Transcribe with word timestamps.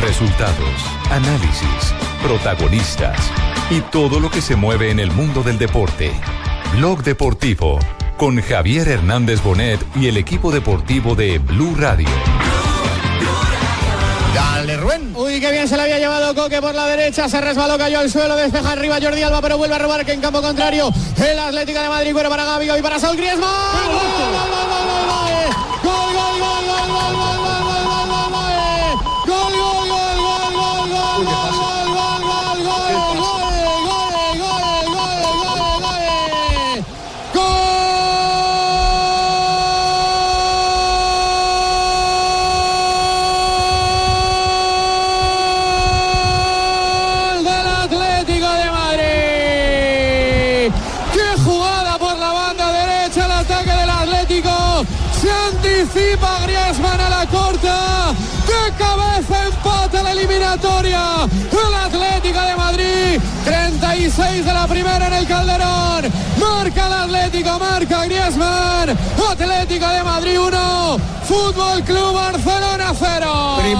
Resultados, 0.00 0.84
análisis, 1.10 1.94
protagonistas 2.22 3.18
y 3.70 3.80
todo 3.80 4.20
lo 4.20 4.30
que 4.30 4.40
se 4.40 4.56
mueve 4.56 4.90
en 4.90 5.00
el 5.00 5.10
mundo 5.10 5.42
del 5.42 5.58
deporte. 5.58 6.12
Blog 6.76 7.02
Deportivo 7.02 7.78
con 8.16 8.40
Javier 8.40 8.88
Hernández 8.88 9.42
Bonet 9.42 9.80
y 9.96 10.06
el 10.06 10.16
equipo 10.16 10.52
deportivo 10.52 11.14
de 11.14 11.38
Blue 11.38 11.74
Radio. 11.76 12.08
Dale, 14.34 14.76
Rubén. 14.76 15.12
Uy, 15.14 15.40
qué 15.40 15.50
bien 15.50 15.68
se 15.68 15.76
le 15.76 15.82
había 15.82 15.98
llevado 15.98 16.34
Coque 16.34 16.60
por 16.60 16.74
la 16.74 16.86
derecha. 16.86 17.28
Se 17.28 17.40
resbaló, 17.40 17.76
cayó 17.76 17.98
al 18.00 18.10
suelo, 18.10 18.36
despeja 18.36 18.72
arriba 18.72 18.98
Jordi 19.02 19.22
Alba, 19.22 19.42
pero 19.42 19.58
vuelve 19.58 19.74
a 19.74 19.78
robar 19.78 20.06
que 20.06 20.12
en 20.12 20.20
campo 20.20 20.40
contrario. 20.40 20.92
El 21.16 21.38
Atlética 21.38 21.82
de 21.82 21.88
Madrid, 21.88 22.12
bueno 22.12 22.30
para 22.30 22.44
Gavi 22.44 22.70
y 22.70 22.82
para 22.82 22.98
Saúl 22.98 23.16
Griezmann. 23.16 23.50
¡Gol, 23.50 23.92
gol, 23.92 24.02
gol, 24.02 24.12
gol, 24.12 24.30
gol, 24.30 24.32
gol, 24.32 24.50
gol, 24.50 24.61
marca 67.82 68.04
Griezmann. 68.06 68.96
Atlético 69.30 69.88
de 69.88 70.02
Madrid 70.04 70.38
1. 70.38 70.98
Fútbol 71.24 71.82
Club 71.84 72.14
Barcelona 72.14 72.71
0. 72.71 72.71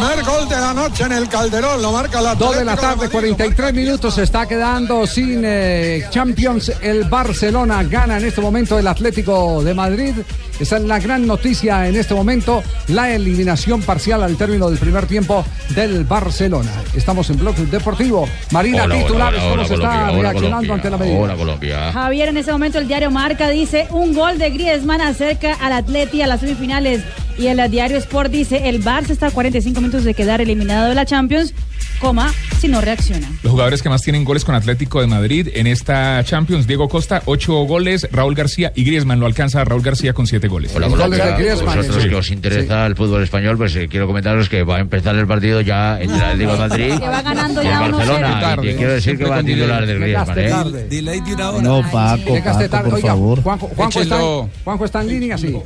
Primer 0.03 0.25
gol 0.25 0.49
de 0.49 0.57
la 0.57 0.75
noche 0.75 1.05
en 1.05 1.13
el 1.13 1.29
Calderón, 1.29 1.81
lo 1.81 1.93
marca 1.93 2.21
la 2.21 2.35
2 2.35 2.57
de 2.57 2.65
la 2.65 2.75
tarde, 2.75 3.09
43 3.09 3.73
minutos, 3.73 4.17
se 4.17 4.25
está 4.25 4.49
quedando 4.49 5.07
sin 5.07 5.43
eh, 5.45 6.05
Champions. 6.11 6.73
El 6.83 7.05
Barcelona 7.05 7.85
gana 7.85 8.19
en 8.19 8.25
este 8.25 8.41
momento 8.41 8.81
el 8.81 8.89
Atlético 8.89 9.63
de 9.63 9.75
Madrid. 9.75 10.15
Esa 10.59 10.79
es 10.79 10.83
la 10.83 10.99
gran 10.99 11.25
noticia 11.25 11.89
en 11.89 11.95
este 11.95 12.15
momento, 12.15 12.65
la 12.89 13.13
eliminación 13.13 13.81
parcial 13.83 14.25
al 14.25 14.37
término 14.37 14.69
del 14.71 14.79
primer 14.81 15.07
tiempo 15.07 15.45
del 15.69 16.03
Barcelona. 16.03 16.73
Estamos 16.97 17.31
en 17.31 17.39
Bloque 17.39 17.63
Deportivo. 17.67 18.29
Marina, 18.51 18.85
Hola, 18.85 18.97
titulares, 18.97 19.41
hola, 19.41 19.51
¿cómo 19.51 19.55
hola, 19.55 19.69
se 19.69 19.75
está 19.75 20.11
reaccionando 20.11 20.75
ante 20.75 20.91
la 20.91 20.99
medida? 20.99 21.19
Hola 21.19 21.37
Colombia. 21.37 21.93
Javier, 21.93 22.29
en 22.29 22.39
ese 22.39 22.51
momento 22.51 22.79
el 22.79 22.89
diario 22.89 23.13
Marca 23.13 23.49
dice 23.49 23.87
un 23.91 24.15
gol 24.15 24.39
de 24.39 24.51
Griezmann 24.51 25.01
acerca 25.01 25.55
al 25.55 25.73
Atleti 25.73 26.23
a 26.23 26.27
las 26.27 26.41
semifinales 26.41 27.03
y 27.39 27.47
el 27.47 27.71
diario 27.71 27.97
Sport 27.99 28.31
dice 28.31 28.69
el 28.69 28.83
Barça 28.83 29.11
está 29.11 29.29
a 29.29 29.31
45 29.31 29.81
minutos 29.81 30.05
de 30.05 30.15
quedar 30.15 30.41
eliminado 30.41 30.89
de 30.89 30.95
la 30.95 31.05
Champions, 31.07 31.55
coma, 32.01 32.33
si 32.61 32.69
no 32.69 32.81
reacciona. 32.81 33.29
Los 33.43 33.53
jugadores 33.53 33.83
que 33.83 33.89
más 33.89 34.03
tienen 34.03 34.25
goles 34.25 34.45
con 34.45 34.55
Atlético 34.55 35.01
de 35.01 35.07
Madrid 35.07 35.49
en 35.55 35.67
esta 35.67 36.23
Champions, 36.25 36.67
Diego 36.67 36.89
Costa, 36.89 37.23
ocho 37.27 37.55
goles, 37.65 38.09
Raúl 38.11 38.35
García 38.35 38.73
y 38.75 38.85
Griezmann 38.85 39.21
lo 39.21 39.27
alcanza 39.27 39.65
Raúl 39.65 39.83
García 39.83 40.13
con 40.13 40.27
siete 40.27 40.49
goles. 40.49 40.73
Hola 40.75 40.89
Colombia. 40.89 41.37
Vosotros 41.65 42.07
que 42.07 42.15
os 42.15 42.31
interesa 42.31 42.87
el 42.87 42.97
fútbol 42.97 43.23
español, 43.23 43.57
pues 43.57 43.75
eh, 43.77 43.89
quiero 43.89 44.07
comentaros 44.07 44.49
que 44.49 44.63
va 44.65 44.77
a 44.77 44.81
empezar 44.81 45.15
el 45.17 45.27
partido 45.27 45.61
ya 45.61 46.01
entre 46.01 46.17
el 46.17 46.23
Atlético 46.23 46.53
de 46.53 46.59
Madrid 46.69 46.95
Que 46.99 47.09
va 47.09 47.23
ganando 47.23 47.63
y 47.63 47.65
ya 47.67 47.81
1-0. 47.81 47.93
Barcelona. 47.93 48.57
Y 48.63 48.67
te 48.67 48.77
quiero 48.77 48.93
decir 48.93 49.19
que 49.19 49.25
va 49.25 49.37
a 49.39 49.43
titular 49.43 49.87
del 49.87 49.99
Griezmann, 50.01 50.39
¿eh? 50.39 51.63
No, 51.63 51.83
Paco, 51.91 52.39
Paco, 52.43 52.69
tarde. 52.69 52.91
por 52.91 53.01
favor. 53.01 53.43
Juanjo, 53.43 53.69
Juanjo 53.77 54.01
está. 54.01 54.21
Juanjo 54.65 54.85
está 54.85 55.01
en 55.03 55.09
línea, 55.09 55.39
sí. 55.39 55.57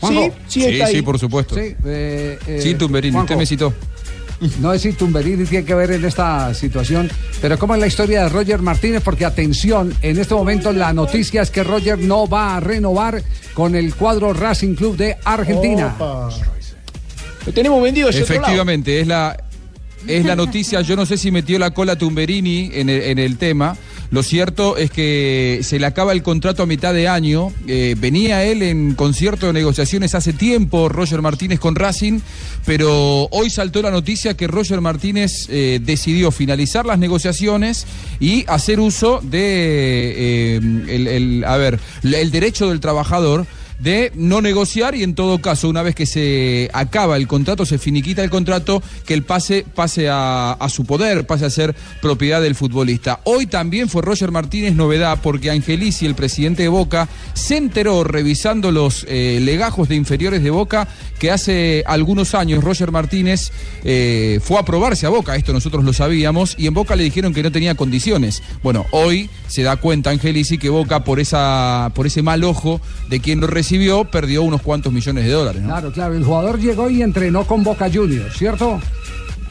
Sí, 0.00 0.30
sí, 0.46 0.64
está 0.64 0.86
ahí. 0.86 1.02
por 1.02 1.18
supuesto. 1.18 1.54
Sí, 1.54 1.74
eh, 1.84 2.38
eh, 2.46 2.60
Sí, 2.62 2.74
Tumberini, 2.74 3.12
Juanjo, 3.12 3.24
usted 3.24 3.36
me 3.36 3.46
citó. 3.46 3.74
No 4.60 4.72
es 4.72 4.82
si 4.82 4.92
Tumberini 4.92 5.44
tiene 5.46 5.64
que 5.64 5.74
ver 5.74 5.90
en 5.90 6.04
esta 6.04 6.54
situación, 6.54 7.10
pero 7.40 7.58
¿cómo 7.58 7.74
es 7.74 7.80
la 7.80 7.88
historia 7.88 8.22
de 8.22 8.28
Roger 8.28 8.62
Martínez? 8.62 9.02
Porque 9.02 9.24
atención, 9.24 9.92
en 10.00 10.16
este 10.16 10.32
momento 10.34 10.72
la 10.72 10.92
noticia 10.92 11.42
es 11.42 11.50
que 11.50 11.64
Roger 11.64 11.98
no 11.98 12.28
va 12.28 12.56
a 12.56 12.60
renovar 12.60 13.20
con 13.52 13.74
el 13.74 13.96
cuadro 13.96 14.32
Racing 14.32 14.76
Club 14.76 14.96
de 14.96 15.16
Argentina. 15.24 15.96
Lo 17.46 17.52
tenemos 17.52 17.82
vendido 17.82 18.10
ese 18.10 18.22
otro 18.22 18.34
lado. 18.34 18.44
Efectivamente, 18.44 19.00
es 19.00 19.08
la, 19.08 19.36
es 20.06 20.24
la 20.24 20.36
noticia. 20.36 20.82
Yo 20.82 20.94
no 20.94 21.04
sé 21.04 21.16
si 21.16 21.32
metió 21.32 21.58
la 21.58 21.72
cola 21.72 21.96
Tumberini 21.96 22.70
en 22.74 22.88
el, 22.90 23.02
en 23.02 23.18
el 23.18 23.38
tema. 23.38 23.76
Lo 24.10 24.22
cierto 24.22 24.78
es 24.78 24.90
que 24.90 25.60
se 25.62 25.78
le 25.78 25.84
acaba 25.84 26.12
el 26.12 26.22
contrato 26.22 26.62
a 26.62 26.66
mitad 26.66 26.94
de 26.94 27.08
año. 27.08 27.52
Eh, 27.66 27.94
venía 27.98 28.42
él 28.44 28.62
en 28.62 28.94
concierto 28.94 29.46
de 29.46 29.52
negociaciones 29.52 30.14
hace 30.14 30.32
tiempo, 30.32 30.88
Roger 30.88 31.20
Martínez 31.20 31.60
con 31.60 31.74
Racing, 31.74 32.20
pero 32.64 33.28
hoy 33.30 33.50
saltó 33.50 33.82
la 33.82 33.90
noticia 33.90 34.32
que 34.34 34.46
Roger 34.46 34.80
Martínez 34.80 35.46
eh, 35.50 35.78
decidió 35.82 36.30
finalizar 36.30 36.86
las 36.86 36.98
negociaciones 36.98 37.86
y 38.18 38.44
hacer 38.48 38.80
uso 38.80 39.20
de 39.22 39.42
eh, 39.42 40.56
el, 40.56 41.06
el- 41.06 41.44
a 41.44 41.58
ver, 41.58 41.78
el 42.02 42.30
derecho 42.30 42.68
del 42.70 42.80
trabajador 42.80 43.46
de 43.78 44.12
no 44.14 44.40
negociar 44.40 44.94
y 44.94 45.02
en 45.02 45.14
todo 45.14 45.40
caso, 45.40 45.68
una 45.68 45.82
vez 45.82 45.94
que 45.94 46.06
se 46.06 46.68
acaba 46.72 47.16
el 47.16 47.28
contrato, 47.28 47.64
se 47.64 47.78
finiquita 47.78 48.24
el 48.24 48.30
contrato, 48.30 48.82
que 49.06 49.14
el 49.14 49.22
pase 49.22 49.64
pase 49.74 50.08
a, 50.10 50.56
su 50.68 50.84
poder, 50.84 51.26
pase 51.26 51.44
a 51.44 51.50
ser 51.50 51.74
propiedad 52.02 52.42
del 52.42 52.54
futbolista. 52.54 53.20
Hoy 53.24 53.46
también 53.46 53.88
fue 53.88 54.02
Roger 54.02 54.32
Martínez 54.32 54.74
novedad 54.74 55.20
porque 55.22 55.50
Angelici, 55.50 56.06
el 56.06 56.14
presidente 56.14 56.64
de 56.64 56.68
Boca, 56.68 57.08
se 57.34 57.56
enteró 57.56 58.04
revisando 58.04 58.72
los 58.72 59.06
eh, 59.08 59.38
legajos 59.42 59.88
de 59.88 59.94
inferiores 59.94 60.42
de 60.42 60.50
Boca 60.50 60.88
que 61.18 61.30
hace 61.30 61.84
algunos 61.86 62.34
años 62.34 62.62
Roger 62.62 62.92
Martínez 62.92 63.50
eh, 63.84 64.40
fue 64.42 64.58
a 64.58 64.64
probarse 64.64 65.06
a 65.06 65.08
Boca, 65.08 65.36
esto 65.36 65.52
nosotros 65.52 65.84
lo 65.84 65.92
sabíamos, 65.92 66.54
y 66.58 66.66
en 66.66 66.74
Boca 66.74 66.96
le 66.96 67.04
dijeron 67.04 67.34
que 67.34 67.42
no 67.42 67.52
tenía 67.52 67.74
condiciones. 67.74 68.42
Bueno, 68.62 68.86
hoy 68.90 69.30
se 69.48 69.62
da 69.62 69.76
cuenta 69.76 70.10
Angelici 70.10 70.58
que 70.58 70.68
Boca 70.68 71.04
por 71.04 71.20
esa 71.20 71.92
por 71.94 72.06
ese 72.06 72.22
mal 72.22 72.44
ojo 72.44 72.80
de 73.08 73.20
quien 73.20 73.40
lo 73.40 73.46
recibió 73.68 74.04
perdió 74.04 74.42
unos 74.42 74.62
cuantos 74.62 74.92
millones 74.92 75.24
de 75.24 75.30
dólares. 75.32 75.60
¿no? 75.62 75.68
Claro, 75.68 75.92
claro, 75.92 76.14
el 76.14 76.24
jugador 76.24 76.58
llegó 76.58 76.88
y 76.88 77.02
entrenó 77.02 77.44
con 77.44 77.62
Boca 77.62 77.90
Juniors, 77.92 78.34
¿cierto? 78.36 78.80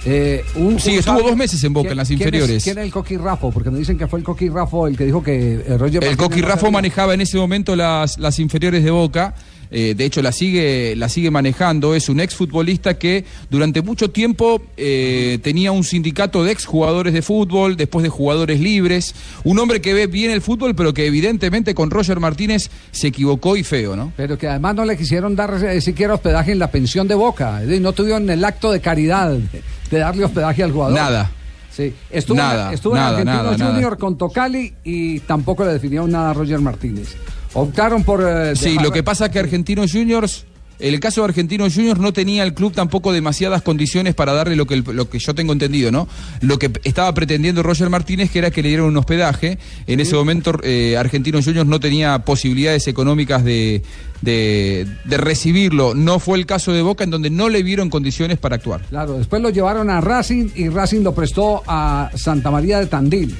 Eh, 0.05 0.43
un- 0.55 0.79
Sí, 0.79 0.91
un- 0.91 0.99
estuvo 0.99 1.17
¿sabe 1.17 1.29
dos 1.29 1.35
meses 1.37 1.63
en 1.63 1.73
Boca, 1.73 1.89
en 1.91 1.97
las 1.97 2.07
quién 2.07 2.19
es- 2.19 2.25
inferiores. 2.25 2.63
¿Quién 2.63 2.77
es 2.77 2.83
el 2.85 2.91
Coqui 2.91 3.17
Rafo? 3.17 3.51
Porque 3.51 3.69
me 3.69 3.77
dicen 3.79 3.97
que 3.97 4.07
fue 4.07 4.19
el 4.19 4.25
Coqui 4.25 4.49
Rafo 4.49 4.87
el 4.87 4.95
que 4.97 5.05
dijo 5.05 5.21
que 5.21 5.53
eh, 5.67 5.77
Roger 5.77 6.03
El 6.03 6.15
Coqui 6.17 6.39
sabía. 6.41 6.71
manejaba 6.71 7.13
en 7.13 7.21
ese 7.21 7.37
momento 7.37 7.75
las, 7.75 8.17
las 8.17 8.39
inferiores 8.39 8.83
de 8.83 8.91
Boca. 8.91 9.35
Eh, 9.71 9.93
de 9.95 10.05
hecho, 10.05 10.21
la 10.21 10.31
sigue, 10.31 10.95
la 10.95 11.09
sigue 11.09 11.31
manejando. 11.31 11.95
Es 11.95 12.09
un 12.09 12.19
exfutbolista 12.19 12.97
que 12.97 13.25
durante 13.49 13.81
mucho 13.81 14.09
tiempo 14.09 14.61
eh, 14.77 15.39
tenía 15.43 15.71
un 15.71 15.83
sindicato 15.83 16.43
de 16.43 16.51
exjugadores 16.51 17.13
de 17.13 17.21
fútbol, 17.21 17.75
después 17.77 18.03
de 18.03 18.09
jugadores 18.09 18.59
libres. 18.59 19.15
Un 19.43 19.59
hombre 19.59 19.81
que 19.81 19.93
ve 19.93 20.07
bien 20.07 20.31
el 20.31 20.41
fútbol, 20.41 20.75
pero 20.75 20.93
que 20.93 21.05
evidentemente 21.05 21.75
con 21.75 21.89
Roger 21.89 22.19
Martínez 22.19 22.69
se 22.91 23.07
equivocó 23.07 23.57
y 23.57 23.63
feo, 23.63 23.95
¿no? 23.95 24.13
Pero 24.15 24.37
que 24.37 24.47
además 24.47 24.75
no 24.75 24.85
le 24.85 24.97
quisieron 24.97 25.35
dar 25.35 25.53
eh, 25.63 25.81
siquiera 25.81 26.13
hospedaje 26.13 26.51
en 26.51 26.59
la 26.59 26.71
pensión 26.71 27.07
de 27.07 27.15
Boca. 27.15 27.61
No 27.61 27.93
tuvieron 27.93 28.29
el 28.29 28.43
acto 28.43 28.71
de 28.71 28.79
caridad 28.79 29.31
de, 29.31 29.97
darle 29.97 30.25
hospedaje 30.25 30.63
al 30.63 30.71
jugador. 30.71 30.97
Nada. 30.97 31.31
Sí, 31.71 31.93
estuvo, 32.09 32.37
Nada, 32.37 32.69
en, 32.69 32.73
estuvo 32.73 32.95
en 32.95 33.01
nada, 33.01 33.09
Argentino 33.19 33.51
nada. 33.51 33.71
Junior 33.71 33.97
con 33.99 34.17
Tocali 34.17 34.73
y 34.83 35.19
tampoco 35.19 35.63
le 35.63 35.73
definieron 35.73 36.09
nada 36.09 36.31
a 36.31 36.33
Roger 36.33 36.59
Martínez. 36.59 37.15
Optaron 37.59 38.03
por. 38.03 38.21
eh, 38.23 38.55
Sí, 38.55 38.69
dejar- 38.69 38.83
lo 38.83 38.91
que 38.91 39.01
pasa 39.03 39.25
es 39.25 39.31
que 39.31 39.39
Argentinos 39.39 39.91
Juniors 39.91 40.45
En 40.79 40.93
el 40.93 40.99
caso 40.99 41.21
de 41.21 41.25
Argentinos 41.29 41.73
Juniors 41.73 41.99
no 41.99 42.13
tenía 42.13 42.43
el 42.43 42.53
club 42.53 42.71
tampoco 42.71 43.11
demasiadas 43.11 43.63
condiciones 43.63 44.13
para 44.13 44.33
darle 44.33 44.55
lo 44.55 44.67
que, 44.67 44.77
lo 44.77 45.09
que 45.09 45.17
yo 45.17 45.33
tengo 45.33 45.51
entendido, 45.51 45.91
¿no? 45.91 46.07
Lo 46.41 46.59
que 46.59 46.69
estaba 46.83 47.11
pretendiendo 47.15 47.63
Roger 47.63 47.89
Martínez, 47.89 48.29
que 48.29 48.37
era 48.37 48.51
que 48.51 48.61
le 48.61 48.67
dieran 48.69 48.85
un 48.85 48.95
hospedaje. 48.95 49.57
En 49.87 49.99
ese 49.99 50.13
momento 50.13 50.53
eh, 50.61 50.95
Argentinos 50.95 51.45
Juniors 51.45 51.67
no 51.67 51.79
tenía 51.79 52.19
posibilidades 52.19 52.87
económicas 52.87 53.43
de, 53.43 53.81
de, 54.21 54.85
de 55.05 55.17
recibirlo. 55.17 55.95
No 55.95 56.19
fue 56.19 56.37
el 56.37 56.45
caso 56.45 56.71
de 56.73 56.83
Boca, 56.83 57.03
en 57.03 57.09
donde 57.09 57.31
no 57.31 57.49
le 57.49 57.63
vieron 57.63 57.89
condiciones 57.89 58.37
para 58.37 58.57
actuar. 58.57 58.81
Claro, 58.87 59.13
después 59.17 59.41
lo 59.41 59.49
llevaron 59.49 59.89
a 59.89 59.99
Racing 59.99 60.49
y 60.55 60.69
Racing 60.69 61.01
lo 61.01 61.15
prestó 61.15 61.63
a 61.65 62.11
Santa 62.13 62.51
María 62.51 62.77
de 62.79 62.85
Tandil. 62.85 63.35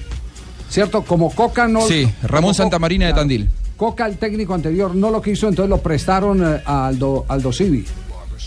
¿Cierto? 0.69 1.03
Como 1.03 1.29
Coca 1.35 1.67
no. 1.67 1.81
Sí, 1.87 2.09
Ramón 2.23 2.55
Santa 2.55 2.79
Marina 2.79 3.05
de. 3.05 3.13
Tandil. 3.13 3.47
Coca, 3.77 4.05
el 4.07 4.17
técnico 4.17 4.53
anterior, 4.55 4.93
no 4.95 5.09
lo 5.11 5.21
quiso, 5.21 5.47
entonces 5.47 5.69
lo 5.69 5.77
prestaron 5.77 6.43
eh, 6.43 6.61
a 6.65 6.87
Aldo, 6.87 7.25
Aldo 7.29 7.53
Civi. 7.53 7.85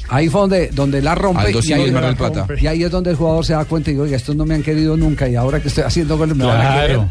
Ahí 0.08 0.28
fue 0.28 0.40
donde, 0.42 0.68
donde 0.68 1.00
la 1.00 1.14
rompe. 1.14 1.40
Aldo 1.46 1.60
y, 1.62 1.72
ahí, 1.72 1.90
Plata. 2.16 2.46
y 2.60 2.66
ahí 2.66 2.82
es 2.82 2.90
donde 2.90 3.10
el 3.10 3.16
jugador 3.16 3.44
se 3.46 3.52
da 3.52 3.64
cuenta 3.64 3.90
y 3.90 3.94
dice, 3.94 4.02
oiga, 4.02 4.16
estos 4.16 4.34
no 4.34 4.44
me 4.44 4.54
han 4.56 4.62
querido 4.62 4.96
nunca 4.96 5.28
y 5.28 5.36
ahora 5.36 5.60
que 5.62 5.68
estoy 5.68 5.84
haciendo 5.84 6.18
goles 6.18 6.36
me 6.36 6.44
van 6.44 6.60
a 6.60 6.74
querer. 6.80 6.96
Claro. 6.96 7.10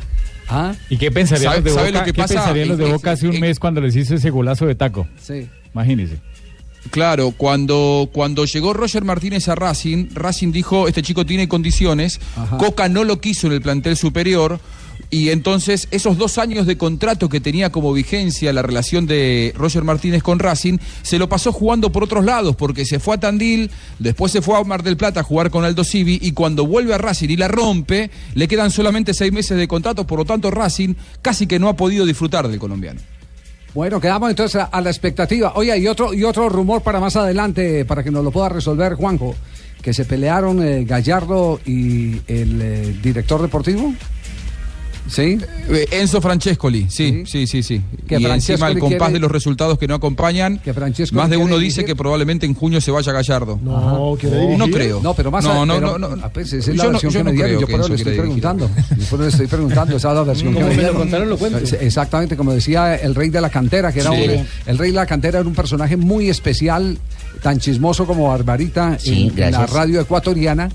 ¿Ah? 0.50 0.74
¿Y 0.90 0.98
qué 0.98 1.12
pensarían 1.12 1.52
¿Sabe- 1.54 1.58
los 1.58 1.64
de 1.66 1.72
sabe 1.72 1.88
Boca? 1.92 2.00
lo 2.00 2.06
que 2.06 2.12
¿Qué 2.14 2.22
pasa? 2.22 2.34
pensarían 2.36 2.68
los 2.70 2.78
de 2.78 2.92
Boca 2.92 3.12
hace 3.12 3.28
un 3.28 3.36
en- 3.36 3.42
mes 3.42 3.60
cuando 3.60 3.80
les 3.82 3.96
hizo 3.96 4.16
ese 4.16 4.30
golazo 4.32 4.66
de 4.66 4.76
taco? 4.76 5.08
Sí. 5.22 5.48
Imagínese. 5.74 6.18
Claro, 6.92 7.32
cuando, 7.38 8.10
cuando 8.12 8.46
llegó 8.46 8.74
Roger 8.74 9.04
Martínez 9.04 9.48
a 9.50 9.56
Racing, 9.56 10.08
Racing 10.14 10.52
dijo, 10.52 10.88
este 10.88 11.02
chico 11.04 11.26
tiene 11.26 11.48
condiciones, 11.48 12.20
Ajá. 12.36 12.58
Coca 12.58 12.90
no 12.90 13.04
lo 13.04 13.20
quiso 13.22 13.48
en 13.48 13.54
el 13.54 13.62
plantel 13.62 13.96
superior, 13.98 14.60
y 15.10 15.30
entonces 15.30 15.88
esos 15.92 16.18
dos 16.18 16.38
años 16.38 16.66
de 16.66 16.78
contrato 16.78 17.30
que 17.30 17.40
tenía 17.40 17.72
como 17.72 17.94
vigencia 17.94 18.54
la 18.54 18.62
relación 18.62 19.06
de 19.06 19.54
Roger 19.56 19.84
Martínez 19.84 20.24
con 20.24 20.40
Racing, 20.40 20.78
se 21.02 21.18
lo 21.18 21.30
pasó 21.30 21.52
jugando 21.52 21.92
por 21.92 22.04
otros 22.04 22.26
lados, 22.26 22.56
porque 22.56 22.86
se 22.86 23.00
fue 23.00 23.16
a 23.16 23.20
Tandil, 23.20 23.72
después 23.98 24.32
se 24.32 24.42
fue 24.42 24.58
a 24.58 24.64
Mar 24.64 24.84
del 24.84 24.98
Plata 24.98 25.22
a 25.22 25.24
jugar 25.24 25.50
con 25.50 25.64
Aldo 25.64 25.84
Civi, 25.84 26.20
y 26.22 26.34
cuando 26.34 26.66
vuelve 26.66 26.94
a 26.94 26.98
Racing 26.98 27.30
y 27.30 27.38
la 27.38 27.48
rompe, 27.48 28.12
le 28.36 28.48
quedan 28.48 28.72
solamente 28.72 29.14
seis 29.14 29.32
meses 29.32 29.58
de 29.58 29.68
contrato, 29.68 30.06
por 30.06 30.20
lo 30.20 30.26
tanto 30.26 30.52
Racing 30.52 30.96
casi 31.22 31.48
que 31.48 31.60
no 31.60 31.70
ha 31.70 31.76
podido 31.76 32.06
disfrutar 32.06 32.48
del 32.48 32.60
colombiano. 32.60 33.00
Bueno, 33.74 34.02
quedamos 34.02 34.32
entonces 34.32 34.64
a, 34.72 34.82
la 34.82 34.90
expectativa. 34.90 35.54
Oye, 35.56 35.78
y 35.78 35.88
otro, 35.88 36.14
y 36.14 36.24
otro 36.24 36.50
rumor 36.50 36.82
para 36.82 37.00
más 37.00 37.16
adelante, 37.16 37.86
para 37.86 38.04
que 38.04 38.10
nos 38.10 38.24
lo 38.24 38.32
pueda 38.32 38.50
resolver 38.50 38.96
Juanjo, 38.96 39.36
que 39.82 39.94
se 39.94 40.06
pelearon 40.06 40.62
eh, 40.64 40.86
Gallardo 40.86 41.60
y 41.66 42.20
el 42.28 42.62
eh, 42.62 42.96
director 43.02 43.42
deportivo. 43.42 43.94
¿Sí? 45.10 45.38
Eh, 45.70 45.88
Enzo 45.92 46.22
Francescoli, 46.22 46.88
sí, 46.90 47.24
sí, 47.26 47.48
sí, 47.48 47.64
sí. 47.64 47.82
Que 48.08 48.20
y 48.20 48.26
encima 48.26 48.68
el 48.70 48.80
compás 48.80 48.98
quiere- 49.00 49.14
de 49.14 49.20
los 49.20 49.32
resultados 49.32 49.78
que 49.80 49.88
no 49.88 49.96
acompañan, 49.96 50.60
Francescoli 50.60 51.20
más 51.20 51.30
de 51.30 51.38
uno 51.38 51.58
dice 51.58 51.84
que 51.84 51.96
probablemente 51.96 52.46
en 52.46 52.54
junio 52.54 52.80
se 52.82 52.92
vaya 52.92 53.12
Gallardo. 53.12 53.60
No. 53.64 54.16
No 54.58 54.68
creo. 54.70 55.02
No, 55.02 55.14
pero 55.14 55.32
más 55.32 55.44
No, 55.44 55.64
a- 55.64 55.66
no, 55.66 55.74
pero- 55.76 55.98
no, 55.98 56.16
no. 56.16 56.30
pues, 56.30 56.54
esa 56.54 56.72
es 56.72 56.78
la 56.78 56.84
Yo 56.84 56.84
no- 56.84 56.92
versión 56.92 57.12
yo 57.14 57.20
que 57.20 57.24
no 57.24 57.30
me 57.32 57.36
dieron, 57.36 57.50
creo 57.50 57.62
yo 57.62 57.68
que 57.68 57.72
por 57.74 57.80
eso 57.82 57.90
le 57.90 57.96
estoy 57.96 58.18
preguntando. 58.18 58.70
Yo 58.70 59.06
por 59.06 59.20
eso 59.20 59.22
le 59.22 59.28
estoy 59.30 59.48
preguntando, 59.48 59.98
esa 59.98 60.10
es 60.10 60.16
la 60.16 60.24
versión 60.24 60.54
que 60.54 60.60
Como 60.60 60.68
me 60.68 60.70
me 60.70 60.76
lo 60.76 60.82
dieron. 60.82 61.02
contaron, 61.02 61.30
lo 61.30 61.38
cuento. 61.38 61.58
Es- 61.60 61.74
Exactamente, 61.74 62.38
como 62.38 62.54
decía 62.54 62.96
el 62.96 63.16
rey 63.16 63.30
de 63.30 63.42
la 63.42 63.50
cantera, 63.50 63.92
que 63.92 64.02
era 64.02 64.12
Sí. 64.12 64.18
un- 64.28 64.48
el 64.68 64.78
rey 64.78 64.92
de 64.92 64.96
la 64.96 65.06
cantera 65.06 65.40
era 65.40 65.48
un 65.48 65.56
personaje 65.56 65.98
muy 65.98 66.30
especial, 66.30 66.98
tan 67.42 67.60
chismoso 67.60 68.06
como 68.06 68.28
Barbarita 68.30 68.98
Sí, 69.00 69.28
en, 69.28 69.30
en 69.30 69.52
la 69.52 69.60
gracias. 69.60 69.70
radio 69.72 70.02
ecuatoriana. 70.02 70.70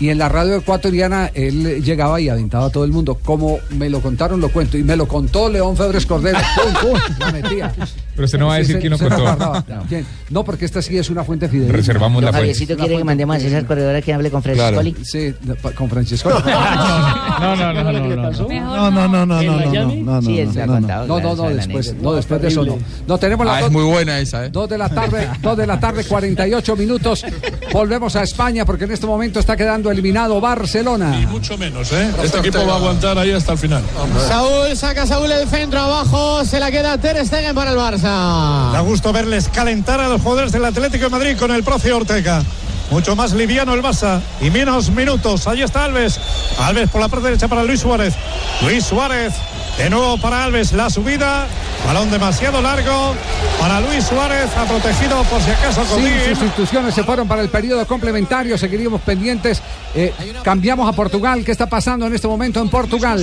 Y 0.00 0.08
en 0.10 0.18
la 0.18 0.28
radio 0.28 0.56
ecuatoriana 0.56 1.30
él 1.34 1.82
llegaba 1.82 2.20
y 2.20 2.28
aventaba 2.28 2.66
a 2.66 2.70
todo 2.70 2.84
el 2.84 2.90
mundo. 2.92 3.16
Como 3.24 3.58
me 3.70 3.88
lo 3.88 4.00
contaron, 4.00 4.40
lo 4.40 4.50
cuento. 4.50 4.76
Y 4.78 4.82
me 4.82 4.96
lo 4.96 5.06
contó 5.06 5.48
León 5.48 5.76
Febres 5.76 6.06
Cordero. 6.06 6.38
¡Pum, 6.80 6.90
pum! 6.90 7.00
La 7.18 7.30
metía. 7.32 7.72
Pero 8.14 8.24
usted 8.24 8.38
no 8.38 8.48
va 8.48 8.54
a 8.54 8.58
decir 8.58 8.74
se- 8.76 8.80
quién 8.80 8.90
lo 8.90 8.98
se 8.98 9.08
contó. 9.08 9.64
¿Quién? 9.88 10.04
No, 10.30 10.44
porque 10.44 10.64
esta 10.64 10.82
sí 10.82 10.96
es 10.98 11.08
una 11.10 11.22
fuente 11.24 11.48
fidedigna. 11.48 11.76
Reservamos 11.76 12.22
la 12.22 12.30
fuente. 12.30 12.38
Javiercito 12.40 12.76
quiere 12.76 12.96
que 12.98 13.04
mandemos 13.04 13.36
a 13.36 13.40
César 13.40 13.64
Corredor 13.66 14.02
que 14.02 14.12
hable 14.12 14.30
con 14.30 14.42
Francisco 14.42 14.78
Oli. 14.78 14.96
Sí, 15.04 15.34
con 15.76 15.88
Francisco. 15.88 16.30
No, 16.30 17.56
no, 17.56 17.72
no, 17.72 17.82
no, 17.84 17.92
no, 17.92 18.16
no. 18.16 18.48
No, 18.68 18.90
no, 18.90 19.08
no, 19.08 19.26
no, 19.26 19.40
¿En 19.40 19.46
no, 19.46 19.60
no, 19.60 19.94
no, 19.94 20.20
no, 20.20 20.22
Sí, 20.22 20.38
él 20.40 20.46
no, 20.48 20.52
se 20.52 20.62
ha 20.62 20.66
no, 20.66 20.72
no. 20.74 20.78
contado. 20.80 21.06
No, 21.06 21.14
no, 21.14 21.20
claro, 21.20 21.36
no, 21.36 21.50
la 21.50 21.56
después, 21.56 21.94
no, 22.02 22.12
después 22.14 22.42
de 22.42 22.48
eso 22.48 22.64
no. 22.64 22.78
No, 23.06 23.18
tenemos 23.18 23.46
las 23.46 23.62
Ah, 23.62 23.66
es 23.66 23.72
muy 23.72 23.84
buena 23.84 24.18
esa, 24.20 24.46
¿eh? 24.46 24.50
dos 24.50 24.68
de 24.68 24.78
la 24.78 24.88
tarde, 24.88 25.28
dos 25.40 25.56
de 25.56 25.66
la 25.66 25.78
tarde, 25.80 25.97
48 26.04 26.76
minutos. 26.76 27.24
Volvemos 27.72 28.16
a 28.16 28.22
España 28.22 28.64
porque 28.64 28.84
en 28.84 28.92
este 28.92 29.06
momento 29.06 29.40
está 29.40 29.56
quedando 29.56 29.90
eliminado 29.90 30.40
Barcelona. 30.40 31.10
Mucho 31.28 31.58
menos, 31.58 31.92
¿eh? 31.92 32.10
Este 32.22 32.38
equipo 32.38 32.66
va 32.66 32.74
a 32.74 32.76
aguantar 32.76 33.18
ahí 33.18 33.32
hasta 33.32 33.52
el 33.52 33.58
final. 33.58 33.82
Saúl 34.26 34.76
saca 34.76 35.06
Saúl 35.06 35.30
el 35.30 35.48
centro 35.48 35.80
abajo, 35.80 36.44
se 36.44 36.60
la 36.60 36.70
queda 36.70 36.98
Ter 36.98 37.24
Stegen 37.26 37.54
para 37.54 37.72
el 37.72 37.76
Barça. 37.76 38.72
Da 38.72 38.80
gusto 38.80 39.12
verles 39.12 39.48
calentar 39.48 40.00
a 40.00 40.08
los 40.08 40.20
jugadores 40.22 40.52
del 40.52 40.64
Atlético 40.64 41.04
de 41.04 41.10
Madrid 41.10 41.36
con 41.38 41.50
el 41.50 41.62
profe 41.62 41.92
Ortega. 41.92 42.42
Mucho 42.90 43.14
más 43.14 43.32
liviano 43.32 43.74
el 43.74 43.82
Barça 43.82 44.20
y 44.40 44.50
menos 44.50 44.90
minutos. 44.90 45.46
Ahí 45.46 45.62
está 45.62 45.84
Alves. 45.84 46.18
Alves 46.58 46.88
por 46.88 47.00
la 47.00 47.08
parte 47.08 47.26
derecha 47.26 47.46
para 47.46 47.62
Luis 47.62 47.80
Suárez. 47.80 48.14
Luis 48.62 48.84
Suárez. 48.84 49.34
De 49.76 49.90
nuevo 49.90 50.18
para 50.18 50.44
Alves. 50.44 50.72
La 50.72 50.88
subida. 50.88 51.46
Balón 51.86 52.10
demasiado 52.10 52.60
largo. 52.60 53.14
Para 53.58 53.80
Luis 53.80 54.04
Suárez. 54.04 54.50
Ha 54.56 54.64
protegido 54.64 55.22
por 55.24 55.40
si 55.40 55.50
acaso 55.50 55.84
Sin 55.84 56.02
Godín. 56.02 56.36
sustituciones 56.36 56.94
se 56.94 57.02
fueron 57.02 57.26
para 57.26 57.42
el 57.42 57.48
periodo 57.48 57.86
complementario. 57.86 58.56
Seguiríamos 58.58 59.00
pendientes. 59.00 59.62
Eh, 59.94 60.12
cambiamos 60.42 60.88
a 60.88 60.92
Portugal. 60.92 61.42
¿Qué 61.44 61.52
está 61.52 61.66
pasando 61.66 62.06
en 62.06 62.14
este 62.14 62.28
momento 62.28 62.60
en 62.60 62.68
Portugal? 62.68 63.18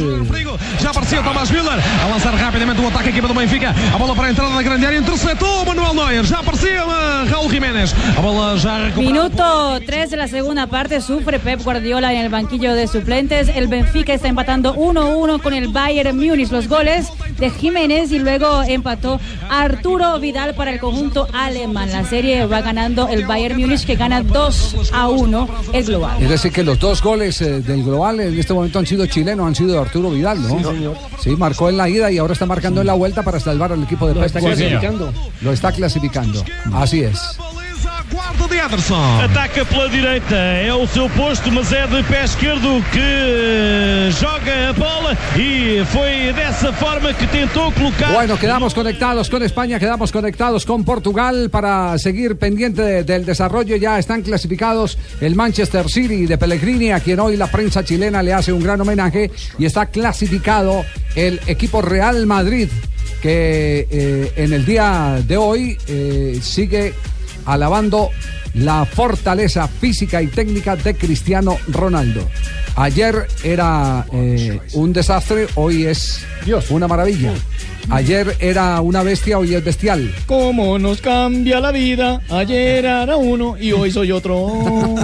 Já 0.81 0.90
apareceu 0.90 1.22
Tomás 1.24 1.52
Miller 1.52 1.80
a 2.04 2.07
lançar 2.10 2.36
rapidamente 2.36 2.81
o 2.81 2.88
ataque 2.88 3.10
equipa 3.10 3.28
do 3.28 3.34
Benfica. 3.34 3.74
A 3.94 3.98
bola 3.98 4.13
para 4.16 4.28
a 4.28 4.31
entrada 4.31 4.54
na 4.54 4.62
grande 4.63 4.86
área. 4.86 5.00
Interceptou 5.00 5.66
Manuel 5.66 5.94
Neuer. 5.94 6.25
Já 6.25 6.40
apareceu 6.40 6.86
eh, 6.90 7.30
Raúl 7.30 7.50
Jiménez. 7.50 7.94
A 8.18 8.22
bola 8.22 8.57
já. 8.57 8.75
Minuto 8.98 9.80
3 9.86 10.10
de 10.10 10.18
la 10.18 10.28
segunda 10.28 10.68
parte, 10.68 11.02
sufre 11.02 11.40
Pep 11.40 11.62
Guardiola 11.63 12.12
en 12.13 12.19
el 12.19 12.30
banquillo 12.30 12.74
de 12.74 12.88
suplentes. 12.88 13.48
El 13.48 13.68
Benfica 13.68 14.13
está 14.13 14.28
empatando 14.28 14.75
1-1 14.75 15.42
con 15.42 15.54
el 15.54 15.68
Bayern 15.69 16.18
Múnich. 16.18 16.50
Los 16.52 16.68
goles 16.68 17.10
de 17.38 17.50
Jiménez 17.52 18.12
y 18.12 18.19
luego 18.19 18.44
empató 18.68 19.19
Arturo 19.50 20.19
Vidal 20.19 20.56
para 20.56 20.71
el 20.71 20.80
conjunto 20.80 21.27
alemán. 21.33 21.92
La 21.92 22.03
serie 22.06 22.45
va 22.45 22.62
ganando 22.62 23.07
el 23.07 23.25
Bayern 23.25 23.59
Múnich 23.59 23.86
que 23.86 23.95
gana 23.95 24.21
2 24.24 24.92
a 24.94 25.07
1 25.09 25.50
el 25.74 25.83
global. 25.86 26.21
Es 26.21 26.30
decir, 26.30 26.51
que 26.51 26.63
los 26.63 26.80
dos 26.80 27.01
goles 27.01 27.42
eh, 27.42 27.62
del 27.62 27.83
global 27.83 28.19
en 28.19 28.38
este 28.38 28.53
momento 28.53 28.80
han 28.80 28.86
sido 28.86 29.06
chilenos, 29.06 29.47
han 29.47 29.56
sido 29.56 29.74
de 29.74 29.80
Arturo 29.80 30.12
Vidal, 30.12 30.42
¿no? 30.42 30.50
Sí, 30.57 30.63
señor. 30.63 30.97
Sí, 31.19 31.30
marcó 31.31 31.69
en 31.69 31.77
la 31.77 31.89
ida 31.89 32.12
y 32.12 32.18
ahora 32.18 32.33
está 32.33 32.45
marcando 32.45 32.81
en 32.81 32.88
la 32.88 32.94
vuelta 32.94 33.24
para 33.24 33.39
salvar 33.39 33.71
al 33.71 33.83
equipo 33.83 34.07
de 34.07 34.15
Lo 34.15 34.24
está 34.25 34.39
clasificando. 34.39 35.13
Lo 35.42 35.51
está 35.51 35.71
clasificando. 35.71 36.44
Así 36.74 37.01
es. 37.01 37.19
Guarda 38.12 38.48
de 38.48 38.57
Ederson. 38.57 39.22
Ataca 39.22 39.66
pela 39.66 39.90
direita, 39.90 40.36
é 40.36 40.74
o 40.74 40.88
seu 40.88 41.10
posto, 41.10 41.52
mas 41.52 41.72
é 41.74 41.88
de 41.88 42.04
pé 42.04 42.24
esquerdo 42.24 42.84
que 42.92 44.12
joga 44.19 44.69
a 44.69 44.74
bola 44.74 45.18
e 45.38 45.84
foi 45.86 46.31
dessa 46.34 46.72
forma 46.74 47.13
que 47.13 47.25
tentou 47.28 47.72
colocar. 47.72 48.12
Bueno, 48.13 48.38
quedamos 48.38 48.74
conectados 48.74 49.30
con 49.30 49.42
España, 49.44 49.80
quedamos 49.80 50.12
conectados 50.12 50.66
con 50.66 50.84
Portugal 50.84 51.50
para 51.50 51.98
seguir 51.98 52.38
pendiente 52.38 52.81
de- 52.81 53.04
del 53.04 53.25
desarrollo. 53.25 53.75
Ya 53.75 53.98
están 54.00 54.22
clasificados 54.22 54.98
el 55.19 55.36
Manchester 55.36 55.90
City 55.90 56.25
de 56.25 56.38
Pellegrini, 56.38 56.92
a 56.92 57.00
quien 57.00 57.19
hoy 57.19 57.36
la 57.38 57.48
prensa 57.48 57.83
chilena 57.83 58.21
le 58.21 58.33
hace 58.33 58.54
un 58.54 58.62
gran 58.64 58.80
homenaje, 58.80 59.31
y 59.57 59.66
está 59.66 59.88
clasificado 59.88 60.85
el 61.16 61.40
equipo 61.47 61.81
Real 61.81 62.26
Madrid, 62.26 62.69
que 63.21 63.88
eh, 63.90 64.31
en 64.35 64.54
el 64.54 64.66
día 64.66 65.18
de 65.28 65.38
hoy 65.38 65.78
eh, 65.88 66.40
sigue 66.42 66.94
alabando 67.45 68.09
la 68.54 68.85
fortaleza 68.85 69.68
física 69.68 70.21
y 70.21 70.28
técnica 70.28 70.75
de 70.75 70.95
Cristiano 70.95 71.57
Ronaldo. 71.68 72.28
Ayer 72.75 73.28
era 73.44 74.06
eh, 74.11 74.59
un 74.73 74.92
desastre, 74.92 75.47
hoy 75.56 75.85
es 75.85 76.25
una 76.69 76.87
maravilla. 76.87 77.33
Ayer 77.90 78.35
era 78.40 78.81
una 78.81 79.04
bestia, 79.04 79.37
hoy 79.37 79.54
es 79.54 79.64
bestial. 79.64 80.14
¿Cómo 80.25 80.80
nos 80.80 81.02
cambia 81.02 81.59
la 81.59 81.71
vida? 81.71 82.21
Ayer 82.30 82.85
era 82.85 83.16
uno 83.16 83.57
y 83.59 83.71
hoy 83.71 83.92
soy 83.92 84.11
otro. 84.11 84.37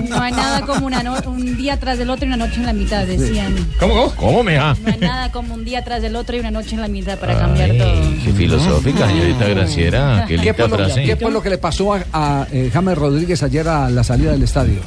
No 0.10 0.19
hay 0.19 0.31
nada 0.31 0.61
como 0.61 0.61
una 0.91 1.03
no- 1.03 1.31
un 1.31 1.57
día 1.57 1.77
tras 1.79 1.98
del 1.98 2.10
otro 2.10 2.25
y 2.25 2.27
una 2.27 2.38
noche 2.38 2.55
en 2.57 2.65
la 2.65 2.74
mitad, 2.74 3.05
decían. 3.05 3.55
¿Cómo, 3.79 3.93
cómo? 3.93 4.15
¿Cómo, 4.15 4.43
mija? 4.43 4.75
No 4.83 4.91
hay 4.91 5.00
nada 5.00 5.31
como 5.31 5.53
un 5.53 5.63
día 5.63 5.83
tras 5.83 6.01
del 6.01 6.15
otro 6.15 6.36
y 6.36 6.39
una 6.39 6.51
noche 6.51 6.75
en 6.75 6.81
la 6.81 6.88
mitad 6.88 7.17
para 7.17 7.38
cambiar 7.39 7.71
todo. 7.77 8.01
Qué 8.24 8.33
filosófica, 8.33 9.07
señorita 9.07 9.48
Graciera. 9.48 10.25
Qué 10.27 10.36
¿Qué 10.36 10.41
linda 10.43 10.53
fue, 10.53 10.67
lo, 10.67 10.75
frase. 10.75 11.03
qué 11.03 11.15
fue 11.15 11.31
lo 11.31 11.41
que 11.41 11.50
le 11.50 11.57
pasó 11.57 11.93
a, 11.93 12.03
a, 12.13 12.48
eh, 12.51 12.69
James 12.74 12.98
Rodríguez 12.98 13.41
ayer 13.43 13.67
a 13.67 13.89
la 13.89 14.03
salida 14.03 14.31
del 14.31 14.43
estadio? 14.43 14.79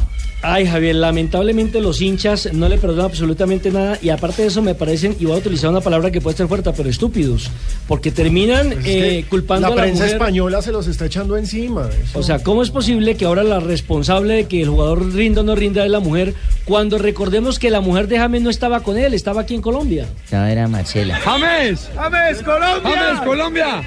Ay, 0.46 0.66
Javier, 0.66 0.96
lamentablemente 0.96 1.80
los 1.80 2.02
hinchas 2.02 2.50
no 2.52 2.68
le 2.68 2.76
perdonan 2.76 3.06
absolutamente 3.06 3.70
nada 3.70 3.98
y 4.02 4.10
aparte 4.10 4.42
de 4.42 4.48
eso 4.48 4.60
me 4.60 4.74
parecen, 4.74 5.16
y 5.18 5.24
voy 5.24 5.36
a 5.36 5.38
utilizar 5.38 5.70
una 5.70 5.80
palabra 5.80 6.10
que 6.10 6.20
puede 6.20 6.36
ser 6.36 6.48
fuerte, 6.48 6.70
pero 6.76 6.90
estúpidos, 6.90 7.50
porque 7.88 8.10
terminan 8.10 8.72
Es 8.72 8.78
que 8.80 9.18
eh, 9.20 9.24
culpando 9.24 9.68
la 9.68 9.72
a 9.72 9.76
la 9.76 9.82
prensa 9.82 10.02
mujer. 10.02 10.16
española 10.16 10.60
se 10.60 10.70
los 10.70 10.86
está 10.86 11.06
echando 11.06 11.38
encima. 11.38 11.88
eso. 11.88 12.18
O 12.18 12.22
sea, 12.22 12.42
¿cómo 12.42 12.62
es 12.62 12.70
posible 12.70 13.16
que 13.16 13.24
ahora 13.24 13.42
la 13.42 13.58
responsable 13.58 14.34
de 14.34 14.44
que 14.46 14.60
el 14.60 14.68
jugador 14.68 15.14
rinda 15.14 15.40
o 15.40 15.44
no 15.44 15.54
rinda 15.54 15.82
es 15.82 15.90
la 15.90 16.00
mujer, 16.00 16.34
cuando 16.66 16.98
recordemos 16.98 17.58
que 17.58 17.70
la 17.70 17.80
mujer 17.80 18.06
de 18.08 18.18
James 18.18 18.42
no 18.42 18.50
estaba 18.50 18.80
con 18.80 18.98
él, 18.98 19.14
estaba 19.14 19.40
aquí 19.42 19.54
en 19.54 19.62
Colombia? 19.62 20.06
No, 20.30 20.44
era 20.44 20.68
Marcela. 20.68 21.16
James, 21.20 21.88
James, 21.96 22.42
Colombia. 22.42 22.92
James, 22.94 23.20
Colombia. 23.22 23.82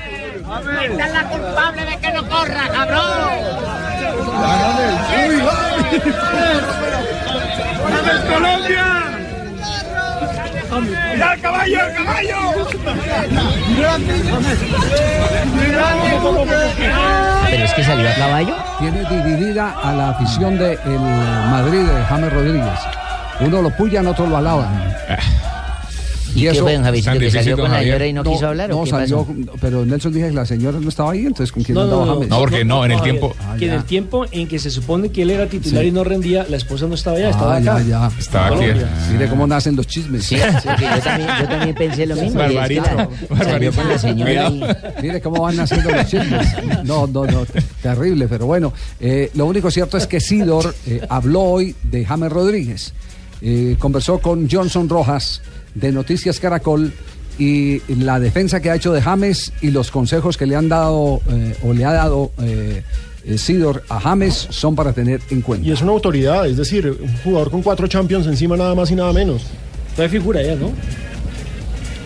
Esta 0.48 1.06
es 1.06 1.13
la 1.13 1.24
culpable 1.25 1.86
de 1.86 1.98
que 1.98 2.12
no 2.13 2.30
corra, 2.30 2.70
cabrón. 2.72 3.04
¡Vamos, 7.84 8.20
Colombia! 8.34 9.04
¡Mira 11.13 11.34
el 11.34 11.42
caballo, 11.42 11.80
el 11.86 11.94
caballo! 11.96 12.38
Pero 17.50 17.63
es 17.63 17.74
que 17.74 17.84
salió 17.84 18.10
a 18.10 18.13
caballo. 18.13 18.56
Tiene 18.80 19.04
dividida 19.04 19.75
a 19.84 19.92
la 19.92 20.10
afición 20.12 20.58
del 20.58 20.80
Madrid 21.51 21.82
de 21.82 22.06
James 22.06 22.32
Rodríguez. 22.32 22.80
Uno 23.42 23.62
lo 23.62 23.70
puyan, 23.72 24.08
otro 24.08 24.25
lo 24.27 24.38
alaban. 24.38 24.96
¿Y 26.36 26.41
qué 26.43 26.53
fue, 26.55 26.77
Javiercito, 26.77 27.19
que 27.19 27.31
salió 27.31 27.57
con 27.57 27.72
la 27.72 27.79
señora 27.79 28.05
y 28.07 28.13
no 28.13 28.24
quiso 28.24 28.48
hablar, 28.48 28.72
o 28.72 28.77
No, 28.77 28.84
qué 28.84 28.89
salió, 28.91 29.24
pasó? 29.25 29.36
pero 29.60 29.86
Nelson 29.86 30.13
dije 30.13 30.27
que 30.27 30.34
la 30.34 30.46
señora 30.46 30.79
no 30.79 30.89
estaba 30.89 31.12
ahí, 31.12 31.25
entonces 31.25 31.51
¿con 31.51 31.63
quién 31.63 31.75
No, 31.75 31.81
andaba 31.84 32.05
no, 32.05 32.13
James? 32.15 32.29
No, 32.29 32.39
porque 32.39 32.65
no, 32.65 32.86
en 32.86 32.91
el 32.91 33.01
tiempo- 33.01 33.36
que 33.57 33.65
en 33.65 33.72
Ah, 33.72 33.75
el 33.75 33.81
ya. 33.81 33.88
tiempo 33.88 34.25
en 34.31 34.48
que 34.48 34.60
se 34.60 34.69
supone 34.69 35.10
que 35.10 35.24
él 35.24 35.31
era 35.31 35.48
titular 35.48 35.81
Sí. 35.84 35.88
y 35.89 35.91
no 35.91 36.03
rendía, 36.03 36.46
la 36.50 36.57
esposa 36.57 36.86
no 36.88 36.96
estaba 36.96 37.17
allá, 37.17 37.29
estaba 37.31 37.53
Ah, 37.55 37.57
acá. 37.57 37.79
ya, 37.81 37.88
ya. 38.10 38.12
Estaba 38.19 38.48
aquí. 38.48 38.55
Colombia. 38.57 38.89
Mire 39.12 39.27
cómo 39.29 39.48
nacen 39.48 39.75
los 39.75 39.88
chismes. 39.88 40.24
Sí, 40.25 40.36
sí, 40.36 40.41
que 40.77 40.84
yo, 40.86 41.01
también, 41.03 41.29
yo 41.41 41.48
también 41.48 41.75
pensé 41.75 42.05
lo 42.05 42.15
mismo. 42.15 42.39
Barbarito, 42.39 42.84
barbarito. 43.29 43.72
con 43.74 43.89
la 43.89 43.98
señora. 43.98 44.50
Mire 45.01 45.22
cómo 45.22 45.41
van 45.41 45.55
naciendo 45.55 45.89
los 45.91 46.05
chismes. 46.07 46.48
No, 46.84 47.07
no, 47.07 47.25
no, 47.25 47.46
te- 47.46 47.62
terrible, 47.81 48.27
pero 48.27 48.46
bueno. 48.46 48.74
eh, 49.00 49.31
lo 49.34 49.46
único 49.46 49.72
cierto 49.72 49.98
es 49.98 50.05
que 50.07 50.19
Sidor 50.19 50.75
eh, 50.86 51.01
habló 51.10 51.41
hoy 51.41 51.75
de 51.84 52.05
James 52.05 52.31
Rodríguez. 52.31 52.93
Eh, 53.41 53.75
conversó 53.77 54.19
con 54.19 54.50
Johnson 54.50 54.89
Rojas 54.89 55.41
de 55.79 55.91
Noticias 55.91 56.39
Caracol 56.39 56.91
y 57.39 57.81
la 57.93 58.19
defensa 58.19 58.60
que 58.60 58.72
ha 58.72 58.75
hecho 58.75 58.91
de 58.91 59.01
James 59.01 59.53
y 59.62 59.69
los 59.69 59.91
consejos 59.91 60.38
que 60.38 60.46
le 60.46 60.55
han 60.55 60.69
dado 60.69 61.22
eh, 61.29 61.55
o 61.63 61.74
le 61.74 61.86
ha 61.86 61.93
dado 61.93 62.31
eh, 62.41 62.81
eh, 63.25 63.38
Sidor 63.38 63.84
a 63.89 64.00
James 64.00 64.48
son 64.50 64.75
para 64.75 64.93
tener 64.93 65.22
en 65.29 65.41
cuenta. 65.41 65.67
Y 65.67 65.72
es 65.72 65.81
una 65.81 65.91
autoridad, 65.91 66.48
es 66.48 66.57
decir, 66.57 66.88
un 66.88 67.17
jugador 67.17 67.51
con 67.51 67.62
cuatro 67.62 67.88
Champions 67.88 68.25
encima 68.25 68.57
nada 68.57 68.74
más 68.74 68.89
y 68.89 68.96
nada 68.96 69.13
menos. 69.13 69.43
Fue 69.96 70.10
figura 70.10 70.41
ya, 70.41 70.55
¿no? 70.55 70.72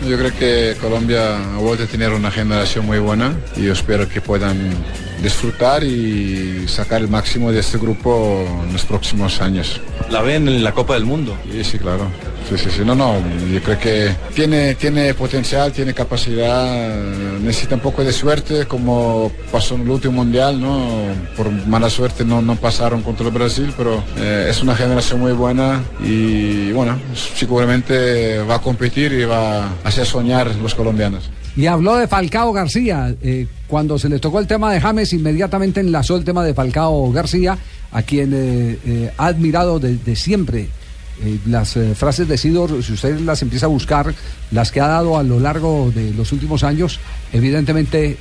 Yo 0.08 0.18
creo 0.18 0.32
que 0.36 0.76
Colombia 0.80 1.54
ha 1.54 1.58
vuelto 1.58 1.84
a 1.84 1.86
tener 1.86 2.10
una 2.10 2.30
generación 2.30 2.84
muy 2.84 2.98
buena 2.98 3.38
y 3.56 3.62
yo 3.62 3.72
espero 3.72 4.08
que 4.08 4.20
puedan 4.20 4.58
disfrutar 5.22 5.84
y 5.84 6.66
sacar 6.68 7.00
el 7.00 7.08
máximo 7.08 7.52
de 7.52 7.60
este 7.60 7.78
grupo 7.78 8.44
en 8.66 8.72
los 8.72 8.84
próximos 8.84 9.40
años. 9.40 9.80
¿La 10.10 10.20
ven 10.20 10.48
en 10.48 10.62
la 10.64 10.72
Copa 10.72 10.94
del 10.94 11.04
Mundo? 11.04 11.36
Sí, 11.50 11.64
sí, 11.64 11.78
claro. 11.78 12.06
Sí, 12.48 12.58
sí, 12.58 12.70
sí. 12.70 12.82
No, 12.84 12.94
no, 12.94 13.14
yo 13.50 13.62
creo 13.62 13.78
que 13.78 14.14
tiene, 14.34 14.74
tiene 14.74 15.14
potencial, 15.14 15.72
tiene 15.72 15.94
capacidad, 15.94 16.94
necesita 17.40 17.76
un 17.76 17.80
poco 17.80 18.02
de 18.04 18.12
suerte, 18.12 18.66
como 18.66 19.30
pasó 19.50 19.76
en 19.76 19.82
el 19.82 19.90
último 19.90 20.14
mundial, 20.14 20.60
¿no? 20.60 20.88
Por 21.36 21.50
mala 21.50 21.88
suerte 21.88 22.24
no, 22.24 22.42
no 22.42 22.56
pasaron 22.56 23.02
contra 23.02 23.26
el 23.26 23.32
Brasil, 23.32 23.72
pero 23.76 24.02
eh, 24.16 24.48
es 24.50 24.62
una 24.62 24.74
generación 24.74 25.20
muy 25.20 25.32
buena 25.32 25.82
y, 26.04 26.72
bueno, 26.72 26.98
seguramente 27.36 28.38
va 28.40 28.56
a 28.56 28.60
competir 28.60 29.12
y 29.12 29.24
va 29.24 29.64
a 29.64 29.68
hacer 29.84 30.04
soñar 30.04 30.54
los 30.56 30.74
colombianos. 30.74 31.30
Y 31.56 31.66
habló 31.66 31.96
de 31.96 32.08
Falcao 32.08 32.52
García. 32.52 33.14
eh, 33.22 33.46
cuando 33.72 33.98
se 33.98 34.10
le 34.10 34.18
tocó 34.18 34.38
el 34.38 34.46
tema 34.46 34.70
de 34.70 34.80
James, 34.80 35.12
inmediatamente 35.14 35.80
enlazó 35.80 36.16
el 36.16 36.24
tema 36.24 36.44
de 36.44 36.52
Falcao 36.52 37.10
García, 37.10 37.56
a 37.90 38.02
quien 38.02 38.32
eh, 38.34 38.78
eh, 38.84 39.12
ha 39.16 39.26
admirado 39.26 39.78
desde 39.78 40.14
siempre. 40.14 40.68
Eh, 41.24 41.38
las 41.46 41.78
frases 41.94 42.26
de 42.26 42.36
Sidor, 42.36 42.82
si 42.82 42.92
usted 42.92 43.20
las 43.20 43.40
empieza 43.42 43.66
a 43.66 43.70
buscar, 43.70 44.12
las 44.50 44.72
que 44.72 44.80
ha 44.80 44.88
dado 44.88 45.16
a 45.16 45.22
lo 45.22 45.40
largo 45.40 45.90
de 45.94 46.12
los 46.12 46.32
últimos 46.32 46.64
años, 46.64 47.00
evidentemente 47.32 48.18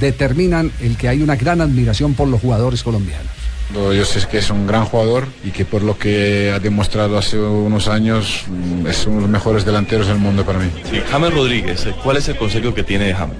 determinan 0.00 0.70
el 0.80 0.96
que 0.96 1.08
hay 1.08 1.22
una 1.22 1.36
gran 1.36 1.60
admiración 1.60 2.14
por 2.14 2.28
los 2.28 2.40
jugadores 2.40 2.82
colombianos. 2.82 3.39
Yo 3.72 4.04
sé 4.04 4.26
que 4.28 4.38
es 4.38 4.50
un 4.50 4.66
gran 4.66 4.84
jugador 4.84 5.26
y 5.44 5.50
que 5.50 5.64
por 5.64 5.82
lo 5.82 5.96
que 5.96 6.52
ha 6.54 6.58
demostrado 6.58 7.16
hace 7.16 7.38
unos 7.38 7.88
años 7.88 8.44
mm, 8.48 8.86
es 8.86 9.06
uno 9.06 9.16
de 9.16 9.22
los 9.22 9.30
mejores 9.30 9.64
delanteros 9.64 10.08
del 10.08 10.18
mundo 10.18 10.44
para 10.44 10.58
mí. 10.58 10.70
Sí, 10.90 11.00
James 11.10 11.32
Rodríguez, 11.32 11.86
eh, 11.86 11.94
¿cuál 12.02 12.16
es 12.16 12.28
el 12.28 12.36
consejo 12.36 12.74
que 12.74 12.82
tiene 12.82 13.06
de 13.06 13.14
James? 13.14 13.36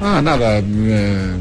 Ah, 0.00 0.20
nada, 0.22 0.58
eh, 0.58 1.32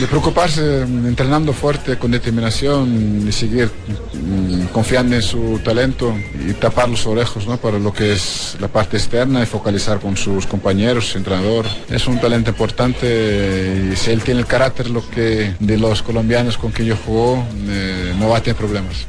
de 0.00 0.06
preocuparse, 0.08 0.84
mm, 0.84 1.06
entrenando 1.06 1.52
fuerte, 1.52 1.96
con 1.96 2.10
determinación 2.10 3.26
y 3.28 3.32
seguir 3.32 3.70
mm, 4.14 4.66
confiando 4.72 5.14
en 5.16 5.22
su 5.22 5.60
talento 5.64 6.14
y 6.46 6.52
tapar 6.54 6.88
los 6.88 7.06
orejos 7.06 7.46
¿no? 7.46 7.56
para 7.56 7.78
lo 7.78 7.92
que 7.92 8.12
es 8.12 8.56
la 8.60 8.68
parte 8.68 8.96
externa 8.96 9.42
y 9.42 9.46
focalizar 9.46 10.00
con 10.00 10.16
sus 10.16 10.46
compañeros, 10.46 11.06
su 11.06 11.18
entrenador. 11.18 11.66
Es 11.88 12.06
un 12.06 12.20
talento 12.20 12.50
importante 12.50 13.90
y 13.92 13.96
si 13.96 14.10
él 14.10 14.22
tiene 14.22 14.40
el 14.40 14.46
carácter 14.46 14.90
lo 14.90 15.08
que, 15.08 15.54
de 15.60 15.78
los 15.78 16.02
colombianos 16.02 16.58
con 16.58 16.72
quien 16.72 16.88
yo 16.88 16.96
jugó, 16.96 17.46
eh, 17.68 17.75
no 18.18 18.28
va 18.28 18.38
a 18.38 18.40
tener 18.40 18.56
problemas. 18.56 19.06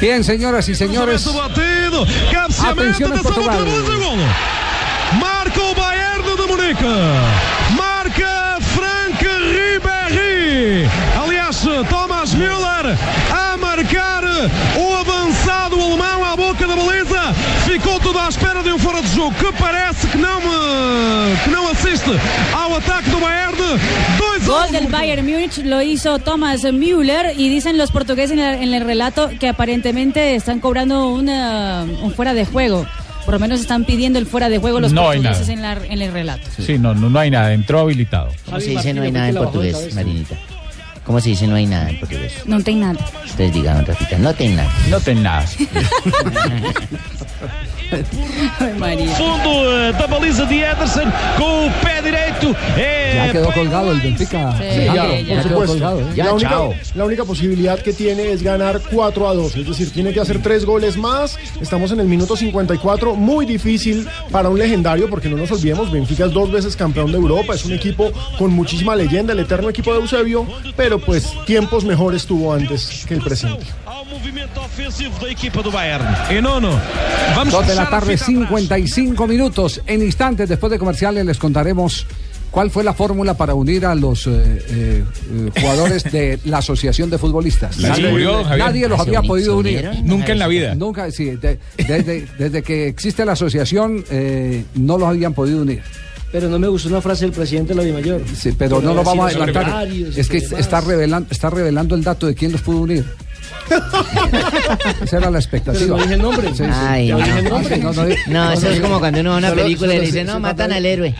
Bien, 0.00 0.24
señoras 0.24 0.68
y 0.68 0.74
señores. 0.74 1.26
Atención 2.62 3.12
en 3.14 3.22
Portugal. 3.22 3.66
Marca 5.20 5.60
o 5.60 5.74
Bayern 5.74 6.36
de 6.36 6.46
Munique. 6.46 6.84
Marca 7.76 8.58
Frank 8.74 9.20
Ribéry. 9.22 10.88
Aliás, 11.22 11.60
Thomas 11.88 12.34
Müller 12.34 12.96
a 13.32 13.56
marcar 13.56 14.24
o 14.76 14.94
avançado 14.94 15.80
alemão 15.80 16.24
à 16.24 16.36
boca 16.36 16.66
da 16.66 16.76
baliza. 16.76 17.34
Ficou 17.64 18.00
tudo 18.00 18.18
à 18.18 18.28
espera 18.28 18.62
de 18.62 18.70
um 18.72 18.78
fora 18.78 19.00
de 19.00 19.14
jogo 19.14 19.34
que 19.34 19.52
parece 19.52 20.06
que 20.08 20.18
não, 20.18 20.40
eh, 20.40 21.36
que 21.44 21.50
não 21.50 21.70
assiste 21.70 22.10
ao 22.52 22.76
ataque 22.76 23.10
do 23.10 23.20
Bayern. 23.20 23.54
Gol 24.46 24.70
del 24.72 24.88
Bayern 24.88 25.24
Múnich 25.26 25.58
lo 25.64 25.80
hizo 25.82 26.18
Thomas 26.18 26.64
Müller 26.64 27.32
y 27.38 27.48
dicen 27.48 27.78
los 27.78 27.90
portugueses 27.90 28.32
en 28.32 28.40
el, 28.40 28.62
en 28.62 28.74
el 28.74 28.84
relato 28.84 29.30
que 29.40 29.48
aparentemente 29.48 30.34
están 30.34 30.60
cobrando 30.60 31.08
una, 31.08 31.84
un 32.02 32.12
fuera 32.12 32.34
de 32.34 32.44
juego. 32.44 32.86
Por 33.24 33.34
lo 33.34 33.40
menos 33.40 33.60
están 33.60 33.84
pidiendo 33.86 34.18
el 34.18 34.26
fuera 34.26 34.50
de 34.50 34.58
juego 34.58 34.80
los 34.80 34.92
No 34.92 35.08
hay 35.08 35.18
portugueses 35.22 35.56
nada. 35.56 35.72
en, 35.74 35.80
la- 35.80 35.86
en 35.94 36.02
el 36.02 36.12
relato. 36.12 36.46
Sí, 36.58 36.78
no, 36.78 36.94
no, 36.94 37.08
no 37.08 37.18
hay 37.18 37.30
nada, 37.30 37.54
entró 37.54 37.80
habilitado. 37.80 38.28
¿Cómo 38.44 38.60
se 38.60 38.70
dice 38.70 38.92
no 38.92 39.02
hay 39.02 39.12
nada 39.12 39.28
en 39.30 39.34
portugués, 39.36 39.94
Marinita? 39.94 40.36
¿Cómo 41.04 41.20
se 41.20 41.30
dice 41.30 41.46
no 41.46 41.54
hay 41.56 41.66
nada 41.66 41.90
en 41.90 42.00
portugués? 42.00 42.32
No 42.46 42.62
tengo 42.62 42.86
nada. 42.86 42.98
Ustedes 43.24 43.52
digan, 43.52 43.84
Rafita, 43.84 44.18
no 44.18 44.32
tengo 44.34 44.56
nada. 44.56 44.70
No 44.88 45.00
tengo 45.00 45.20
nada. 45.22 45.46
Fundo 49.16 49.78
eh, 49.78 49.92
da 49.92 50.06
baliza 50.06 50.44
de 50.46 50.60
Ederson 50.60 51.04
com 51.36 51.66
o 51.66 51.70
pé 51.82 52.02
direito. 52.02 52.56
É 52.76 53.14
Ya 53.14 53.32
quedó 53.32 53.52
colgado 53.52 53.92
el 53.92 54.00
Benfica. 54.00 54.56
Sí, 54.58 54.64
Alejandro, 54.88 55.14
ya, 55.14 55.20
ya 55.20 55.34
por 55.34 55.42
quedó 55.42 55.42
supuesto. 55.42 55.72
colgado. 55.72 56.00
¿eh? 56.00 56.14
la, 56.16 56.32
única, 56.32 56.60
la 56.94 57.04
única 57.04 57.24
posibilidad 57.24 57.78
que 57.78 57.92
tiene 57.92 58.32
es 58.32 58.42
ganar 58.42 58.80
4 58.90 59.28
a 59.28 59.34
2. 59.34 59.56
Es 59.56 59.66
decir, 59.68 59.92
tiene 59.92 60.12
que 60.12 60.20
hacer 60.20 60.42
tres 60.42 60.64
goles 60.64 60.96
más. 60.96 61.38
Estamos 61.60 61.92
en 61.92 62.00
el 62.00 62.06
minuto 62.06 62.36
54. 62.36 63.14
Muy 63.14 63.46
difícil 63.46 64.08
para 64.30 64.48
un 64.48 64.58
legendario, 64.58 65.08
porque 65.08 65.28
no 65.28 65.36
nos 65.36 65.50
olvidemos, 65.52 65.90
Benfica 65.92 66.24
es 66.26 66.32
dos 66.32 66.50
veces 66.50 66.74
campeón 66.76 67.12
de 67.12 67.18
Europa. 67.18 67.54
Es 67.54 67.64
un 67.64 67.72
equipo 67.72 68.10
con 68.38 68.50
muchísima 68.50 68.96
leyenda, 68.96 69.32
el 69.32 69.40
eterno 69.40 69.68
equipo 69.68 69.92
de 69.92 70.00
Eusebio. 70.00 70.46
Pero 70.76 70.93
pues 70.98 71.30
tiempos 71.46 71.84
mejores 71.84 72.26
tuvo 72.26 72.52
antes 72.52 73.04
que 73.06 73.14
el 73.14 73.20
presente. 73.22 73.64
Vamos 77.36 77.52
Dos 77.52 77.66
de 77.66 77.74
la 77.74 77.88
tarde, 77.90 78.16
fita 78.16 78.26
55 78.26 79.26
minutos. 79.26 79.80
En 79.86 80.02
instantes, 80.02 80.48
después 80.48 80.70
de 80.70 80.78
comerciales, 80.78 81.24
les 81.24 81.38
contaremos 81.38 82.06
cuál 82.50 82.70
fue 82.70 82.84
la 82.84 82.94
fórmula 82.94 83.34
para 83.34 83.54
unir 83.54 83.84
a 83.84 83.94
los 83.94 84.26
eh, 84.26 84.32
eh, 84.68 85.04
jugadores 85.60 86.04
de 86.04 86.38
la 86.44 86.58
Asociación 86.58 87.10
de 87.10 87.18
Futbolistas. 87.18 87.78
Nadie 88.58 88.88
los 88.88 89.02
¿Se 89.02 89.08
había 89.08 89.22
podido 89.22 89.56
unir. 89.58 89.90
Nunca 90.04 90.32
en 90.32 90.38
la 90.38 90.46
vida. 90.48 90.74
Nunca, 90.74 91.10
sí. 91.10 91.30
de- 91.30 91.58
desde, 91.76 92.26
desde 92.38 92.62
que 92.62 92.86
existe 92.88 93.24
la 93.24 93.32
asociación, 93.32 94.04
eh, 94.10 94.64
no 94.74 94.98
los 94.98 95.08
habían 95.08 95.34
podido 95.34 95.62
unir. 95.62 95.82
Pero 96.34 96.48
no 96.48 96.58
me 96.58 96.66
gustó 96.66 96.88
una 96.88 97.00
frase 97.00 97.26
del 97.26 97.32
presidente 97.32 97.74
de 97.74 97.76
la 97.76 97.84
Dimayor. 97.84 98.20
Sí, 98.34 98.50
pero 98.58 98.80
no 98.82 98.92
lo 98.92 99.04
vamos 99.04 99.26
a 99.26 99.36
adelantar. 99.36 99.86
Es 100.16 100.28
que 100.28 100.38
está 100.38 100.58
está 100.58 100.80
revelando, 100.80 101.28
está 101.30 101.48
revelando 101.48 101.94
el 101.94 102.02
dato 102.02 102.26
de 102.26 102.34
quién 102.34 102.50
los 102.50 102.60
pudo 102.60 102.78
unir. 102.80 103.04
Esa 105.00 105.18
era 105.18 105.30
la 105.30 105.38
expectativa. 105.38 105.84
Pero 105.84 105.96
no 105.96 106.02
dije 106.02 106.16
nombre. 106.16 106.48
Sí, 106.48 106.54
sí. 106.56 106.70
Ay, 106.72 107.08
no. 107.10 107.18
dije 107.18 107.42
nombre. 107.42 107.76
No, 107.78 107.92
no, 107.92 108.04
No, 108.26 108.50
eso 108.52 108.68
es 108.68 108.80
como 108.80 108.98
cuando 108.98 109.20
uno 109.20 109.30
va 109.30 109.36
a 109.36 109.38
una 109.38 109.50
Solo- 109.50 109.62
película 109.62 109.94
y 109.94 109.98
le 109.98 110.06
dice, 110.06 110.18
se- 110.18 110.24
no, 110.24 110.32
se 110.32 110.38
matan 110.40 110.66
mata- 110.70 110.76
al 110.76 110.86
héroe. 110.86 111.14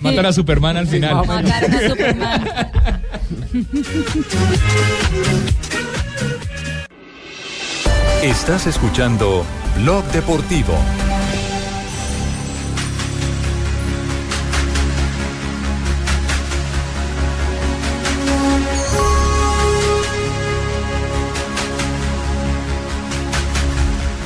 Matan 0.00 0.24
a 0.24 0.32
Superman 0.32 0.76
al 0.78 0.86
final. 0.86 1.14
Mataron 1.26 1.74
a 1.74 1.88
Superman. 1.90 2.44
Estás 8.22 8.66
escuchando 8.66 9.44
Blog 9.82 10.04
Deportivo. 10.12 10.74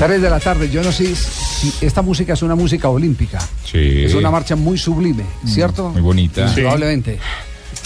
3 0.01 0.23
de 0.23 0.31
la 0.31 0.41
tarde, 0.41 0.71
yo 0.71 0.83
no 0.83 0.91
sé 0.93 1.15
si 1.15 1.73
esta 1.85 2.01
música 2.01 2.33
es 2.33 2.43
una 2.43 2.55
música 2.55 2.89
olímpica. 2.89 3.39
Sí. 3.71 4.05
Es 4.05 4.15
una 4.15 4.31
marcha 4.31 4.57
muy 4.57 4.79
sublime, 4.79 5.25
¿cierto? 5.47 5.91
Muy 5.91 6.01
bonita. 6.01 6.49
Sí. 6.49 6.63
Probablemente. 6.63 7.19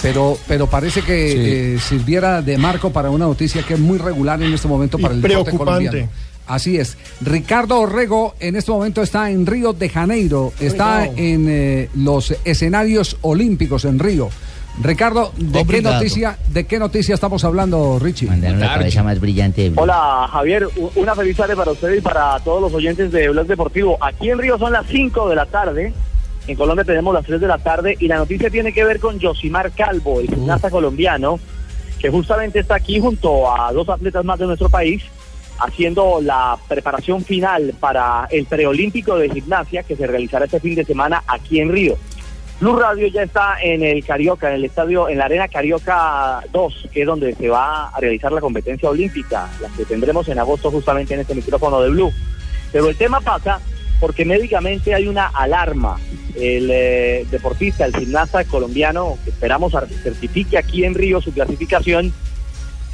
Pero, 0.00 0.38
pero 0.46 0.68
parece 0.68 1.02
que 1.02 1.32
Sí. 1.32 1.36
eh, 1.38 1.78
sirviera 1.80 2.40
de 2.40 2.56
marco 2.56 2.90
para 2.90 3.10
una 3.10 3.24
noticia 3.26 3.62
que 3.64 3.74
es 3.74 3.80
muy 3.80 3.98
regular 3.98 4.40
en 4.42 4.52
este 4.52 4.68
momento 4.68 4.96
Y 4.98 5.02
para 5.02 5.14
el 5.14 5.20
deporte 5.22 5.50
preocupante. 5.50 5.88
colombiano. 5.88 6.08
Así 6.46 6.76
es. 6.76 6.96
Ricardo 7.20 7.80
Orrego 7.80 8.34
en 8.38 8.54
este 8.54 8.70
momento 8.70 9.02
está 9.02 9.30
en 9.30 9.44
Río 9.46 9.72
de 9.72 9.88
Janeiro, 9.88 10.52
está 10.60 11.06
en 11.06 11.46
eh, 11.48 11.88
los 11.96 12.32
escenarios 12.44 13.16
olímpicos 13.22 13.84
en 13.86 13.98
Río. 13.98 14.28
Ricardo, 14.82 15.32
¿de 15.36 15.64
qué 15.64 15.80
noticia, 15.80 16.36
de 16.48 16.66
qué 16.66 16.78
noticia 16.78 17.14
estamos 17.14 17.44
hablando, 17.44 17.98
Richie? 18.00 18.26
Mandaron 18.26 18.58
la 18.58 18.74
cabeza 18.74 19.02
más 19.02 19.20
brillante. 19.20 19.72
Hola 19.76 20.28
Javier, 20.30 20.68
una 20.96 21.14
feliz 21.14 21.36
tarde 21.36 21.54
para 21.54 21.70
usted 21.72 21.94
y 21.94 22.00
para 22.00 22.38
todos 22.40 22.60
los 22.60 22.74
oyentes 22.74 23.12
de 23.12 23.28
Blog 23.28 23.46
Deportivo. 23.46 23.96
Aquí 24.00 24.30
en 24.30 24.38
Río 24.38 24.58
son 24.58 24.72
las 24.72 24.86
5 24.86 25.28
de 25.28 25.34
la 25.36 25.46
tarde, 25.46 25.92
en 26.48 26.56
Colombia 26.56 26.84
tenemos 26.84 27.14
las 27.14 27.24
3 27.24 27.40
de 27.40 27.46
la 27.46 27.58
tarde 27.58 27.96
y 28.00 28.08
la 28.08 28.16
noticia 28.16 28.50
tiene 28.50 28.72
que 28.72 28.84
ver 28.84 28.98
con 28.98 29.20
Josimar 29.20 29.70
Calvo, 29.72 30.20
el 30.20 30.28
gimnasta 30.28 30.70
colombiano, 30.70 31.38
que 32.00 32.10
justamente 32.10 32.58
está 32.58 32.74
aquí 32.74 33.00
junto 33.00 33.50
a 33.50 33.72
dos 33.72 33.88
atletas 33.88 34.24
más 34.24 34.40
de 34.40 34.46
nuestro 34.46 34.68
país, 34.68 35.02
haciendo 35.60 36.20
la 36.20 36.58
preparación 36.68 37.24
final 37.24 37.74
para 37.78 38.26
el 38.30 38.44
preolímpico 38.46 39.16
de 39.16 39.30
gimnasia 39.30 39.84
que 39.84 39.94
se 39.94 40.06
realizará 40.06 40.46
este 40.46 40.58
fin 40.58 40.74
de 40.74 40.84
semana 40.84 41.22
aquí 41.28 41.60
en 41.60 41.70
Río. 41.70 41.96
Blue 42.64 42.76
Radio 42.76 43.08
ya 43.08 43.24
está 43.24 43.60
en 43.62 43.82
el 43.82 44.02
Carioca, 44.02 44.48
en 44.48 44.54
el 44.54 44.64
estadio, 44.64 45.10
en 45.10 45.18
la 45.18 45.26
Arena 45.26 45.48
Carioca 45.48 46.40
2, 46.50 46.88
que 46.90 47.02
es 47.02 47.06
donde 47.06 47.34
se 47.34 47.50
va 47.50 47.88
a 47.88 48.00
realizar 48.00 48.32
la 48.32 48.40
competencia 48.40 48.88
olímpica, 48.88 49.50
la 49.60 49.68
que 49.68 49.84
tendremos 49.84 50.26
en 50.30 50.38
agosto 50.38 50.70
justamente 50.70 51.12
en 51.12 51.20
este 51.20 51.34
micrófono 51.34 51.82
de 51.82 51.90
Blue. 51.90 52.10
Pero 52.72 52.88
el 52.88 52.96
tema 52.96 53.20
pasa 53.20 53.60
porque 54.00 54.24
médicamente 54.24 54.94
hay 54.94 55.08
una 55.08 55.26
alarma. 55.26 55.98
El 56.36 56.70
eh, 56.72 57.26
deportista, 57.30 57.84
el 57.84 57.94
gimnasta 57.94 58.42
colombiano, 58.46 59.18
que 59.24 59.28
esperamos 59.28 59.74
certifique 60.02 60.56
aquí 60.56 60.86
en 60.86 60.94
Río 60.94 61.20
su 61.20 61.34
clasificación, 61.34 62.14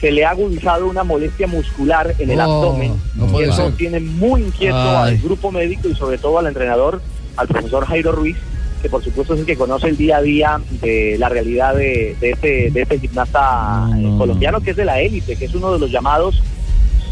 se 0.01 0.11
le 0.11 0.25
ha 0.25 0.31
agudizado 0.31 0.89
una 0.89 1.05
molestia 1.05 1.47
muscular 1.47 2.13
en 2.19 2.29
el 2.29 2.41
Oh, 2.41 2.43
abdomen. 2.43 3.01
no 3.15 3.41
y 3.41 3.45
eso 3.45 3.71
tiene 3.77 4.01
muy 4.01 4.43
inquieto 4.43 4.75
Ay. 4.77 5.15
al 5.15 5.19
grupo 5.19 5.53
médico 5.53 5.89
y 5.89 5.95
sobre 5.95 6.19
todo 6.19 6.41
al 6.41 6.49
entrenador, 6.49 7.01
al 7.37 7.47
profesor 7.47 7.87
Jairo 7.87 8.11
Ruiz, 8.11 8.37
que 8.81 8.89
por 8.89 9.03
supuesto 9.05 9.35
es 9.35 9.41
el 9.41 9.47
que 9.47 9.57
conoce 9.57 9.89
el 9.89 9.97
día 9.97 10.19
a 10.19 10.23
día 10.23 10.61
de 10.81 11.17
la 11.19 11.29
realidad 11.29 11.75
de, 11.75 12.17
de 12.21 12.31
este, 12.31 12.71
de 12.71 12.83
este 12.83 12.99
gimnasta 12.99 13.89
eh, 13.99 14.15
colombiano 14.17 14.61
que 14.61 14.71
es 14.71 14.77
de 14.77 14.85
la 14.85 15.01
élite, 15.01 15.37
que 15.37 15.45
es 15.45 15.55
uno 15.55 15.73
de 15.73 15.79
los 15.79 15.91
llamados, 15.91 16.43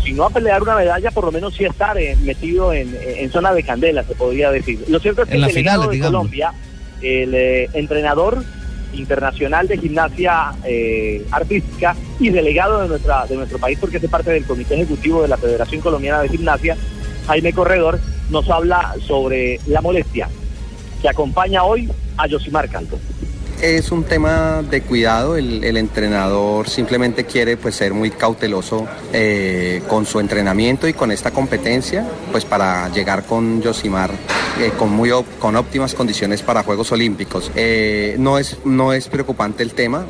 si 0.05 0.13
no 0.13 0.25
a 0.25 0.31
pelear 0.31 0.63
una 0.63 0.75
medalla, 0.75 1.11
por 1.11 1.25
lo 1.25 1.33
menos 1.33 1.55
sí 1.55 1.65
a 1.65 1.69
estar 1.69 1.99
eh, 1.99 2.17
metido 2.23 2.73
en, 2.73 2.97
en 3.03 3.31
zona 3.31 3.53
de 3.53 3.63
candela, 3.63 4.03
se 4.05 4.15
podría 4.15 4.51
decir. 4.51 4.83
Lo 4.89 4.99
cierto 5.01 5.23
es 5.23 5.29
que 5.29 5.37
En 5.37 5.45
el 5.45 5.51
final, 5.51 5.83
de 5.83 5.89
digamos. 5.91 6.13
Colombia, 6.13 6.53
el 7.03 7.35
eh, 7.35 7.69
entrenador 7.75 8.43
internacional 8.95 9.69
de 9.69 9.77
gimnasia 9.77 10.53
eh, 10.65 11.27
artística 11.31 11.95
y 12.19 12.31
delegado 12.31 12.81
de 12.81 12.89
nuestra 12.89 13.27
de 13.27 13.37
nuestro 13.37 13.59
país 13.59 13.79
porque 13.79 13.99
hace 13.99 14.09
parte 14.09 14.31
del 14.31 14.45
comité 14.45 14.77
ejecutivo 14.77 15.21
de 15.21 15.29
la 15.29 15.37
Federación 15.37 15.83
Colombiana 15.83 16.23
de 16.23 16.31
Gimnasia, 16.31 16.77
Jaime 17.27 17.53
Corredor, 17.53 18.01
nos 18.31 18.49
habla 18.49 18.95
sobre 19.07 19.61
la 19.67 19.83
molestia 19.83 20.29
que 21.01 21.09
acompaña 21.09 21.65
hoy 21.65 21.89
a 22.17 22.29
Josimar 22.29 22.69
Calvo. 22.69 22.99
Es 23.61 23.91
un 23.91 24.05
tema 24.05 24.63
de 24.63 24.83
cuidado, 24.83 25.37
el, 25.37 25.65
el 25.65 25.77
entrenador 25.77 26.69
simplemente 26.69 27.25
quiere 27.25 27.57
pues 27.57 27.75
ser 27.75 27.93
muy 27.93 28.13
cauteloso 28.13 28.87
eh, 29.13 29.83
con 29.89 30.07
su 30.07 30.21
entrenamiento 30.21 30.87
y 30.87 30.93
con 30.93 31.11
esta 31.11 31.33
competencia, 31.33 32.07
pues 32.31 32.45
para 32.45 32.89
llegar 32.91 33.25
con 33.25 33.61
Yosimar 33.61 34.13
eh, 34.61 34.73
con, 34.79 34.93
muy 34.93 35.11
con 35.41 35.57
óptimas 35.57 35.95
condiciones 35.95 36.43
para 36.43 36.63
Juegos 36.63 36.93
Olímpicos. 36.93 37.51
Eh, 37.57 38.15
no, 38.19 38.39
es, 38.39 38.59
no 38.65 38.93
es 38.93 39.09
preocupante 39.09 39.65
el 39.65 39.73
tema, 39.73 40.07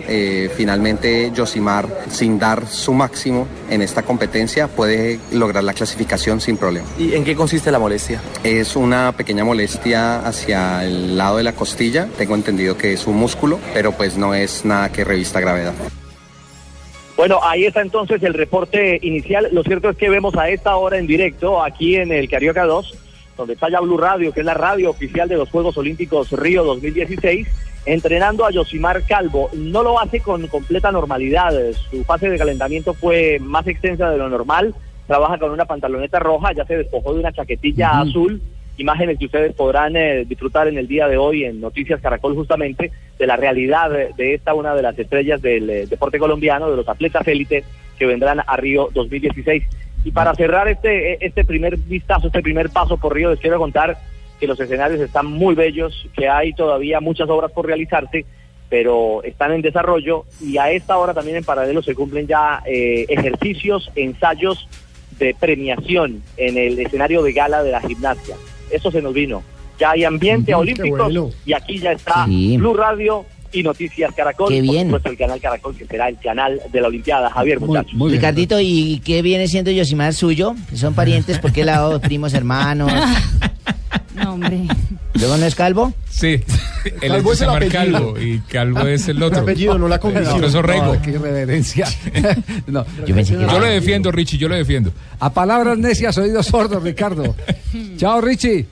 finalmente 0.54 1.32
Yosimar 1.34 1.88
sin 2.10 2.38
dar 2.38 2.66
su 2.66 2.92
máximo 2.92 3.46
en 3.70 3.80
esta 3.80 4.02
competencia 4.02 4.68
puede 4.68 5.20
lograr 5.32 5.64
la 5.64 5.72
clasificación 5.72 6.40
sin 6.40 6.56
problema. 6.56 6.86
¿Y 6.98 7.14
en 7.14 7.24
qué 7.24 7.34
consiste 7.34 7.70
la 7.70 7.78
molestia? 7.78 8.20
Es 8.42 8.76
una 8.76 9.12
pequeña 9.12 9.44
molestia 9.44 10.20
hacia 10.20 10.84
el 10.84 11.16
lado 11.16 11.38
de 11.38 11.44
la 11.44 11.52
costilla. 11.52 12.08
Tengo 12.18 12.34
entendido 12.34 12.76
que 12.76 12.92
es 12.92 13.06
un 13.06 13.16
músculo, 13.16 13.37
pero 13.72 13.92
pues 13.92 14.16
no 14.16 14.34
es 14.34 14.64
nada 14.64 14.90
que 14.90 15.04
revista 15.04 15.40
gravedad. 15.40 15.74
Bueno, 17.16 17.40
ahí 17.42 17.64
está 17.64 17.80
entonces 17.80 18.22
el 18.22 18.34
reporte 18.34 18.98
inicial. 19.02 19.48
Lo 19.52 19.64
cierto 19.64 19.90
es 19.90 19.96
que 19.96 20.08
vemos 20.08 20.36
a 20.36 20.48
esta 20.50 20.76
hora 20.76 20.98
en 20.98 21.06
directo 21.06 21.62
aquí 21.62 21.96
en 21.96 22.12
el 22.12 22.28
Carioca 22.28 22.64
2, 22.64 22.94
donde 23.36 23.54
está 23.54 23.68
ya 23.68 23.80
Blue 23.80 23.98
Radio, 23.98 24.32
que 24.32 24.40
es 24.40 24.46
la 24.46 24.54
radio 24.54 24.90
oficial 24.90 25.28
de 25.28 25.36
los 25.36 25.50
Juegos 25.50 25.76
Olímpicos 25.76 26.30
Río 26.30 26.62
2016, 26.62 27.48
entrenando 27.86 28.46
a 28.46 28.52
Yosimar 28.52 29.02
Calvo. 29.04 29.50
No 29.52 29.82
lo 29.82 29.98
hace 29.98 30.20
con 30.20 30.46
completa 30.46 30.92
normalidad. 30.92 31.52
Su 31.90 32.04
fase 32.04 32.30
de 32.30 32.38
calentamiento 32.38 32.94
fue 32.94 33.38
más 33.40 33.66
extensa 33.66 34.10
de 34.10 34.18
lo 34.18 34.28
normal. 34.28 34.74
Trabaja 35.08 35.38
con 35.38 35.50
una 35.50 35.64
pantaloneta 35.64 36.20
roja, 36.20 36.52
ya 36.52 36.64
se 36.66 36.76
despojó 36.76 37.14
de 37.14 37.20
una 37.20 37.32
chaquetilla 37.32 37.98
azul. 38.00 38.40
Imágenes 38.78 39.18
que 39.18 39.26
ustedes 39.26 39.54
podrán 39.54 39.96
eh, 39.96 40.24
disfrutar 40.24 40.68
en 40.68 40.78
el 40.78 40.86
día 40.86 41.08
de 41.08 41.18
hoy 41.18 41.44
en 41.44 41.60
Noticias 41.60 42.00
Caracol 42.00 42.34
justamente 42.34 42.92
de 43.18 43.26
la 43.26 43.36
realidad 43.36 43.90
de, 43.90 44.34
esta 44.34 44.54
una 44.54 44.74
de 44.74 44.82
las 44.82 44.96
estrellas 44.96 45.42
del 45.42 45.68
eh, 45.68 45.86
deporte 45.86 46.18
colombiano, 46.18 46.70
de 46.70 46.76
los 46.76 46.88
atletas 46.88 47.26
élite 47.26 47.64
que 47.98 48.06
vendrán 48.06 48.40
a 48.46 48.56
Río 48.56 48.88
2016. 48.94 49.64
Y 50.04 50.12
para 50.12 50.32
cerrar 50.34 50.68
este, 50.68 51.14
eh, 51.14 51.18
este 51.20 51.44
primer 51.44 51.76
vistazo, 51.76 52.28
este 52.28 52.40
primer 52.40 52.70
paso 52.70 52.96
por 52.96 53.14
Río, 53.14 53.30
les 53.30 53.40
quiero 53.40 53.58
contar 53.58 53.98
que 54.38 54.46
los 54.46 54.60
escenarios 54.60 55.00
están 55.00 55.26
muy 55.26 55.56
bellos, 55.56 56.08
que 56.16 56.28
hay 56.28 56.52
todavía 56.52 57.00
muchas 57.00 57.28
obras 57.28 57.50
por 57.50 57.66
realizarse, 57.66 58.24
pero 58.70 59.22
están 59.24 59.52
en 59.52 59.62
desarrollo 59.62 60.24
y 60.40 60.58
a 60.58 60.70
esta 60.70 60.98
hora 60.98 61.14
también 61.14 61.38
en 61.38 61.44
paralelo 61.44 61.82
se 61.82 61.96
cumplen 61.96 62.28
ya 62.28 62.62
eh, 62.64 63.06
ejercicios, 63.08 63.90
ensayos 63.96 64.68
de 65.18 65.34
premiación 65.34 66.22
en 66.36 66.56
el 66.56 66.78
escenario 66.78 67.22
de 67.22 67.32
gala 67.32 67.62
de 67.64 67.72
la 67.72 67.80
gimnasia. 67.80 68.36
Eso 68.70 68.90
se 68.90 69.02
nos 69.02 69.12
vino. 69.14 69.42
Ya 69.78 69.90
hay 69.92 70.04
ambiente 70.04 70.54
olímpico 70.54 70.96
bueno. 70.96 71.30
y 71.46 71.52
aquí 71.52 71.78
ya 71.78 71.92
está 71.92 72.24
Sí. 72.26 72.56
Blue 72.56 72.74
Radio 72.74 73.24
y 73.52 73.62
Noticias 73.62 74.12
Caracol. 74.14 74.48
Qué 74.48 74.60
bien. 74.60 74.90
Por 74.90 74.98
supuesto, 75.00 75.10
el 75.10 75.16
canal 75.16 75.40
Caracol, 75.40 75.76
que 75.76 75.86
será 75.86 76.08
el 76.08 76.18
canal 76.18 76.60
de 76.70 76.80
la 76.80 76.88
Olimpiada. 76.88 77.30
Javier, 77.30 77.60
muchachos. 77.60 77.92
Ricardito, 78.10 78.58
¿y 78.60 79.00
qué 79.04 79.22
viene 79.22 79.46
siendo 79.48 79.70
Yosimar 79.70 80.12
suyo? 80.14 80.54
¿Son 80.74 80.94
parientes? 80.94 81.38
¿Por 81.38 81.52
qué 81.52 81.64
lado? 81.64 82.00
¿Primos, 82.00 82.34
hermanos? 82.34 82.92
No, 84.14 84.32
hombre. 84.34 84.62
¿Luego 85.14 85.36
no 85.36 85.46
es 85.46 85.54
calvo? 85.54 85.92
Sí. 86.10 86.40
El 87.00 87.10
Calvo 87.10 87.32
es 87.32 87.40
el 87.40 87.48
apellido. 87.48 87.72
Calvo 87.72 88.20
y 88.20 88.38
Calvo 88.40 88.80
es 88.86 89.08
el 89.08 89.22
otro. 89.22 89.38
El 89.38 89.42
apellido, 89.44 89.78
no 89.78 89.88
la 89.88 89.98
condición. 89.98 90.38
Profesor 90.38 90.66
Rego. 90.66 90.94
No, 90.94 91.02
qué 91.02 91.10
irreverencia. 91.10 91.86
no. 92.66 92.84
Yo 93.06 93.58
lo 93.58 93.66
defiendo, 93.66 94.10
Richie, 94.12 94.38
yo 94.38 94.48
lo 94.48 94.54
defiendo. 94.56 94.92
A 95.20 95.32
palabras 95.32 95.76
necias, 95.78 96.16
oídos 96.18 96.46
sordos, 96.46 96.82
Ricardo. 96.82 97.34
Chao, 97.96 98.20
Richie. 98.20 98.66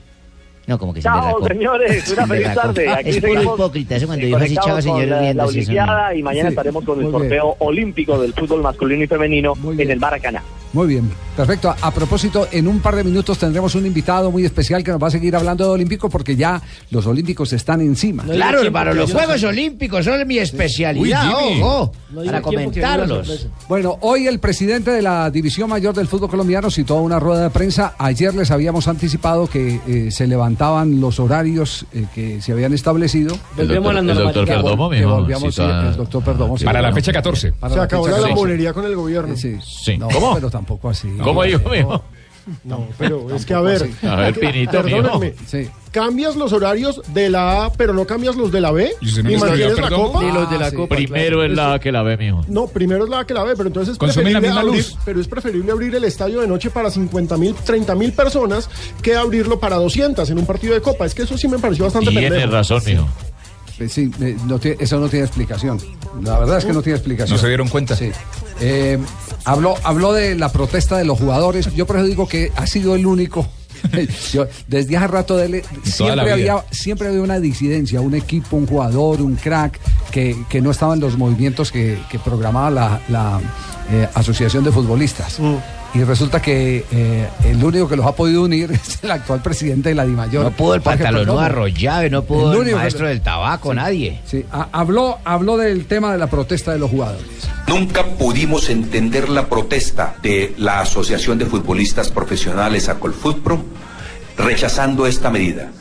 No, 0.67 0.77
como 0.77 0.93
que 0.93 1.01
se 1.01 1.05
Chao, 1.07 1.15
emberracó. 1.39 1.47
señores. 1.47 2.11
Una 2.11 2.21
Se 2.23 2.27
feliz 2.27 2.53
tarde. 2.53 2.89
Aquí 2.89 3.09
Es 3.09 3.15
puro 3.19 3.31
seguimos 3.33 3.55
hipócrita. 3.55 3.95
Eso 3.95 4.07
cuando 4.07 4.25
dijo 4.25 4.37
así, 4.37 4.53
chao, 4.55 4.63
conectados 4.63 4.85
con 4.85 4.99
señor, 5.01 5.09
la, 5.21 5.21
la 5.21 5.33
no. 5.33 5.45
Olimpiada 5.49 6.15
y 6.15 6.23
mañana 6.23 6.49
Sí, 6.49 6.53
estaremos 6.53 6.83
con 6.83 6.97
el 6.99 7.03
muy 7.05 7.11
bien. 7.13 7.21
sorteo 7.21 7.55
olímpico 7.59 8.19
del 8.21 8.33
fútbol 8.33 8.61
masculino 8.61 9.03
y 9.03 9.07
femenino 9.07 9.53
en 9.77 9.91
el 9.91 9.99
Maracaná. 9.99 10.43
Muy 10.77 10.85
bien, 10.85 11.09
perfecto. 11.35 11.73
A 11.81 11.89
propósito, 11.91 12.47
en 12.51 12.67
un 12.67 12.79
par 12.81 12.95
de 12.95 13.03
minutos 13.03 13.39
tendremos 13.39 13.73
un 13.73 13.87
invitado 13.87 14.29
muy 14.29 14.45
especial 14.45 14.83
que 14.83 14.91
nos 14.91 15.01
va 15.01 15.07
a 15.07 15.09
seguir 15.11 15.35
hablando 15.35 15.63
de 15.65 15.71
Olímpico 15.71 16.07
porque 16.07 16.35
ya 16.35 16.61
los 16.91 17.07
Olímpicos 17.07 17.51
están 17.51 17.81
encima. 17.81 18.23
Claro, 18.25 18.61
hermano, 18.61 18.93
los 18.93 19.11
Juegos 19.11 19.43
Olímpicos 19.43 20.05
son 20.05 20.27
mi 20.27 20.37
especialidad, 20.37 21.01
Uy, 21.01 21.13
Jimmy. 21.47 21.61
ojo, 21.63 21.91
No 22.11 22.19
para 22.19 22.31
la 22.31 22.41
comentarlos. 22.43 23.47
Bueno, 23.67 23.97
hoy 24.01 24.27
el 24.27 24.37
presidente 24.39 24.91
de 24.91 25.01
la 25.01 25.31
División 25.31 25.67
Mayor 25.67 25.95
del 25.95 26.07
Fútbol 26.07 26.29
Colombiano 26.29 26.69
citó 26.69 26.97
una 26.97 27.19
rueda 27.19 27.41
de 27.45 27.49
prensa. 27.49 27.95
Ayer 27.97 28.35
les 28.35 28.51
habíamos 28.51 28.87
anticipado 28.87 29.47
que 29.47 29.81
eh, 29.87 30.11
se 30.11 30.27
levantaban 30.27 31.01
los 31.01 31.19
horarios 31.19 31.87
eh, 31.91 32.05
que 32.13 32.39
se 32.39 32.51
habían 32.51 32.73
establecido. 32.75 33.35
La 33.57 33.65
Que 33.65 33.73
normalidad. 33.79 34.15
vol- 34.31 34.45
Perdomo, 34.45 34.89
que 34.91 35.03
volvíamos, 35.05 35.55
sí, 35.55 35.61
el 35.63 35.95
doctor 35.95 36.23
Perdomo. 36.23 36.55
sí, 36.55 36.65
Para 36.65 36.83
la 36.83 36.93
fecha 36.93 37.11
14. 37.11 37.53
Para 37.53 37.73
Se 37.73 37.79
acabó 37.79 38.05
la 38.05 38.13
14. 38.13 38.29
lambonería 38.29 38.73
con 38.73 38.85
el 38.85 38.95
gobierno. 38.95 39.35
Sí. 39.35 39.97
No, 39.97 40.09
¿Cómo? 40.09 40.35
pero 40.35 40.49
tampoco 40.67 40.89
así. 40.89 41.07
¿Cómo 41.23 41.43
dijo, 41.43 41.69
mijo? 41.69 42.03
No, 42.63 42.87
pero 42.97 43.35
es 43.35 43.45
que 43.45 43.53
a 43.53 43.59
ver. 43.59 43.89
A 44.03 44.15
ver, 44.15 44.33
Pinito, 44.39 44.71
Perdónenme. 44.71 45.33
Sí. 45.47 45.67
Cambias 45.91 46.35
los 46.37 46.53
horarios 46.53 47.01
de 47.13 47.29
la 47.29 47.65
A, 47.65 47.73
pero 47.73 47.93
no 47.93 48.05
cambias 48.05 48.37
los 48.37 48.51
de 48.53 48.61
la 48.61 48.71
B. 48.71 48.89
¿Y 49.01 49.05
no 49.21 49.39
mantienes 49.39 49.77
la 49.77 49.89
copa. 49.89 50.23
Ni 50.23 50.31
los 50.31 50.49
de 50.49 50.57
la 50.57 50.67
Ah, 50.67 50.71
copa, 50.71 50.95
Primero 50.95 51.43
es 51.43 51.51
la 51.51 51.77
que 51.79 51.91
la 51.91 52.03
ve, 52.03 52.15
mijo. 52.15 52.45
No, 52.47 52.67
primero 52.67 53.03
es 53.03 53.09
la 53.09 53.19
A 53.19 53.25
que 53.27 53.33
la 53.33 53.43
B, 53.43 53.53
pero 53.57 53.67
entonces 53.67 53.93
es 53.93 53.97
preferible 53.97 54.39
misma 54.39 54.61
abrir, 54.61 54.75
luz. 54.77 54.97
pero 55.03 55.19
es 55.19 55.27
preferible 55.27 55.71
abrir 55.73 55.93
el 55.95 56.03
estadio 56.05 56.39
de 56.39 56.47
noche 56.47 56.69
para 56.69 56.89
50 56.89 57.35
mil, 57.37 57.53
30 57.53 57.95
mil 57.95 58.13
personas 58.13 58.69
que 59.01 59.15
abrirlo 59.15 59.59
para 59.59 59.75
200 59.77 60.29
en 60.29 60.37
un 60.37 60.45
partido 60.45 60.73
de 60.73 60.81
copa. 60.81 61.05
Es 61.05 61.13
que 61.13 61.23
eso 61.23 61.37
sí 61.37 61.47
me 61.49 61.59
pareció 61.59 61.83
bastante 61.85 62.11
Tiene 62.11 62.29
pendejo. 62.29 62.51
razón, 62.51 62.81
mijo. 62.85 63.07
Eh, 63.79 63.89
Sí, 63.89 64.09
eh, 64.21 64.35
no 64.47 64.57
tiene- 64.57 64.77
eso 64.79 64.99
no 64.99 65.07
tiene 65.09 65.25
explicación. 65.25 65.79
La 66.23 66.39
verdad 66.39 66.57
es 66.59 66.65
que 66.65 66.73
no 66.73 66.81
tiene 66.81 66.97
explicación. 66.97 67.35
¿No 67.35 67.41
se 67.41 67.47
dieron 67.47 67.67
cuenta? 67.67 67.95
Sí. 67.95 68.09
Eh, 68.59 68.97
Habló, 69.47 69.75
habló 69.83 70.11
de 70.13 70.35
la 70.35 70.51
protesta 70.51 70.97
de 70.97 71.05
los 71.05 71.17
jugadores. 71.17 71.73
Yo 71.73 71.87
por 71.87 71.95
eso 71.95 72.05
digo 72.05 72.27
que 72.27 72.51
ha 72.55 72.67
sido 72.67 72.95
el 72.95 73.05
único. 73.05 73.47
Yo, 74.33 74.47
desde 74.67 74.97
hace 74.97 75.07
rato 75.07 75.37
de 75.37 75.45
él, 75.45 75.63
siempre 75.83 76.31
había, 76.31 76.65
siempre 76.71 77.07
había 77.07 77.21
una 77.21 77.39
disidencia, 77.39 78.01
un 78.01 78.15
equipo, 78.15 78.57
un 78.57 78.67
jugador, 78.67 79.21
un 79.21 79.35
crack 79.35 79.79
que, 80.11 80.35
que 80.49 80.61
no 80.61 80.71
estaban 80.71 80.99
los 80.99 81.17
movimientos 81.17 81.71
que, 81.71 81.97
que 82.09 82.19
programaba 82.19 82.69
la, 82.71 83.01
la, 83.07 83.39
eh, 83.91 84.07
Asociación 84.15 84.65
de 84.65 84.71
Futbolistas. 84.71 85.39
Y 85.97 86.03
resulta 86.03 86.39
que 86.41 86.85
eh, 86.91 87.27
el 87.45 87.63
único 87.63 87.87
que 87.89 87.95
los 87.95 88.05
ha 88.05 88.11
podido 88.15 88.43
unir 88.43 88.71
es 88.73 88.99
el 89.03 89.09
actual 89.09 89.41
presidente 89.41 89.89
de 89.89 89.95
la 89.95 90.05
DIMAYOR. 90.05 90.43
No 90.43 90.51
pudo 90.51 90.75
el 90.75 90.81
Perdomo. 90.81 91.39
Arroyave, 91.39 92.09
no 92.11 92.23
pudo 92.23 92.61
el, 92.61 92.67
que- 92.67 92.75
maestro 92.75 93.07
del 93.07 93.21
tabaco, 93.21 93.71
Sí. 93.71 93.75
nadie. 93.75 94.19
Sí, 94.25 94.45
ha- 94.51 94.67
habló, 94.71 95.17
habló 95.25 95.57
del 95.57 95.85
tema 95.87 96.11
de 96.11 96.19
la 96.19 96.27
protesta 96.27 96.71
de 96.71 96.79
los 96.79 96.91
jugadores. 96.91 97.25
Nunca 97.67 98.03
pudimos 98.05 98.69
entender 98.69 99.27
la 99.29 99.47
protesta 99.47 100.15
de 100.21 100.53
la 100.57 100.81
Asociación 100.81 101.39
de 101.39 101.47
Futbolistas 101.47 102.09
Profesionales 102.11 102.89
Acolfutpro 102.89 103.63
rechazando 104.37 105.07
esta 105.07 105.29
medida. 105.31 105.71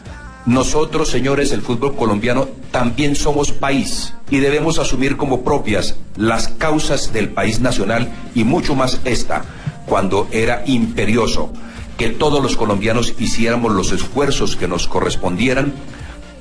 Nosotros, 0.47 1.11
señores, 1.11 1.51
el 1.53 1.61
fútbol 1.61 1.97
colombiano 1.97 2.49
también 2.71 3.17
somos 3.17 3.51
país 3.53 4.15
y 4.31 4.39
debemos 4.39 4.79
asumir 4.79 5.17
como 5.17 5.43
propias 5.43 5.97
las 6.17 6.49
causas 6.49 7.13
del 7.13 7.29
país 7.31 7.61
nacional 7.61 8.09
y 8.35 8.45
mucho 8.45 8.75
más 8.77 9.01
esta, 9.05 9.43
cuando 9.87 10.29
era 10.31 10.63
imperioso 10.67 11.53
que 11.97 12.11
todos 12.11 12.43
los 12.43 12.57
colombianos 12.57 13.15
hiciéramos 13.19 13.73
los 13.73 13.93
esfuerzos 13.93 14.57
que 14.57 14.69
nos 14.69 14.87
correspondieran 14.87 15.73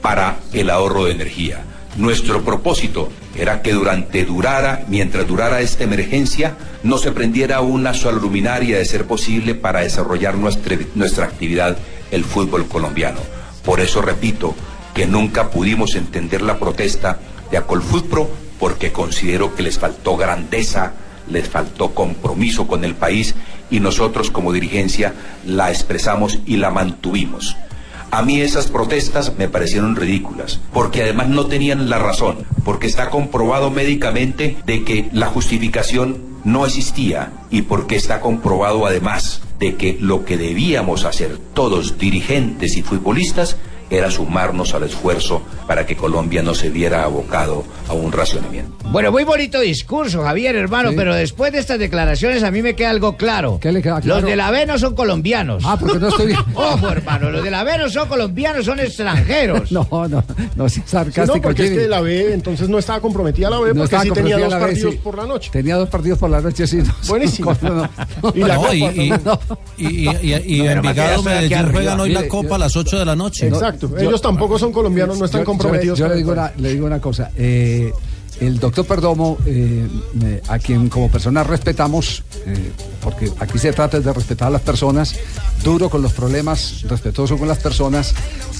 para 0.02 0.38
el 0.54 0.70
ahorro 0.70 1.06
de 1.06 1.12
energía. 1.12 1.64
Nuestro 1.98 2.44
propósito 2.44 3.10
era 3.38 3.62
que 3.62 3.72
durante 3.72 4.26
durara, 4.26 4.84
mientras 4.90 5.28
durara 5.28 5.62
esta 5.62 5.86
emergencia, 5.86 6.58
no 6.84 6.98
se 6.98 7.14
prendiera 7.14 7.62
una 7.62 7.94
sola 7.94 8.20
luminaria 8.20 8.78
de 8.78 8.86
ser 8.86 9.06
posible 9.08 9.56
para 9.56 9.80
desarrollar 9.80 10.36
nuestra, 10.36 10.78
nuestra 10.94 11.26
actividad, 11.26 11.78
el 12.12 12.26
fútbol 12.26 12.68
colombiano. 12.68 13.20
Por 13.64 13.80
eso 13.80 14.02
repito 14.02 14.54
que 14.94 15.06
nunca 15.06 15.50
pudimos 15.52 15.96
entender 15.96 16.42
la 16.42 16.60
protesta 16.60 17.20
de 17.50 17.58
Acolfutpro 17.58 18.30
porque 18.60 18.92
considero 18.92 19.56
que 19.56 19.64
les 19.64 19.80
faltó 19.80 20.18
grandeza, 20.18 20.94
les 21.30 21.50
faltó 21.50 21.94
compromiso 21.94 22.68
con 22.68 22.84
el 22.84 22.96
país 22.96 23.36
y 23.70 23.80
nosotros 23.80 24.32
como 24.32 24.54
dirigencia 24.54 25.14
la 25.46 25.70
expresamos 25.70 26.40
y 26.46 26.58
la 26.58 26.70
mantuvimos. 26.70 27.58
A 28.12 28.22
mí 28.22 28.40
esas 28.40 28.68
protestas 28.68 29.34
me 29.38 29.50
parecieron 29.50 29.96
ridículas, 29.96 30.62
porque 30.72 31.04
además 31.04 31.28
no 31.28 31.48
tenían 31.48 31.90
la 31.90 32.00
razón, 32.00 32.46
porque 32.64 32.88
está 32.88 33.10
comprobado 33.10 33.72
médicamente 33.72 34.58
de 34.66 34.84
que 34.84 35.10
la 35.12 35.28
justificación 35.28 36.36
no 36.46 36.66
existía 36.66 37.34
y 37.50 37.64
porque 37.64 37.96
está 37.96 38.22
comprobado 38.22 38.86
además 38.86 39.42
de 39.60 39.76
que 39.76 39.98
lo 40.00 40.24
que 40.24 40.38
debíamos 40.38 41.04
hacer 41.04 41.40
todos, 41.54 41.98
dirigentes 41.98 42.78
y 42.78 42.84
futbolistas, 42.84 43.58
era 43.90 44.10
sumarnos 44.12 44.74
al 44.74 44.84
esfuerzo 44.84 45.42
para 45.68 45.86
que 45.86 45.96
Colombia 45.96 46.42
no 46.42 46.54
se 46.56 46.70
viera 46.70 47.04
abocado 47.04 47.64
a 47.88 47.94
un 47.94 48.12
racionamiento. 48.12 48.74
Bueno, 48.92 49.12
muy 49.12 49.24
bonito 49.24 49.60
discurso, 49.60 50.24
Javier, 50.24 50.56
hermano, 50.56 50.90
Sí. 50.92 50.96
pero 50.96 51.14
después 51.16 51.52
de 51.52 51.60
estas 51.60 51.80
declaraciones 51.80 52.44
a 52.44 52.52
mí 52.52 52.62
me 52.62 52.76
queda 52.76 52.92
algo 52.92 53.18
claro. 53.18 53.60
¿Qué 53.62 53.72
le 53.72 53.82
queda 53.82 54.00
claro? 54.02 54.22
Los 54.22 54.30
de 54.30 54.36
la 54.36 54.52
B 54.52 54.66
no 54.66 54.78
son 54.80 54.96
colombianos. 54.96 55.64
Ah, 55.66 55.78
porque 55.80 56.00
no 56.00 56.08
estoy 56.08 56.28
bien. 56.28 56.40
Ojo, 56.56 56.90
hermano, 56.90 57.30
los 57.32 57.44
de 57.44 57.52
la 57.52 57.64
B 57.64 57.78
no 57.78 57.90
son 57.90 58.08
colombianos, 58.08 58.66
son 58.66 58.80
extranjeros. 58.80 59.72
No, 59.76 59.88
no, 60.08 60.24
no 60.56 60.70
seas 60.70 60.86
Sí, 60.86 60.92
sarcástico. 60.92 61.36
no, 61.38 61.42
porque 61.42 61.64
es 61.64 61.70
Jimmy. 61.72 61.82
que 61.84 61.88
la 61.90 62.02
B 62.02 62.34
entonces 62.34 62.70
no 62.70 62.78
estaba 62.80 63.00
comprometida 63.02 63.50
la 63.50 63.60
B 63.60 63.74
No 63.74 63.82
porque 63.86 64.00
sí 64.00 64.12
tenía 64.12 64.38
dos 64.38 64.54
B, 64.54 64.60
partidos 64.60 64.94
sí. 64.94 65.00
por 65.04 65.18
la 65.18 65.26
noche. 65.26 65.50
Tenía 65.52 65.76
dos 65.76 65.90
partidos 65.90 66.20
por 66.20 66.30
la 66.30 66.42
noche, 66.42 66.66
sí. 66.68 66.78
no, 66.78 66.94
Buenísimo. 67.08 67.56
no, 67.62 67.70
no. 67.76 67.90
Y 68.34 68.40
la 68.40 68.56
No, 68.56 68.62
Copa 68.62 68.74
y, 68.76 68.78
y, 68.78 69.10
también. 69.10 69.20
y, 69.78 69.86
y, 69.86 70.10
y- 70.10 70.56
y 70.56 70.58
No, 70.60 70.64
pero 70.66 70.72
Envigado 70.82 71.24
Medellín 71.24 71.72
juegan 71.72 72.00
hoy 72.00 72.10
la 72.12 72.28
Copa 72.28 72.56
a 72.56 72.60
las 72.60 72.76
8 72.76 73.00
de 73.00 73.06
la 73.06 73.16
noche. 73.16 73.48
Exacto. 73.48 73.75
Ellos 74.00 74.22
tampoco 74.22 74.58
son 74.60 74.72
colombianos, 74.72 75.18
no 75.20 75.26
están 75.26 75.42
Yo- 75.42 75.46
comprometidos. 75.46 75.98
Yo, 76.00 76.14
digo 76.14 76.32
una, 76.32 76.52
le 76.58 76.70
digo 76.74 76.86
una 76.86 77.00
cosa. 77.02 77.32
eh, 77.36 77.92
el 78.40 78.60
doctor 78.60 78.86
Perdomo, 78.86 79.38
eh, 79.46 79.88
eh, 80.24 80.42
a 80.48 80.60
quien 80.60 80.90
como 80.90 81.10
persona 81.10 81.44
respetamos, 81.44 82.24
eh, 82.46 82.72
porque 83.02 83.32
aquí 83.40 83.58
se 83.58 83.72
trata 83.74 84.00
de 84.00 84.14
respetar 84.14 84.48
a 84.48 84.52
las 84.52 84.62
personas, 84.62 85.16
duro 85.64 85.90
con 85.90 86.02
los 86.02 86.14
problemas, 86.14 86.84
respetuoso 86.90 87.38
con 87.38 87.48
las 87.48 87.58
personas. 87.60 88.14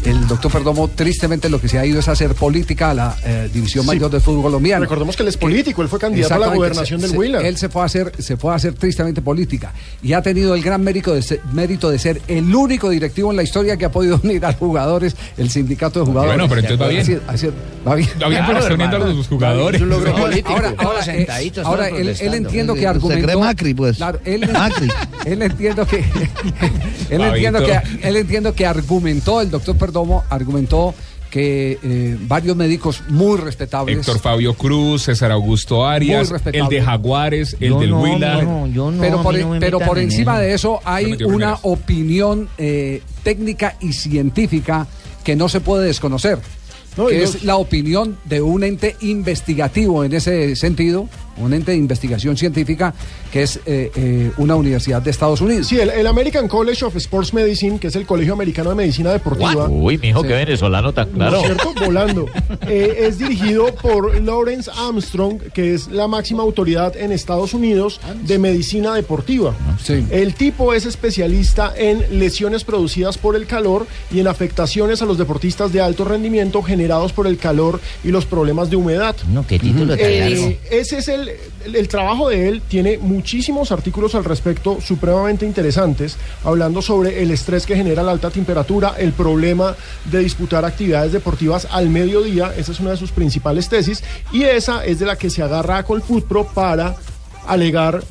El 0.04 0.28
doctor 0.28 0.52
Perdomo, 0.52 0.88
tristemente, 0.90 1.50
lo 1.50 1.60
que 1.60 1.68
se 1.68 1.80
ha 1.80 1.86
ido 1.86 2.00
es 2.00 2.08
hacer 2.08 2.36
política 2.36 2.92
a 2.92 2.94
la 2.94 3.18
eh, 3.26 3.50
División 3.54 3.84
Sí. 3.84 3.88
Mayor 3.88 4.12
del 4.12 4.22
Fútbol 4.22 4.44
Colombiano. 4.44 4.82
Recordemos 4.84 5.16
que 5.16 5.24
él 5.24 5.30
es 5.30 5.38
político, 5.38 5.82
él 5.82 5.90
fue 5.90 6.00
candidato 6.00 6.34
a 6.36 6.40
la 6.40 6.48
gobernación 6.48 7.00
se- 7.00 7.08
del 7.08 7.12
se- 7.14 7.18
Huila. 7.18 7.42
Él 7.42 7.58
se 7.58 7.70
puede 7.70 7.86
hacer, 7.88 8.12
se 8.20 8.38
puede 8.38 8.56
hacer 8.56 8.74
tristemente 8.74 9.22
política 9.22 9.74
y 10.04 10.14
ha 10.14 10.22
tenido 10.22 10.54
el 10.56 10.62
gran 10.62 10.82
mérito 10.84 11.14
de, 11.14 11.22
ser, 11.22 11.42
mérito 11.54 11.90
de 11.90 11.98
ser 12.00 12.22
el 12.28 12.54
único 12.54 12.90
directivo 12.90 13.32
en 13.32 13.38
la 13.38 13.44
historia 13.44 13.78
que 13.78 13.86
ha 13.86 13.92
podido 13.92 14.20
unir 14.24 14.46
a 14.46 14.54
jugadores, 14.54 15.16
el 15.38 15.50
sindicato 15.50 16.00
de 16.02 16.06
jugadores. 16.06 16.36
Bueno, 16.38 16.50
pero 16.50 16.62
entonces 16.62 16.86
va 16.86 16.90
bien. 16.90 17.02
Así- 17.02 17.48
así- 17.48 17.56
va 17.88 17.96
bien. 17.96 18.10
Va 18.22 18.28
bien, 18.30 18.44
pero 18.46 18.60
está 18.60 18.74
uniendo 18.76 18.96
a 18.98 19.00
los 19.00 19.28
jugadores. 19.28 19.65
Es 19.70 19.82
un 19.82 19.90
logro 19.90 20.12
Ahora- 20.12 20.22
político. 20.24 20.50
Ahora, 20.54 20.74
ahora, 20.78 21.00
eh, 21.00 21.04
sentaditos, 21.04 21.66
ahora 21.66 21.90
él, 21.90 22.16
él 22.20 22.34
entiendo 22.34 22.74
que 22.74 22.82
Se 22.82 22.88
argumentó. 22.88 23.24
cree 23.24 23.38
Macri, 23.38 23.74
pues. 23.74 23.98
Claro, 23.98 24.20
él, 24.26 24.50
Macri. 24.54 24.88
él 25.26 25.42
entiendo 25.42 25.86
que 25.88 25.98
él 27.10 27.22
entiendo 27.22 27.60
que 27.66 27.80
él 28.02 28.16
entiendo 28.18 28.54
que 28.54 28.66
argumentó 28.66 29.42
el 29.42 29.50
doctor 29.52 29.76
Perdomo 29.78 30.24
argumentó 30.30 30.94
que 31.30 31.78
eh, 31.84 32.18
varios 32.22 32.56
médicos 32.56 33.04
muy 33.10 33.38
respetables 33.38 33.98
Héctor 33.98 34.20
Fabio 34.20 34.54
Cruz, 34.54 35.04
César 35.04 35.32
Augusto 35.32 35.86
Arias, 35.86 36.32
el 36.54 36.68
de 36.70 36.82
Jaguares, 36.82 37.58
el 37.60 37.70
Yo 37.72 37.80
del 37.82 37.90
no, 37.90 38.02
Huila. 38.02 38.42
no, 38.42 38.68
yo 38.68 38.90
no, 38.90 39.02
pero 39.02 39.22
por, 39.22 39.38
no 39.38 39.50
me 39.50 39.60
pero 39.60 39.80
por 39.80 39.98
en 39.98 40.06
encima 40.06 40.40
de 40.40 40.54
eso 40.54 40.80
hay 40.86 41.08
una 41.12 41.18
primeras. 41.18 41.60
opinión 41.64 42.48
eh, 42.58 43.02
técnica 43.24 43.76
y 43.82 43.92
científica 43.92 44.88
que 45.26 45.36
no 45.36 45.50
se 45.50 45.60
puede 45.60 45.88
desconocer. 45.88 46.38
No, 46.98 47.08
que 47.08 47.20
los- 47.20 47.36
es 47.36 47.44
la 47.44 47.58
opinión 47.58 48.18
de 48.26 48.42
un 48.42 48.64
ente 48.64 48.96
investigativo 49.02 50.04
en 50.04 50.14
ese 50.14 50.56
sentido, 50.56 51.08
un 51.38 51.54
ente 51.54 51.72
de 51.72 51.78
investigación 51.78 52.38
científica 52.38 52.94
que 53.32 53.44
es 53.44 53.58
eh, 53.66 53.92
eh, 53.96 54.32
una 54.38 54.56
universidad 54.56 55.02
de 55.02 55.12
Estados 55.12 55.42
Unidos. 55.42 55.68
Sí, 55.68 55.80
el, 55.80 55.90
el 55.90 56.08
American 56.08 56.48
College 56.48 56.86
of 56.86 56.96
Sports 56.96 57.34
Medicine, 57.34 57.80
que 57.80 57.88
es 57.88 57.96
el 57.96 58.06
Colegio 58.06 58.34
Americano 58.34 58.70
de 58.70 58.76
Medicina 58.76 59.12
Deportiva. 59.12 59.68
Uy, 59.68 59.98
mijo, 59.98 60.22
qué 60.24 60.34
venezolano 60.34 60.94
tan 60.94 61.10
¿No 61.12 61.18
claro. 61.18 61.38
es 61.40 61.44
cierto? 61.46 61.74
Volando. 61.86 62.26
Eh, 62.68 63.06
es 63.08 63.20
dirigido 63.20 63.76
por 63.76 64.20
Lawrence 64.22 64.72
Armstrong, 64.76 65.40
que 65.54 65.74
es 65.76 65.88
la 65.90 66.08
máxima 66.08 66.42
autoridad 66.42 66.96
en 66.98 67.12
Estados 67.12 67.54
Unidos 67.54 68.00
de 68.24 68.40
medicina 68.40 68.94
deportiva. 68.96 69.54
Sí. 69.84 70.06
El 70.10 70.34
tipo 70.34 70.74
es 70.74 70.86
especialista 70.86 71.74
en 71.78 72.20
lesiones 72.20 72.64
producidas 72.64 73.18
por 73.18 73.36
el 73.36 73.46
calor 73.46 73.86
y 74.12 74.20
en 74.20 74.28
afectaciones 74.28 75.02
a 75.02 75.06
los 75.06 75.18
deportistas 75.18 75.72
de 75.74 75.82
alto 75.82 76.06
rendimiento 76.06 76.64
generados 76.64 77.14
por 77.14 77.28
el 77.28 77.38
calor 77.38 77.80
y 78.04 78.10
los 78.10 78.26
problemas 78.26 78.70
de 78.70 78.78
humedad. 78.78 79.16
No, 79.32 79.46
qué 79.46 79.60
título 79.60 79.96
tan 79.96 80.06
Eh, 80.06 80.30
largo. 80.30 80.54
ese 80.72 80.98
es 80.98 81.08
el, 81.08 81.25
el, 81.66 81.88
trabajo 81.88 82.30
de 82.30 82.48
él, 82.48 82.62
tiene 82.68 82.98
muchísimos 82.98 83.72
artículos 83.72 84.16
al 84.16 84.24
respecto 84.24 84.80
supremamente 84.82 85.46
interesantes, 85.46 86.18
hablando 86.44 86.82
sobre 86.82 87.22
el 87.22 87.32
estrés 87.32 87.66
que 87.66 87.76
genera 87.76 88.04
la 88.04 88.12
alta 88.12 88.30
temperatura, 88.30 88.96
el 88.98 89.14
problema 89.14 89.76
de 90.06 90.20
disputar 90.20 90.66
actividades 90.66 91.12
deportivas 91.12 91.68
al 91.72 91.90
mediodía, 91.90 92.54
esa 92.58 92.72
es 92.72 92.80
una 92.80 92.92
de 92.92 92.98
sus 92.98 93.12
principales 93.12 93.70
tesis, 93.70 94.04
y 94.32 94.44
esa 94.44 94.86
es 94.86 95.00
de 95.00 95.06
la 95.06 95.18
que 95.18 95.30
se 95.30 95.44
agarra 95.44 95.78
a 95.78 95.84
Colfutpro 95.84 96.46
para 96.48 96.96
alegar 97.48 98.04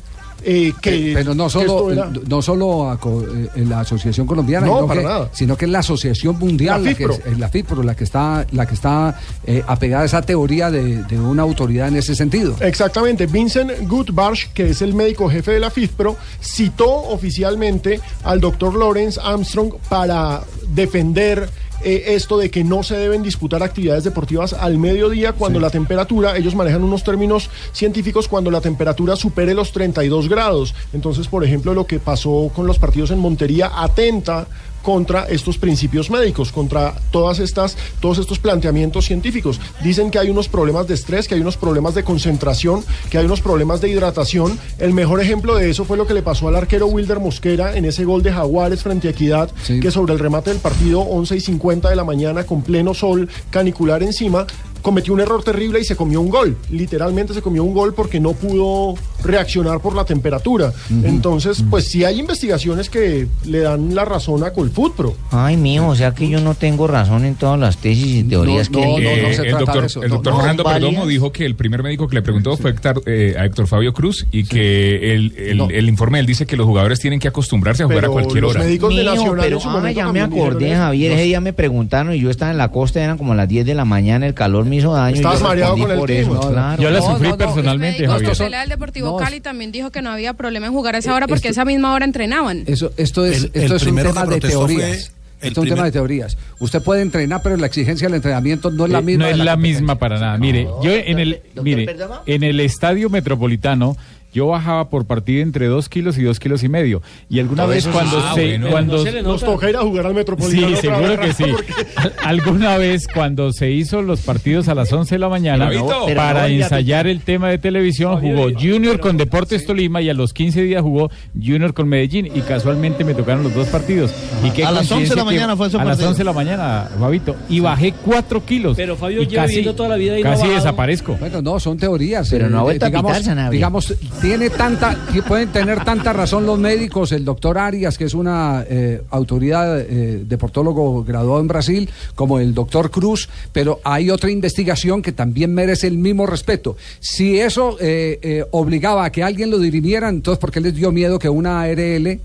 eh, 0.45 0.71
que... 0.81 1.11
Eh, 1.11 1.13
pero 1.13 1.33
no 1.33 1.49
solo, 1.49 1.91
era- 1.91 2.11
no 2.27 2.41
solo 2.41 2.93
eh, 2.93 3.49
en 3.55 3.69
la 3.69 3.79
Asociación 3.81 4.27
Colombiana, 4.27 4.67
No, 4.67 4.75
sino, 4.75 4.87
para 4.87 5.01
que, 5.01 5.07
nada. 5.07 5.29
sino 5.33 5.57
que 5.57 5.65
es 5.65 5.71
la 5.71 5.79
Asociación 5.79 6.37
Mundial, 6.39 6.83
La 6.83 6.91
la, 6.91 6.95
que 6.97 7.03
es, 7.05 7.21
es 7.25 7.39
la 7.39 7.49
FIFPro, 7.49 7.83
la 7.83 7.95
que 7.95 8.03
está, 8.03 8.45
la 8.51 8.65
que 8.65 8.75
está 8.75 9.19
eh, 9.45 9.63
apegada 9.67 10.03
a 10.03 10.05
esa 10.05 10.21
teoría 10.21 10.69
de, 10.71 11.03
de 11.03 11.19
una 11.19 11.43
autoridad 11.43 11.87
en 11.87 11.95
ese 11.97 12.15
sentido. 12.15 12.55
Exactamente, 12.59 13.25
Vincent 13.25 13.71
Goodbarsh, 13.87 14.47
que 14.53 14.69
es 14.69 14.81
el 14.81 14.93
médico 14.93 15.29
jefe 15.29 15.51
de 15.53 15.59
la 15.59 15.71
FIFPRO, 15.71 16.15
citó 16.41 16.89
oficialmente 16.89 17.99
al 18.23 18.39
doctor 18.39 18.75
Lawrence 18.77 19.19
Armstrong 19.23 19.73
para 19.89 20.41
defender 20.69 21.49
eh, 21.85 22.15
esto 22.15 22.39
de 22.39 22.49
que 22.49 22.63
no 22.63 22.81
se 22.81 22.97
deben 22.97 23.21
disputar 23.21 23.61
actividades 23.61 24.03
deportivas 24.03 24.53
al 24.53 24.79
mediodía 24.79 25.33
cuando 25.33 25.59
la 25.59 25.69
temperatura, 25.69 26.35
ellos 26.35 26.55
manejan 26.55 26.83
unos 26.83 27.03
términos 27.03 27.51
científicos, 27.73 28.27
cuando 28.27 28.49
la 28.49 28.59
temperatura 28.59 29.15
supere 29.15 29.53
los 29.53 29.71
32 29.71 30.27
grados. 30.27 30.73
Entonces, 30.93 31.27
por 31.27 31.43
ejemplo, 31.43 31.75
lo 31.75 31.85
que 31.85 31.99
pasó 31.99 32.49
con 32.55 32.65
los 32.65 32.79
partidos 32.79 33.11
en 33.11 33.19
Montería 33.19 33.71
atenta 33.71 34.47
contra 34.85 35.23
estos 35.23 35.57
principios 35.57 36.11
médicos, 36.11 36.51
contra 36.51 36.93
todas 37.09 37.39
estas, 37.39 37.75
todos 37.99 38.19
estos 38.19 38.37
planteamientos 38.37 39.05
científicos. 39.05 39.59
Dicen 39.83 40.11
que 40.11 40.19
hay 40.19 40.29
unos 40.29 40.47
problemas 40.47 40.85
de 40.85 40.93
estrés, 40.93 41.27
que 41.27 41.33
hay 41.33 41.41
unos 41.41 41.57
problemas 41.57 41.95
de 41.95 42.03
concentración, 42.03 42.85
que 43.09 43.17
hay 43.17 43.25
unos 43.25 43.41
problemas 43.41 43.81
de 43.81 43.89
hidratación. 43.89 44.59
El 44.77 44.93
mejor 44.93 45.21
ejemplo 45.21 45.55
de 45.55 45.71
eso 45.71 45.85
fue 45.85 45.97
lo 45.97 46.05
que 46.05 46.13
le 46.13 46.21
pasó 46.21 46.47
al 46.49 46.55
arquero 46.55 46.85
Wilder 46.85 47.19
Mosquera 47.19 47.75
en 47.75 47.85
ese 47.85 48.05
gol 48.05 48.21
de 48.21 48.31
Jaguares 48.31 48.83
frente 48.83 49.07
a 49.07 49.11
Equidad, 49.11 49.49
que 49.65 49.89
sobre 49.89 50.13
el 50.13 50.19
remate 50.19 50.51
del 50.51 50.59
partido 50.59 50.99
11 50.99 51.35
y 51.35 51.39
50 51.39 51.89
de 51.89 51.95
la 51.95 52.03
mañana 52.03 52.43
con 52.43 52.61
pleno 52.61 52.93
sol 52.93 53.27
canicular 53.49 54.03
encima, 54.03 54.45
cometió 54.85 55.13
un 55.15 55.19
error 55.19 55.43
terrible 55.43 55.79
y 55.79 55.83
se 55.83 55.95
comió 55.95 56.21
un 56.21 56.29
gol. 56.29 56.55
Literalmente 56.69 57.33
se 57.33 57.41
comió 57.41 57.63
un 57.63 57.73
gol 57.73 57.95
porque 57.95 58.19
no 58.19 58.33
pudo 58.33 58.93
reaccionar 59.23 59.79
por 59.79 59.95
la 59.95 60.05
temperatura. 60.05 60.71
Entonces, 61.03 61.63
pues 61.71 61.85
sí 61.89 62.03
hay 62.03 62.19
investigaciones 62.19 62.89
que 62.91 63.27
le 63.45 63.59
dan 63.61 63.95
la 63.95 64.05
razón 64.05 64.43
a 64.43 64.51
Colfutpro. 64.53 65.15
Ay, 65.31 65.57
mío, 65.57 65.87
o 65.87 65.95
sea 65.95 66.11
que 66.13 66.29
yo 66.29 66.39
no 66.39 66.53
tengo 66.53 66.85
razón 66.85 67.25
en 67.25 67.33
todas 67.33 67.59
las 67.59 67.77
tesis 67.77 68.17
y 68.17 68.23
teorías 68.23 68.69
que 68.69 68.79
Eh, 68.79 68.95
digo. 68.99 69.43
el 69.43 69.51
doctor, 69.57 69.87
el 70.03 70.09
doctor 70.11 70.35
Fernando 70.37 70.63
Perdomo 70.63 71.07
dijo 71.07 71.31
que 71.31 71.45
el 71.47 71.55
primer 71.55 71.81
médico 71.81 72.07
que 72.07 72.13
le 72.15 72.21
preguntó 72.21 72.55
fue 72.55 72.69
Héctor, 72.69 73.01
eh, 73.07 73.35
a 73.39 73.45
Héctor 73.45 73.65
Fabio 73.65 73.91
Cruz 73.93 74.27
y 74.31 74.43
que 74.43 75.15
el, 75.15 75.33
el, 75.35 75.61
el 75.71 75.89
informe 75.89 76.19
él 76.19 76.27
dice 76.27 76.45
que 76.45 76.55
los 76.55 76.67
jugadores 76.67 76.99
tienen 76.99 77.19
que 77.19 77.27
acostumbrarse 77.27 77.81
a 77.81 77.87
jugar 77.87 78.01
Pero 78.01 78.11
a 78.11 78.13
cualquier 78.13 78.43
los 78.43 78.51
hora. 78.51 78.63
médicos 78.63 78.95
de 78.95 79.01
Mío, 79.01 79.15
Nacional 79.15 79.39
pero 79.41 79.55
en 79.57 79.61
su 79.63 79.69
ah, 79.69 79.73
momento 79.73 79.97
ya 79.99 80.11
me 80.11 80.21
acordé, 80.21 80.75
Javier. 80.75 81.11
eso. 81.11 81.19
Ese 81.19 81.25
día 81.27 81.41
me 81.41 81.53
preguntaron 81.53 82.13
y 82.13 82.19
yo 82.19 82.29
estaba 82.29 82.51
en 82.51 82.57
la 82.59 82.69
costa, 82.69 83.03
eran 83.03 83.17
como 83.17 83.33
las 83.33 83.47
10 83.47 83.65
de 83.65 83.73
la 83.73 83.85
mañana, 83.85 84.27
el 84.27 84.33
calor 84.35 84.65
me 84.65 84.74
hizo 84.75 84.93
daño. 84.93 85.15
Estabas 85.15 85.41
mareado 85.41 85.77
con 85.77 85.91
el 85.91 85.97
por 85.97 86.11
eso, 86.11 86.39
claro. 86.51 86.81
Yo 86.81 86.89
la 86.91 86.99
No, 86.99 87.05
sufrí 87.05 87.23
no, 87.23 87.29
no, 87.31 87.37
personalmente, 87.37 88.03
es- 88.03 88.09
Javier. 88.09 88.35
son- 88.35 88.51
del 88.51 88.69
Deportivo 88.69 89.11
no, 89.11 89.17
Cali 89.17 89.39
también 89.41 89.71
dijo 89.71 89.89
que 89.91 90.01
no 90.01 90.11
había 90.11 90.33
problema 90.33 90.67
en 90.67 90.73
jugar 90.73 90.95
a 90.95 90.97
esa 90.99 91.13
hora 91.15 91.27
porque 91.27 91.49
esto- 91.49 91.61
esa 91.61 91.65
misma 91.65 91.93
hora 91.93 92.05
entrenaban. 92.05 92.63
Eso, 92.67 92.91
esto 92.97 93.25
es, 93.25 93.43
El- 93.45 93.51
el 93.53 93.61
esto 93.63 93.75
es 93.77 93.83
un 93.85 93.95
tema 93.95 94.25
de 94.25 94.39
teorías. 94.39 95.11
el 95.41 95.49
Esto 95.49 95.61
es 95.61 95.63
un 95.69 95.75
tema 95.75 95.83
de 95.85 95.91
teorías. 95.91 96.37
Usted 96.59 96.81
puede 96.81 97.01
entrenar, 97.01 97.41
pero 97.43 97.57
la 97.57 97.67
exigencia 97.67 98.07
del 98.07 98.15
entrenamiento 98.15 98.71
no 98.71 98.85
es 98.85 98.91
la 98.91 98.99
Eh, 98.99 99.01
misma. 99.03 99.25
no 99.25 99.29
es 99.31 99.37
la 99.37 99.51
competencia. 99.53 99.79
misma 99.81 99.95
para 99.99 100.17
nada. 100.19 100.37
Mire, 100.37 100.63
yo 100.81 100.91
en 100.91 101.19
el, 101.19 101.41
mire, 101.61 101.85
Perdomo. 101.85 102.15
en 102.25 102.43
el 102.43 102.59
estadio 102.61 103.09
metropolitano 103.09 103.95
yo 104.35 104.47
bajaba 104.47 104.89
por 104.89 105.05
partida 105.05 105.41
entre 105.41 105.65
dos 105.67 105.87
kilos 105.89 106.17
y 106.17 106.23
dos 106.23 106.39
kilos 106.39 106.61
y 106.63 106.69
medio. 106.69 107.01
Y 107.29 107.39
alguna 107.39 107.63
Todo 107.63 107.71
vez 107.71 107.79
eso 107.85 107.91
cuando. 107.91 108.19
Ah, 108.19 108.33
se, 108.35 108.47
bueno. 108.49 108.69
cuando 108.69 108.97
No 108.97 109.03
se 109.03 109.21
Nos 109.23 109.41
toca 109.43 109.69
ir 109.69 109.77
a 109.77 109.79
jugar 109.81 110.05
al 110.07 110.13
Metropolitano. 110.13 110.75
Sí, 110.75 110.81
seguro 110.81 111.17
que 111.19 111.33
sí. 111.33 111.45
Alguna 112.23 112.77
vez 112.77 113.07
cuando 113.07 113.51
se 113.53 113.71
hizo 113.71 114.01
los 114.01 114.21
partidos 114.21 114.67
a 114.67 114.75
las 114.75 114.91
11 114.91 115.15
de 115.15 115.19
la 115.19 115.29
mañana 115.29 115.69
Pero 115.69 115.87
no, 115.87 116.05
pero 116.05 116.17
para 116.17 116.41
no, 116.41 116.47
ensayar 116.47 117.07
el 117.07 117.21
tema 117.21 117.49
de 117.49 117.57
televisión 117.57 118.19
jugó 118.19 118.49
Junior 118.51 118.99
con 118.99 119.17
Deportes 119.17 119.65
Tolima 119.65 120.01
y 120.01 120.09
a 120.09 120.13
los 120.13 120.33
15 120.33 120.61
días 120.63 120.81
jugó 120.81 121.09
Junior 121.33 121.73
con 121.73 121.87
Medellín 121.87 122.25
y 122.27 122.41
casualmente 122.41 123.03
me 123.03 123.13
tocaron 123.13 123.43
los 123.43 123.53
dos 123.53 123.67
partidos. 123.69 124.11
¿Y 124.43 124.49
qué 124.51 124.65
A 124.65 124.71
las 124.71 124.91
11 124.91 125.09
de 125.09 125.15
la 125.15 125.23
mañana 125.23 125.55
fue 125.55 125.67
ese 125.67 125.77
A 125.77 125.79
las 125.79 125.87
partido. 125.89 126.09
11 126.09 126.17
de 126.19 126.25
la 126.25 126.33
mañana, 126.33 126.89
Fabito. 126.99 127.35
Y 127.49 127.59
bajé 127.61 127.93
4 128.03 128.45
kilos. 128.45 128.75
Pero 128.75 128.95
Fabio 128.97 129.23
lleva 129.23 129.45
viviendo 129.45 129.75
toda 129.75 129.89
la 129.89 129.95
vida 129.95 130.19
y 130.19 130.23
no 130.23 130.29
Casi 130.29 130.41
bajado. 130.41 130.55
desaparezco. 130.57 131.15
Bueno, 131.19 131.41
no, 131.41 131.59
son 131.59 131.77
teorías. 131.77 132.29
Pero 132.29 132.49
no 132.49 132.57
ha 132.57 132.61
Eh, 132.61 132.63
vuelto 132.65 132.85
a 132.85 132.89
digamos, 132.89 133.17
pitar, 133.17 133.51
digamos, 133.51 133.93
tiene 134.25 134.49
tanta, 134.49 134.97
que 135.13 135.21
pueden 135.21 135.49
tener 135.49 135.83
tanta 135.85 136.11
razón 136.11 136.47
los 136.47 136.57
médicos, 136.57 137.11
el 137.11 137.23
doctor 137.23 137.59
Arias, 137.59 137.95
que 137.95 138.05
es 138.05 138.15
una 138.15 138.65
eh, 138.67 139.03
autoridad 139.11 139.79
eh, 139.79 140.23
deportólogo 140.25 141.03
graduado 141.03 141.39
en 141.39 141.47
Brasil, 141.47 141.87
como 142.15 142.39
el 142.39 142.55
doctor 142.55 142.89
Cruz, 142.89 143.29
pero 143.53 143.81
hay 143.83 144.09
otra 144.09 144.31
investigación 144.31 145.03
que 145.03 145.11
también 145.11 145.53
merece 145.53 145.85
el 145.85 145.99
mismo 145.99 146.25
respeto. 146.25 146.75
Si 146.99 147.39
eso 147.39 147.77
eh, 147.79 148.17
eh, 148.23 148.43
obligaba 148.49 149.05
a 149.05 149.11
que 149.11 149.21
alguien 149.21 149.51
lo 149.51 149.59
dirimiera, 149.59 150.09
entonces, 150.09 150.39
¿por 150.39 150.51
qué 150.51 150.59
les 150.59 150.73
dio 150.73 150.91
miedo 150.91 151.19
que 151.19 151.29
una 151.29 151.61
ARL 151.61 152.19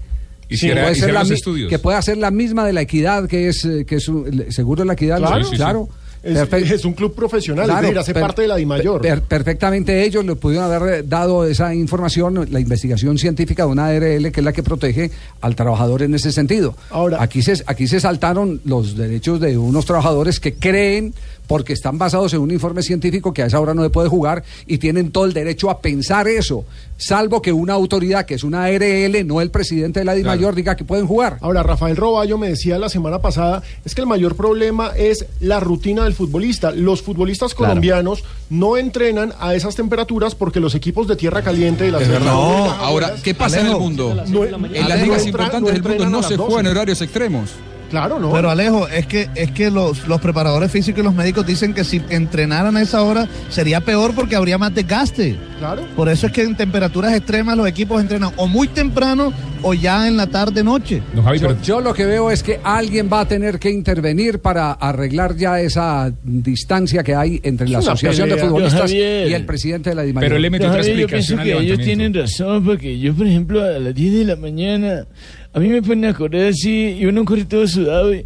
Hiciera- 0.49 0.85
puede 0.85 0.95
ser 0.95 1.13
la 1.13 1.25
que 1.69 1.79
pueda 1.79 2.01
ser 2.01 2.17
la 2.17 2.31
misma 2.31 2.65
de 2.65 2.73
la 2.73 2.81
equidad, 2.81 3.29
que 3.29 3.49
es, 3.49 3.63
eh, 3.67 3.85
que 3.85 3.97
es 3.97 4.11
seguro 4.49 4.81
de 4.83 4.87
la 4.87 4.95
equidad? 4.95 5.19
Claro. 5.19 5.45
Sí, 5.45 5.51
sí, 5.51 5.57
sí. 5.57 6.00
Es, 6.22 6.85
un 6.85 6.92
club 6.92 7.14
profesional, 7.14 7.68
es 7.70 7.80
decir, 7.80 7.98
hace 7.98 8.12
per- 8.12 8.22
parte 8.22 8.42
de 8.42 8.48
la 8.48 8.56
DIMAYOR. 8.56 9.00
per- 9.00 9.22
perfectamente 9.22 10.04
ellos 10.04 10.24
le 10.24 10.37
pudieron 10.37 10.70
haber 10.70 11.09
dado 11.09 11.46
esa 11.46 11.74
información, 11.74 12.46
la 12.50 12.61
investigación 12.61 13.16
científica 13.16 13.64
de 13.64 13.68
una 13.70 13.87
ARL 13.87 14.30
que 14.30 14.40
es 14.40 14.44
la 14.44 14.52
que 14.52 14.62
protege 14.62 15.11
al 15.40 15.56
trabajador 15.56 16.02
en 16.02 16.14
ese 16.14 16.30
sentido. 16.33 16.76
Ahora- 16.90 17.22
aquí 17.22 17.42
se, 17.42 17.62
aquí 17.66 17.87
se 17.88 18.00
saltaron 18.00 18.61
los 18.64 18.96
derechos 18.96 19.40
de 19.40 19.56
unos 19.56 19.87
trabajadores 19.87 20.40
que 20.40 20.54
creen 20.54 21.14
porque 21.51 21.73
están 21.73 21.99
basados 21.99 22.33
en 22.33 22.39
un 22.39 22.53
informe 22.53 22.81
científico 22.81 23.33
que 23.33 23.43
a 23.43 23.47
esa 23.47 23.59
hora 23.59 23.75
no 23.75 23.83
se 23.83 23.91
puede 23.91 24.09
jugar 24.09 24.45
y 24.69 24.79
tienen 24.79 25.11
todo 25.11 25.25
el 25.25 25.33
derecho 25.33 25.69
a 25.69 25.81
pensar 25.81 26.29
eso, 26.29 26.65
salvo 26.97 27.43
que 27.43 27.53
una 27.53 27.73
autoridad 27.73 28.25
que 28.25 28.35
es 28.35 28.45
una 28.45 28.63
ARL, 28.67 29.27
no 29.27 29.41
el 29.41 29.51
presidente 29.51 29.99
de 29.99 30.05
la 30.05 30.15
DIMAYOR, 30.15 30.55
diga 30.55 30.77
que 30.77 30.85
pueden 30.85 31.09
jugar. 31.09 31.39
Ahora, 31.41 31.65
Rafael 31.65 31.97
Roballo 31.97 32.39
me 32.39 32.51
decía 32.51 32.79
la 32.79 32.89
semana 32.89 33.19
pasada, 33.21 33.65
es 33.85 33.97
que 33.97 34.01
el 34.01 34.07
mayor 34.07 34.37
problema 34.37 34.93
es 34.97 35.27
la 35.41 35.59
rutina 35.59 36.05
del 36.05 36.15
futbolista. 36.15 36.71
Los 36.71 37.03
futbolistas 37.03 37.53
Claro. 37.53 37.71
colombianos 37.73 38.23
no 38.49 38.77
entrenan 38.77 39.33
a 39.41 39.57
esas 39.57 39.75
temperaturas 39.75 40.37
porque 40.37 40.61
los 40.61 40.77
equipos 40.77 41.09
de 41.09 41.17
tierra 41.17 41.43
caliente 41.43 41.83
de 41.83 41.91
la 41.91 41.99
selección 41.99 42.27
No, 42.27 42.71
ahora, 42.71 43.15
¿qué 43.25 43.35
pasa 43.35 43.59
en 43.59 43.67
el 43.67 43.77
mundo? 43.77 44.15
No- 44.29 44.45
En 44.45 44.89
las 44.89 45.03
ligas 45.03 45.27
importantes 45.27 45.73
del 45.73 45.83
mundo 45.83 46.09
no 46.09 46.23
se 46.23 46.37
12. 46.37 46.47
juega 46.55 46.61
en 46.61 46.77
horarios 46.77 47.03
extremos. 47.03 47.51
Claro, 47.90 48.20
¿no? 48.20 48.33
Pero 48.33 48.50
Alejo, 48.50 48.88
es 48.88 49.07
que 49.07 49.29
es 49.35 49.50
que 49.50 49.70
los, 49.70 50.07
los 50.07 50.20
preparadores 50.20 50.70
físicos 50.70 51.00
y 51.00 51.05
los 51.05 51.14
médicos 51.14 51.44
dicen 51.46 51.74
que 51.74 51.85
si 51.85 52.00
entrenaran 52.09 52.76
a 52.76 52.83
esa 52.83 53.03
hora 53.03 53.29
sería 53.48 53.81
peor 53.81 54.14
porque 54.14 54.37
habría 54.37 54.59
más 54.59 54.74
desgaste. 54.74 55.37
Claro. 55.59 55.83
Por 55.96 56.09
eso 56.09 56.26
es 56.26 56.33
que 56.33 56.42
en 56.42 56.57
temperaturas 56.57 57.12
extremas 57.14 57.57
los 57.57 57.66
equipos 57.66 58.00
entrenan 58.00 58.33
o 58.37 58.46
muy 58.46 58.68
temprano 58.68 59.33
o 59.62 59.74
ya 59.74 60.09
en 60.09 60.16
la 60.16 60.26
tarde 60.26 60.64
noche. 60.64 61.03
yo, 61.38 61.61
yo 61.62 61.81
lo 61.81 61.92
que 61.92 62.07
veo 62.07 62.31
es 62.31 62.42
que 62.42 62.61
alguien 62.62 63.11
va 63.12 63.20
a 63.20 63.29
tener 63.29 63.59
que 63.59 63.70
intervenir 63.70 64.40
para 64.40 64.72
arreglar 64.72 65.37
ya 65.37 65.61
esa 65.61 66.12
distancia 66.22 67.03
que 67.03 67.14
hay 67.14 67.40
entre 67.42 67.68
la 67.68 67.79
Asociación 67.79 68.29
de. 68.29 68.40
Futbolistas 68.40 68.90
y 68.90 69.00
el 69.00 69.44
presidente 69.44 69.90
de 69.90 69.96
la 69.96 70.03
DIMAYOR. 70.03 70.50
Pero 70.50 70.72
Javier, 70.72 70.96
yo 70.96 71.07
pienso 71.07 71.37
que 71.37 71.53
ellos 71.53 71.79
tienen 71.81 72.14
razón, 72.14 72.64
porque 72.64 72.98
yo, 72.98 73.14
por 73.14 73.26
ejemplo, 73.26 73.62
a 73.62 73.79
las 73.79 73.94
10 73.94 74.14
de 74.14 74.24
la 74.24 74.37
mañana, 74.37 75.07
a 75.53 75.59
mí 75.61 75.69
me 75.69 75.83
ponen 75.83 76.11
a 76.11 76.15
correr 76.15 76.49
así 76.49 76.97
y 76.99 77.07
uno 77.07 77.25
corre 77.25 77.45
todo 77.45 77.67
sudado 77.67 78.15
y... 78.15 78.25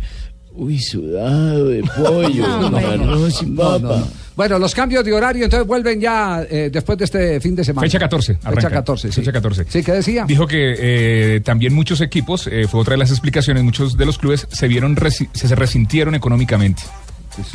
Uy, 0.57 0.79
sudado 0.79 1.69
de 1.69 1.83
pollo, 1.83 2.47
No, 2.61 2.71
no, 2.71 2.97
no, 3.19 3.57
papa. 3.57 3.79
no, 3.81 3.97
no. 3.99 4.09
Bueno, 4.37 4.59
los 4.61 4.73
cambios 4.73 5.05
de 5.05 5.13
horario 5.13 5.45
entonces 5.45 5.67
vuelven 5.67 6.01
ya 6.01 6.45
eh, 6.49 6.71
después 6.73 6.97
de 6.99 7.05
este 7.07 7.41
fin 7.41 7.57
de 7.57 7.65
semana. 7.65 7.85
Fecha 7.87 7.99
14. 7.99 8.35
Fecha 8.35 8.49
arranca. 8.49 8.71
14, 8.71 9.09
sí. 9.11 9.15
Fecha 9.21 9.33
14. 9.33 9.65
Sí, 9.69 9.83
¿qué 9.83 9.93
decía? 9.93 10.25
Dijo 10.29 10.47
que 10.47 10.75
eh, 10.79 11.41
también 11.41 11.75
muchos 11.75 12.01
equipos, 12.01 12.47
eh, 12.47 12.67
fue 12.69 12.81
otra 12.81 12.93
de 12.93 12.99
las 12.99 13.11
explicaciones, 13.11 13.65
muchos 13.65 13.97
de 13.97 14.07
los 14.07 14.17
clubes 14.19 14.47
se 14.51 14.69
vieron 14.69 14.95
resi- 14.97 15.29
se, 15.33 15.49
se 15.49 15.55
resintieron 15.57 16.15
económicamente. 16.15 16.83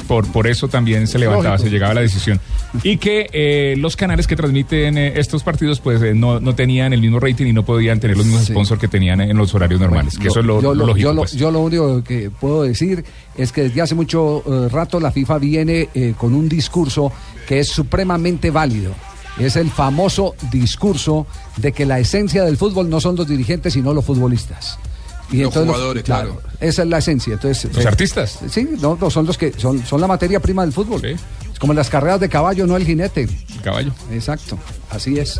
Por, 0.07 0.25
por 0.31 0.47
eso 0.47 0.67
también 0.67 1.07
se 1.07 1.17
levantaba, 1.19 1.55
Lógico. 1.55 1.67
se 1.67 1.71
llegaba 1.71 1.91
a 1.91 1.95
la 1.95 2.01
decisión. 2.01 2.39
Y 2.83 2.97
que 2.97 3.29
eh, 3.31 3.75
los 3.77 3.95
canales 3.95 4.27
que 4.27 4.35
transmiten 4.35 4.97
eh, 4.97 5.13
estos 5.17 5.43
partidos 5.43 5.79
pues 5.79 6.01
eh, 6.01 6.13
no, 6.13 6.39
no 6.39 6.55
tenían 6.55 6.93
el 6.93 7.01
mismo 7.01 7.19
rating 7.19 7.45
y 7.47 7.53
no 7.53 7.63
podían 7.63 7.99
tener 7.99 8.17
los 8.17 8.25
mismos 8.25 8.45
sponsors 8.45 8.79
que 8.81 8.87
tenían 8.87 9.21
en 9.21 9.37
los 9.37 9.53
horarios 9.55 9.79
normales. 9.79 10.17
que 10.17 10.25
Yo- 10.25 10.31
eso 10.31 10.39
es 10.41 10.45
lo, 10.45 10.61
yo, 10.61 10.73
lo 10.73 10.85
lógico. 10.87 10.97
yo 11.03 11.13
lo- 11.13 11.21
pues. 11.21 11.31
yo 11.33 11.51
lo 11.51 11.59
único 11.61 12.03
que 12.03 12.29
puedo 12.29 12.63
decir 12.63 13.03
es 13.37 13.51
que 13.51 13.63
desde 13.63 13.81
hace 13.81 13.95
mucho 13.95 14.43
eh, 14.45 14.69
rato 14.69 14.99
la 14.99 15.11
FIFA 15.11 15.37
viene 15.37 15.89
eh, 15.93 16.13
con 16.17 16.33
un 16.35 16.49
discurso 16.49 17.11
que 17.47 17.59
es 17.59 17.69
supremamente 17.69 18.51
válido. 18.51 18.91
Es 19.39 19.55
el 19.55 19.69
famoso 19.69 20.35
discurso 20.51 21.25
de 21.57 21.71
que 21.71 21.85
la 21.85 21.97
esencia 21.99 22.43
del 22.43 22.57
fútbol 22.57 22.89
no 22.89 22.99
son 22.99 23.15
los 23.15 23.27
dirigentes, 23.27 23.71
sino 23.73 23.93
los 23.93 24.03
futbolistas. 24.03 24.77
Los 25.31 25.53
jugadores, 25.53 26.03
claro. 26.03 26.41
Esa 26.59 26.83
es 26.83 26.87
la 26.87 26.97
esencia. 26.97 27.33
Entonces, 27.33 27.73
Los 27.73 27.85
eh, 27.85 27.87
artistas. 27.87 28.39
Sí, 28.49 28.67
no, 28.79 28.97
no, 28.99 29.09
son 29.09 29.25
los 29.25 29.37
que 29.37 29.53
son, 29.57 29.85
son 29.85 30.01
la 30.01 30.07
materia 30.07 30.39
prima 30.39 30.63
del 30.63 30.73
fútbol. 30.73 31.03
Es 31.05 31.19
como 31.59 31.73
las 31.73 31.89
carreras 31.89 32.19
de 32.19 32.29
caballo, 32.29 32.65
no 32.65 32.75
el 32.75 32.85
jinete. 32.85 33.23
El 33.23 33.61
caballo. 33.61 33.91
Exacto, 34.11 34.57
así 34.89 35.19
es. 35.19 35.39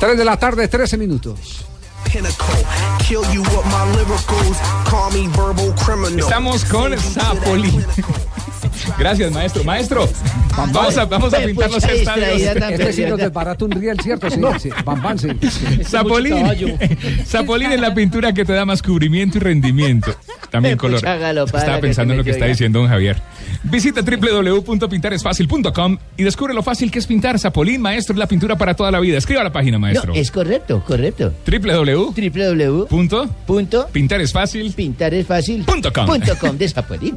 3 0.00 0.16
de 0.16 0.24
la 0.24 0.36
tarde, 0.38 0.66
13 0.66 0.96
minutos. 0.96 1.64
Estamos 6.20 6.64
con 6.64 6.98
Zapoli. 6.98 7.84
Gracias, 8.98 9.32
maestro. 9.32 9.64
Maestro, 9.64 10.08
vamos 10.56 10.96
a, 10.96 11.04
vamos 11.04 11.34
a 11.34 11.38
pintar 11.38 11.70
los 11.70 11.84
estadios. 11.84 12.40
Este 12.70 12.92
sí 12.92 13.04
nos 13.06 13.18
desbarata 13.18 13.64
un 13.64 13.72
riel, 13.72 13.98
¿cierto? 14.00 14.30
Sí, 14.30 14.40
sí. 14.60 14.70
Bam, 14.84 15.02
bam, 15.02 15.18
sí. 15.18 15.28
Zapolín. 15.84 16.46
Zapolín 17.26 17.72
es 17.72 17.80
la 17.80 17.94
pintura 17.94 18.32
que 18.32 18.44
te 18.44 18.52
da 18.52 18.64
más 18.64 18.82
cubrimiento 18.82 19.38
y 19.38 19.40
rendimiento. 19.40 20.14
También 20.50 20.74
Mucha 20.74 21.00
color. 21.00 21.44
Estaba 21.46 21.76
que 21.76 21.80
pensando 21.80 22.14
en 22.14 22.18
lo 22.18 22.24
que 22.24 22.30
está 22.30 22.46
diciendo 22.46 22.80
don 22.80 22.88
Javier. 22.88 23.20
Visita 23.64 24.02
www.pintaresfacil.com 24.02 25.98
y 26.16 26.22
descubre 26.22 26.54
lo 26.54 26.62
fácil 26.62 26.90
que 26.90 26.98
es 26.98 27.06
pintar. 27.06 27.38
Zapolín, 27.38 27.80
maestro, 27.80 28.14
es 28.14 28.18
la 28.18 28.26
pintura 28.26 28.56
para 28.56 28.74
toda 28.74 28.90
la 28.90 29.00
vida. 29.00 29.18
Escriba 29.18 29.44
la 29.44 29.52
página, 29.52 29.78
maestro. 29.78 30.14
No, 30.14 30.20
es 30.20 30.30
correcto, 30.30 30.82
correcto. 30.86 31.34
www. 31.46 32.12
www. 32.14 32.86
Punto. 32.86 33.28
Punto. 33.46 33.88
Pintar 33.92 34.20
es 34.20 34.32
fácil. 34.32 34.72
Pintar 34.72 35.12
es 35.14 35.26
fácil. 35.26 35.64
Punto 35.64 35.92
com. 35.92 36.06
Punto 36.06 36.38
com 36.38 36.56
de 36.56 36.68
Zapolín. 36.68 37.16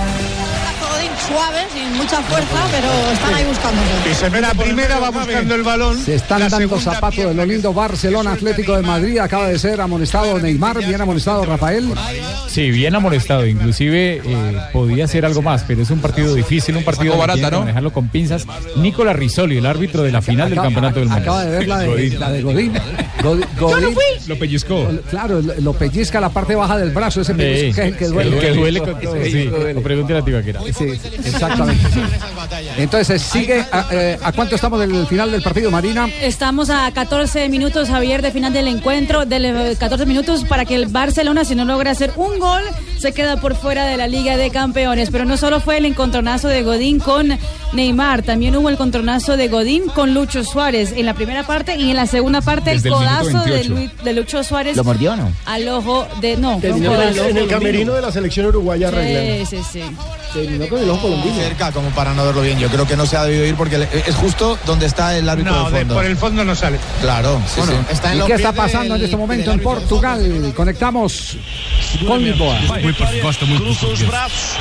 Godín 1.31 1.41
suave, 1.41 1.59
sin 1.73 1.97
mucha 1.97 2.21
fuerza, 2.23 2.67
pero 2.71 2.87
están 3.13 3.33
ahí 3.33 3.45
buscándose. 3.45 4.09
Y 4.11 4.15
se 4.15 4.29
mete 4.29 4.41
La 4.41 4.53
primera 4.53 4.99
va 4.99 5.09
buscando 5.11 5.55
el 5.55 5.63
balón. 5.63 5.97
Se 5.97 6.15
están 6.15 6.39
La 6.39 6.49
dando 6.49 6.79
zapatos 6.79 7.25
de 7.25 7.33
lo 7.33 7.45
lindo 7.45 7.73
Barcelona 7.73 8.33
Atlético 8.33 8.75
de 8.75 8.81
Madrid. 8.81 9.17
Acaba 9.19 9.47
de 9.47 9.57
ser 9.59 9.79
amonestado 9.81 10.39
Neymar, 10.39 10.77
bien 10.85 11.01
amonestado 11.01 11.45
Rafael. 11.45 11.93
Sí, 12.47 12.69
bien 12.71 12.95
amonestado. 12.95 13.45
Inclusive 13.45 14.21
eh, 14.25 14.57
podía 14.73 15.07
ser 15.07 15.25
algo 15.25 15.41
más, 15.41 15.63
pero 15.67 15.81
es 15.81 15.89
un 15.89 15.99
partido 15.99 16.33
difícil, 16.35 16.75
un 16.77 16.83
partido 16.83 17.13
que 17.13 17.41
¿no? 17.51 17.59
manejarlo 17.61 17.93
con 17.93 18.07
pinzas. 18.09 18.45
Nicolás 18.75 19.15
Risoli, 19.15 19.57
el 19.57 19.65
árbitro 19.65 20.03
de 20.03 20.11
la 20.11 20.21
final 20.21 20.49
del 20.49 20.59
Campeonato 20.59 20.99
del 20.99 21.09
Mundo. 21.09 21.21
Acaba 21.21 21.45
de 21.45 21.51
ver 21.51 21.67
la 21.67 21.79
de, 21.79 22.09
la 22.17 22.31
de 22.31 22.41
Godín. 22.41 22.73
Godín- 23.21 23.45
Godín- 23.57 24.27
Lo 24.27 24.37
pellizcó. 24.37 24.87
Claro, 25.09 25.41
lo, 25.41 25.73
pellizca 25.73 26.19
la 26.19 26.29
parte 26.29 26.55
baja 26.55 26.77
del 26.77 26.91
brazo, 26.91 27.21
ese 27.21 27.33
Sí, 27.33 27.37
pellizco 27.37 27.75
que 27.75 27.87
es 27.87 27.87
el 27.93 27.97
que 27.97 28.05
el 28.05 28.11
duele. 28.11 28.39
que 28.39 28.51
duele 28.51 28.79
con 28.81 28.99
todo, 28.99 29.15
sí. 29.23 29.49
Pregúntele 29.83 30.19
a 30.19 30.25
Tibaquera. 30.25 30.59
Sí. 30.77 30.99
Exactamente. 31.25 31.87
sí. 31.91 32.01
Entonces, 32.77 33.21
sigue. 33.21 33.65
A, 33.71 33.85
eh, 33.91 34.19
¿a 34.21 34.31
cuánto 34.31 34.55
estamos 34.55 34.79
del 34.79 35.05
final 35.07 35.31
del 35.31 35.41
partido, 35.41 35.71
Marina? 35.71 36.07
Estamos 36.21 36.69
a 36.69 36.91
14 36.91 37.49
minutos, 37.49 37.89
Javier, 37.89 38.21
de 38.21 38.31
final 38.31 38.53
del 38.53 38.67
encuentro, 38.67 39.25
de 39.25 39.39
le- 39.39 39.75
14 39.75 40.05
minutos 40.05 40.43
para 40.45 40.65
que 40.65 40.75
el 40.75 40.87
Barcelona, 40.87 41.45
si 41.45 41.55
no 41.55 41.65
logra 41.65 41.91
hacer 41.91 42.11
un 42.15 42.39
gol, 42.39 42.61
se 43.01 43.11
queda 43.13 43.37
por 43.37 43.55
fuera 43.55 43.85
de 43.85 43.97
la 43.97 44.07
Liga 44.07 44.37
de 44.37 44.49
Campeones. 44.51 45.09
Pero 45.11 45.25
no 45.25 45.35
solo 45.37 45.59
fue 45.59 45.77
el 45.77 45.85
encontronazo 45.85 46.47
de 46.47 46.63
Godín 46.63 46.99
con 46.99 47.37
Neymar, 47.73 48.21
también 48.21 48.55
hubo 48.55 48.69
el 48.69 48.75
encontronazo 48.75 49.37
de 49.37 49.47
Godín 49.47 49.83
con 49.89 50.13
Lucho 50.13 50.43
Suárez 50.43 50.93
en 50.95 51.05
la 51.05 51.13
primera 51.13 51.43
parte 51.43 51.75
y 51.77 51.89
en 51.89 51.95
la 51.97 52.05
segunda 52.05 52.41
parte 52.41 52.71
Desde 52.71 52.89
el 52.89 52.95
codazo 52.95 53.39
de, 53.43 53.51
28. 53.51 53.69
Luis- 53.73 53.91
de 54.03 54.13
Lucho 54.13 54.43
Suárez. 54.43 54.75
¿Lo 54.77 54.83
mordió 54.83 55.13
o 55.13 55.15
no? 55.15 55.31
Al 55.45 55.67
ojo 55.69 56.07
de. 56.21 56.37
No, 56.37 56.59
Terminó 56.59 56.93
en 56.93 57.01
el, 57.01 57.13
codazo. 57.15 57.29
en 57.29 57.37
el 57.37 57.47
camerino 57.47 57.93
de 57.93 58.01
la 58.01 58.11
selección 58.11 58.45
uruguaya 58.47 58.87
arreglando. 58.89 59.45
Sí, 59.45 59.57
sí, 59.57 59.63
sí. 59.71 59.83
Terminó 60.33 60.67
con 60.67 60.81
el 60.81 60.89
ojo 60.89 61.01
colombino. 61.01 61.35
cerca 61.35 61.71
como 61.71 61.89
para 61.89 62.13
no 62.13 62.23
verlo 62.25 62.41
bien. 62.41 62.57
Yo 62.59 62.69
creo 62.69 62.87
que 62.87 62.95
no 62.95 63.05
se 63.05 63.17
ha 63.17 63.23
debido 63.25 63.45
ir 63.45 63.55
porque 63.55 63.87
es 64.07 64.15
justo 64.15 64.57
donde 64.65 64.85
está 64.85 65.17
el 65.17 65.27
árbitro 65.27 65.51
No, 65.53 65.65
de 65.65 65.71
de- 65.71 65.79
fondo. 65.79 65.95
por 65.95 66.05
el 66.05 66.17
fondo 66.17 66.45
no 66.45 66.55
sale. 66.55 66.77
Claro, 67.01 67.41
sí, 67.47 67.59
Bueno, 67.61 67.73
sí. 67.73 67.93
Está 67.93 68.13
en 68.13 68.21
¿Y 68.21 68.25
qué 68.25 68.33
está 68.33 68.53
pasando 68.53 68.95
en 68.95 69.03
este 69.03 69.17
momento 69.17 69.51
en 69.51 69.59
Portugal? 69.61 70.53
Conectamos 70.55 71.37
con 72.07 72.23
Lisboa. 72.23 72.57
Gosta 73.21 73.45
muito 73.45 73.63
do 73.63 73.75
português. 73.75 74.57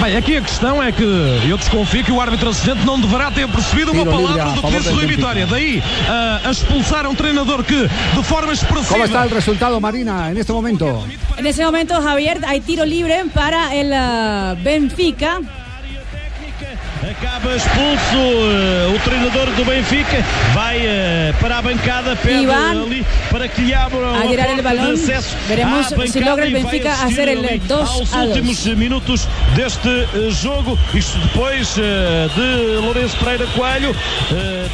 Bem, 0.00 0.16
aqui 0.16 0.36
a 0.36 0.42
questão 0.42 0.82
é 0.82 0.92
que 0.92 1.02
eu 1.02 1.56
desconfio 1.56 2.04
que 2.04 2.12
o 2.12 2.20
árbitro 2.20 2.50
assistente 2.50 2.84
não 2.84 3.00
deverá 3.00 3.30
ter 3.30 3.48
percebido 3.48 3.92
uma 3.92 4.02
livre 4.02 4.14
palavra 4.14 4.44
do 4.52 4.62
que 4.62 4.76
disse 4.76 4.90
Rui. 4.90 5.06
Vitória. 5.06 5.46
Daí 5.46 5.82
ah, 6.08 6.40
a 6.44 6.50
expulsar 6.50 7.06
um 7.06 7.14
treinador 7.14 7.64
que, 7.64 7.88
de 7.88 8.22
forma 8.22 8.52
expressiva. 8.52 8.90
¿Cómo 8.90 9.04
está 9.04 9.24
el 9.24 9.30
resultado, 9.30 9.80
Marina, 9.80 10.30
en 10.30 10.36
este 10.36 10.52
momento? 10.52 11.04
En 11.38 11.46
ese 11.46 11.64
momento, 11.64 12.00
Javier, 12.02 12.40
hay 12.46 12.60
tiro 12.60 12.84
libre 12.84 13.24
para 13.32 13.74
el 13.74 13.92
ah, 13.94 14.54
Benfica. 14.62 15.40
Acaba 17.18 17.54
expulso 17.54 18.16
eh, 18.16 18.92
o 18.92 18.98
treinador 19.04 19.46
do 19.52 19.64
Benfica, 19.64 20.24
vai 20.52 20.84
eh, 20.84 21.32
para 21.40 21.58
a 21.58 21.62
bancada, 21.62 22.16
pede 22.16 22.50
ali 22.50 23.06
para 23.30 23.46
que 23.46 23.62
lhe 23.62 23.72
abra 23.72 24.18
a 24.18 24.26
tirar 24.26 24.50
el 24.50 24.62
balón. 24.62 24.96
Veremos 25.46 25.92
bancada 25.92 26.20
logra 26.20 26.44
vai 26.44 26.52
Benfica 26.52 26.92
hacer 26.92 27.28
el 27.28 27.44
ali 27.44 27.58
2 27.60 27.88
aos 27.88 28.12
a 28.12 28.24
2. 28.24 28.28
últimos 28.28 28.64
minutos 28.76 29.28
deste 29.54 29.88
eh, 29.88 30.30
jogo, 30.30 30.76
isto 30.92 31.16
depois 31.18 31.76
de 31.76 32.80
Lourenço 32.82 33.16
Pereira 33.18 33.46
Coelho 33.54 33.94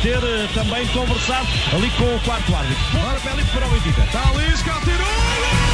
ter 0.02 0.20
também 0.54 0.86
conversado 0.88 1.46
ali 1.74 1.90
com 1.90 2.04
o 2.04 2.20
quarto 2.20 2.54
árbitro. 2.56 2.84
Pontapé 2.90 3.36
livre 3.36 3.52
para 3.52 3.66
o 3.66 3.70
Benfica. 3.70 4.02
Está 4.02 4.22
ali, 4.30 5.69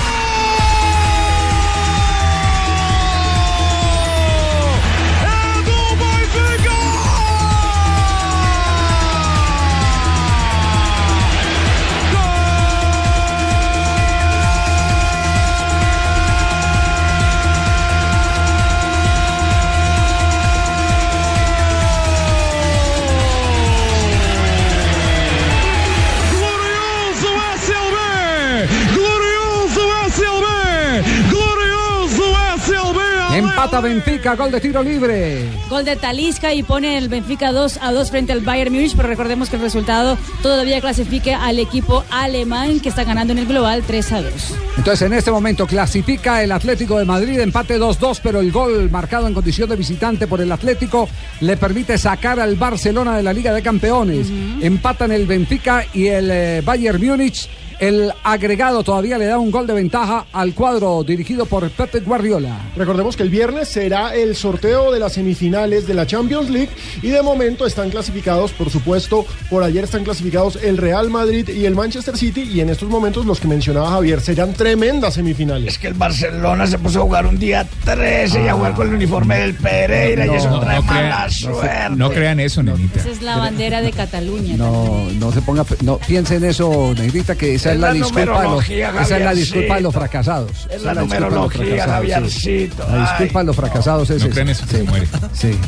Empata 33.66 33.80
Benfica, 33.80 34.36
gol 34.36 34.52
de 34.52 34.60
tiro 34.60 34.80
libre. 34.80 35.42
Gol 35.68 35.84
de 35.84 35.96
Talisca 35.96 36.54
y 36.54 36.62
pone 36.62 36.98
el 36.98 37.08
Benfica 37.08 37.50
2 37.50 37.80
a 37.82 37.90
2 37.90 38.10
frente 38.12 38.30
al 38.30 38.42
Bayern 38.42 38.72
Múnich, 38.72 38.94
pero 38.94 39.08
recordemos 39.08 39.50
que 39.50 39.56
el 39.56 39.62
resultado 39.62 40.16
todavía 40.40 40.80
clasifique 40.80 41.34
al 41.34 41.58
equipo 41.58 42.04
alemán 42.08 42.78
que 42.78 42.90
está 42.90 43.02
ganando 43.02 43.32
en 43.32 43.40
el 43.40 43.46
global 43.46 43.82
3 43.84 44.12
a 44.12 44.22
2. 44.22 44.32
Entonces, 44.76 45.02
en 45.02 45.14
este 45.14 45.32
momento 45.32 45.66
clasifica 45.66 46.44
el 46.44 46.52
Atlético 46.52 46.96
de 47.00 47.06
Madrid, 47.06 47.40
empate 47.40 47.76
2-2, 47.76 48.20
pero 48.22 48.38
el 48.38 48.52
gol 48.52 48.88
marcado 48.88 49.26
en 49.26 49.34
condición 49.34 49.68
de 49.68 49.74
visitante 49.74 50.28
por 50.28 50.40
el 50.40 50.52
Atlético 50.52 51.08
le 51.40 51.56
permite 51.56 51.98
sacar 51.98 52.38
al 52.38 52.54
Barcelona 52.54 53.16
de 53.16 53.24
la 53.24 53.32
Liga 53.32 53.52
de 53.52 53.62
Campeones. 53.62 54.28
Empatan 54.60 55.10
el 55.10 55.26
Benfica 55.26 55.84
y 55.92 56.06
el 56.06 56.30
eh, 56.30 56.62
Bayern 56.64 57.04
Múnich. 57.04 57.48
El 57.78 58.10
agregado 58.24 58.82
todavía 58.82 59.18
le 59.18 59.26
da 59.26 59.38
un 59.38 59.50
gol 59.50 59.66
de 59.66 59.74
ventaja 59.74 60.24
al 60.32 60.54
cuadro 60.54 61.04
dirigido 61.04 61.44
por 61.44 61.68
Pepe 61.70 62.00
Guardiola. 62.00 62.58
Recordemos 62.74 63.16
que 63.16 63.22
el 63.22 63.28
viernes 63.28 63.68
será 63.68 64.14
el 64.14 64.34
sorteo 64.34 64.90
de 64.90 64.98
las 64.98 65.12
semifinales 65.12 65.86
de 65.86 65.92
la 65.92 66.06
Champions 66.06 66.48
League 66.48 66.70
y 67.02 67.08
de 67.08 67.20
momento 67.20 67.66
están 67.66 67.90
clasificados, 67.90 68.52
por 68.52 68.70
supuesto, 68.70 69.26
por 69.50 69.62
ayer 69.62 69.84
están 69.84 70.04
clasificados 70.04 70.56
el 70.56 70.78
Real 70.78 71.10
Madrid 71.10 71.48
y 71.50 71.66
el 71.66 71.74
Manchester 71.74 72.16
City 72.16 72.48
y 72.50 72.60
en 72.60 72.70
estos 72.70 72.88
momentos 72.88 73.26
los 73.26 73.40
que 73.40 73.48
mencionaba 73.48 73.90
Javier 73.90 74.22
serán 74.22 74.54
tremendas 74.54 75.14
semifinales. 75.14 75.74
Es 75.74 75.78
que 75.78 75.88
el 75.88 75.94
Barcelona 75.94 76.66
se 76.66 76.78
puso 76.78 77.00
a 77.00 77.02
jugar 77.02 77.26
un 77.26 77.38
día 77.38 77.66
13 77.84 78.44
y 78.44 78.48
a 78.48 78.54
jugar 78.54 78.72
con 78.72 78.88
el 78.88 78.94
uniforme 78.94 79.38
del 79.38 79.54
Pereira 79.54 80.26
y 80.26 80.30
eso 80.30 80.58
trae 80.60 80.80
mala 80.80 81.28
suerte. 81.28 81.94
No 81.94 82.10
crean 82.10 82.40
eso, 82.40 82.62
nenita. 82.62 83.00
Esa 83.00 83.10
es 83.10 83.20
la 83.20 83.36
bandera 83.36 83.82
de 83.82 83.92
Cataluña. 83.92 84.56
No, 84.56 85.10
no 85.18 85.30
se 85.30 85.42
ponga, 85.42 85.66
no 85.82 85.98
piense 85.98 86.36
en 86.36 86.44
eso, 86.44 86.94
Negrita, 86.96 87.34
que 87.34 87.58
esa 87.66 87.74
es, 87.74 87.80
la, 87.80 87.86
la 87.88 87.92
disculpa 87.94 88.20
de 88.20 88.26
los, 88.26 88.34
numerología, 88.36 88.88
esa 88.90 89.02
es 89.02 89.10
la 89.10 89.16
Javiercito. 89.18 89.34
disculpa 89.58 89.74
de 89.76 89.80
los 89.80 89.94
fracasados. 89.94 90.50
Es 90.70 90.82
la 90.82 90.92
disculpa 90.92 91.14
de 91.14 91.20
los 91.20 91.30
numerología, 91.32 91.84
fracasados, 91.84 92.32
sí. 92.32 92.42
Javiercito. 92.42 92.88
La 92.88 93.00
disculpa 93.00 93.38
de 93.40 93.44
los 93.46 93.56
fracasados 93.56 94.10
es 94.10 94.22
No 94.36 94.50
eso, 94.50 94.66
se 94.66 94.82
muere. 94.82 95.08
Sí. 95.32 95.58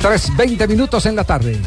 3, 0.00 0.36
20 0.36 0.68
minutos 0.68 1.06
en 1.06 1.16
la 1.16 1.24
tarde. 1.24 1.58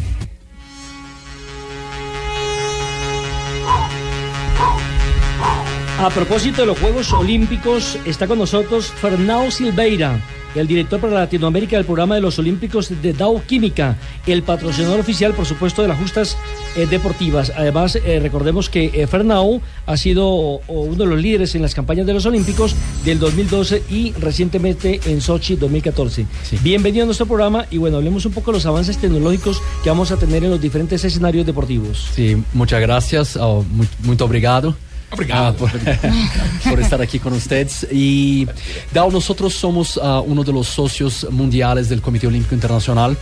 A 6.00 6.10
propósito 6.10 6.62
de 6.62 6.68
los 6.68 6.80
Juegos 6.80 7.12
Olímpicos, 7.12 7.98
está 8.06 8.26
con 8.26 8.40
nosotros 8.40 8.94
Fernão 9.02 9.52
Silveira, 9.52 10.22
el 10.56 10.66
director 10.66 10.98
para 11.02 11.14
Latinoamérica 11.14 11.76
del 11.76 11.86
programa 11.86 12.16
de 12.16 12.22
los 12.22 12.40
Olímpicos 12.40 12.90
de 13.02 13.12
Dow 13.12 13.42
Química, 13.46 13.98
el 14.26 14.42
patrocinador 14.44 15.02
oficial, 15.02 15.34
por 15.34 15.46
supuesto, 15.46 15.82
de 15.82 15.90
las 15.90 16.00
justas 16.00 16.38
eh, 16.78 16.88
deportivas. 16.90 17.52
Además, 17.54 17.98
eh, 17.98 18.20
recordemos 18.22 18.70
que 18.70 18.86
eh, 18.94 19.08
Fernão 19.08 19.60
ha 19.86 19.98
sido 19.98 20.26
o, 20.26 20.62
uno 20.68 21.04
de 21.04 21.06
los 21.06 21.20
líderes 21.22 21.54
en 21.56 21.62
las 21.62 21.76
campañas 21.76 22.08
de 22.08 22.14
los 22.14 22.26
Olímpicos 22.26 22.76
del 23.04 23.20
2012 23.20 23.84
y 23.90 24.14
recientemente 24.14 25.02
en 25.06 25.20
Sochi 25.20 25.58
2014. 25.58 26.26
Bienvenido 26.64 27.04
a 27.04 27.08
nuestro 27.08 27.26
programa 27.26 27.66
y 27.70 27.78
bueno, 27.78 27.98
hablemos 27.98 28.26
un 28.26 28.32
poco 28.32 28.52
de 28.52 28.58
los 28.60 28.66
avances 28.66 28.98
tecnológicos 29.00 29.62
que 29.84 29.90
vamos 29.90 30.12
a 30.14 30.18
tener 30.18 30.46
en 30.46 30.52
los 30.52 30.62
diferentes 30.62 31.04
escenarios 31.04 31.46
deportivos. 31.46 32.08
Sí, 32.16 32.42
muchas 32.54 32.80
gracias, 32.80 33.36
oh, 33.36 33.66
mu- 33.70 33.84
muito 34.04 34.24
obrigado. 34.24 34.78
Obrigado. 35.12 35.48
ah, 35.48 35.54
por, 35.54 35.72
por 36.70 36.80
estar 36.80 37.02
aquí 37.02 37.20
con 37.20 37.34
ustedes. 37.34 37.88
Y 37.92 38.48
Dow, 38.94 39.12
nosotros 39.12 39.54
somos 39.54 40.00
ah, 40.02 40.22
uno 40.26 40.44
de 40.44 40.54
los 40.54 40.68
socios 40.68 41.28
mundiales 41.32 41.90
del 41.90 42.02
Comité 42.02 42.28
Olímpico 42.28 42.56
Internacional. 42.56 43.18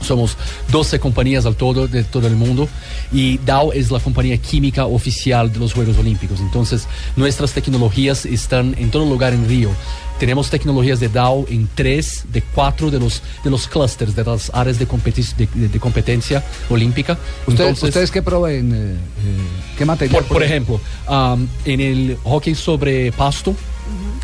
Somos 0.00 0.36
12 0.70 1.00
compañías 1.00 1.44
al 1.46 1.56
todo 1.56 1.88
de 1.88 2.04
todo 2.04 2.26
el 2.26 2.36
mundo 2.36 2.68
y 3.12 3.38
Dow 3.38 3.72
es 3.72 3.90
la 3.90 3.98
compañía 4.00 4.36
química 4.38 4.86
oficial 4.86 5.52
de 5.52 5.58
los 5.58 5.72
Juegos 5.74 5.98
Olímpicos. 5.98 6.40
Entonces, 6.40 6.86
nuestras 7.16 7.52
tecnologías 7.52 8.24
están 8.26 8.74
en 8.78 8.90
todo 8.90 9.04
lugar 9.04 9.32
en 9.32 9.48
Río. 9.48 9.70
Tenemos 10.18 10.50
tecnologías 10.50 10.98
de 10.98 11.08
Dow 11.08 11.46
en 11.48 11.68
tres 11.74 12.24
de 12.32 12.42
cuatro 12.42 12.90
de 12.90 12.98
los, 12.98 13.22
de 13.44 13.50
los 13.50 13.68
clusters, 13.68 14.16
de 14.16 14.24
las 14.24 14.50
áreas 14.52 14.78
de, 14.78 14.86
de, 14.86 15.48
de- 15.54 15.68
de 15.68 15.78
competencia 15.80 16.44
olímpica. 16.68 17.12
¿Ustedes, 17.46 17.60
Entonces, 17.60 17.82
¿Ustedes 17.90 18.10
qué 18.10 18.22
proveen? 18.22 18.72
eh, 18.72 18.76
eh, 18.94 18.96
¿Qué 19.76 19.84
material? 19.84 20.24
por, 20.24 20.34
por 20.34 20.42
ejemplo, 20.42 20.80
um, 21.08 21.46
en 21.64 21.80
el 21.80 22.18
hockey 22.24 22.54
sobre 22.56 23.12
pasto 23.12 23.54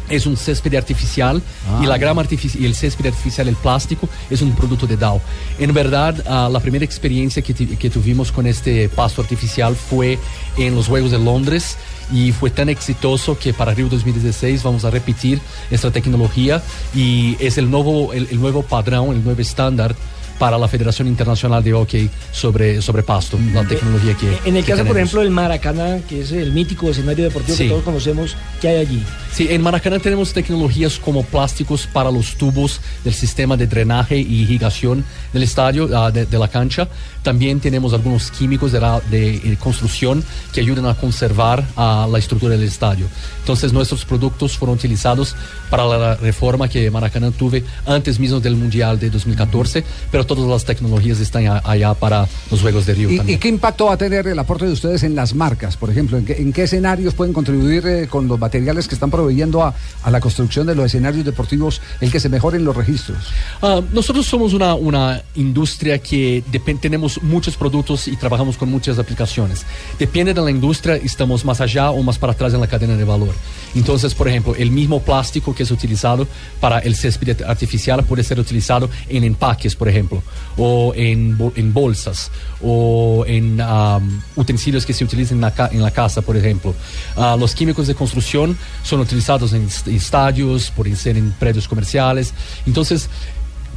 es 0.08 0.26
un 0.26 0.36
césped 0.36 0.74
artificial 0.74 1.40
Ah. 1.66 1.80
y 1.82 1.86
la 1.86 1.96
grama 1.98 2.20
artificial 2.20 2.62
y 2.62 2.66
el 2.66 2.74
césped 2.74 3.06
artificial, 3.06 3.48
el 3.48 3.56
plástico, 3.56 4.08
es 4.28 4.42
un 4.42 4.52
producto 4.54 4.86
de 4.86 4.96
Dow. 4.96 5.20
En 5.58 5.72
verdad, 5.72 6.22
ah, 6.26 6.48
la 6.50 6.60
primera 6.60 6.84
experiencia 6.84 7.42
que, 7.42 7.54
que 7.54 7.90
tuvimos 7.90 8.30
con 8.30 8.46
este 8.46 8.88
pasto 8.88 9.22
artificial 9.22 9.74
fue 9.76 10.18
en 10.58 10.74
los 10.74 10.88
Juegos 10.88 11.10
de 11.10 11.18
Londres 11.18 11.76
y 12.12 12.32
fue 12.32 12.50
tan 12.50 12.68
exitoso 12.68 13.38
que 13.38 13.54
para 13.54 13.72
Río 13.72 13.88
2016 13.88 14.62
vamos 14.62 14.84
a 14.84 14.90
repetir 14.90 15.40
esta 15.70 15.90
tecnología 15.90 16.62
y 16.94 17.36
es 17.40 17.56
el 17.56 17.70
nuevo, 17.70 18.12
el, 18.12 18.28
el 18.30 18.40
nuevo 18.40 18.62
padrón, 18.62 19.12
el 19.16 19.24
nuevo 19.24 19.40
estándar 19.40 19.94
para 20.38 20.58
la 20.58 20.68
Federación 20.68 21.08
Internacional 21.08 21.62
de 21.62 21.72
Hockey 21.72 22.10
sobre, 22.32 22.82
sobre 22.82 23.02
pasto, 23.02 23.38
la 23.52 23.66
tecnología 23.66 24.14
que 24.14 24.36
En 24.48 24.56
el 24.56 24.64
que 24.64 24.72
caso, 24.72 24.84
por 24.84 24.96
ejemplo, 24.96 25.20
del 25.20 25.30
Maracaná, 25.30 25.98
que 26.08 26.20
es 26.22 26.32
el 26.32 26.52
mítico 26.52 26.90
escenario 26.90 27.24
deportivo 27.24 27.56
Sí. 27.56 27.64
que 27.64 27.70
todos 27.70 27.84
conocemos, 27.84 28.36
¿qué 28.60 28.68
hay 28.68 28.76
allí? 28.78 29.02
Sí, 29.32 29.48
en 29.50 29.62
Maracaná 29.62 29.98
tenemos 29.98 30.32
tecnologías 30.32 30.98
como 30.98 31.22
plásticos 31.24 31.86
para 31.86 32.10
los 32.10 32.36
tubos 32.36 32.80
del 33.04 33.14
sistema 33.14 33.56
de 33.56 33.66
drenaje 33.66 34.16
y 34.18 34.42
irrigación 34.42 35.04
del 35.32 35.42
estadio, 35.42 35.88
ah, 35.96 36.10
de, 36.10 36.26
de 36.26 36.38
la 36.38 36.48
cancha. 36.48 36.88
También 37.22 37.58
tenemos 37.58 37.92
algunos 37.94 38.30
químicos 38.30 38.70
de, 38.72 38.80
la- 38.80 39.00
de, 39.10 39.36
eh, 39.36 39.56
construcción 39.58 40.22
que 40.52 40.60
ayudan 40.60 40.86
a 40.86 40.94
conservar 40.94 41.64
ah, 41.76 42.06
la 42.10 42.18
estructura 42.18 42.54
del 42.54 42.62
estadio. 42.64 43.06
Entonces 43.44 43.74
nuestros 43.74 44.06
productos 44.06 44.56
fueron 44.56 44.78
utilizados 44.78 45.36
para 45.68 45.84
la 45.84 46.14
reforma 46.14 46.66
que 46.66 46.90
Maracaná 46.90 47.30
tuve 47.30 47.62
antes 47.84 48.18
mismo 48.18 48.40
del 48.40 48.56
Mundial 48.56 48.98
de 48.98 49.10
2014, 49.10 49.84
pero 50.10 50.24
todas 50.24 50.48
las 50.48 50.64
tecnologías 50.64 51.20
están 51.20 51.60
allá 51.62 51.92
para 51.92 52.26
los 52.50 52.62
Juegos 52.62 52.86
de 52.86 52.94
Río 52.94 53.10
¿Y, 53.10 53.18
también. 53.18 53.36
y 53.36 53.38
qué 53.38 53.48
impacto 53.48 53.84
va 53.84 53.92
a 53.92 53.96
tener 53.98 54.26
el 54.28 54.38
aporte 54.38 54.64
de 54.64 54.72
ustedes 54.72 55.02
en 55.02 55.14
las 55.14 55.34
marcas? 55.34 55.76
Por 55.76 55.90
ejemplo, 55.90 56.16
¿en 56.16 56.24
qué, 56.24 56.40
en 56.40 56.54
qué 56.54 56.62
escenarios 56.62 57.12
pueden 57.12 57.34
contribuir 57.34 57.86
eh, 57.86 58.08
con 58.08 58.26
los 58.28 58.40
materiales 58.40 58.88
que 58.88 58.94
están 58.94 59.10
proveyendo 59.10 59.62
a, 59.62 59.74
a 60.02 60.10
la 60.10 60.20
construcción 60.20 60.66
de 60.66 60.74
los 60.74 60.86
escenarios 60.86 61.26
deportivos 61.26 61.82
el 62.00 62.10
que 62.10 62.20
se 62.20 62.30
mejoren 62.30 62.64
los 62.64 62.74
registros? 62.74 63.18
Ah, 63.60 63.82
nosotros 63.92 64.24
somos 64.24 64.54
una, 64.54 64.74
una 64.74 65.20
industria 65.34 65.98
que 65.98 66.42
tenemos 66.80 67.22
muchos 67.22 67.56
productos 67.56 68.08
y 68.08 68.16
trabajamos 68.16 68.56
con 68.56 68.70
muchas 68.70 68.98
aplicaciones. 68.98 69.66
Depende 69.98 70.32
de 70.32 70.40
la 70.40 70.50
industria, 70.50 70.96
estamos 70.96 71.44
más 71.44 71.60
allá 71.60 71.90
o 71.90 72.02
más 72.02 72.16
para 72.16 72.32
atrás 72.32 72.54
en 72.54 72.60
la 72.60 72.68
cadena 72.68 72.96
de 72.96 73.04
valor. 73.04 73.33
Entonces, 73.74 74.14
por 74.14 74.28
ejemplo, 74.28 74.54
el 74.54 74.70
mismo 74.70 75.02
plástico 75.02 75.54
que 75.54 75.64
es 75.64 75.70
utilizado 75.70 76.28
para 76.60 76.78
el 76.78 76.94
césped 76.94 77.42
artificial 77.42 78.04
puede 78.04 78.22
ser 78.22 78.38
utilizado 78.38 78.88
en 79.08 79.24
empaques, 79.24 79.74
por 79.74 79.88
ejemplo, 79.88 80.22
o 80.56 80.92
en, 80.94 81.36
en 81.56 81.72
bolsas, 81.74 82.30
o 82.62 83.24
en 83.26 83.60
am, 83.60 84.22
utensilios 84.36 84.86
que 84.86 84.92
se 84.92 85.02
utilizan 85.04 85.38
en 85.38 85.40
la, 85.42 85.68
en 85.72 85.82
la 85.82 85.90
casa, 85.90 86.22
por 86.22 86.36
ejemplo. 86.36 86.74
Ah, 87.16 87.36
los 87.38 87.54
químicos 87.54 87.86
de 87.88 87.94
construcción 87.96 88.56
son 88.84 89.00
utilizados 89.00 89.52
en 89.52 89.64
est- 89.66 89.88
estadios, 89.88 90.70
pueden 90.70 90.96
ser 90.96 91.16
en 91.16 91.32
predios 91.32 91.66
comerciales. 91.66 92.32
Entonces, 92.66 93.08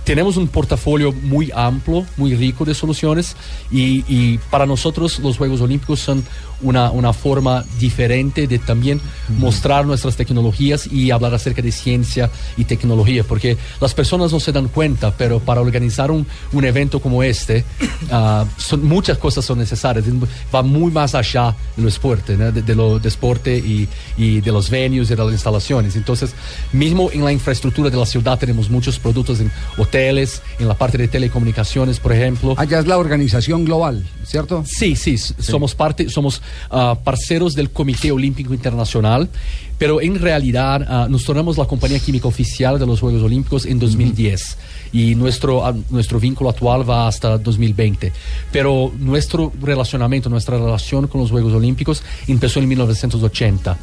tenemos 0.07 0.37
un 0.37 0.47
portafolio 0.47 1.11
muy 1.11 1.51
amplio, 1.53 2.05
muy 2.15 2.33
rico 2.33 2.63
de 2.63 2.73
soluciones 2.73 3.35
y, 3.69 4.05
y 4.07 4.37
para 4.49 4.65
nosotros 4.65 5.19
los 5.19 5.37
Juegos 5.37 5.59
Olímpicos 5.59 5.99
son 5.99 6.23
una, 6.61 6.91
una 6.91 7.13
forma 7.13 7.65
diferente 7.79 8.47
de 8.47 8.57
también 8.57 8.99
mostrar 9.37 9.85
nuestras 9.85 10.15
tecnologías 10.15 10.87
y 10.87 11.11
hablar 11.11 11.33
acerca 11.33 11.61
de 11.61 11.71
ciencia 11.71 12.29
y 12.55 12.63
tecnología, 12.65 13.23
porque 13.23 13.57
las 13.79 13.93
personas 13.93 14.31
no 14.31 14.39
se 14.39 14.51
dan 14.51 14.67
cuenta, 14.69 15.11
pero 15.11 15.39
para 15.39 15.61
organizar 15.61 16.09
un, 16.09 16.25
un 16.53 16.65
evento 16.65 16.99
como 16.99 17.21
este, 17.21 17.63
ah, 18.11 18.45
son, 18.57 18.85
muchas 18.85 19.17
cosas 19.17 19.45
son 19.45 19.59
necesarias, 19.59 20.05
va 20.53 20.63
muy 20.63 20.91
más 20.91 21.15
allá 21.15 21.55
de 21.75 21.83
lo 21.83 21.89
deporte, 21.89 22.37
¿no? 22.37 22.51
de, 22.51 22.61
de 22.61 22.75
lo 22.75 22.97
deporte 22.97 23.57
y, 23.57 23.87
y 24.17 24.41
de 24.41 24.51
los 24.51 24.69
venues 24.69 25.11
y 25.11 25.15
de 25.15 25.23
las 25.23 25.33
instalaciones. 25.33 25.95
Entonces, 25.95 26.33
mismo 26.71 27.09
en 27.11 27.23
la 27.23 27.31
infraestructura 27.31 27.89
de 27.89 27.97
la 27.97 28.05
ciudad 28.05 28.39
tenemos 28.39 28.69
muchos 28.69 28.97
productos 28.97 29.39
en 29.39 29.51
hoteles, 29.77 29.96
en 30.01 30.67
la 30.67 30.73
parte 30.75 30.97
de 30.97 31.07
telecomunicaciones, 31.07 31.99
por 31.99 32.13
ejemplo. 32.13 32.53
Allá 32.57 32.79
es 32.79 32.87
la 32.87 32.97
organización 32.97 33.65
global, 33.65 34.05
¿cierto? 34.25 34.63
Sí, 34.65 34.95
sí, 34.95 35.15
s- 35.15 35.33
somos 35.39 35.73
parte, 35.75 36.09
somos 36.09 36.41
ah, 36.69 36.97
parceros 37.03 37.55
del 37.55 37.69
Comité 37.71 38.11
Olímpico 38.11 38.53
Internacional, 38.53 39.29
pero 39.77 39.99
en 40.01 40.19
realidad 40.19 40.85
ah, 40.87 41.07
nos 41.09 41.23
tornamos 41.23 41.57
la 41.57 41.65
compañía 41.65 41.99
química 41.99 42.27
oficial 42.27 42.77
de 42.79 42.85
los 42.85 42.99
Juegos 42.99 43.21
Olímpicos 43.23 43.65
en 43.65 43.79
2010 43.79 44.57
y 44.97 45.15
nuestro, 45.15 45.63
nuestro 45.89 46.19
vínculo 46.19 46.49
actual 46.49 46.89
va 46.89 47.07
hasta 47.07 47.37
2020. 47.37 48.11
Pero 48.51 48.91
nuestro 48.99 49.51
relacionamiento, 49.61 50.29
nuestra 50.29 50.57
relación 50.57 51.07
con 51.07 51.21
los 51.21 51.31
Juegos 51.31 51.53
Olímpicos 51.53 52.01
empezó 52.27 52.59
en 52.59 52.67
1980. 52.69 53.77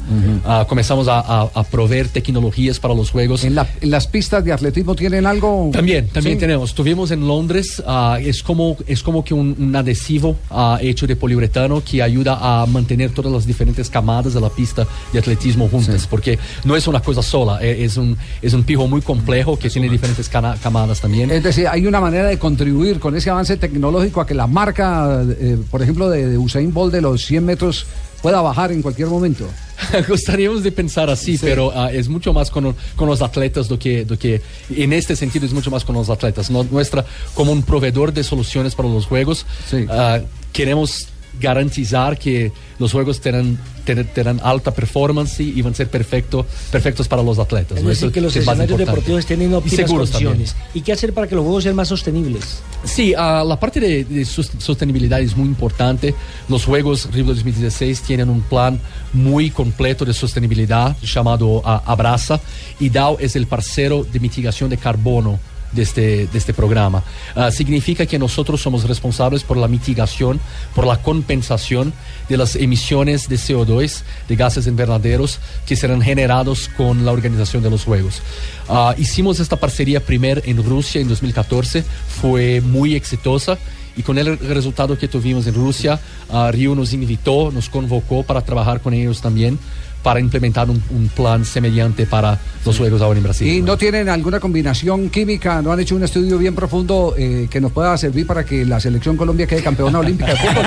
Ah, 0.45 0.65
comenzamos 0.67 1.07
a, 1.07 1.19
a- 1.19 1.49
a 1.53 1.63
proveer 1.63 2.09
tecnologías 2.09 2.79
para 2.79 2.93
los 2.93 3.11
Juegos. 3.11 3.43
¿En, 3.43 3.55
la- 3.55 3.67
en 3.81 3.89
las 3.91 4.07
pistas 4.07 4.43
de 4.43 4.51
atletismo 4.51 4.95
tienen 4.95 5.25
algo? 5.25 5.69
También, 5.71 6.07
también 6.07 6.35
Sí. 6.37 6.39
tenemos. 6.39 6.73
Tuvimos 6.73 7.11
en 7.11 7.27
Londres, 7.27 7.81
ah, 7.87 8.17
es, 8.21 8.41
como, 8.43 8.75
es 8.87 9.01
como 9.03 9.23
que 9.23 9.33
un, 9.33 9.55
un 9.59 9.75
adhesivo 9.75 10.35
ah, 10.49 10.77
hecho 10.81 11.07
de 11.07 11.15
poliuretano 11.15 11.81
que 11.83 12.01
ayuda 12.01 12.37
a 12.41 12.65
mantener 12.65 13.11
todas 13.11 13.31
las 13.31 13.45
diferentes 13.45 13.89
camadas 13.89 14.33
de 14.33 14.41
la 14.41 14.49
pista 14.49 14.85
de 15.13 15.19
atletismo 15.19 15.67
juntas, 15.69 16.07
porque 16.07 16.37
no 16.63 16.75
es 16.75 16.87
una 16.87 16.99
cosa 16.99 17.21
sola, 17.21 17.59
eh, 17.61 17.83
es 17.85 17.97
un, 17.97 18.17
es 18.41 18.53
un 18.53 18.63
pijo 18.63 18.87
muy 18.87 19.01
complejo 19.01 19.57
que 19.57 19.69
tiene 19.69 19.89
diferentes 19.89 20.29
camadas 20.29 20.99
también. 21.05 21.29
Es 21.29 21.43
decir, 21.43 21.67
hay 21.67 21.85
una 21.85 22.01
manera 22.01 22.27
de 22.27 22.39
contribuir 22.39 22.99
con 22.99 23.15
ese 23.15 23.29
avance 23.29 23.57
tecnológico 23.57 24.21
a 24.21 24.25
que 24.25 24.33
la 24.33 24.47
marca, 24.47 25.23
eh, 25.39 25.57
por 25.69 25.81
ejemplo, 25.83 26.09
de, 26.09 26.27
de 26.27 26.37
Usain 26.37 26.73
Bolt 26.73 26.91
de 26.93 27.01
los 27.01 27.23
100 27.25 27.45
metros 27.45 27.85
pueda 28.23 28.41
bajar 28.41 28.71
en 28.71 28.81
cualquier 28.81 29.07
momento. 29.07 29.45
Gustaríamos 30.07 30.63
de 30.63 30.71
pensar 30.71 31.09
así, 31.11 31.37
pero 31.37 31.71
ah, 31.75 31.91
es 31.91 32.09
mucho 32.09 32.33
más 32.33 32.49
con, 32.49 32.75
con 32.95 33.07
los 33.07 33.21
atletas 33.21 33.67
do 33.67 33.77
que, 33.77 34.03
do 34.03 34.17
que, 34.17 34.41
en 34.71 34.93
este 34.93 35.15
sentido 35.15 35.45
es 35.45 35.53
mucho 35.53 35.69
más 35.69 35.85
con 35.85 35.93
los 35.95 36.09
atletas. 36.09 36.49
No- 36.49 36.63
nuestra, 36.63 37.05
como 37.35 37.51
un 37.51 37.61
proveedor 37.61 38.11
de 38.11 38.23
soluciones 38.23 38.73
para 38.73 38.89
los 38.89 39.05
juegos, 39.05 39.45
ah, 39.89 40.19
queremos 40.51 41.07
garantizar 41.39 42.17
que 42.17 42.51
los 42.79 42.91
juegos 42.91 43.21
tendrán, 43.21 43.57
ten- 43.85 44.07
tendrán 44.13 44.39
alta 44.43 44.71
performance 44.71 45.39
y 45.39 45.61
van 45.61 45.73
a 45.73 45.75
ser 45.75 45.89
perfecto, 45.89 46.45
perfectos 46.71 47.07
para 47.07 47.23
los 47.23 47.39
atletas. 47.39 47.77
Es 47.77 47.83
¿no? 47.83 47.89
decir, 47.89 48.05
Eso 48.07 48.13
que 48.13 48.21
los 48.21 48.35
es 48.35 48.41
escenarios 48.43 48.77
deportivos 48.77 49.19
estén 49.19 49.41
en 49.41 49.51
Y 49.51 49.53
óptimas 49.53 49.77
también. 49.77 49.97
condiciones. 49.97 50.55
¿Y 50.73 50.81
qué 50.81 50.91
hacer 50.91 51.13
para 51.13 51.27
que 51.27 51.35
los 51.35 51.43
juegos 51.43 51.63
sean 51.63 51.75
más 51.75 51.87
sostenibles? 51.87 52.59
Sí, 52.83 53.13
ah, 53.17 53.43
la 53.47 53.59
parte 53.59 53.79
de, 53.79 54.03
de 54.03 54.25
sostenibilidad 54.25 55.21
es 55.21 55.35
muy 55.37 55.47
importante. 55.47 56.13
Los 56.49 56.65
Juegos 56.65 57.09
Rio 57.11 57.25
2016 57.25 58.01
tienen 58.01 58.29
un 58.29 58.41
plan 58.41 58.79
muy 59.13 59.49
completo 59.49 60.05
de 60.05 60.13
sostenibilidad 60.13 60.95
llamado 61.01 61.61
ah, 61.65 61.81
Abraza 61.85 62.39
y 62.79 62.89
Dow 62.89 63.17
es 63.19 63.35
el 63.35 63.47
parcero 63.47 64.05
de 64.11 64.19
mitigación 64.19 64.69
de 64.69 64.77
carbono 64.77 65.39
de 65.75 65.83
este, 65.83 66.27
de 66.27 66.37
este 66.37 66.53
programa. 66.53 67.03
Ah, 67.35 67.51
significa 67.51 68.05
que 68.05 68.17
nosotros 68.17 68.61
somos 68.61 68.87
responsables 68.87 69.43
por 69.43 69.57
la 69.57 69.67
mitigación, 69.67 70.39
por 70.73 70.87
la 70.87 71.01
compensación 71.01 71.93
de 72.29 72.37
las 72.37 72.55
emisiones 72.55 73.29
de 73.29 73.35
CO2, 73.35 74.01
de 74.27 74.35
gases 74.35 74.67
invernaderos 74.67 75.39
que 75.65 75.75
serán 75.75 76.01
generados 76.01 76.69
con 76.75 77.05
la 77.05 77.11
organización 77.11 77.61
de 77.61 77.69
los 77.69 77.83
Juegos. 77.83 78.21
Ah, 78.67 78.95
hicimos 78.97 79.39
esta 79.39 79.57
parcería 79.57 79.99
primero 79.99 80.41
en 80.45 80.63
Rusia 80.63 81.01
en 81.01 81.07
2014, 81.07 81.83
fue 82.21 82.61
muy 82.61 82.95
exitosa. 82.95 83.57
Y 83.97 84.03
con 84.03 84.17
el 84.17 84.37
resultado 84.39 84.97
que 84.97 85.07
tuvimos 85.07 85.47
en 85.47 85.53
Rusia, 85.53 85.99
ah, 86.29 86.49
Río 86.51 86.75
nos 86.75 86.91
invitó, 86.91 87.49
nos 87.51 87.69
convocó 87.69 88.23
para 88.23 88.41
trabajar 88.41 88.81
con 88.81 88.93
ellos 88.93 89.21
también, 89.21 89.57
para 90.05 90.19
implementar 90.19 90.69
un, 90.69 90.79
un 90.91 91.09
plan 91.09 91.43
semejante 91.43 92.05
para 92.05 92.37
los 92.63 92.77
Juegos 92.77 93.01
ahora 93.01 93.17
en 93.17 93.23
Brasil. 93.23 93.47
¿Y 93.47 93.61
no 93.63 93.75
tienen 93.75 94.07
alguna 94.07 94.39
combinación 94.39 95.09
química? 95.09 95.63
¿No 95.63 95.71
han 95.71 95.79
hecho 95.79 95.95
un 95.95 96.03
estudio 96.03 96.37
bien 96.37 96.53
profundo 96.53 97.15
eh, 97.17 97.47
que 97.49 97.59
nos 97.59 97.71
pueda 97.71 97.97
servir 97.97 98.27
para 98.27 98.45
que 98.45 98.65
la 98.65 98.79
selección 98.79 99.17
Colombia 99.17 99.47
quede 99.47 99.63
campeona 99.63 99.97
olímpica 99.99 100.31
de 100.31 100.37
fútbol? 100.37 100.63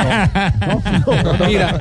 ¿No? 1.06 1.38
¿No? 1.38 1.46
Mira, 1.46 1.80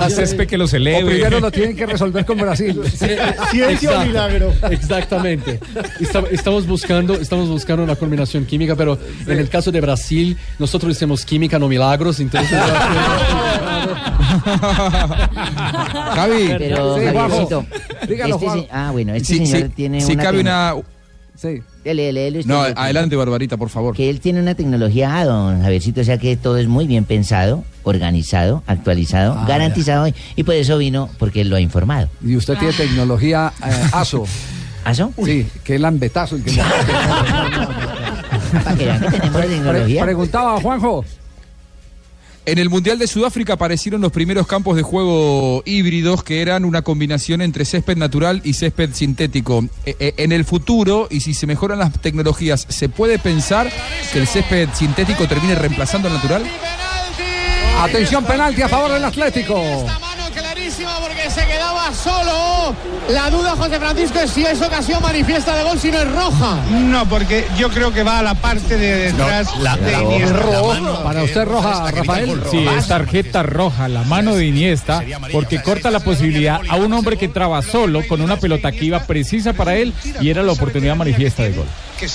a 0.00 0.10
Césped 0.10 0.46
que 0.46 0.56
lo 0.56 0.64
O 0.66 0.68
celebre. 0.68 1.04
primero 1.16 1.40
lo 1.40 1.50
tienen 1.50 1.74
que 1.76 1.86
resolver 1.86 2.24
con 2.24 2.38
Brasil. 2.38 2.80
Exacto, 2.84 4.66
Exactamente. 4.70 5.58
Esta- 6.00 6.22
Estamos 6.30 6.66
buscando, 6.68 7.14
estamos 7.14 7.48
buscando 7.48 7.82
una 7.82 7.96
combinación 7.96 8.44
química, 8.46 8.76
pero 8.76 8.96
en 9.26 9.38
el 9.38 9.48
caso 9.48 9.72
de 9.72 9.80
Brasil, 9.80 10.36
nosotros 10.58 10.94
hacemos 10.96 11.24
química, 11.24 11.58
no 11.58 11.66
milagros, 11.68 12.20
entonces... 12.20 12.56
Javi. 16.14 16.54
Pero, 16.58 16.98
Sí, 16.98 17.04
Javiercito, 17.06 17.64
Juanjo. 17.64 18.06
Dígalo, 18.08 18.34
este 18.36 18.50
se- 18.50 18.68
ah, 18.70 18.90
bueno, 18.92 19.14
este 19.14 19.34
Sí, 19.34 19.46
señor 19.46 19.68
sí, 19.68 19.72
tiene 19.74 20.00
sí 20.00 20.12
una... 20.12 20.22
cabe 20.22 20.40
una... 20.40 20.74
Sí. 21.34 21.60
Dele, 21.84 22.04
dele, 22.04 22.20
dele 22.22 22.38
usted, 22.40 22.50
No, 22.52 22.62
adelante, 22.62 23.14
Barbarita, 23.14 23.58
por 23.58 23.68
favor. 23.68 23.94
Que 23.94 24.08
él 24.08 24.20
tiene 24.20 24.40
una 24.40 24.54
tecnología, 24.54 25.22
don 25.26 25.60
Javiercito, 25.62 26.00
o 26.00 26.04
sea 26.04 26.16
que 26.16 26.34
todo 26.38 26.56
es 26.56 26.66
muy 26.66 26.86
bien 26.86 27.04
pensado, 27.04 27.62
organizado, 27.82 28.62
actualizado, 28.66 29.34
Ah, 29.38 29.44
garantizado, 29.46 30.06
y 30.34 30.42
por 30.44 30.54
eso 30.54 30.78
vino, 30.78 31.10
porque 31.18 31.42
él 31.42 31.50
lo 31.50 31.56
ha 31.56 31.60
informado. 31.60 32.08
Y 32.24 32.36
usted 32.36 32.56
tiene 32.56 32.72
tecnología 32.72 33.52
eh, 33.62 33.70
ASO. 33.92 34.24
¿ASO? 34.84 35.12
Sí, 35.24 35.46
que 35.62 35.74
es 35.74 35.80
lambetazo. 35.80 36.36
El 36.36 36.44
que 36.44 36.52
Para 38.64 38.76
que 38.76 38.84
vean 38.86 39.00
que 39.00 39.10
tenemos 39.10 39.40
tecnología. 39.46 40.02
preguntaba 40.04 40.60
Juanjo. 40.60 41.04
En 42.46 42.58
el 42.58 42.70
Mundial 42.70 42.96
de 42.96 43.08
Sudáfrica 43.08 43.54
aparecieron 43.54 44.00
los 44.00 44.12
primeros 44.12 44.46
campos 44.46 44.76
de 44.76 44.82
juego 44.82 45.64
híbridos 45.66 46.22
que 46.22 46.40
eran 46.40 46.64
una 46.64 46.82
combinación 46.82 47.42
entre 47.42 47.64
césped 47.64 47.96
natural 47.96 48.40
y 48.44 48.52
césped 48.52 48.94
sintético. 48.94 49.64
E- 49.84 49.96
e- 49.98 50.14
en 50.18 50.30
el 50.30 50.44
futuro, 50.44 51.08
y 51.10 51.20
si 51.22 51.34
se 51.34 51.48
mejoran 51.48 51.80
las 51.80 51.92
tecnologías, 52.00 52.64
¿se 52.68 52.88
puede 52.88 53.18
pensar 53.18 53.68
que 54.12 54.20
el 54.20 54.28
césped 54.28 54.68
sintético 54.74 55.26
termine 55.26 55.56
reemplazando 55.56 56.06
al 56.06 56.14
natural? 56.14 56.44
Atención, 57.80 58.24
penalti 58.24 58.62
a 58.62 58.68
favor 58.68 58.92
del 58.92 59.04
Atlético. 59.04 59.84
Se 61.36 61.46
quedaba 61.46 61.92
solo. 61.92 62.74
La 63.10 63.28
duda, 63.28 63.54
José 63.56 63.78
Francisco, 63.78 64.18
es 64.20 64.30
si 64.30 64.42
es 64.46 64.62
ocasión 64.62 65.02
manifiesta 65.02 65.54
de 65.54 65.64
gol, 65.64 65.78
si 65.78 65.90
no 65.90 65.98
es 65.98 66.10
roja. 66.10 66.56
No, 66.70 67.06
porque 67.06 67.46
yo 67.58 67.68
creo 67.68 67.92
que 67.92 68.02
va 68.02 68.20
a 68.20 68.22
la 68.22 68.34
parte 68.34 68.78
de 68.78 69.12
detrás 69.12 69.48
de 69.80 69.92
Iniesta. 69.92 71.02
Para 71.04 71.22
usted 71.22 71.44
roja, 71.44 71.90
Rafael. 71.90 72.42
Sí, 72.50 72.66
es 72.66 72.88
tarjeta 72.88 73.42
roja, 73.42 73.86
la 73.86 74.02
mano 74.04 74.34
de 74.34 74.46
Iniesta, 74.46 75.04
porque 75.30 75.62
corta 75.62 75.90
la 75.90 76.00
posibilidad 76.00 76.58
a 76.70 76.76
un 76.76 76.90
hombre 76.94 77.18
que 77.18 77.28
traba 77.28 77.60
solo 77.60 78.00
con 78.08 78.22
una 78.22 78.38
pelota 78.38 78.72
que 78.72 78.86
iba 78.86 79.00
precisa 79.00 79.52
para 79.52 79.76
él 79.76 79.92
y 80.20 80.30
era 80.30 80.42
la 80.42 80.52
oportunidad 80.52 80.96
manifiesta 80.96 81.42
de 81.42 81.52
gol. 81.52 81.66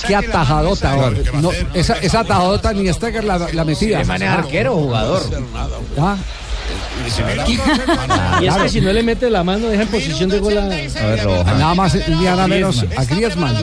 Qué 0.08 0.16
atajadota. 0.16 0.96
No, 1.36 1.52
esa, 1.76 1.94
esa 2.00 2.22
atajadota 2.22 2.74
ni 2.74 2.92
Steger 2.92 3.24
la, 3.24 3.38
la 3.38 3.66
metía. 3.66 4.00
¿Le 4.00 4.06
maneja 4.06 4.34
arquero 4.34 4.74
o 4.76 4.82
jugador? 4.82 5.22
Ah, 6.00 6.18
Y 8.42 8.46
es 8.48 8.56
que 8.56 8.70
si 8.70 8.82
no 8.82 8.94
le 8.94 9.04
mete 9.04 9.30
la 9.30 9.44
mano, 9.44 9.68
deja 9.68 9.84
en 9.84 9.88
posición 9.90 10.30
de 10.30 10.40
gol 10.40 10.58
a. 10.58 10.64
Nada 10.64 11.76
más 11.76 11.96
nada 12.08 12.48
menos 12.48 12.86
a 12.96 13.06
Griezmann. 13.06 13.56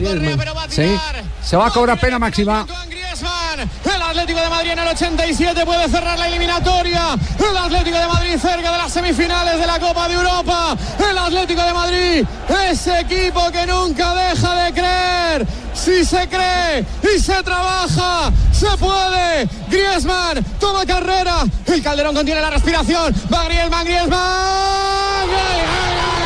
Sí. 0.69 0.95
Se 1.43 1.57
va 1.57 1.67
a 1.67 1.71
cobrar 1.71 1.99
pena 1.99 2.19
máxima. 2.19 2.65
El 3.11 4.01
Atlético 4.03 4.39
de 4.39 4.49
Madrid 4.49 4.69
en 4.69 4.79
el 4.79 4.87
87 4.89 5.65
puede 5.65 5.89
cerrar 5.89 6.19
la 6.19 6.27
eliminatoria. 6.27 7.17
El 7.39 7.57
Atlético 7.57 7.97
de 7.97 8.07
Madrid 8.07 8.37
cerca 8.39 8.71
de 8.71 8.77
las 8.77 8.93
semifinales 8.93 9.59
de 9.59 9.65
la 9.65 9.79
Copa 9.79 10.07
de 10.07 10.13
Europa. 10.13 10.77
El 11.09 11.17
Atlético 11.17 11.63
de 11.63 11.73
Madrid, 11.73 12.25
ese 12.69 12.99
equipo 12.99 13.49
que 13.51 13.65
nunca 13.65 14.13
deja 14.13 14.63
de 14.63 14.73
creer. 14.73 15.47
Si 15.73 16.05
se 16.05 16.27
cree 16.27 16.85
y 17.15 17.19
se 17.19 17.41
trabaja, 17.41 18.31
se 18.51 18.77
puede. 18.77 19.49
Griezmann 19.69 20.45
toma 20.59 20.85
carrera. 20.85 21.37
El 21.65 21.81
Calderón 21.81 22.13
contiene 22.13 22.41
la 22.41 22.51
respiración. 22.51 23.11
Va 23.33 23.45
Griezmann, 23.45 23.85
Griezmann. 23.85 25.27
¡Gol, 25.27 26.18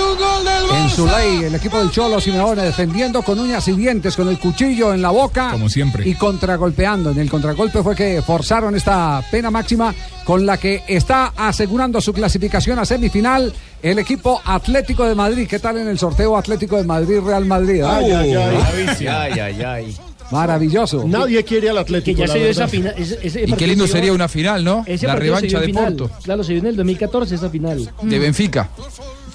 Ojo 0.00 0.16
que 0.16 0.22
un 0.22 0.28
gol 0.28 0.44
del 0.44 0.82
En 0.82 0.88
su 0.90 1.06
ley, 1.06 1.44
el 1.44 1.54
equipo 1.54 1.78
del 1.78 1.90
Cholo 1.90 2.20
Simeone 2.20 2.62
defendiendo 2.62 3.22
con 3.22 3.38
uñas 3.38 3.66
y 3.68 3.72
dientes, 3.72 4.16
con 4.16 4.28
el 4.28 4.38
cuchillo 4.38 4.92
en 4.94 5.02
la 5.02 5.10
boca. 5.10 5.50
Como 5.52 5.68
siempre. 5.68 6.08
Y 6.08 6.14
contragolpeando. 6.14 7.10
En 7.10 7.18
el 7.18 7.30
contragolpe 7.30 7.82
fue 7.82 7.94
que 7.94 8.22
forzaron 8.22 8.74
esta 8.76 9.22
pena 9.30 9.50
máxima 9.50 9.94
con 10.24 10.44
la 10.44 10.56
que 10.58 10.82
está 10.86 11.32
asegurando 11.36 12.00
su 12.00 12.12
clasificación 12.12 12.78
a 12.78 12.84
semifinal 12.84 13.52
el 13.82 13.98
equipo 13.98 14.40
Atlético 14.44 15.04
de 15.04 15.14
Madrid. 15.14 15.46
¿Qué 15.48 15.58
tal 15.58 15.78
en 15.78 15.88
el 15.88 15.98
sorteo 15.98 16.36
Atlético 16.36 16.76
de 16.76 16.84
Madrid-Real 16.84 17.44
Madrid? 17.46 17.82
ah? 17.82 17.96
Ay, 17.98 18.10
ay, 18.12 18.34
ay. 18.34 19.06
Ay, 19.08 19.38
ay, 19.40 19.62
ay. 19.62 19.96
Maravilloso. 20.32 21.04
Nadie 21.06 21.44
quiere 21.44 21.70
al 21.70 21.78
Atlético. 21.78 22.16
Que 22.22 22.22
ya 22.22 22.26
la 22.26 22.32
se 22.32 22.38
dio 22.40 22.48
esa 22.48 22.60
verdad. 22.66 22.70
final. 22.72 22.94
ese- 22.98 23.18
ese 23.22 23.42
Y 23.46 23.52
qué 23.52 23.66
lindo 23.68 23.86
se 23.86 23.92
sería 23.92 24.12
una 24.12 24.28
final, 24.28 24.64
¿no? 24.64 24.84
La 25.02 25.14
revancha 25.14 25.60
de 25.60 25.66
final. 25.66 25.94
Porto, 25.94 26.10
Claro, 26.24 26.42
se 26.42 26.52
dio 26.52 26.60
en 26.62 26.66
el 26.66 26.76
2014 26.76 27.34
esa 27.36 27.48
final. 27.48 27.88
de 28.02 28.18
Benfica. 28.18 28.68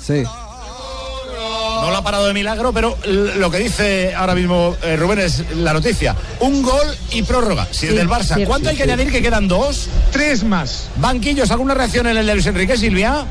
Sí. 0.02 0.24
No 1.82 1.90
lo 1.92 1.98
ha 1.98 2.04
parado 2.04 2.28
de 2.28 2.34
milagro, 2.34 2.72
pero 2.72 2.96
lo 3.06 3.50
que 3.50 3.58
dice 3.58 4.14
ahora 4.16 4.36
mismo 4.36 4.76
eh, 4.84 4.96
Rubén 4.96 5.20
es 5.20 5.44
la 5.56 5.74
noticia. 5.74 6.16
Un 6.40 6.62
gol 6.62 6.96
y 7.12 7.24
prórroga. 7.24 7.66
Si 7.72 7.88
es 7.88 7.92
Sí, 7.92 7.98
del 7.98 8.08
Barça. 8.08 8.36
cierto. 8.36 8.46
¿Cuánto 8.48 8.70
hay 8.70 8.76
que 8.76 8.84
Sí. 8.86 8.90
añadir 8.92 9.12
que 9.12 9.22
quedan 9.22 9.48
dos? 9.48 9.88
Tres 10.12 10.44
más. 10.44 10.90
Banquillos, 10.98 11.50
¿alguna 11.52 11.74
reacción 11.74 12.06
en 12.08 12.18
el 12.18 12.26
de 12.28 12.34
Luis 12.36 12.46
Enrique, 12.46 12.78
Silvia? 12.78 13.26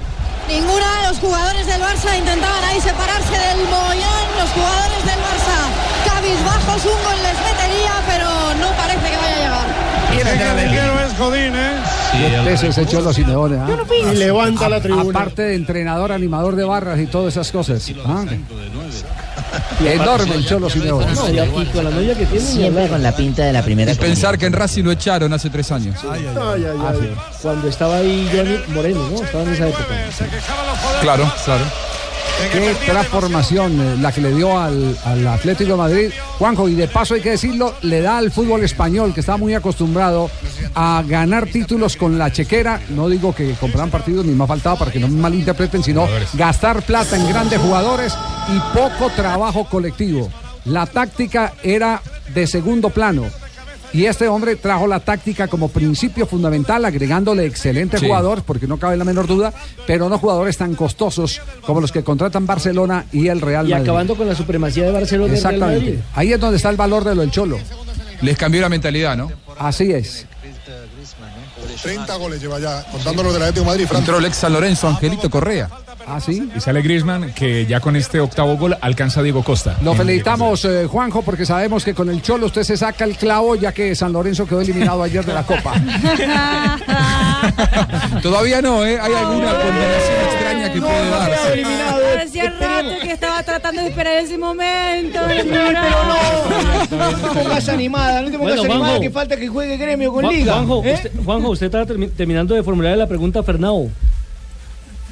Ninguna 0.49 1.09
los 1.09 1.19
jugadores 1.19 1.65
del 1.65 1.81
Barça 1.81 2.19
intentaban 2.19 2.65
ahí 2.65 2.81
separarse 2.81 3.31
del 3.39 3.59
mogollón. 3.69 4.27
Los 4.41 4.51
jugadores 4.51 5.05
del 5.05 5.21
Barça 5.21 6.11
cabizbajos, 6.13 6.85
un 6.87 7.05
gol 7.05 7.19
les 7.23 7.39
metería, 7.39 7.93
pero 8.09 8.27
no 8.59 8.77
parece 8.77 9.11
que 9.11 9.17
vaya 9.17 9.37
a 9.37 9.39
llegar. 9.39 9.91
El 10.11 10.27
es 10.27 11.00
Godín, 11.21 11.53
¿eh? 11.55 12.51
Ese 12.53 12.68
es 12.68 12.79
el 12.79 12.87
Cholo 12.89 13.12
Simeone. 13.12 13.57
¿ah? 13.59 13.68
Y 14.12 14.16
levanta 14.16 14.68
la 14.68 14.77
A- 14.77 14.81
tribuna. 14.81 15.18
Aparte 15.21 15.43
de 15.43 15.55
entrenador, 15.55 16.11
animador 16.12 16.57
de 16.57 16.64
barras 16.64 16.99
y 16.99 17.07
todas 17.07 17.35
esas 17.35 17.53
cosas. 17.53 17.87
¿ah? 18.07 18.25
Enorme 19.85 20.35
el 20.35 20.47
Cholo 20.47 20.68
Simeone. 20.71 21.12
No, 21.14 21.29
y 21.31 21.39
aquí 21.39 21.66
con 21.66 21.85
la 21.85 21.91
novia 21.91 22.14
que 22.16 22.27
tiene. 22.27 22.45
Siempre 22.45 22.89
con 22.89 23.03
la 23.03 23.12
pinta 23.14 23.45
de 23.45 23.53
la 23.53 23.62
primera 23.62 23.93
Y 23.93 23.97
pensar 23.97 24.39
que 24.39 24.47
en 24.47 24.53
Racing 24.53 24.85
lo 24.85 24.93
echaron 24.93 25.33
hace 25.33 25.51
tres 25.51 25.71
años. 25.73 25.97
Ay, 26.11 26.25
ay, 26.29 26.37
Ah, 26.39 26.91
ay. 26.93 26.99
sí. 27.01 27.09
Cuando 27.43 27.68
estaba 27.68 27.97
ahí 27.97 28.29
Johnny 28.35 28.59
Moreno, 28.75 29.01
¿no? 29.11 29.23
Estaba 29.23 29.45
en 29.45 29.53
esa 29.55 29.68
época. 29.68 29.85
Claro, 31.03 31.31
claro. 31.45 31.64
Qué 32.53 32.74
transformación 32.84 33.80
eh, 33.80 33.97
la 34.01 34.11
que 34.12 34.20
le 34.20 34.34
dio 34.34 34.59
al, 34.59 34.97
al 35.05 35.26
Atlético 35.26 35.72
de 35.72 35.76
Madrid. 35.76 36.11
Juanjo, 36.38 36.68
y 36.68 36.74
de 36.74 36.88
paso 36.88 37.14
hay 37.14 37.20
que 37.20 37.30
decirlo, 37.30 37.74
le 37.82 38.01
da 38.01 38.18
al 38.18 38.32
fútbol 38.32 38.64
español, 38.64 39.14
que 39.14 39.20
está 39.20 39.36
muy 39.36 39.55
acostumbrado 39.55 40.30
a 40.74 41.05
ganar 41.07 41.47
títulos 41.47 41.97
con 41.97 42.18
la 42.18 42.32
chequera. 42.32 42.80
No 42.91 43.09
digo 43.09 43.34
que 43.34 43.55
compraran 43.55 43.91
partidos, 43.91 44.24
ni 44.26 44.32
más 44.32 44.49
faltaba 44.49 44.76
para 44.78 44.91
que 44.91 44.99
no 44.99 45.09
me 45.09 45.20
malinterpreten, 45.20 45.82
sino 45.82 46.09
gastar 46.34 46.82
plata 46.82 47.16
en 47.16 47.28
grandes 47.28 47.61
jugadores 47.61 48.14
y 48.49 48.76
poco 48.76 49.11
trabajo 49.14 49.64
colectivo. 49.64 50.30
La 50.64 50.86
táctica 50.86 51.55
era 51.62 52.03
de 52.34 52.47
segundo 52.47 52.91
plano. 52.91 53.24
Y 53.93 54.05
este 54.07 54.28
hombre 54.28 54.55
trajo 54.57 54.86
la 54.86 55.01
táctica 55.01 55.49
como 55.49 55.68
principio 55.68 56.24
fundamental, 56.26 56.84
agregándole 56.84 57.45
excelentes 57.45 58.01
Sí. 58.01 58.07
jugadores, 58.07 58.45
porque 58.47 58.66
no 58.68 58.78
cabe 58.78 58.97
la 58.97 59.05
menor 59.05 59.26
duda, 59.26 59.53
pero 59.86 60.09
no 60.09 60.16
jugadores 60.18 60.57
tan 60.57 60.74
costosos 60.76 61.41
como 61.66 61.80
los 61.80 61.91
que 61.91 62.05
contratan 62.05 62.47
Barcelona 62.47 63.07
y 63.12 63.26
el 63.28 63.41
Real 63.41 63.66
Y 63.68 63.72
Madrid. 63.72 63.84
acabando 63.84 64.14
con 64.16 64.28
la 64.28 64.34
supremacía 64.36 64.84
de 64.84 64.93
Barcelona 64.93 65.26
y 65.34 65.41
Real 65.41 65.55
Exactamente. 65.55 65.84
Madrid. 65.91 66.01
Ahí 66.14 66.32
es 66.32 66.38
donde 66.41 66.57
está 66.57 66.70
el 66.70 66.76
valor 66.76 67.03
de 67.05 67.14
lo 67.16 67.22
del 67.22 67.30
Cholo. 67.32 67.59
Les 68.22 68.36
cambió 68.36 68.61
la 68.61 68.68
mentalidad, 68.68 69.16
¿no? 69.16 69.30
Así 69.59 69.91
es. 69.93 70.26
30 71.82 72.14
goles 72.16 72.41
lleva 72.41 72.59
ya, 72.61 72.84
contando 72.93 73.22
los 73.22 73.32
del 73.32 73.43
Atlético 73.43 73.64
de 73.64 73.70
Madrid. 73.70 73.86
Entró 73.97 74.18
el 74.18 74.24
ex 74.26 74.36
San 74.36 74.53
Lorenzo, 74.53 74.86
Angelito 74.88 75.30
Correa. 75.30 75.68
Ah, 76.13 76.19
sí. 76.21 76.51
Y 76.57 76.61
sale 76.61 76.83
Griezmann, 76.83 77.33
que 77.35 77.67
ya 77.67 77.79
con 77.81 77.95
este 77.95 78.19
octavo 78.21 78.57
gol 78.57 78.77
alcanza 78.81 79.21
a 79.21 79.23
Diego 79.23 79.45
Costa. 79.45 79.77
Lo 79.83 79.95
felicitamos, 79.95 80.65
eh, 80.65 80.87
Juanjo, 80.89 81.23
porque 81.23 81.47
sabemos 81.47 81.85
que 81.85 81.95
con 81.95 82.09
el 82.11 82.21
Cholo 82.21 82.47
usted 82.47 82.65
se 82.65 82.77
saca 82.77 83.05
el 83.05 83.15
clavo, 83.17 83.55
ya 83.55 83.71
que 83.73 83.95
San 83.95 84.13
Lorenzo 84.13 84.45
quedó 84.47 84.61
eliminado 84.61 85.03
ayer 85.05 85.25
de 85.25 85.33
la 85.33 85.45
Copa. 85.45 85.75
Todavía 88.23 88.61
no, 88.61 88.85
¿eh? 88.85 88.99
Hay 89.01 89.13
alguna 89.15 89.53
combinación 89.53 90.17
extraña 90.33 90.73
que 90.73 90.81
puede 90.81 91.11
darse. 91.11 91.65
Hacía 92.27 92.51
rato 92.61 92.89
que 93.03 93.13
estaba 93.13 93.43
tratando 93.43 93.83
de 93.83 93.89
esperar 93.89 94.15
ese 94.19 94.39
momento. 94.39 95.19
No 95.21 95.29
te 95.29 95.45
pongas 97.41 97.69
animada, 97.69 98.23
no 98.23 98.31
te 98.31 98.39
pongas 98.39 98.57
Bueno, 98.57 98.61
animada, 98.63 98.79
Juanjo. 98.85 99.01
que 99.01 99.11
falta 99.11 99.37
que 99.37 99.49
juegue 99.49 99.77
gremio 99.77 100.13
con 100.13 100.25
Juan- 100.25 100.35
Liga. 100.35 100.53
Juanjo, 100.55 100.83
¿eh? 100.85 100.95
usted, 100.95 101.11
Juanjo, 101.25 101.51
usted 101.51 101.67
estaba 101.67 101.87
termi- 101.87 102.11
terminando 102.11 102.55
de 102.55 102.63
formular 102.63 102.97
la 102.97 103.07
pregunta 103.07 103.41
a 103.41 103.43
Fernao. 103.43 103.91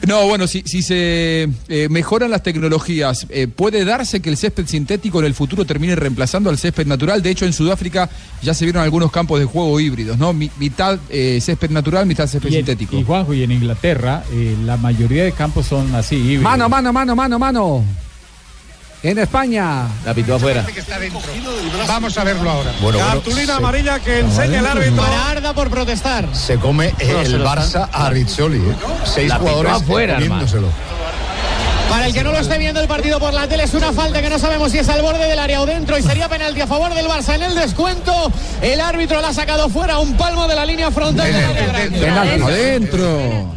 No, 0.08 0.26
bueno, 0.26 0.46
si, 0.46 0.62
si 0.64 0.80
se 0.82 1.48
eh, 1.68 1.88
mejoran 1.90 2.30
las 2.30 2.42
tecnologías, 2.42 3.26
eh, 3.28 3.46
¿puede 3.46 3.84
darse 3.84 4.20
que 4.20 4.30
el 4.30 4.36
césped 4.38 4.66
sintético 4.66 5.20
en 5.20 5.26
el 5.26 5.34
futuro 5.34 5.64
termine 5.66 5.94
reemplazando 5.96 6.48
al 6.48 6.56
césped 6.58 6.86
natural? 6.86 7.22
De 7.22 7.30
hecho, 7.30 7.44
en 7.44 7.52
Sudáfrica 7.52 8.08
ya 8.42 8.54
se 8.54 8.64
vieron 8.64 8.82
algunos 8.82 9.12
campos 9.12 9.38
de 9.38 9.44
juego 9.44 9.78
híbridos, 9.78 10.16
¿no? 10.16 10.32
Mi- 10.32 10.50
mitad 10.58 10.98
eh, 11.10 11.38
césped 11.42 11.70
natural, 11.70 12.06
mitad 12.06 12.26
césped 12.26 12.48
Y, 12.50 12.54
en- 12.56 12.58
sintético. 12.66 12.96
y 12.98 13.04
Juanjo, 13.04 13.34
y 13.34 13.42
en 13.42 13.52
Inglaterra 13.52 14.24
eh, 14.32 14.56
la 14.64 14.76
mayoría 14.78 15.24
de 15.24 15.32
campos 15.32 15.66
son 15.66 15.94
así, 15.94 16.16
híbridos. 16.16 16.42
Mano, 16.44 16.68
mano, 16.68 16.92
mano, 16.92 17.14
mano, 17.14 17.38
mano. 17.38 17.84
En 19.02 19.16
España. 19.18 19.86
La 20.04 20.12
pitó 20.12 20.34
afuera. 20.34 20.66
Vamos 21.86 22.18
a 22.18 22.24
verlo 22.24 22.50
ahora. 22.50 22.72
Bueno, 22.80 22.98
Cartulina 22.98 23.56
amarilla 23.56 24.00
que 24.00 24.20
enseña 24.20 24.58
el 24.58 24.66
árbitro. 24.66 25.04
Arda 25.04 25.52
por 25.52 25.70
protestar. 25.70 26.34
Se 26.34 26.58
come 26.58 26.88
eh, 26.98 27.22
el 27.24 27.40
Barça 27.42 27.88
a 27.92 28.10
Rizzoli. 28.10 28.58
¿eh? 28.58 28.74
Seis 29.04 29.28
La 29.28 29.36
jugadores 29.36 29.72
eh, 29.72 29.76
afuera, 29.76 30.14
comiéndoselo. 30.14 30.68
Para 31.88 32.06
el 32.06 32.12
que 32.12 32.22
no 32.22 32.32
lo 32.32 32.38
esté 32.38 32.58
viendo 32.58 32.80
el 32.80 32.88
partido 32.88 33.18
por 33.18 33.32
la 33.32 33.48
tele, 33.48 33.62
es 33.64 33.72
una 33.72 33.92
falta 33.92 34.20
que 34.20 34.28
no 34.28 34.38
sabemos 34.38 34.72
si 34.72 34.78
es 34.78 34.88
al 34.88 35.00
borde 35.00 35.26
del 35.26 35.38
área 35.38 35.62
o 35.62 35.66
dentro 35.66 35.96
y 35.96 36.02
sería 36.02 36.28
penalti 36.28 36.60
a 36.60 36.66
favor 36.66 36.92
del 36.92 37.06
Barça 37.06 37.36
en 37.36 37.44
el 37.44 37.54
descuento. 37.54 38.12
El 38.60 38.80
árbitro 38.80 39.22
la 39.22 39.28
ha 39.28 39.32
sacado 39.32 39.68
fuera 39.68 39.94
a 39.94 39.98
un 40.00 40.14
palmo 40.16 40.46
de 40.48 40.54
la 40.56 40.66
línea 40.66 40.90
frontal 40.90 41.32
del 41.32 41.44
área 41.44 41.66
grande. 41.66 41.98
Penal, 41.98 42.42
adentro. 42.42 43.54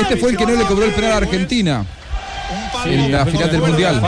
Este 0.00 0.16
fue 0.16 0.30
el 0.30 0.36
que 0.36 0.46
no 0.46 0.52
le 0.52 0.64
cobró 0.64 0.84
el 0.84 0.92
penal 0.92 1.12
a 1.12 1.16
Argentina 1.16 1.84
en 2.86 3.12
la 3.12 3.26
final 3.26 3.50
del 3.50 3.60
Mundial. 3.60 4.02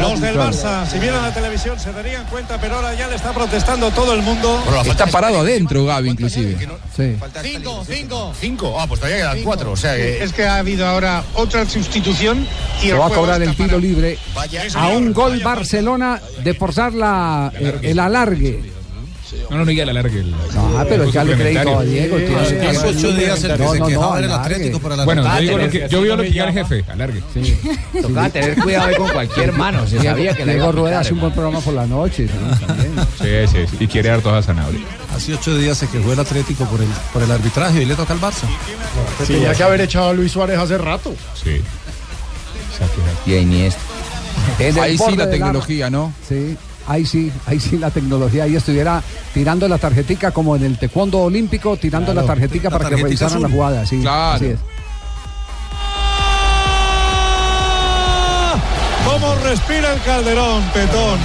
Los 0.00 0.20
del 0.20 0.36
Barça, 0.36 0.86
si 0.86 0.98
vieran 0.98 1.22
la 1.22 1.34
televisión 1.34 1.78
se 1.78 1.92
darían 1.92 2.24
cuenta, 2.26 2.58
pero 2.60 2.76
ahora 2.76 2.94
ya 2.94 3.08
le 3.08 3.16
está 3.16 3.32
protestando 3.32 3.90
todo 3.90 4.14
el 4.14 4.22
mundo. 4.22 4.62
Está 4.86 5.06
parado 5.06 5.40
adentro 5.40 5.84
Gaby 5.84 6.10
inclusive. 6.10 6.56
Sí. 6.96 7.16
Cinco, 7.42 7.84
cinco. 7.86 8.32
Cinco. 8.38 8.80
Ah, 8.80 8.86
pues 8.86 9.00
todavía 9.00 9.30
quedan 9.30 9.42
cuatro. 9.42 9.72
O 9.72 9.76
sea 9.76 9.96
que. 9.96 10.22
Es 10.22 10.32
que 10.32 10.44
ha 10.44 10.56
habido 10.56 10.86
ahora 10.86 11.22
otra 11.34 11.66
sustitución 11.68 12.46
y 12.78 12.86
Se 12.86 12.90
el 12.90 13.00
va 13.00 13.06
a 13.08 13.10
cobrar 13.10 13.42
el 13.42 13.54
tiro 13.54 13.78
libre 13.78 14.16
Vaya, 14.34 14.62
a 14.74 14.88
un 14.88 15.12
gol 15.12 15.40
Barcelona 15.40 16.20
de 16.42 16.54
forzar 16.54 16.94
la, 16.94 17.52
el 17.82 17.98
alargue. 17.98 18.79
No, 19.50 19.58
no, 19.58 19.64
no, 19.64 19.70
ya 19.70 19.86
la 19.86 19.92
largue. 19.92 20.20
El, 20.20 20.34
Ah, 20.56 20.84
pero 20.88 21.04
el 21.04 21.12
ya 21.12 21.24
le 21.24 21.34
crédito. 21.36 21.80
Diego. 21.82 22.16
Hace 22.40 22.58
que- 22.58 22.68
ocho 22.78 23.12
días 23.12 23.44
el 23.44 23.52
que 23.56 23.58
No, 23.64 23.72
se 23.72 23.78
no, 23.78 23.86
quejaba 23.86 24.06
no, 24.06 24.16
era 24.16 24.26
el 24.26 24.32
alargue. 24.32 24.54
Atlético 24.54 24.78
por 24.80 25.04
Bueno, 25.04 25.22
yo 25.34 25.40
digo 25.40 25.58
lo 25.58 25.70
que- 25.70 25.88
yo 25.88 26.00
veo 26.02 26.16
lo 26.16 26.22
que 26.22 26.30
quiere 26.30 26.48
el 26.48 26.54
jefe, 26.54 26.84
alargue. 26.90 27.22
Tocaba 28.02 28.28
tener 28.30 28.54
cuidado 28.56 28.86
ahí 28.88 28.94
con 28.96 29.08
cualquier 29.10 29.52
mano. 29.52 29.86
Se 29.86 30.02
sabía 30.02 30.34
que 30.34 30.44
la 30.44 30.52
Diego 30.52 30.72
Rueda 30.72 31.00
hace 31.00 31.12
un 31.12 31.20
buen 31.20 31.32
programa 31.32 31.60
por 31.60 31.74
la 31.74 31.86
noche. 31.86 32.26
sí. 32.28 33.24
Sí, 33.24 33.28
sí, 33.52 33.58
sí. 33.70 33.76
Y 33.84 33.86
quiere 33.86 34.08
dar 34.08 34.20
todas 34.20 34.44
a 34.44 34.46
zanahoria. 34.48 34.80
Hace 35.14 35.34
ocho 35.34 35.56
días 35.56 35.76
se 35.78 35.86
quejó 35.88 36.12
el 36.12 36.20
Atlético 36.20 36.64
por 36.64 36.80
el, 36.80 36.88
por 37.12 37.22
el 37.22 37.30
arbitraje 37.30 37.82
y 37.82 37.84
le 37.84 37.94
toca 37.94 38.12
al 38.14 38.20
Barça. 38.20 38.46
Se 39.18 39.32
tenía 39.32 39.52
que 39.54 39.62
haber 39.62 39.80
echado 39.82 40.10
a 40.10 40.12
Luis 40.12 40.32
Suárez 40.32 40.58
hace 40.58 40.78
rato. 40.78 41.14
Sí. 41.42 41.60
Y 43.26 43.34
a 43.34 43.38
Iniesta. 43.40 43.80
Ahí 44.80 44.96
sí 44.96 45.16
la 45.16 45.26
del 45.26 45.30
tecnología, 45.38 45.90
¿no? 45.90 46.12
Sí, 46.26 46.56
ahí 46.90 47.06
sí, 47.06 47.30
ahí 47.46 47.60
sí 47.60 47.78
la 47.78 47.90
tecnología. 47.90 48.44
Ahí 48.44 48.56
estuviera 48.56 49.02
tirando 49.32 49.68
la 49.68 49.78
tarjetica 49.78 50.32
como 50.32 50.56
en 50.56 50.64
el 50.64 50.76
taekwondo 50.76 51.20
olímpico, 51.20 51.76
tirando 51.76 52.12
Claro, 52.12 52.26
la 52.26 52.34
tarjetica 52.34 52.68
la 52.68 52.78
para 52.78 52.90
que 52.90 52.96
revisaran 52.96 53.40
la 53.42 53.48
jugada. 53.48 53.86
Sí, 53.86 54.00
Claro. 54.00 54.34
así 54.36 54.46
es. 54.46 54.58
¿Cómo 59.20 59.34
respira 59.44 59.92
el 59.92 60.00
Calderón, 60.00 60.62
Petón? 60.72 61.18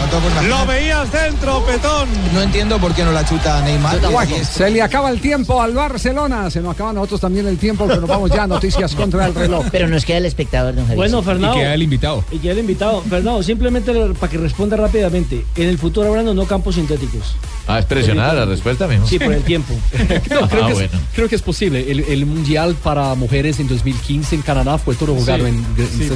Lo 0.50 0.66
veías 0.66 1.10
dentro, 1.12 1.66
Petón. 1.66 2.10
No 2.34 2.42
entiendo 2.42 2.78
por 2.78 2.94
qué 2.94 3.04
no 3.06 3.12
la 3.14 3.26
chuta 3.26 3.62
Neymar. 3.62 4.00
Se 4.44 4.70
le 4.70 4.82
acaba 4.82 5.10
el 5.10 5.22
tiempo 5.22 5.62
al 5.62 5.74
Barcelona, 5.74 6.50
se 6.50 6.60
nos 6.62 6.74
acaba 6.76 6.90
a 6.90 6.94
nosotros 6.94 7.22
también 7.22 7.48
el 7.48 7.58
tiempo, 7.58 7.88
pero 7.88 8.02
nos 8.02 8.10
vamos 8.10 8.32
ya, 8.32 8.48
noticias 8.48 8.94
contra 8.96 9.26
el 9.28 9.34
reloj. 9.34 9.66
Pero 9.72 9.88
nos 9.88 10.04
queda 10.04 10.18
el 10.18 10.26
espectador, 10.26 10.76
don 10.76 10.84
Javier. 10.84 10.98
Bueno, 10.98 11.22
Fernando. 11.24 11.56
Y 11.56 11.60
queda 11.62 11.74
el 11.74 11.84
invitado. 11.84 12.24
Y 12.32 12.38
queda 12.40 12.52
el 12.54 12.60
invitado. 12.60 13.02
Fernando, 13.02 13.42
simplemente 13.44 13.94
le- 13.94 14.14
para 14.14 14.32
que 14.32 14.38
responda 14.40 14.76
rápidamente. 14.76 15.46
En 15.56 15.70
el 15.70 15.78
futuro 15.78 16.10
habrán 16.10 16.28
o 16.28 16.34
no 16.34 16.46
campos 16.46 16.76
sintéticos. 16.76 17.36
Ah, 17.68 17.80
es 17.80 17.86
presionada 17.86 18.34
la 18.34 18.46
respuesta, 18.46 18.88
mijo. 18.88 19.08
Sí, 19.08 19.18
por 19.20 19.34
el 19.34 19.42
tiempo. 19.44 19.74
No, 20.30 20.50
creo, 20.50 20.66
Ah, 20.66 20.68
que 20.68 20.74
bueno. 20.74 20.90
es, 20.94 21.00
creo 21.16 21.30
que 21.30 21.36
es 21.36 21.42
posible. 21.42 21.90
El, 21.92 22.02
el 22.02 22.26
mundial 22.26 22.76
para 22.84 23.16
mujeres 23.16 23.60
en 23.60 23.68
2015 23.68 24.36
en 24.36 24.42
Canadá 24.42 24.78
fue 24.78 24.96
todo 24.96 25.14
jugado 25.16 25.46
Sí, 25.46 25.50
en, 25.50 25.66
en 25.78 25.88
sí. 26.10 26.12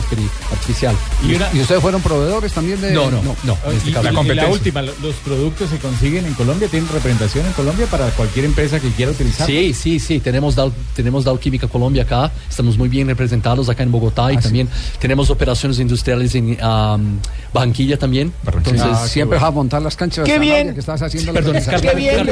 artificial. 0.51 0.95
¿Y, 1.23 1.57
y 1.57 1.59
¿Ustedes 1.69 1.83
fueron 1.83 2.01
proveedores 2.01 2.51
también 2.51 2.81
de.? 2.81 2.93
No, 2.93 3.11
no, 3.11 3.21
no. 3.21 3.55
Este 3.71 3.91
la, 3.91 4.47
última, 4.47 4.81
los 4.81 5.13
productos 5.23 5.69
se 5.69 5.77
consiguen 5.77 6.25
en 6.25 6.33
Colombia, 6.33 6.67
tienen 6.67 6.89
representación 6.91 7.45
en 7.45 7.53
Colombia 7.53 7.85
para 7.85 8.09
cualquier 8.09 8.45
empresa 8.45 8.79
que 8.79 8.89
quiera 8.89 9.11
utilizar. 9.11 9.45
Sí, 9.45 9.75
sí, 9.75 9.99
sí. 9.99 10.19
Tenemos 10.19 10.55
Dow, 10.55 10.73
tenemos 10.95 11.25
Dow 11.25 11.37
Química 11.37 11.67
Colombia 11.67 12.01
acá. 12.01 12.31
Estamos 12.49 12.75
muy 12.75 12.89
bien 12.89 13.05
representados 13.07 13.69
acá 13.69 13.83
en 13.83 13.91
Bogotá 13.91 14.33
y 14.33 14.37
ah, 14.37 14.39
también 14.39 14.67
tenemos 14.97 15.29
operaciones 15.29 15.77
industriales 15.77 16.33
en 16.33 16.57
um, 16.59 17.19
Barranquilla 17.53 17.99
también. 17.99 18.33
Entonces, 18.47 18.81
ah, 18.81 19.05
siempre 19.07 19.37
bueno. 19.37 19.45
vas 19.45 19.49
a 19.49 19.51
montar 19.51 19.81
las 19.83 19.95
canchas. 19.95 20.25
Qué 20.25 20.39
bien. 20.39 20.73
Que 20.73 20.79
estás 20.79 21.03
haciendo 21.03 21.33
Qué 21.33 21.93
bien. 21.95 22.27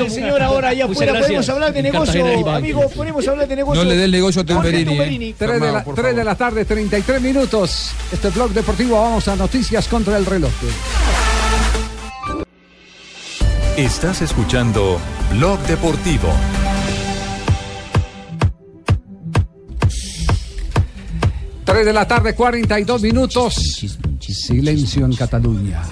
Un 0.00 0.10
señor, 0.10 0.42
ahora 0.42 0.70
allá 0.70 0.86
afuera. 0.86 1.20
Podemos 1.20 1.48
hablar 1.50 1.70
de 1.70 1.82
negocio, 1.82 2.48
amigo. 2.48 2.88
Podemos 2.88 3.28
hablar 3.28 3.46
de 3.46 3.56
negocio. 3.56 3.84
No 3.84 3.90
le 3.90 3.94
dé 3.94 4.04
el 4.04 4.10
negocio 4.10 4.40
¿eh? 4.40 6.14
de 6.14 6.24
la 6.24 6.34
tarde, 6.34 6.64
30 6.64 6.93
33 6.94 7.22
minutos. 7.22 7.90
Este 8.12 8.30
blog 8.30 8.52
deportivo, 8.52 9.02
vamos 9.02 9.26
a 9.26 9.34
noticias 9.34 9.88
contra 9.88 10.16
el 10.16 10.24
reloj. 10.24 10.52
Estás 13.76 14.22
escuchando 14.22 15.00
Blog 15.32 15.58
Deportivo. 15.66 16.32
Tres 21.64 21.84
de 21.84 21.92
la 21.92 22.06
tarde, 22.06 22.32
42 22.32 23.02
minutos. 23.02 23.54
Silencio 24.20 25.04
en 25.04 25.16
Cataluña. 25.16 25.82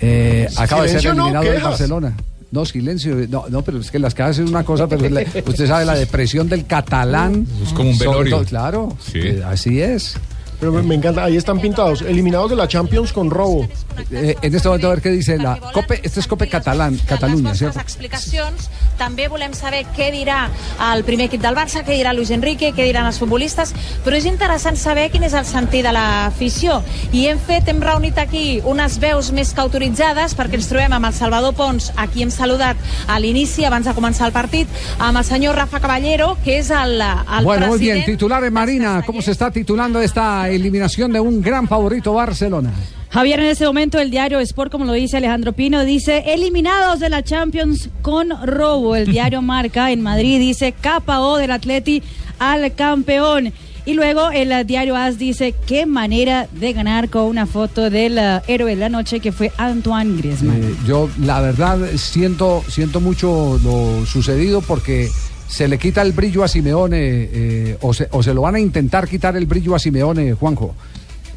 Eh, 0.00 0.48
acaba 0.56 0.82
de 0.82 0.88
ser 0.88 1.02
Silencio, 1.02 1.14
no, 1.14 1.28
eliminado 1.28 1.56
el. 1.56 1.62
Barcelona. 1.62 2.16
No, 2.52 2.64
silencio. 2.64 3.16
No, 3.28 3.46
no, 3.48 3.62
pero 3.62 3.78
es 3.80 3.90
que 3.90 3.98
las 3.98 4.14
quejas 4.14 4.38
es 4.38 4.48
una 4.48 4.64
cosa, 4.64 4.86
pero 4.88 5.08
la- 5.08 5.22
usted 5.46 5.66
sabe 5.66 5.84
la 5.84 5.94
depresión 5.94 6.48
del 6.48 6.64
catalán. 6.66 7.46
Es 7.62 7.72
como 7.72 7.90
un 7.90 7.98
velorio. 7.98 8.36
todo- 8.36 8.44
claro, 8.46 8.96
Sí. 9.00 9.18
eh, 9.18 9.42
así 9.44 9.80
es. 9.80 10.16
Pero 10.58 10.72
me, 10.72 10.82
me 10.82 10.94
encanta, 10.94 11.24
ahí 11.24 11.36
están 11.36 11.60
pintados, 11.60 12.02
eliminados 12.02 12.50
de 12.50 12.56
la 12.56 12.66
Champions 12.68 13.12
con 13.12 13.30
robo. 13.30 13.68
Eh, 14.10 14.36
en 14.40 14.54
este 14.54 14.68
momento 14.68 14.86
a 14.86 14.90
ver 14.90 15.02
qué 15.02 15.10
dice 15.10 15.38
la 15.38 15.56
Cope, 15.72 16.00
este 16.02 16.20
es 16.20 16.26
Cope 16.26 16.48
Catalán, 16.48 16.98
Catalunya, 17.06 17.50
les 17.50 17.58
¿cierto? 17.58 17.80
explicacions. 17.80 18.70
També 18.96 19.26
volem 19.28 19.52
saber 19.52 19.82
què 19.92 20.06
dirà 20.10 20.46
el 20.94 21.02
primer 21.04 21.26
equip 21.28 21.42
del 21.42 21.54
Barça, 21.54 21.82
què 21.84 21.92
dirà 21.98 22.14
Luis 22.16 22.30
Enrique, 22.32 22.70
què 22.72 22.86
diran 22.86 23.04
els 23.04 23.18
futbolistes, 23.20 23.74
però 24.04 24.16
és 24.16 24.24
interessant 24.24 24.76
saber 24.80 25.10
quin 25.12 25.26
és 25.28 25.34
el 25.36 25.44
sentir 25.44 25.82
de 25.84 25.92
l'afició. 25.92 26.78
I 27.12 27.26
hem 27.28 27.38
fet, 27.38 27.68
hem 27.68 27.82
reunit 27.84 28.16
aquí 28.18 28.62
unes 28.64 28.96
veus 29.02 29.28
més 29.36 29.52
que 29.52 29.60
autoritzades 29.60 30.32
perquè 30.38 30.56
ens 30.56 30.68
trobem 30.70 30.96
amb 30.96 31.10
el 31.10 31.12
Salvador 31.12 31.52
Pons, 31.58 31.90
a 31.96 32.06
qui 32.08 32.24
hem 32.24 32.30
saludat 32.32 32.80
a 33.06 33.18
l'inici, 33.20 33.66
abans 33.68 33.84
de 33.84 33.92
començar 33.92 34.30
el 34.30 34.32
partit, 34.32 34.68
amb 34.98 35.20
el 35.20 35.24
senyor 35.28 35.56
Rafa 35.60 35.80
Caballero, 35.84 36.38
que 36.42 36.56
és 36.62 36.70
el, 36.70 36.96
el 37.02 37.44
Bueno, 37.44 37.66
muy 37.66 37.78
bien. 37.78 37.98
president 37.98 38.06
Titulares 38.06 38.50
Marina, 38.52 39.02
¿cómo 39.04 39.20
se 39.20 39.32
está 39.32 39.50
titulando 39.50 40.00
esta 40.00 40.45
eliminación 40.48 41.12
de 41.12 41.20
un 41.20 41.42
gran 41.42 41.68
favorito 41.68 42.12
Barcelona? 42.12 42.72
Javier, 43.10 43.40
en 43.40 43.46
ese 43.46 43.64
momento 43.64 43.98
el 43.98 44.10
diario 44.10 44.40
Sport, 44.40 44.70
como 44.70 44.84
lo 44.84 44.92
dice 44.92 45.16
Alejandro 45.16 45.52
Pino, 45.52 45.84
dice 45.84 46.24
eliminados 46.26 47.00
de 47.00 47.08
la 47.08 47.22
Champions 47.22 47.88
con 48.02 48.28
robo. 48.46 48.96
El 48.96 49.06
diario 49.06 49.42
Marca 49.42 49.90
en 49.90 50.02
Madrid 50.02 50.38
dice 50.38 50.74
KO 50.82 51.36
del 51.38 51.50
Atleti 51.50 52.02
al 52.38 52.74
campeón. 52.74 53.52
Y 53.86 53.94
luego 53.94 54.30
el 54.32 54.66
diario 54.66 54.96
AS 54.96 55.16
dice 55.16 55.54
qué 55.66 55.86
manera 55.86 56.48
de 56.50 56.72
ganar 56.72 57.08
con 57.08 57.22
una 57.22 57.46
foto 57.46 57.88
del 57.88 58.18
eh, 58.18 58.40
héroe 58.48 58.70
de 58.70 58.80
la 58.80 58.88
noche 58.88 59.20
que 59.20 59.30
fue 59.30 59.52
Antoine 59.58 60.16
Griezmann. 60.18 60.60
Eh, 60.60 60.74
yo, 60.84 61.08
la 61.22 61.40
verdad, 61.40 61.78
siento, 61.94 62.64
siento 62.68 63.00
mucho 63.00 63.60
lo 63.62 64.04
sucedido 64.04 64.60
porque 64.60 65.08
se 65.48 65.68
le 65.68 65.78
quita 65.78 66.02
el 66.02 66.12
brillo 66.12 66.42
a 66.44 66.48
Simeone 66.48 66.98
eh, 67.00 67.78
o, 67.80 67.94
se, 67.94 68.08
o 68.10 68.22
se 68.22 68.34
lo 68.34 68.42
van 68.42 68.56
a 68.56 68.60
intentar 68.60 69.06
quitar 69.08 69.36
el 69.36 69.46
brillo 69.46 69.74
a 69.74 69.78
Simeone, 69.78 70.32
Juanjo. 70.34 70.74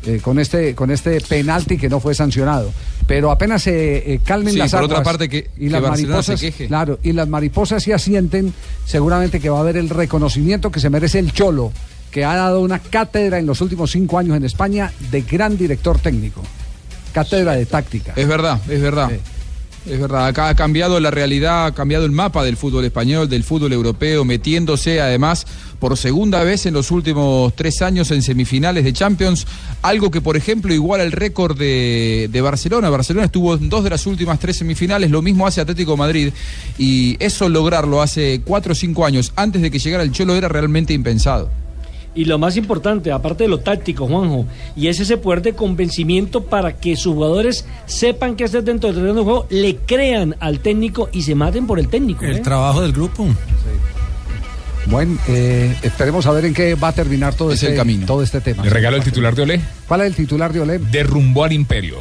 eh, 0.05 0.19
con 0.23 0.39
este 0.39 0.73
con 0.75 0.91
este 0.91 1.19
penalti 1.21 1.77
que 1.77 1.89
no 1.89 1.99
fue 1.99 2.15
sancionado 2.15 2.71
pero 3.05 3.31
apenas 3.31 3.63
se 3.63 4.13
eh, 4.13 4.19
calmen 4.23 4.53
Sí, 4.53 4.59
las 4.59 4.71
por 4.71 4.79
aguas 4.79 4.91
otra 4.91 5.03
parte 5.03 5.27
que- 5.27 5.49
y 5.57 5.65
que 5.65 5.69
las 5.71 5.81
Barcelona 5.81 6.13
mariposas 6.15 6.39
queje. 6.39 6.67
claro 6.67 6.99
y 7.03 7.11
las 7.11 7.27
mariposas 7.27 7.83
se 7.83 7.93
asienten 7.93 8.53
seguramente 8.85 9.39
que 9.41 9.49
va 9.49 9.57
a 9.57 9.61
haber 9.61 9.75
el 9.77 9.89
reconocimiento 9.89 10.71
que 10.71 10.79
se 10.79 10.89
merece 10.89 11.19
el 11.19 11.33
cholo 11.33 11.73
que 12.11 12.23
ha 12.23 12.33
dado 12.35 12.61
una 12.61 12.79
cátedra 12.79 13.39
en 13.39 13.45
los 13.45 13.59
últimos 13.61 13.91
cinco 13.91 14.17
años 14.17 14.37
en 14.37 14.45
España 14.45 14.91
de 15.11 15.21
gran 15.23 15.57
director 15.57 15.99
técnico 15.99 16.41
cátedra 17.11 17.55
de 17.55 17.65
táctica 17.65 18.13
Es 18.15 18.27
verdad, 18.27 18.59
es 18.69 18.81
verdad. 18.81 19.11
Es 19.85 19.99
verdad, 19.99 20.27
acá 20.27 20.49
ha 20.49 20.55
cambiado 20.55 20.99
la 20.99 21.09
realidad, 21.09 21.65
ha 21.65 21.73
cambiado 21.73 22.05
el 22.05 22.11
mapa 22.11 22.43
del 22.43 22.57
fútbol 22.57 22.83
español, 22.83 23.29
del 23.29 23.43
fútbol 23.43 23.71
europeo, 23.71 24.25
metiéndose 24.25 24.99
además 24.99 25.47
por 25.79 25.97
segunda 25.97 26.43
vez 26.43 26.65
en 26.65 26.73
los 26.73 26.91
últimos 26.91 27.55
tres 27.55 27.81
años 27.81 28.11
en 28.11 28.21
semifinales 28.21 28.83
de 28.83 28.91
Champions, 28.91 29.47
algo 29.81 30.11
que 30.11 30.19
por 30.19 30.35
ejemplo 30.35 30.73
iguala 30.73 31.05
el 31.05 31.13
récord 31.13 31.57
de, 31.57 32.39
Barcelona. 32.43 32.89
Barcelona 32.89 33.27
estuvo 33.27 33.55
en 33.55 33.69
dos 33.69 33.83
de 33.83 33.89
las 33.91 34.05
últimas 34.05 34.37
tres 34.39 34.57
semifinales, 34.57 35.11
lo 35.11 35.21
mismo 35.21 35.47
hace 35.47 35.61
Atlético 35.61 35.95
Madrid, 35.95 36.33
y 36.77 37.15
eso 37.19 37.47
lograrlo 37.47 38.01
hace 38.01 38.41
cuatro 38.43 38.73
o 38.73 38.75
cinco 38.75 39.05
años, 39.05 39.31
antes 39.37 39.61
de 39.61 39.71
que 39.71 39.79
llegara 39.79 40.03
el 40.03 40.11
Cholo, 40.11 40.35
era 40.35 40.49
realmente 40.49 40.93
impensado. 40.93 41.49
Y 42.15 42.25
lo 42.25 42.39
más 42.39 42.57
importante, 42.57 43.11
aparte 43.11 43.43
de 43.43 43.49
lo 43.49 43.59
táctico, 43.59 44.07
Juanjo, 44.07 44.45
y 44.75 44.87
es 44.87 44.99
ese 44.99 45.17
poder 45.17 45.41
de 45.41 45.53
convencimiento 45.53 46.43
para 46.43 46.75
que 46.75 46.95
sus 46.95 47.13
jugadores 47.13 47.65
sepan 47.85 48.35
que 48.35 48.43
hacer 48.45 48.63
dentro 48.63 48.87
del 48.87 48.97
terreno 48.97 49.19
de 49.19 49.23
juego, 49.23 49.47
le 49.49 49.75
crean 49.77 50.35
al 50.39 50.59
técnico 50.59 51.09
y 51.13 51.21
se 51.21 51.35
maten 51.35 51.67
por 51.67 51.79
el 51.79 51.87
técnico. 51.87 52.25
El 52.25 52.37
¿eh? 52.37 52.39
trabajo 52.39 52.81
del 52.81 52.93
grupo. 52.93 53.27
Bueno, 54.85 55.17
eh, 55.27 55.75
esperemos 55.83 56.25
a 56.25 56.31
ver 56.31 56.45
en 56.45 56.53
qué 56.53 56.73
va 56.73 56.87
a 56.87 56.91
terminar 56.93 57.35
todo, 57.35 57.51
Es 57.51 57.61
este, 57.61 57.73
el 57.73 57.77
camino. 57.77 58.07
todo 58.07 58.23
este 58.23 58.41
tema. 58.41 58.63
Le 58.63 58.71
regalo 58.71 58.97
el 58.97 59.03
titular 59.03 59.35
de 59.35 59.43
Olé. 59.43 59.61
¿Cuál 59.87 60.01
es 60.01 60.07
el 60.07 60.15
titular 60.15 60.51
de 60.51 60.61
Olé? 60.61 60.79
Derrumbó 60.79 61.43
al 61.43 61.53
imperio. 61.53 61.99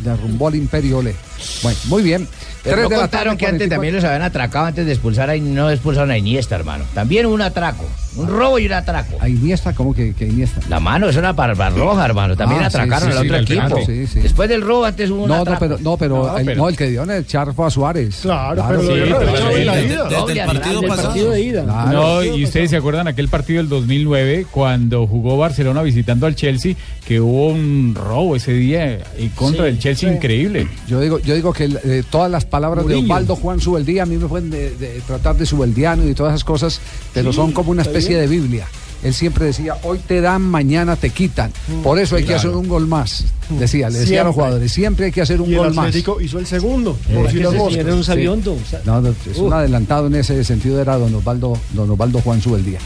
Derrumbó 0.00 0.48
al 0.48 0.56
imperio 0.56 0.98
Olé. 0.98 1.14
Bueno, 1.62 1.78
muy 1.86 2.02
bien. 2.02 2.26
Pero 2.64 2.82
no 2.82 2.88
de 2.88 2.96
contaron 2.96 3.10
tarde, 3.10 3.36
que 3.38 3.46
antes 3.46 3.68
44. 3.68 3.74
también 3.76 3.94
los 3.94 4.04
habían 4.04 4.22
atracado 4.22 4.66
antes 4.66 4.86
de 4.86 4.92
expulsar 4.92 5.30
a 5.30 5.36
no 5.36 5.70
expulsaron 5.70 6.10
a 6.10 6.18
Iniesta, 6.18 6.56
hermano. 6.56 6.84
También 6.94 7.26
un 7.26 7.42
atraco, 7.42 7.84
un 8.16 8.26
robo 8.28 8.58
y 8.58 8.66
un 8.66 8.72
atraco. 8.72 9.16
A 9.20 9.28
Iniesta, 9.28 9.74
¿cómo 9.74 9.94
que, 9.94 10.14
que 10.14 10.26
Iniesta? 10.26 10.60
La 10.68 10.80
mano 10.80 11.08
es 11.08 11.16
una 11.16 11.32
barba 11.32 11.68
roja, 11.70 12.04
hermano. 12.06 12.36
También 12.36 12.62
Ah, 12.62 12.66
atracaron 12.66 13.10
sí, 13.10 13.16
al 13.16 13.22
sí, 13.22 13.26
otro 13.26 13.36
el 13.36 13.42
equipo. 13.44 13.62
penalti. 13.68 13.86
Sí, 13.86 14.06
sí. 14.06 14.20
Después 14.20 14.48
del 14.48 14.62
robo 14.62 14.84
antes 14.86 15.10
hubo 15.10 15.22
un 15.24 15.28
No, 15.28 15.36
no, 15.36 15.42
atraco. 15.42 15.60
pero, 15.60 15.78
no, 15.80 15.96
pero, 15.98 16.16
No, 16.26 16.38
el, 16.38 16.46
pero- 16.46 16.56
no, 16.62 16.68
el 16.70 16.76
que 16.76 16.88
dio 16.88 17.02
en 17.02 17.10
el 17.10 17.26
char 17.26 17.52
fue 17.54 17.66
a 17.66 17.70
Suárez. 17.70 18.18
Claro, 18.22 18.64
pero 18.68 18.82
lo 18.82 18.94
dejaron 18.94 19.28
echado 19.28 19.50
en 19.50 19.66
la 19.66 19.80
ida. 19.82 20.04
Desde 20.08 20.40
el 20.40 20.46
partido 20.46 20.82
pasado. 20.82 21.30
de 21.30 21.40
ida. 21.42 21.62
No, 21.92 22.24
y 22.24 22.44
ustedes 22.44 22.70
se 22.70 22.76
acuerdan 22.76 23.08
aquel 23.08 23.28
partido 23.28 23.58
del 23.58 23.68
2009 23.68 24.46
cuando 24.50 25.06
jugó 25.06 25.36
Barcelona 25.36 25.82
visitando 25.82 26.26
al 26.26 26.34
Chelsea, 26.34 26.74
que 27.06 27.20
hubo 27.20 27.48
un 27.48 27.94
robo 27.94 28.36
ese 28.36 28.52
día 28.52 28.98
en 29.18 29.28
contra 29.34 29.64
Sí, 29.64 29.70
del 29.70 29.78
Chelsea 29.78 30.08
sí. 30.10 30.16
increíble. 30.16 30.66
Yo 30.88 31.00
digo, 31.00 31.18
yo 31.18 31.34
digo 31.34 31.52
que 31.52 31.64
eh, 31.64 32.02
todas 32.10 32.30
las 32.30 32.44
palabras 32.54 32.86
de. 32.86 32.94
Osvaldo 32.94 33.34
Juan 33.34 33.60
Subeldía 33.60 34.04
a 34.04 34.06
mí 34.06 34.16
me 34.16 34.26
pueden 34.26 34.48
de, 34.50 34.70
de 34.76 35.00
tratar 35.06 35.36
de 35.36 35.44
subeldiano 35.44 36.08
y 36.08 36.14
todas 36.14 36.32
esas 36.32 36.44
cosas, 36.44 36.80
pero 37.12 37.32
Sí, 37.32 37.36
son 37.36 37.50
como 37.50 37.72
una 37.72 37.82
especie 37.82 38.16
de 38.16 38.28
Biblia. 38.28 38.68
Él 39.04 39.14
siempre 39.14 39.44
decía, 39.44 39.76
hoy 39.82 39.98
te 39.98 40.20
dan, 40.20 40.42
mañana 40.42 40.96
te 40.96 41.10
quitan. 41.10 41.52
Por 41.82 41.98
eso 41.98 42.16
hay 42.16 42.24
que 42.24 42.34
hacer 42.34 42.50
un 42.50 42.66
gol 42.66 42.86
más. 42.86 43.24
Decía, 43.50 43.90
le 43.90 43.98
decía 43.98 44.22
a 44.22 44.24
los 44.24 44.34
jugadores, 44.34 44.72
siempre 44.72 45.06
hay 45.06 45.12
que 45.12 45.20
hacer 45.20 45.40
un 45.40 45.50
Y 45.50 45.52
el 45.52 45.58
gol 45.58 45.74
más. 45.74 45.88
Atlético 45.88 46.20
hizo 46.20 46.38
el 46.38 46.46
segundo. 46.46 46.96
Eh, 47.08 47.14
por 47.14 47.30
si 47.30 47.38
un 47.44 48.02
sabiondo, 48.02 48.56
No, 48.86 49.00
no, 49.02 49.10
es 49.10 49.36
un 49.36 49.52
adelantado 49.52 50.06
en 50.06 50.14
ese 50.14 50.42
sentido 50.44 50.80
era 50.80 50.96
don 50.96 51.14
Osvaldo, 51.14 51.58
don 51.74 51.90
Osvaldo 51.90 52.20
Juan 52.22 52.40
Subeldía. 52.40 52.78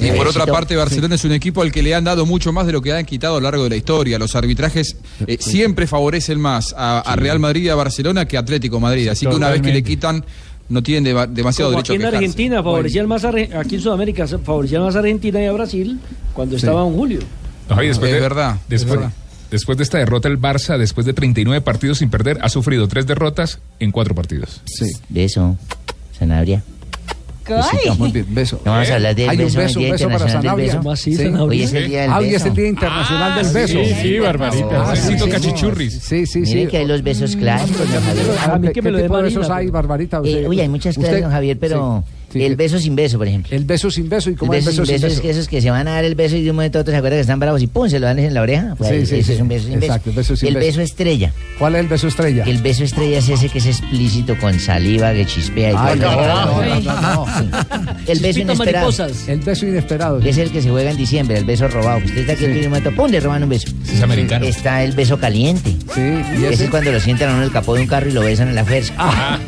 Y 0.00 0.10
por 0.10 0.26
Eh, 0.26 0.30
otra 0.30 0.46
parte, 0.46 0.76
Barcelona 0.76 1.14
es 1.14 1.24
un 1.24 1.32
equipo 1.32 1.62
al 1.62 1.70
que 1.72 1.82
le 1.82 1.94
han 1.94 2.04
dado 2.04 2.26
mucho 2.26 2.52
más 2.52 2.66
de 2.66 2.72
lo 2.72 2.82
que 2.82 2.92
han 2.92 3.04
quitado 3.06 3.36
a 3.36 3.40
lo 3.40 3.44
largo 3.44 3.64
de 3.64 3.70
la 3.70 3.76
historia. 3.76 4.18
Los 4.18 4.34
arbitrajes 4.34 4.96
eh, 5.26 5.38
siempre 5.40 5.86
favorecen 5.86 6.40
más 6.40 6.74
a, 6.76 7.00
a 7.00 7.16
Real 7.16 7.38
Madrid 7.38 7.62
y 7.64 7.68
a 7.68 7.74
Barcelona 7.74 8.26
que 8.26 8.36
a 8.36 8.40
Atlético 8.40 8.80
Madrid. 8.80 9.08
Así 9.08 9.26
que 9.26 9.34
una 9.34 9.48
vez 9.50 9.62
que 9.62 9.72
le 9.72 9.82
quitan, 9.82 10.24
no 10.72 10.82
tienen 10.82 11.04
deba- 11.04 11.26
demasiado 11.26 11.70
Como 11.70 11.78
derecho 11.82 11.92
aquí 11.92 12.02
a 12.02 12.08
en. 12.08 12.14
Argentina 12.16 12.62
favorecían 12.62 13.06
más 13.06 13.24
a 13.24 13.28
aquí 13.28 13.74
en 13.76 13.80
Sudamérica 13.80 14.26
favorecían 14.26 14.82
más 14.82 14.96
a 14.96 15.00
Argentina 15.00 15.40
y 15.40 15.44
a 15.46 15.52
Brasil 15.52 16.00
cuando 16.32 16.56
estaba 16.56 16.84
en 16.86 16.94
Julio. 16.94 17.20
No, 17.68 17.82
y 17.82 17.86
después 17.88 18.10
Es 18.10 18.14
de, 18.16 18.20
verdad, 18.20 18.56
es 18.64 18.68
Después, 18.68 19.00
verdad. 19.00 19.12
después 19.50 19.78
de 19.78 19.84
esta 19.84 19.98
derrota, 19.98 20.28
el 20.28 20.40
Barça, 20.40 20.76
después 20.78 21.06
de 21.06 21.12
39 21.12 21.60
partidos 21.60 21.98
sin 21.98 22.10
perder, 22.10 22.38
ha 22.42 22.48
sufrido 22.48 22.88
tres 22.88 23.06
derrotas 23.06 23.60
en 23.78 23.92
cuatro 23.92 24.14
partidos. 24.14 24.60
Sí. 24.64 24.86
Beso, 25.08 25.56
Sanabria. 26.18 26.62
Besito, 27.48 27.94
muy 27.96 28.10
bien, 28.12 28.26
beso. 28.30 28.60
No 28.64 28.72
vamos 28.72 28.90
a 28.90 28.94
hablar 28.94 29.14
del 29.14 29.28
Hay 29.30 29.36
un 29.38 29.44
beso, 29.44 29.58
beso, 29.58 29.78
el 29.78 29.78
un 29.78 29.82
Día 29.84 29.92
beso 29.92 30.04
para 30.08 30.14
Internacional 30.24 30.56
del 30.56 30.68
Sanabria. 30.70 30.90
Beso. 30.90 30.96
Sí. 30.96 31.26
Hoy 31.38 31.62
es 31.62 31.72
el 31.72 31.88
Día 31.88 32.00
del 32.02 32.10
Ah, 32.10 32.18
hoy 32.18 32.26
es 32.26 32.32
Beso. 32.32 32.46
el 32.48 32.54
Día 32.54 32.68
Internacional 32.68 33.34
del 33.44 33.52
Beso. 33.52 33.78
sí, 33.84 33.94
sí, 34.02 34.18
Barbarita. 34.18 34.90
Ah, 34.90 34.96
Sí, 34.96 35.02
sí, 35.02 35.12
sí, 35.18 35.24
sí, 35.24 35.30
cachichurris. 35.30 35.92
Sí, 36.02 36.26
sí, 36.26 36.46
sí. 36.46 36.54
Mire 36.54 36.68
que 36.68 36.76
hay 36.78 36.86
los 36.86 37.02
besos 37.02 37.36
clásicos, 37.36 37.92
don 37.92 38.02
Javier. 38.02 38.24
Ah, 38.40 38.58
¿Qué, 38.62 38.72
qué 38.72 38.82
tipo 38.82 39.16
de 39.16 39.22
besos 39.22 39.50
hay, 39.50 39.68
Barbarita? 39.68 40.20
Eh, 40.24 40.46
uy, 40.48 40.60
hay 40.60 40.68
muchas 40.68 40.94
clases, 40.94 41.12
usted- 41.14 41.22
don 41.22 41.32
Javier, 41.32 41.58
pero 41.58 42.04
Sí, 42.32 42.42
el 42.42 42.56
beso 42.56 42.78
sin 42.78 42.96
beso, 42.96 43.18
por 43.18 43.28
ejemplo. 43.28 43.54
El 43.56 43.64
beso 43.64 43.90
sin 43.90 44.08
beso 44.08 44.30
y 44.30 44.32
El 44.32 44.38
cómo 44.38 44.54
es 44.54 44.64
beso, 44.64 44.82
el 44.82 44.86
beso 44.88 44.92
sin 44.92 44.98
sin 44.98 45.02
beso 45.08 45.14
es 45.16 45.20
que 45.20 45.30
esos 45.30 45.48
que 45.48 45.60
se 45.60 45.70
van 45.70 45.86
a 45.88 45.92
dar 45.92 46.04
el 46.04 46.14
beso 46.14 46.36
y 46.36 46.42
de 46.42 46.50
un 46.50 46.56
momento 46.56 46.78
a 46.78 46.80
otro 46.82 46.92
se 46.92 46.96
acuerdan 46.96 47.18
que 47.18 47.20
están 47.22 47.38
bravos 47.40 47.60
y 47.62 47.66
pum, 47.66 47.88
se 47.88 47.98
lo 48.00 48.06
dan 48.06 48.18
en 48.18 48.32
la 48.34 48.40
oreja. 48.42 48.74
Pues 48.78 48.88
Sí, 48.90 48.96
ahí, 48.96 49.06
sí, 49.06 49.14
ese 49.16 49.24
sí. 49.24 49.32
es 49.34 49.40
un 49.40 49.48
beso 49.48 49.64
sin 49.66 49.74
beso. 49.80 49.86
Exacto, 49.86 50.10
el 50.10 50.16
beso 50.16 50.36
sin 50.36 50.48
el 50.48 50.54
beso. 50.54 50.66
beso 50.66 50.80
estrella. 50.80 51.32
¿Cuál 51.58 51.74
es 51.74 51.80
el 51.82 51.88
beso 51.88 52.08
estrella? 52.08 52.44
El 52.44 52.58
beso 52.62 52.84
estrella 52.84 53.18
es 53.18 53.28
ese 53.28 53.48
que 53.48 53.58
es 53.58 53.66
explícito 53.66 54.36
con 54.38 54.58
saliva 54.58 55.12
que 55.12 55.26
chispea 55.26 55.72
y 55.72 55.74
Ay, 55.76 55.98
todo. 55.98 56.10
no, 56.12 56.46
no, 56.46 56.80
no, 56.80 56.80
no, 56.80 57.26
no. 57.26 57.26
El 58.06 58.18
beso 58.20 58.40
inesperado. 58.40 58.86
mariposas. 58.86 59.28
El 59.28 59.40
beso 59.40 59.66
inesperado. 59.66 60.18
Es 60.20 60.38
el 60.38 60.50
que 60.50 60.62
se 60.62 60.70
juega 60.70 60.90
en 60.90 60.96
diciembre, 60.96 61.36
el 61.38 61.44
beso 61.44 61.68
robado. 61.68 61.98
Usted 61.98 62.18
está 62.18 62.32
aquí 62.32 62.44
Sí. 62.46 62.50
en 62.50 62.56
un 62.58 62.64
momento, 62.64 62.92
¡pum! 62.92 63.10
le 63.10 63.20
roban 63.20 63.42
un 63.42 63.48
beso. 63.50 63.68
Es 63.92 64.02
americano. 64.02 64.44
Está 64.46 64.82
el 64.82 64.92
beso 64.92 65.18
caliente. 65.18 65.70
Sí, 65.94 66.00
y 66.00 66.44
Ese 66.44 66.54
ese. 66.54 66.64
es 66.64 66.70
cuando 66.70 66.90
lo 66.92 66.98
sientan 67.00 67.28
a 67.28 67.32
uno 67.32 67.40
en 67.42 67.46
el 67.48 67.52
capó 67.52 67.74
de 67.74 67.82
un 67.82 67.86
carro 67.86 68.08
y 68.08 68.12
lo 68.12 68.22
besan 68.22 68.48
en 68.48 68.54
la 68.54 68.64
fuerza. 68.64 68.92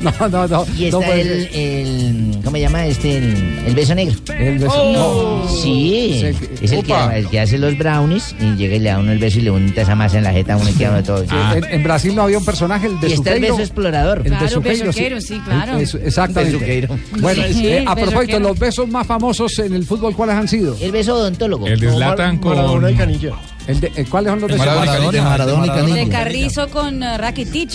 No, 0.00 0.28
no, 0.28 0.46
no. 0.48 0.66
Y 0.76 0.84
está 0.86 0.98
puede 0.98 1.37
el, 1.38 1.54
el- 1.54 2.38
¿cómo 2.44 2.56
se 2.56 2.60
llama 2.60 2.86
este? 2.86 3.18
El, 3.18 3.58
el 3.66 3.74
beso 3.74 3.94
negro. 3.94 4.14
El 4.38 4.58
beso. 4.58 4.72
Oh. 4.74 5.44
no. 5.44 5.48
Sí, 5.48 6.20
que- 6.20 6.64
es 6.64 6.72
el 6.72 6.84
que, 6.84 6.92
el 7.32 7.38
hace 7.38 7.58
los 7.58 7.76
brownies 7.78 8.34
y 8.40 8.56
llega 8.56 8.76
y 8.76 8.78
le 8.80 8.90
da 8.90 8.98
uno 8.98 9.12
el 9.12 9.18
beso 9.18 9.38
y 9.38 9.42
le 9.42 9.50
unta 9.50 9.82
esa 9.82 9.94
masa 9.94 10.18
en 10.18 10.24
la 10.24 10.32
jeta 10.32 10.54
a 10.54 10.56
uno 10.56 10.68
y 10.68 10.72
queda 10.74 10.90
uno 10.90 11.02
todo. 11.02 11.22
Sí, 11.24 11.34
en, 11.56 11.64
en 11.64 11.82
Brasil 11.82 12.14
no 12.14 12.22
había 12.22 12.38
un 12.38 12.44
personaje, 12.44 12.86
el 12.86 13.10
Y 13.10 13.12
está 13.14 13.34
el 13.34 13.40
beso 13.40 13.60
explorador. 13.60 14.18
El 14.18 14.24
Claro, 14.24 14.44
besuqueiro, 14.44 14.86
besuqueiro, 14.86 15.20
sí, 15.20 15.40
claro. 15.44 15.78
El- 15.78 15.82
exactamente. 16.04 16.56
Besuqueiro. 16.56 16.98
Bueno, 17.20 17.42
Sí, 17.52 17.66
eh, 17.66 17.84
a 17.86 17.94
propósito, 17.96 18.38
los 18.40 18.58
besos 18.58 18.88
más 18.88 19.06
famosos 19.06 19.58
en 19.58 19.72
el 19.72 19.84
fútbol, 19.84 20.14
¿cuáles 20.14 20.36
han 20.36 20.48
sido? 20.48 20.76
El 20.80 20.92
beso 20.92 21.14
odontólogo. 21.14 21.66
El 21.66 21.78
de 21.80 21.90
Zlatan 21.90 22.40
Maradona 22.42 22.86
con... 22.88 22.94
y 22.94 22.96
Canilla. 22.96 23.30
El 23.66 23.80
de- 23.80 23.92
eh, 23.96 24.06
¿Cuáles 24.08 24.30
son 24.30 24.40
los 24.40 24.50
besos? 24.50 24.66
Maradona 24.66 24.84
y 24.84 24.88
Maradona, 24.88 25.12
Canilla. 25.12 25.68
Maradona 25.68 26.02
y 26.02 26.04
De. 26.06 26.10
Carrizo 26.10 26.68
con 26.68 27.02
eh, 27.02 27.18
Rakitic. 27.18 27.70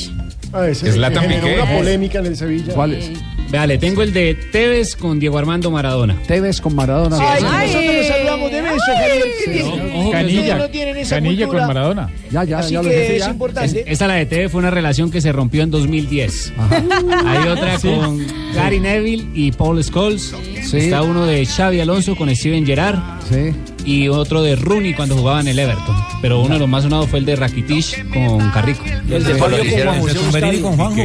Ah, 0.54 0.68
ese 0.68 0.92
Zlatan 0.92 1.24
que 1.28 1.30
generó 1.36 1.48
Piqué. 1.48 1.62
una 1.64 1.78
polémica 1.78 2.20
en 2.20 2.26
el 2.28 2.38
Sevilla. 2.38 2.74
¿Cuáles? 2.74 3.12
Vea, 3.50 3.68
le 3.68 3.78
tengo 3.78 4.02
el 4.02 4.14
de 4.14 4.34
Tevez 4.52 4.96
con 4.96 5.20
Diego 5.20 5.38
Armando 5.38 5.70
Maradona. 5.70 6.18
Tevez 6.28 6.60
con 6.60 6.74
Maradona. 6.76 7.18
Ay, 7.20 7.44
Ay. 7.46 7.68
nosotros 7.68 7.96
nos 7.96 8.08
saludamos 8.08 8.52
de 8.52 8.62
beso, 8.62 8.76
Javier. 8.88 9.92
Ojo 9.96 10.12
Canilla, 10.12 10.58
no 10.58 10.70
tienen 10.70 10.98
esa 10.98 11.16
Canilla 11.16 11.48
con. 11.48 11.58
Maradona. 11.58 12.10
Ya, 12.32 12.44
ya, 12.46 12.60
Así 12.60 12.74
ya 12.74 12.82
lo 12.82 12.90
que 12.90 12.96
dije 13.00 13.16
es 13.18 13.24
ya. 13.26 13.30
importante. 13.32 13.84
Esa 13.86 14.08
la 14.08 14.16
de 14.16 14.26
Tevez 14.26 14.52
fue 14.52 14.60
una 14.60 14.72
relación 14.72 15.12
que 15.12 15.22
se 15.22 15.32
rompió 15.32 15.62
en 15.62 15.70
2010. 15.72 16.54
Hay 17.26 17.48
otra 17.48 17.78
con 17.80 18.26
Gary 18.56 18.80
Neville 18.80 19.28
y 19.36 19.52
Paul 19.52 19.84
Scholes. 19.84 20.34
Sí. 20.64 20.78
Está 20.78 21.04
uno 21.04 21.26
de 21.28 21.46
Xavi 21.46 21.80
Alonso 21.80 22.16
con 22.16 22.34
Steven 22.36 22.66
Gerrard 22.66 22.98
Sí. 23.30 23.54
Y 23.86 24.08
otro 24.10 24.42
de 24.42 24.56
Rooney 24.56 24.94
cuando 24.94 25.16
jugaba 25.16 25.42
en 25.42 25.48
el 25.48 25.60
Everton. 25.60 25.96
Pero 26.22 26.42
uno 26.42 26.54
de 26.56 26.60
los 26.60 26.70
más 26.70 26.84
sonados 26.84 27.10
fue 27.10 27.20
el 27.20 27.26
de 27.26 27.36
Rakitic 27.36 28.10
con 28.14 28.50
Carrico. 28.52 28.84
El 29.10 29.24
de 29.24 29.36
Fabio 29.36 29.58
con 29.60 29.70
Juan 29.84 30.00
José 30.02 30.14
Tumberini 30.16 30.60
con. 30.62 30.76
Juanjo. 30.76 31.02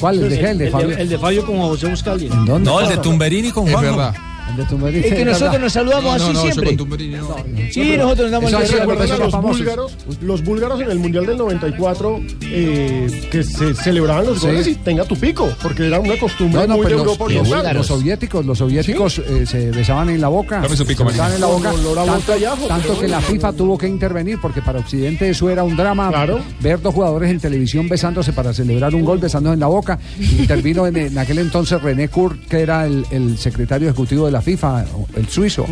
¿Cuál? 0.00 0.22
¿El 0.22 0.28
de? 0.30 0.50
¿El 0.50 0.58
de 0.58 0.64
El 0.66 0.70
Fabio? 0.72 0.88
de, 0.88 1.02
el 1.02 1.08
de 1.08 1.18
Fabio 1.18 1.46
con 1.46 1.56
Juan 1.56 1.68
José 1.68 1.86
Buscali. 1.88 2.26
¿En 2.26 2.44
dónde? 2.44 2.70
No, 2.70 2.80
el 2.80 2.88
de 2.88 2.96
Tumberini 2.98 3.50
con 3.50 3.66
Es 3.68 3.72
Juanjo. 3.74 3.96
verdad. 3.96 4.14
De 4.56 4.64
Tumberini. 4.64 5.06
Es 5.06 5.14
que 5.14 5.24
nosotros 5.24 5.60
nos 5.60 5.72
saludamos 5.72 6.04
No, 6.04 6.12
así 6.12 6.24
no, 6.24 6.32
no, 6.32 6.34
yo 6.34 6.42
siempre. 6.42 6.66
con 6.66 6.76
Tumberini 6.76 7.16
no. 7.16 7.36
Sí, 7.72 7.96
nosotros 7.96 8.30
nos 8.30 8.30
damos 8.30 8.52
el 8.52 8.54
es 8.56 8.60
beso. 8.62 8.72
cierto. 8.72 8.90
¿Recuerdan 8.90 8.98
a 8.98 9.02
besos 9.02 9.18
los 9.20 9.30
famosos. 9.32 9.58
búlgaros? 9.58 9.96
Los 10.22 10.44
búlgaros 10.44 10.80
en 10.80 10.90
el 10.90 10.98
Mundial 10.98 11.26
del 11.26 11.36
94 11.38 12.20
eh, 12.42 13.28
que 13.30 13.42
se 13.42 13.74
celebraban 13.74 14.26
los 14.26 14.40
Sí. 14.40 14.46
goles 14.46 14.66
y 14.68 14.74
tenga 14.76 15.04
tu 15.04 15.16
pico, 15.16 15.48
porque 15.62 15.86
era 15.86 16.00
una 16.00 16.18
costumbre 16.18 16.60
No, 16.62 16.66
no, 16.66 16.74
muy 16.76 16.84
de 16.84 16.88
pero 16.90 16.98
Europa 17.00 17.24
los, 17.24 17.32
los, 17.34 17.48
Oriental. 17.50 17.76
los 17.76 17.86
soviéticos, 17.86 18.46
los 18.46 18.58
soviéticos 18.58 19.18
eh, 19.18 19.46
se 19.46 19.70
besaban 19.70 20.08
en 20.10 20.20
la 20.20 20.28
boca. 20.28 20.60
Dame 20.60 20.76
su 20.76 20.86
pico, 20.86 21.04
se 21.04 21.10
besaban 21.10 21.34
en 21.34 21.40
la 21.40 21.46
boca. 21.46 21.72
olor 21.72 21.98
a 21.98 22.04
Tanto, 22.04 22.18
vodka 22.32 22.36
y 22.38 22.44
ajo, 22.44 22.66
tanto 22.66 22.98
que 23.00 23.08
la. 23.08 23.20
FIFA 23.20 23.52
tuvo 23.52 23.76
que 23.78 23.86
intervenir 23.86 24.38
porque 24.40 24.62
para 24.62 24.78
Occidente 24.80 25.28
eso 25.28 25.50
era 25.50 25.62
un 25.62 25.76
drama. 25.76 26.08
Claro. 26.08 26.40
Ver 26.60 26.80
dos 26.80 26.94
jugadores 26.94 27.30
en 27.30 27.38
televisión 27.40 27.88
besándose 27.88 28.32
para 28.32 28.52
celebrar 28.54 28.94
un 28.94 29.04
gol, 29.04 29.18
besándose 29.18 29.54
en 29.54 29.60
la 29.60 29.66
boca. 29.66 29.98
Intervino 30.18 30.86
en, 30.86 30.96
en 30.96 31.18
aquel 31.18 31.38
entonces 31.38 31.80
René 31.82 32.08
Kurt, 32.08 32.46
que 32.48 32.60
era 32.60 32.86
el, 32.86 33.04
el 33.10 33.36
secretario 33.38 33.88
ejecutivo 33.88 34.26
de 34.26 34.32
la 34.32 34.37
FIFA, 34.42 34.84
el 35.16 35.28
suizo, 35.28 35.66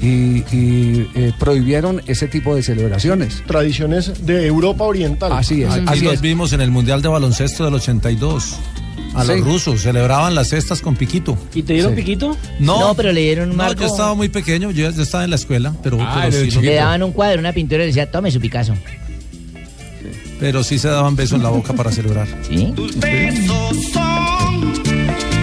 y, 0.00 0.06
y, 0.06 1.10
eh, 1.14 1.32
prohibieron 1.38 2.02
ese 2.06 2.28
tipo 2.28 2.54
de 2.54 2.62
celebraciones. 2.62 3.42
Tradiciones 3.46 4.26
de 4.26 4.46
Europa 4.46 4.84
Oriental. 4.84 5.32
Así 5.32 5.62
es, 5.62 5.70
Aquí 5.72 5.84
así 5.86 6.00
los 6.04 6.14
es. 6.14 6.20
vimos 6.20 6.52
en 6.52 6.60
el 6.60 6.70
Mundial 6.70 7.02
de 7.02 7.08
Baloncesto 7.08 7.64
del 7.64 7.74
82. 7.74 8.56
A 9.14 9.22
Sí. 9.24 9.28
los 9.28 9.40
rusos 9.40 9.80
celebraban 9.80 10.34
las 10.34 10.48
cestas 10.50 10.82
con 10.82 10.94
piquito. 10.94 11.38
¿Y 11.54 11.62
te 11.62 11.72
dieron 11.72 11.92
Sí. 11.94 12.02
piquito? 12.02 12.36
No, 12.58 12.80
No, 12.80 12.94
pero 12.94 13.12
le 13.12 13.22
dieron 13.22 13.50
un 13.50 13.56
no, 13.56 13.62
marco. 13.64 13.80
yo 13.80 13.86
estaba 13.86 14.14
muy 14.14 14.28
pequeño, 14.28 14.70
yo 14.72 14.88
estaba 14.88 15.24
en 15.24 15.30
la 15.30 15.36
escuela, 15.36 15.72
pero, 15.82 15.96
Ah, 16.00 16.26
pero, 16.30 16.50
sí, 16.50 16.60
Le 16.60 16.74
daban 16.74 17.02
un 17.02 17.12
cuadro, 17.12 17.38
una 17.40 17.52
pintura 17.52 17.78
y 17.78 17.80
le 17.82 17.86
decía, 17.86 18.10
tome 18.10 18.30
su 18.30 18.40
Picasso. 18.40 18.74
pero 20.38 20.62
sí 20.62 20.78
se 20.78 20.88
daban 20.88 21.16
besos 21.16 21.38
en 21.38 21.44
la 21.44 21.48
boca 21.48 21.72
para 21.72 21.90
celebrar. 21.90 22.28
¿Sí? 22.46 22.74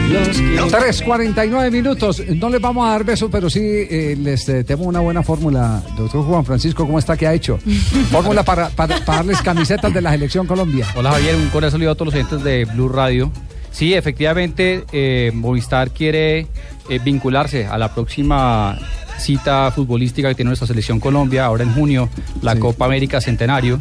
3.49 0.10 1.72
minutos. 1.72 2.22
No 2.36 2.50
les 2.50 2.62
vamos 2.62 2.88
a 2.88 2.92
dar 2.92 3.04
besos, 3.04 3.30
pero 3.32 3.50
sí 3.50 3.62
eh, 3.62 4.16
les 4.20 4.48
eh, 4.50 4.64
tengo 4.64 4.84
una 4.84 5.00
buena 5.00 5.24
fórmula. 5.24 5.82
Doctor 5.98 6.26
Juan 6.26 6.46
Francisco, 6.46 6.86
¿cómo 6.86 7.00
está? 7.00 7.18
¿Qué 7.18 7.28
ha 7.28 7.34
hecho? 7.34 7.58
Fórmula 8.12 8.44
para, 8.44 8.70
para, 8.70 8.98
para 9.06 9.18
darles 9.20 9.42
camisetas 9.42 9.94
de 9.94 10.02
la 10.02 10.12
selección 10.12 10.46
Colombia. 10.48 10.88
Hola 10.96 11.12
Javier, 11.12 11.36
un 11.36 11.50
cordial 11.50 11.72
saludo 11.72 11.92
a 11.92 11.96
todos 11.96 12.14
los 12.14 12.16
oyentes 12.16 12.44
de 12.44 12.66
Blue 12.66 12.90
Radio. 12.90 13.32
Sí, 13.74 13.96
efectivamente, 13.96 14.86
eh, 14.92 15.32
Movistar 15.34 15.90
quiere 15.90 16.48
eh, 16.90 17.00
vincularse 17.04 17.66
a 17.66 17.80
la 17.80 17.94
próxima 17.94 18.78
cita 19.18 19.72
futbolística 19.72 20.30
que 20.30 20.36
tiene 20.36 20.50
nuestra 20.50 20.68
selección 20.68 21.00
Colombia, 21.00 21.46
ahora 21.46 21.64
en 21.64 21.74
junio, 21.74 22.10
la 22.42 22.56
Copa 22.58 22.86
América 22.86 23.22
Centenario, 23.22 23.80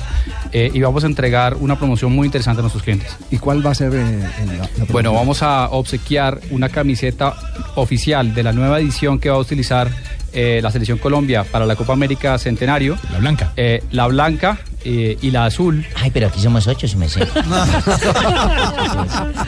eh, 0.53 0.71
y 0.73 0.81
vamos 0.81 1.05
a 1.05 1.07
entregar 1.07 1.57
una 1.61 1.79
promoción 1.79 2.13
muy 2.13 2.27
interesante 2.27 2.61
a 2.61 2.63
nuestros 2.63 2.83
clientes. 2.83 3.17
¿Y 3.31 3.39
cuál 3.39 3.65
va 3.65 3.71
a 3.71 3.75
ser 3.75 3.93
eh, 3.95 4.29
la, 4.47 4.69
la 4.79 4.85
Bueno, 4.91 5.13
vamos 5.13 5.43
a 5.43 5.69
obsequiar 5.71 6.41
una 6.51 6.69
camiseta 6.69 7.35
oficial 7.75 8.35
de 8.35 8.43
la 8.43 8.53
nueva 8.53 8.81
edición 8.81 9.19
que 9.19 9.31
va 9.31 9.37
a 9.37 9.41
utilizar 9.41 9.91
eh, 10.35 10.61
la 10.63 10.71
Selección 10.71 10.97
Colombia 10.97 11.45
para 11.45 11.67
la 11.67 11.77
Copa 11.77 11.93
América 11.93 12.39
Centenario. 12.39 12.97
La 13.13 13.19
blanca. 13.19 13.53
Eh, 13.57 13.83
la 13.91 14.07
blanca, 14.07 14.59
eh, 14.85 15.17
y 15.21 15.31
la 15.31 15.47
azul. 15.47 15.85
Ay, 15.97 16.11
pero 16.11 16.27
aquí 16.29 16.41
somos 16.41 16.67
ocho, 16.67 16.87
si 16.89 16.97
me 16.97 17.09
sé. 17.09 17.27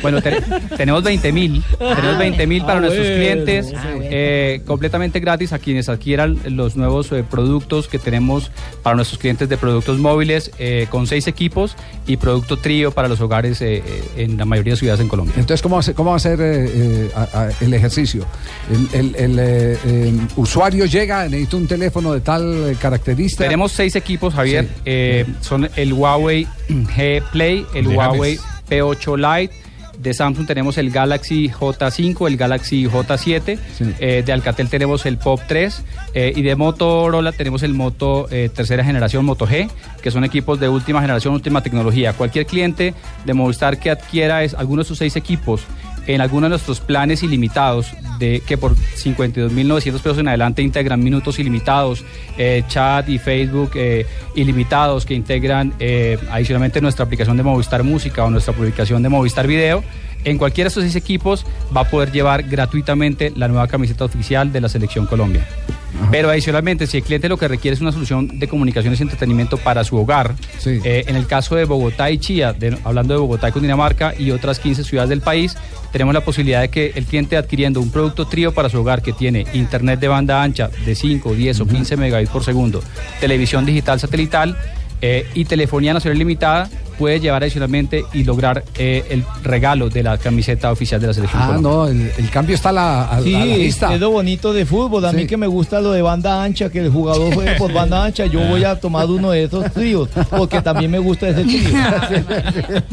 Bueno, 0.02 0.20
te- 0.20 0.42
tenemos 0.76 1.02
20 1.02 1.32
mil. 1.32 1.62
Tenemos 1.78 2.18
20 2.18 2.46
mil 2.46 2.62
para 2.62 2.78
Ah, 2.78 2.80
nuestros 2.80 3.06
bueno. 3.06 3.20
clientes, 3.22 3.72
Ah, 3.76 3.82
bueno. 3.94 4.04
eh, 4.10 4.60
completamente 4.66 5.20
gratis 5.20 5.52
a 5.52 5.58
quienes 5.58 5.88
adquieran 5.88 6.38
los 6.46 6.76
nuevos 6.76 7.10
eh, 7.12 7.24
productos 7.28 7.88
que 7.88 7.98
tenemos 7.98 8.50
para 8.82 8.96
nuestros 8.96 9.18
clientes 9.18 9.48
de 9.48 9.56
productos 9.56 9.98
móviles, 9.98 10.50
eh, 10.58 10.86
con 10.90 11.06
seis 11.06 11.26
equipos 11.26 11.76
y 12.06 12.16
producto 12.16 12.58
trío 12.58 12.90
para 12.90 13.08
los 13.08 13.20
hogares 13.20 13.60
eh, 13.62 13.82
eh, 13.86 14.04
en 14.16 14.36
la 14.36 14.44
mayoría 14.44 14.74
de 14.74 14.78
ciudades 14.78 15.00
en 15.00 15.08
Colombia. 15.08 15.34
Entonces, 15.38 15.62
¿cómo 15.62 15.76
va 15.76 15.80
a 15.80 15.82
ser, 15.84 15.94
cómo 15.94 16.10
va 16.10 16.16
a 16.16 16.20
ser 16.20 16.40
eh, 16.40 16.70
eh, 16.74 17.10
a- 17.14 17.28
a- 17.44 17.50
el 17.60 17.72
ejercicio? 17.72 18.26
El, 18.70 19.00
el- 19.00 19.14
el, 19.16 19.38
eh, 19.38 19.78
eh, 19.86 20.12
usuario 20.36 20.84
llega, 20.86 21.24
necesita 21.28 21.56
un 21.56 21.66
teléfono 21.66 22.12
de 22.12 22.20
tal 22.20 22.76
característica. 22.80 23.44
Tenemos 23.44 23.72
seis 23.72 23.96
equipos, 23.96 24.34
Javier. 24.34 24.68
Eh, 25.26 25.34
son 25.40 25.68
el 25.76 25.92
Huawei 25.92 26.46
G 26.68 27.22
Play, 27.32 27.66
el 27.74 27.88
Huawei 27.88 28.36
games. 28.36 28.62
P8 28.68 29.40
Lite. 29.40 29.64
De 29.98 30.12
Samsung 30.12 30.46
tenemos 30.46 30.76
el 30.76 30.90
Galaxy 30.90 31.48
J5, 31.48 32.26
el 32.26 32.36
Galaxy 32.36 32.84
J7. 32.86 33.58
Eh, 34.00 34.22
de 34.26 34.32
Alcatel 34.32 34.68
tenemos 34.68 35.06
el 35.06 35.18
Pop 35.18 35.40
3. 35.46 35.82
eh, 36.14 36.32
y 36.34 36.42
de 36.42 36.56
Motorola 36.56 37.32
tenemos 37.32 37.62
el 37.62 37.74
Moto 37.74 38.26
eh, 38.30 38.50
tercera 38.54 38.84
generación, 38.84 39.24
Moto 39.24 39.46
G, 39.46 39.70
que 40.02 40.10
son 40.10 40.24
equipos 40.24 40.58
de 40.60 40.68
última 40.68 41.00
generación, 41.00 41.34
última 41.34 41.62
tecnología. 41.62 42.12
Cualquier 42.12 42.46
cliente 42.46 42.94
de 43.24 43.34
Movistar 43.34 43.78
que 43.78 43.90
adquiera 43.90 44.42
es, 44.42 44.54
alguno 44.54 44.82
de 44.82 44.88
sus 44.88 44.98
seis 44.98 45.16
equipos 45.16 45.62
en 46.06 46.20
alguno 46.20 46.46
de 46.46 46.50
nuestros 46.50 46.80
planes 46.80 47.22
ilimitados, 47.22 47.92
de 48.18 48.42
que 48.46 48.58
por 48.58 48.74
52.900 48.76 49.92
pesos 49.92 50.18
en 50.18 50.28
adelante 50.28 50.62
integran 50.62 51.02
minutos 51.02 51.38
ilimitados, 51.38 52.04
eh, 52.38 52.62
chat 52.68 53.08
y 53.08 53.18
Facebook 53.18 53.72
eh, 53.74 54.06
ilimitados, 54.34 55.04
que 55.06 55.14
integran 55.14 55.74
eh, 55.78 56.18
adicionalmente 56.30 56.80
nuestra 56.80 57.04
aplicación 57.04 57.36
de 57.36 57.42
Movistar 57.42 57.82
Música 57.82 58.24
o 58.24 58.30
nuestra 58.30 58.52
publicación 58.54 59.02
de 59.02 59.08
Movistar 59.08 59.46
Video. 59.46 59.82
En 60.24 60.38
cualquiera 60.38 60.66
de 60.66 60.68
estos 60.68 60.84
seis 60.84 60.96
equipos 60.96 61.44
va 61.74 61.82
a 61.82 61.90
poder 61.90 62.10
llevar 62.10 62.44
gratuitamente 62.44 63.32
la 63.36 63.48
nueva 63.48 63.68
camiseta 63.68 64.04
oficial 64.04 64.52
de 64.52 64.60
la 64.60 64.68
Selección 64.68 65.06
Colombia. 65.06 65.46
Pero 66.10 66.28
adicionalmente, 66.30 66.86
si 66.86 66.98
el 66.98 67.02
cliente 67.04 67.28
lo 67.28 67.36
que 67.36 67.48
requiere 67.48 67.74
es 67.74 67.80
una 67.80 67.92
solución 67.92 68.38
de 68.38 68.48
comunicaciones 68.48 68.98
y 69.00 69.02
entretenimiento 69.04 69.56
para 69.58 69.84
su 69.84 69.96
hogar, 69.96 70.34
eh, 70.84 71.04
en 71.06 71.16
el 71.16 71.26
caso 71.26 71.54
de 71.56 71.64
Bogotá 71.64 72.10
y 72.10 72.18
Chía, 72.18 72.52
de- 72.52 72.76
hablando 72.84 73.14
de 73.14 73.20
Bogotá 73.20 73.48
y 73.48 73.52
Cundinamarca 73.52 74.14
y 74.18 74.30
otras 74.30 74.58
15 74.58 74.84
ciudades 74.84 75.08
del 75.10 75.20
país, 75.20 75.56
tenemos 75.92 76.12
la 76.14 76.20
posibilidad 76.22 76.60
de 76.60 76.68
que 76.68 76.92
el 76.94 77.04
cliente 77.04 77.36
adquiriendo 77.36 77.80
un 77.80 77.90
producto 77.90 78.26
trío 78.26 78.52
para 78.52 78.68
su 78.68 78.78
hogar 78.80 79.02
que 79.02 79.12
tiene 79.12 79.46
internet 79.54 80.00
de 80.00 80.08
banda 80.08 80.42
ancha 80.42 80.68
de 80.84 80.94
5, 80.94 81.34
10 81.34 81.60
o 81.60 81.66
15 81.66 81.96
megabits 81.96 82.30
por 82.30 82.42
segundo, 82.44 82.82
televisión 83.20 83.64
digital 83.64 84.00
satelital 84.00 84.56
eh, 85.06 85.26
y 85.34 85.44
telefonía 85.44 85.92
nacional 85.92 86.18
limitada, 86.18 86.66
puede 86.98 87.20
llevar 87.20 87.42
adicionalmente 87.42 88.04
y 88.14 88.24
lograr 88.24 88.64
eh, 88.78 89.04
el 89.10 89.22
regalo 89.42 89.90
de 89.90 90.02
la 90.02 90.16
camiseta 90.16 90.70
oficial 90.72 90.98
de 91.00 91.08
la 91.08 91.12
selección. 91.12 91.42
Ah, 91.42 91.46
Colombia. 91.56 91.70
no, 91.70 91.86
el, 91.88 92.10
el 92.16 92.30
cambio 92.30 92.54
está 92.54 92.68
a 92.70 92.72
la, 92.72 93.02
a, 93.04 93.16
a 93.16 93.20
Sí, 93.22 93.32
la 93.32 93.44
es 93.46 93.58
vista. 93.58 93.96
lo 93.98 94.10
bonito 94.10 94.52
de 94.54 94.64
fútbol. 94.64 95.04
A 95.04 95.12
mí 95.12 95.26
que 95.26 95.36
me 95.36 95.46
gusta 95.48 95.80
lo 95.82 95.90
de 95.92 96.00
banda 96.02 96.42
ancha, 96.42 96.70
que 96.70 96.78
el 96.78 96.88
jugador 96.90 97.34
juegue 97.34 97.52
por 97.56 97.70
banda 97.72 98.02
ancha. 98.04 98.24
Yo 98.26 98.40
voy 98.48 98.62
a 98.64 98.78
tomar 98.80 99.06
uno 99.10 99.32
de 99.32 99.44
esos 99.44 99.70
tríos, 99.72 100.08
porque 100.30 100.62
también 100.62 100.90
me 100.90 100.98
gusta 101.00 101.28
ese 101.28 101.42
trío. 101.44 101.60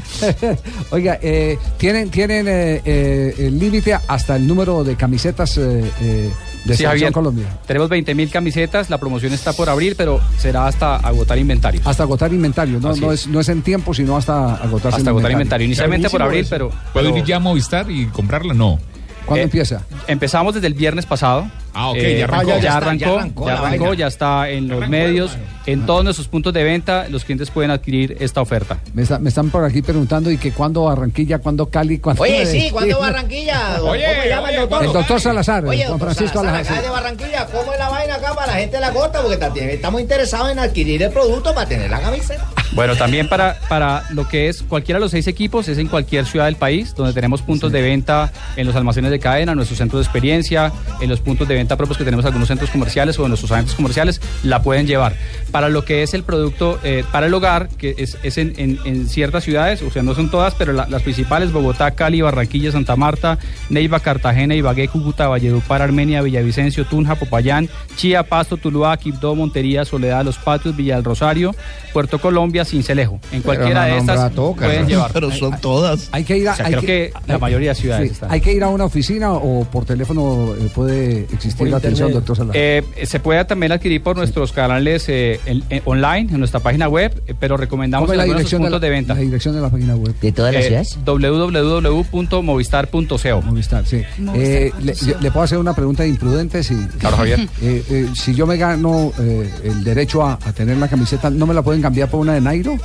Oiga, 0.91 1.20
eh, 1.22 1.57
tienen, 1.78 2.09
tienen 2.09 2.47
eh, 2.47 2.82
eh, 2.84 3.36
el 3.38 3.59
límite 3.59 3.93
hasta 4.07 4.36
el 4.36 4.47
número 4.47 4.84
de 4.84 4.95
camisetas 4.95 5.57
eh, 5.57 5.84
eh, 6.01 6.30
de 6.66 6.78
Sí, 6.78 6.84
Javier, 6.84 7.12
Colombia. 7.12 7.47
Tenemos 7.66 7.89
20 7.89 8.14
mil 8.16 8.30
camisetas, 8.30 8.89
la 8.89 8.97
promoción 8.99 9.34
está 9.34 9.53
por 9.53 9.70
abrir, 9.70 9.95
pero 9.95 10.20
será 10.38 10.68
hasta 10.68 10.95
agotar 10.97 11.38
inventario. 11.38 11.82
Hasta 11.86 12.03
agotar 12.03 12.32
inventario, 12.32 12.80
no, 12.80 12.95
no, 12.95 13.12
es. 13.12 13.22
es, 13.22 13.28
no 13.28 13.39
es 13.39 13.49
en 13.49 13.62
tiempo, 13.62 13.93
sino 13.93 14.16
hasta 14.18 14.55
agotarse 14.55 14.97
Hasta 14.97 15.09
agotar 15.09 15.32
inventario. 15.32 15.66
Inicialmente 15.66 16.09
por 16.09 16.22
abril, 16.22 16.45
pero... 16.49 16.70
¿Puedo 16.93 17.07
pero- 17.07 17.18
ir 17.18 17.24
ya 17.26 17.38
a 17.38 17.39
Movistar 17.39 17.89
y 17.89 18.05
comprarla? 18.07 18.53
No. 18.53 18.80
¿Cuándo 19.26 19.41
Eh, 19.41 19.43
empieza? 19.43 19.84
Empezamos 20.07 20.55
desde 20.55 20.68
el 20.68 20.74
viernes 20.74 21.05
pasado. 21.05 21.47
Ah, 21.74 21.89
ok, 21.89 21.97
Eh, 21.99 22.18
ya 22.20 22.26
arrancó. 22.26 22.59
ya, 22.59 22.78
arrancó, 22.78 23.05
ya 23.45 23.45
ya 23.45 23.53
arrancó 23.59 23.93
ya 23.93 24.07
está 24.07 24.49
en 24.49 24.68
los 24.68 24.89
medios, 24.89 25.38
en 25.66 25.86
todos 25.86 26.03
nuestros 26.03 26.28
puntos 26.28 26.53
de 26.53 26.64
venta, 26.64 27.07
los 27.09 27.24
clientes 27.24 27.49
pueden 27.51 27.72
adquirir 27.72 28.18
esta 28.20 28.41
oferta. 28.41 28.80
Me, 28.93 29.03
está- 29.03 29.20
me 29.20 29.30
están 29.30 29.49
por 29.49 29.64
aquí 29.64 29.82
preguntando 29.82 30.32
y 30.32 30.38
que 30.38 30.51
cuándo 30.51 30.84
Barranquilla, 30.86 31.39
cuándo 31.39 31.70
Cali, 31.70 31.99
cuándo... 31.99 32.24
Oye, 32.24 32.45
sí, 32.45 32.70
¿cuándo 32.72 32.99
Barranquilla? 33.01 33.78
¿Cómo 33.80 33.93
se 33.93 34.30
llama 34.30 34.49
el 34.49 34.55
doctor? 34.62 34.86
El 34.86 34.93
doctor 34.93 35.22
Salazar, 35.22 35.66
Oye, 35.66 35.86
doctor 35.86 35.99
Francisco 36.14 36.39
Salazar, 36.39 36.66
Salazar. 36.66 36.84
de 36.84 36.89
Barranquilla, 36.89 37.45
¿cómo 37.47 37.74
es 37.74 37.80
la 37.80 37.89
vaina 37.89 38.16
acá 38.16 38.34
para 38.34 38.47
la 38.53 38.59
gente 38.59 38.76
de 38.78 38.82
la 38.82 38.91
costa? 38.91 39.22
Porque 39.22 39.38
también 39.38 39.70
estamos 39.70 40.01
interesados 40.01 40.51
en 40.51 40.59
adquirir 40.59 41.03
el 41.03 41.12
producto 41.12 41.53
para 41.53 41.68
tener 41.68 41.89
la 41.89 41.99
camiseta. 42.01 42.45
Bueno, 42.74 42.95
también 42.95 43.28
para, 43.28 43.59
para 43.68 44.05
lo 44.12 44.28
que 44.30 44.47
es 44.47 44.64
cualquiera 44.64 44.97
de 44.97 45.01
los 45.01 45.12
seis 45.12 45.28
equipos, 45.28 45.68
es 45.68 45.78
en 45.78 45.88
cualquier 45.88 46.26
ciudad 46.26 46.45
del 46.45 46.55
país, 46.55 46.95
donde 46.95 47.12
tenemos 47.14 47.41
puntos 47.41 47.70
de 47.72 47.82
venta 47.82 48.32
en 48.55 48.66
los 48.66 48.76
almacenes 48.78 49.12
de 49.12 49.20
cadena, 49.20 49.51
en 49.51 49.57
nuestros 49.57 49.78
centros 49.78 49.99
de 49.99 50.03
experiencia, 50.05 50.72
en 51.01 51.09
los 51.09 51.20
puntos 51.20 51.47
de 51.49 51.55
venta 51.55 51.76
propios 51.76 51.97
que 51.97 52.05
tenemos 52.05 52.24
en 52.24 52.28
algunos 52.28 52.47
centros 52.47 52.70
comerciales 52.70 53.20
o 53.20 53.24
en 53.24 53.30
nuestros 53.30 53.51
agentes 53.51 53.76
comerciales, 53.76 54.22
la 54.43 54.62
pueden 54.64 54.88
llevar. 54.88 55.16
Para 55.51 55.61
lo 55.70 55.84
que 55.86 56.03
es 56.03 56.14
el 56.14 56.24
producto 56.24 56.80
eh, 56.84 57.03
para 57.12 57.28
el 57.28 57.34
hogar, 57.34 57.70
que 57.78 57.95
es, 57.97 58.18
es 58.24 58.38
en, 58.38 58.53
en- 58.57 58.80
en 58.86 59.07
ciertas 59.07 59.43
ciudades, 59.43 59.82
o 59.82 59.91
sea, 59.91 60.03
no 60.03 60.14
son 60.16 60.30
todas, 60.32 60.55
pero 60.55 60.74
la- 60.74 60.88
las 60.88 61.01
principales, 61.03 61.51
Bogotá, 61.51 61.91
Cali, 61.91 62.22
Barranquilla, 62.22 62.72
Santa 62.72 62.95
Marta, 62.95 63.38
Neiva, 63.70 63.99
Cartagena, 63.99 64.55
Ibagué, 64.55 64.88
Cúcuta, 64.88 65.28
Valledupar, 65.28 65.82
Armenia, 65.82 66.22
Villavicencio, 66.22 66.86
Tunja, 66.86 67.16
Popayán, 67.16 67.70
Chía, 67.95 68.24
Pasto, 68.24 68.57
Tuluá, 68.57 68.95
Quibdó, 68.97 69.36
Montería, 69.36 69.86
Soledad, 69.86 70.24
Los 70.24 70.38
Patios, 70.38 70.76
Villa 70.76 70.95
del 70.95 71.03
Rosario, 71.03 71.53
Puerto 71.93 72.20
Colombia, 72.20 72.64
Cincelejo. 72.64 73.20
En 73.32 73.41
cualquiera 73.41 73.86
de 73.86 73.97
estas 73.97 74.32
pueden 74.32 74.88
llevar. 74.88 75.12
Pero 75.14 75.32
son 75.32 75.59
todas. 75.59 76.09
Hay 76.12 76.24
que 76.24 76.38
ir 76.38 76.47
a, 76.47 76.53
O 76.53 76.55
sea, 76.55 76.66
hay 76.68 76.72
creo 76.74 76.84
que 76.86 77.12
la 77.28 77.38
mayoría 77.38 77.70
de 77.70 77.76
ciudades 77.76 78.07
sí, 78.09 78.14
están. 78.14 78.32
Hay 78.32 78.39
que 78.41 78.53
ir 78.53 78.64
a 78.64 78.70
una 78.70 78.86
oficina 78.86 79.32
o 79.34 79.66
por 79.66 79.86
teléfono 79.86 80.53
eh, 80.57 80.70
puede 80.74 81.24
existir 81.34 81.68
la 81.68 81.78
atención, 81.78 82.12
doctor 82.14 82.38
Salazar. 82.38 82.55
Eh, 82.57 82.84
se 83.03 83.20
puede 83.20 83.43
también 83.45 83.72
adquirir 83.74 84.01
por 84.01 84.16
nuestros 84.16 84.51
canales 84.53 85.05
eh, 85.09 85.39
en- 85.45 85.63
en- 85.69 85.81
online, 85.85 86.29
en 86.31 86.39
nuestra 86.39 86.59
página 86.59 86.87
web, 86.87 87.21
eh, 87.27 87.33
pero 87.39 87.57
recomendamos 87.57 88.07
¿Cómo 88.07 88.13
es 88.13 88.19
en 88.23 88.27
la 88.29 88.33
dirección 88.35 88.61
de 88.63 88.69
la, 88.69 88.79
de, 88.79 88.89
venta. 88.89 89.13
la 89.13 89.19
dirección 89.21 89.55
de 89.55 89.61
la 89.61 89.69
página 89.69 89.95
web? 89.95 90.13
¿De 90.19 90.31
todas 90.31 90.53
Eh, 90.55 90.81
www.movistar.co. 91.05 93.41
Movistar, 93.43 93.85
sí. 93.85 94.01
Eh, 94.35 94.71
le, 94.81 94.93
le 95.21 95.31
puedo 95.31 95.43
hacer 95.43 95.57
una 95.57 95.73
pregunta 95.73 96.05
imprudente? 96.05 96.63
Si, 96.63 96.75
Claro, 96.99 97.17
Javier. 97.17 97.39
Eh, 97.61 97.83
eh, 97.89 98.07
si 98.15 98.33
yo 98.33 98.47
me 98.47 98.57
gano 98.57 99.11
eh, 99.19 99.49
el 99.63 99.83
derecho 99.83 100.25
a, 100.25 100.33
a 100.43 100.53
tener 100.53 100.77
la 100.77 100.87
camiseta, 100.87 101.29
¿no 101.29 101.45
me 101.45 101.53
la 101.53 101.61
pueden 101.61 101.81
cambiar 101.81 102.09
por 102.09 102.19
una 102.19 102.33
de 102.33 102.41
Nairo? 102.41 102.75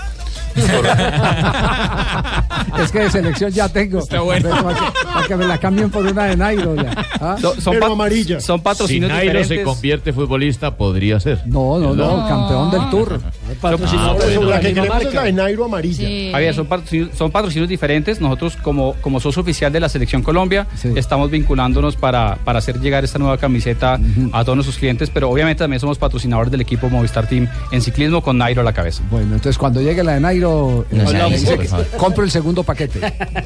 es 2.83 2.93
que 2.93 3.01
de 3.01 3.11
selección 3.11 3.51
ya 3.51 3.69
tengo. 3.69 3.99
Está 4.01 4.21
bueno. 4.21 4.49
Para 4.51 4.75
que, 4.75 4.81
para 5.13 5.27
que 5.27 5.37
me 5.37 5.47
la 5.47 5.59
cambien 5.59 5.91
por 5.91 6.05
una 6.07 6.25
de 6.25 6.37
Nairo. 6.37 6.75
ya. 6.77 6.93
¿Ah? 7.21 7.37
So- 7.41 7.61
son, 7.61 7.79
pa- 7.79 7.87
son 8.75 8.89
Si 8.89 9.01
Nairo 9.01 9.45
se 9.45 9.63
convierte 9.63 10.13
futbolista, 10.13 10.77
podría 10.77 11.19
ser. 11.21 11.41
No, 11.47 11.79
no, 11.79 11.95
no, 11.95 12.29
campeón 12.29 12.71
del 12.71 12.91
Tour. 12.91 13.21
Patrocinador 13.61 14.17
Por 14.17 14.27
de 14.27 14.61
que 14.61 14.75
queremos 14.75 15.03
es 15.03 15.15
la 15.15 15.33
Nairo 15.33 15.65
amarilla. 15.65 16.33
Javier, 16.33 16.55
son 16.55 16.67
patrocinios, 16.67 17.11
son 17.17 17.31
patrocinios 17.31 17.69
diferentes. 17.69 18.21
Nosotros, 18.21 18.57
como, 18.57 18.95
como 19.01 19.21
socio 19.21 19.43
oficial 19.43 19.73
de 19.73 19.81
la 19.81 19.89
Selección 19.89 20.23
Colombia, 20.23 20.67
estamos 20.95 21.31
vinculándonos 21.31 21.97
para, 21.97 22.37
para 22.45 22.59
hacer 22.59 22.81
llegar 22.81 23.05
esta 23.05 23.19
nueva 23.19 23.39
camiseta 23.39 23.99
a 24.33 24.45
todos 24.45 24.57
nuestros 24.57 24.79
clientes, 24.79 25.11
pero 25.13 25.31
obviamente 25.31 25.61
también 25.61 25.81
somos 25.81 25.99
patrocinadores 25.99 26.51
del 26.51 26.61
equipo 26.61 26.89
Movistar 26.89 27.29
Team 27.29 27.49
en 27.73 27.83
ciclismo 27.83 28.23
con 28.23 28.39
Nairo 28.39 28.61
a 28.61 28.65
la 28.65 28.73
cabeza. 28.73 29.03
Bueno, 29.11 29.35
entonces 29.35 29.59
cuando 29.59 29.81
llegue 29.81 30.03
la 30.03 30.15
de 30.15 30.21
Nairo, 30.21 30.87
eh, 30.91 31.69
compro 31.97 32.25
el 32.25 32.31
segundo 32.31 32.63
paquete. 32.63 33.01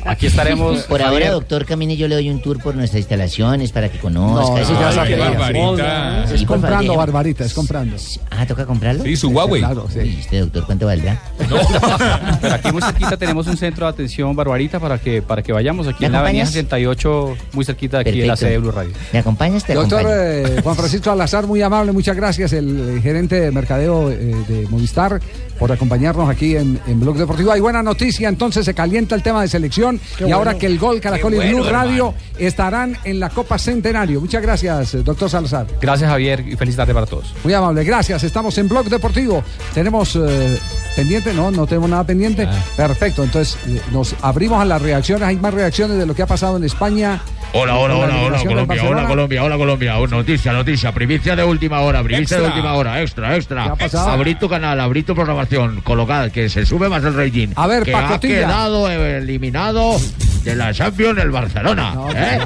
Aquí 0.05 0.27
estaremos. 0.27 0.83
Por 0.83 1.03
ahora, 1.03 1.31
doctor 1.31 1.65
Camine, 1.65 1.97
yo 1.97 2.09
le 2.09 2.15
doy 2.15 2.31
un 2.31 2.41
tour 2.41 2.63
por 2.63 2.75
nuestras 2.75 3.01
instalaciones 3.01 3.73
para 3.73 3.89
que 3.89 3.99
conozca. 3.99 4.61
Eso 4.61 4.75
ya 4.75 4.91
Barbarita. 5.17 6.25
Es 6.33 6.45
comprando. 6.45 6.97
Barbarita, 6.97 7.45
es 7.45 7.55
comprando. 7.55 7.97
Ah, 8.31 8.47
¿toca 8.47 8.67
comprarlo? 8.67 9.05
Sí, 9.05 9.17
su 9.17 9.29
Huawei. 9.29 9.61
Claro, 9.61 9.87
sí. 9.91 9.99
Uy, 10.01 10.17
este 10.21 10.39
doctor, 10.39 10.65
¿cuánto 10.67 10.87
valdrá? 10.87 11.21
Pero 12.41 12.55
aquí 12.55 12.73
muy 12.73 12.83
cerquita 12.83 13.17
tenemos 13.17 13.47
un 13.47 13.57
centro 13.57 13.87
de 13.87 13.91
atención 13.91 14.35
Barbarita 14.35 14.81
para 14.81 14.99
que, 14.99 15.23
para 15.23 15.43
que 15.43 15.53
vayamos 15.53 15.87
aquí 15.87 16.01
¿Me 16.01 16.07
en 16.07 16.13
la 16.13 16.21
avenida 16.21 16.45
acompañas? 16.45 16.69
68, 16.69 17.37
muy 17.53 17.65
cerquita 17.65 17.99
de 18.03 18.11
aquí 18.11 18.21
de 18.21 18.27
la 18.27 18.37
sede 18.37 18.53
de 18.53 18.59
Blue 18.59 18.71
Radio. 18.71 18.93
¿Me 19.13 19.19
acompañas? 19.19 19.65
Te 19.65 19.75
Doctor 19.75 20.07
eh, 20.09 20.61
Juan 20.63 20.77
Francisco 20.77 21.11
Alazar, 21.11 21.47
muy 21.47 21.63
amable, 21.63 21.93
muchas 21.93 22.17
gracias, 22.17 22.53
el 22.53 23.01
gerente 23.03 23.41
de 23.41 23.51
mercadeo 23.51 24.11
eh, 24.11 24.17
de 24.49 24.67
Movistar, 24.69 25.21
por 25.61 25.71
acompañarnos 25.71 26.29
aquí 26.29 26.57
en, 26.57 26.81
en 26.87 27.01
Blog 27.01 27.19
Deportivo. 27.19 27.53
Hay 27.53 27.61
buena 27.61 27.83
noticia, 27.83 28.31
entonces 28.31 28.65
se 28.65 28.73
calienta 28.73 29.15
el 29.15 29.23
tema 29.23 29.43
de 29.43 29.49
selección 29.49 30.01
Qué 30.17 30.27
y 30.27 30.33
ahora 30.33 30.53
bueno. 30.53 30.59
que 30.59 30.67
el 30.67 30.79
Gol, 30.79 31.01
Caracol 31.03 31.33
Qué 31.33 31.47
y 31.47 31.49
Blue 31.51 31.59
bueno, 31.59 31.71
Radio 31.71 32.15
estarán 32.39 32.97
en 33.05 33.21
la 33.21 33.29
Copa 33.29 33.59
Centenario. 33.59 34.23
Muchas 34.23 34.41
gracias, 34.41 35.05
doctor 35.05 35.29
Salazar. 35.29 35.67
Gracias 35.79 36.09
Javier 36.09 36.43
y 36.49 36.57
feliz 36.57 36.77
tarde 36.77 36.95
para 36.95 37.05
todos. 37.05 37.35
Muy 37.45 37.53
amable, 37.53 37.85
gracias. 37.85 38.25
Estamos 38.25 38.57
en 38.57 38.69
Blog 38.69 38.89
Deportivo. 38.89 39.45
Tenemos 39.75 40.17
eh, 40.17 40.59
pendiente, 40.97 41.35
no, 41.35 41.51
no 41.51 41.67
tenemos 41.67 41.91
nada 41.91 42.05
pendiente. 42.05 42.49
Perfecto, 42.75 43.23
entonces 43.23 43.59
eh, 43.69 43.83
nos 43.93 44.17
abrimos 44.23 44.63
a 44.63 44.65
las 44.65 44.81
reacciones. 44.81 45.29
Hay 45.29 45.37
más 45.37 45.53
reacciones 45.53 45.99
de 45.99 46.07
lo 46.07 46.15
que 46.15 46.23
ha 46.23 46.27
pasado 46.27 46.57
en 46.57 46.65
España 46.65 47.21
Hola, 47.53 47.77
hola, 47.77 47.97
hola, 47.97 48.15
hola, 48.23 48.39
Colombia, 48.45 48.83
hola. 48.85 49.07
Colombia, 49.09 49.43
hola, 49.45 49.57
Colombia. 49.57 49.99
Oh, 49.99 50.07
Noticia, 50.07 50.53
noticia, 50.53 50.93
primicia 50.93 51.35
de 51.35 51.43
última 51.43 51.81
hora, 51.81 52.01
primicia 52.03 52.39
de 52.39 52.47
última 52.47 52.75
hora, 52.75 53.03
extra, 53.03 53.35
extra. 53.37 53.75
Abrí 54.07 54.37
tu 54.37 54.49
canal, 54.49 54.79
abrí 54.79 55.03
tu 55.03 55.15
programación, 55.17 55.81
colocad, 55.81 56.31
que 56.31 56.49
se 56.49 56.65
sube 56.65 56.89
más 56.89 57.03
el 57.03 57.15
rating. 57.15 57.49
A 57.57 57.67
ver, 57.67 57.83
que 57.83 57.91
Pacotilla. 57.93 58.35
ha 58.39 58.41
quedado 58.47 58.89
eliminado 58.89 59.97
de 60.45 60.55
la 60.55 60.73
Champions 60.73 61.19
el 61.19 61.31
Barcelona. 61.33 61.95
¿eh? 62.15 62.39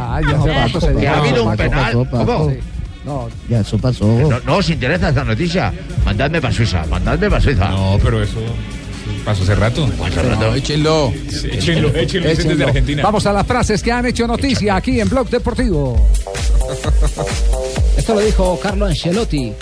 que 0.99 1.07
ha 1.09 1.19
habido 1.19 1.45
un 1.45 1.51
Paco, 1.57 1.57
penal. 1.71 1.93
Paco, 1.93 2.05
Paco. 2.07 2.25
¿Cómo? 2.25 2.51
Sí. 2.51 2.57
No, 3.05 3.29
Ya, 3.51 3.61
eso 3.61 3.77
pasó. 3.77 4.07
No, 4.07 4.41
no 4.47 4.57
os 4.57 4.71
interesa 4.71 5.11
esta 5.11 5.25
noticia. 5.25 5.71
Mandadme 6.07 6.41
para 6.41 6.55
Suiza, 6.55 6.87
mandadme 6.89 7.29
para 7.29 7.43
Suiza. 7.43 7.69
No, 7.69 7.99
pero 8.03 8.23
eso 8.23 8.39
pasó 9.25 9.43
hace 9.43 9.55
rato. 9.55 9.89
Hace 10.05 10.23
rato. 10.23 10.55
échenlo. 10.55 11.13
échenlo, 11.51 11.95
échenlo, 11.95 12.29
desde. 12.29 12.65
Argentina. 12.65 13.03
Vamos 13.03 13.27
a 13.27 13.33
las 13.33 13.47
frases 13.47 13.83
que 13.83 13.91
han 13.91 14.07
hecho 14.07 14.27
noticia 14.27 14.77
aquí 14.77 15.01
en 15.01 15.09
Blog 15.09 15.29
Deportivo. 15.29 15.97
Esto 17.97 18.15
lo 18.15 18.21
dijo 18.21 18.59
Carlo 18.61 18.87
Ancelotti. 18.87 19.53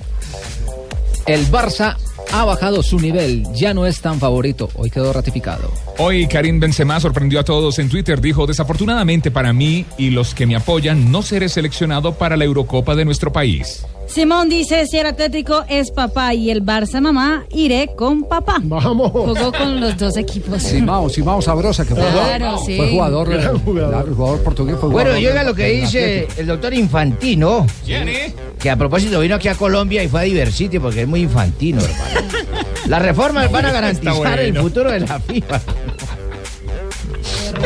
El 1.26 1.46
Barça 1.46 1.96
ha 2.32 2.44
bajado 2.44 2.82
su 2.82 2.98
nivel, 2.98 3.46
ya 3.52 3.74
no 3.74 3.86
es 3.86 4.00
tan 4.00 4.18
favorito. 4.18 4.70
Hoy 4.74 4.90
quedó 4.90 5.12
ratificado. 5.12 5.70
Hoy 5.98 6.26
Karim 6.26 6.58
Benzema 6.58 6.98
sorprendió 6.98 7.40
a 7.40 7.44
todos 7.44 7.78
en 7.78 7.88
Twitter. 7.88 8.20
Dijo, 8.20 8.46
desafortunadamente 8.46 9.30
para 9.30 9.52
mí 9.52 9.84
y 9.98 10.10
los 10.10 10.34
que 10.34 10.46
me 10.46 10.56
apoyan, 10.56 11.12
no 11.12 11.22
seré 11.22 11.48
seleccionado 11.48 12.14
para 12.14 12.36
la 12.36 12.44
Eurocopa 12.44 12.94
de 12.94 13.04
nuestro 13.04 13.32
país. 13.32 13.84
Simón 14.14 14.50
dice, 14.50 14.86
si 14.86 14.98
el 14.98 15.06
Atlético 15.06 15.64
es 15.68 15.90
papá 15.90 16.34
y 16.34 16.50
el 16.50 16.62
Barça 16.62 17.00
mamá, 17.00 17.44
iré 17.50 17.90
con 17.96 18.24
papá. 18.24 18.56
Vamos. 18.62 19.10
Jugó 19.10 19.50
con 19.52 19.80
los 19.80 19.96
dos 19.96 20.16
equipos. 20.18 20.62
Simao, 20.62 21.08
Simao 21.08 21.40
Sabrosa, 21.40 21.86
que 21.86 21.94
fue, 21.94 22.04
Claro, 22.10 22.58
fue 22.58 22.66
sí. 22.76 22.90
jugador, 22.92 23.32
eh, 23.32 23.36
Gran 23.38 23.58
jugador. 23.60 23.90
claro, 23.90 24.08
el 24.08 24.14
jugador 24.14 24.40
portugués. 24.42 24.76
Fue 24.78 24.88
Bueno, 24.90 25.10
jugador 25.12 25.28
llega 25.30 25.44
lo 25.44 25.54
que 25.54 25.66
dice 25.68 26.04
Atlético. 26.20 26.40
el 26.40 26.46
doctor 26.46 26.74
Infantino. 26.74 27.66
Que 28.58 28.70
a 28.70 28.76
propósito 28.76 29.18
vino 29.20 29.34
aquí 29.36 29.48
a 29.48 29.54
Colombia 29.54 30.02
y 30.04 30.08
fue 30.08 30.20
a 30.20 30.24
Diversity 30.24 30.78
porque 30.78 31.02
es 31.02 31.08
muy 31.08 31.20
infantino, 31.22 31.80
hermano. 31.80 32.28
Las 32.86 33.00
reformas 33.00 33.50
van 33.50 33.64
a 33.66 33.72
garantizar 33.72 34.38
el 34.40 34.56
futuro 34.58 34.90
de 34.90 35.00
la 35.00 35.18
FIFA. 35.20 35.60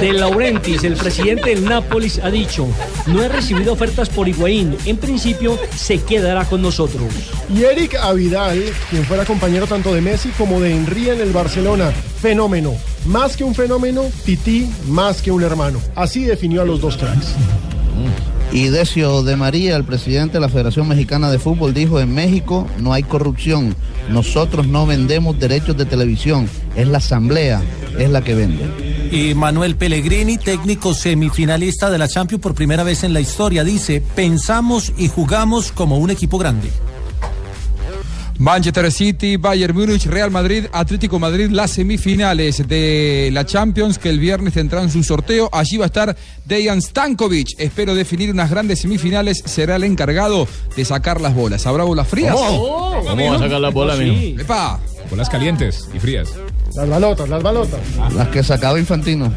De 0.01 0.13
Laurentiis, 0.13 0.85
el 0.85 0.95
presidente 0.95 1.51
del 1.51 1.65
Nápoles, 1.65 2.21
ha 2.23 2.31
dicho, 2.31 2.67
no 3.07 3.23
he 3.23 3.29
recibido 3.29 3.73
ofertas 3.73 4.11
por 4.11 4.29
Higuaín. 4.29 4.77
En 4.85 4.99
principio, 4.99 5.59
se 5.75 6.03
quedará 6.03 6.45
con 6.45 6.61
nosotros. 6.61 7.05
Y 7.55 7.65
Eric 7.65 7.95
Avidal, 7.95 8.63
quien 8.91 9.05
fuera 9.05 9.25
compañero 9.25 9.67
tanto 9.67 9.95
de 9.95 10.03
Messi 10.03 10.29
como 10.37 10.61
de 10.61 10.77
Henry 10.77 11.09
en 11.09 11.21
el 11.23 11.33
Barcelona, 11.33 11.91
fenómeno. 12.21 12.75
Más 13.07 13.39
que 13.39 13.45
un 13.45 13.55
fenómeno, 13.55 14.05
Tití 14.25 14.69
más 14.89 15.23
que 15.23 15.31
un 15.31 15.43
hermano. 15.43 15.81
Así 15.95 16.25
definió 16.25 16.61
a 16.61 16.67
los 16.67 16.81
dos 16.81 16.99
cracks. 16.99 17.35
Y 18.53 18.69
Decio 18.69 19.23
de 19.23 19.37
María, 19.37 19.77
el 19.77 19.85
presidente 19.85 20.35
de 20.35 20.41
la 20.41 20.49
Federación 20.49 20.89
Mexicana 20.89 21.31
de 21.31 21.39
Fútbol, 21.39 21.73
dijo, 21.73 22.01
en 22.01 22.15
México 22.15 22.67
no 22.79 22.93
hay 22.93 23.03
corrupción, 23.03 23.75
nosotros 24.11 24.67
no 24.67 24.87
vendemos 24.87 25.39
derechos 25.39 25.77
de 25.77 25.85
televisión, 25.85 26.49
es 26.77 26.87
la 26.87 26.99
asamblea, 26.99 27.63
es 27.99 28.11
la 28.11 28.23
que 28.23 28.35
vende. 28.35 28.86
Y 29.11 29.35
Manuel 29.35 29.77
Pellegrini, 29.77 30.39
técnico 30.39 30.95
semifinalista 30.95 31.91
de 31.91 31.99
la 31.99 32.09
Champions 32.09 32.43
por 32.43 32.55
primera 32.55 32.83
vez 32.83 33.05
en 33.05 33.13
la 33.13 33.21
historia, 33.21 33.65
dice, 33.65 34.03
pensamos 34.15 34.93
y 34.97 35.09
jugamos 35.09 35.73
como 35.73 35.99
un 35.99 36.11
equipo 36.11 36.39
grande. 36.39 36.71
Manchester 38.39 38.93
City, 38.93 39.37
Bayern 39.37 39.75
Múnich, 39.75 40.07
Real 40.07 40.31
Madrid, 40.31 40.67
Atlético 40.73 41.19
Madrid, 41.19 41.49
las 41.51 41.71
semifinales 41.71 42.67
de 42.69 43.31
la 43.33 43.47
Champions 43.47 43.99
que 43.99 44.11
el 44.11 44.21
viernes 44.21 44.55
tendrán 44.55 44.91
su 44.91 45.03
sorteo. 45.03 45.49
Allí 45.53 45.79
va 45.79 45.85
a 45.85 45.87
estar 45.87 46.17
Dejan 46.45 46.83
Stankovic. 46.83 47.59
Espero 47.59 47.95
definir 47.95 48.31
unas 48.31 48.51
grandes 48.51 48.81
semifinales. 48.81 49.43
Será 49.47 49.77
el 49.77 49.85
encargado 49.85 50.47
de 50.77 50.85
sacar 50.85 51.21
las 51.21 51.35
bolas. 51.35 51.67
¿Habrá 51.67 51.85
bolas 51.85 52.09
frías? 52.09 52.35
¿Cómo? 52.35 53.03
¿Cómo 53.07 53.31
va 53.31 53.37
a 53.37 53.39
sacar 53.39 53.61
las 53.61 53.73
bolas, 53.73 53.99
mijo? 53.99 54.41
¡Epa! 54.41 54.81
Bolas 55.11 55.31
calientes 55.31 55.89
y 55.95 55.99
frías. 55.99 56.29
Las 56.77 56.89
balotas, 56.89 57.29
las 57.29 57.43
balotas. 57.43 57.81
Las 58.15 58.29
que 58.29 58.43
sacaba 58.43 58.79
Infantino. 58.79 59.33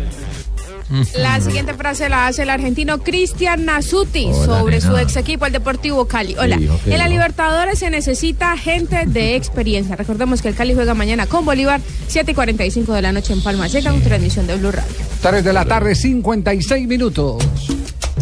La 1.15 1.39
siguiente 1.39 1.75
frase 1.75 2.09
la 2.09 2.27
hace 2.27 2.43
el 2.43 2.49
argentino 2.49 2.97
Cristian 2.97 3.63
Nasuti 3.63 4.25
Hola, 4.25 4.45
sobre 4.45 4.81
su 4.81 4.97
ex 4.97 5.15
equipo, 5.17 5.45
el 5.45 5.53
Deportivo 5.53 6.05
Cali. 6.05 6.35
Hola, 6.37 6.57
¿Qué 6.57 6.63
dijo? 6.63 6.79
¿Qué 6.83 6.93
en 6.93 6.97
la? 6.97 7.07
Libertadores 7.07 7.77
se 7.79 7.91
necesita 7.91 8.57
gente 8.57 9.05
de 9.05 9.35
experiencia. 9.35 9.95
Recordemos 9.95 10.41
que 10.41 10.47
el 10.47 10.55
Cali 10.55 10.73
juega 10.73 10.95
mañana 10.95 11.27
con 11.27 11.45
Bolívar, 11.45 11.79
7 12.07 12.31
y 12.31 12.33
45 12.33 12.91
de 12.91 13.01
la 13.03 13.11
noche 13.11 13.33
en 13.33 13.43
Palma 13.43 13.69
Seca, 13.69 13.91
con 13.91 14.01
transmisión 14.01 14.47
de 14.47 14.55
Blue 14.57 14.71
Radio. 14.71 14.91
3 15.21 15.43
de 15.43 15.53
la 15.53 15.65
tarde, 15.65 15.93
56 15.93 16.87
minutos. 16.87 17.43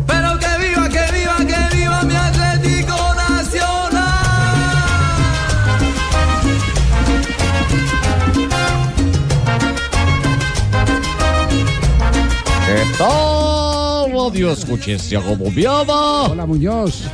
Pero 0.05 0.37
que 0.37 0.46
¿Qué 12.77 12.83
tal, 12.95 14.11
radio 14.11 14.51
escuchencia 14.51 15.19
colombiana? 15.19 16.25
Hola, 16.29 16.45
Muñoz. 16.45 17.05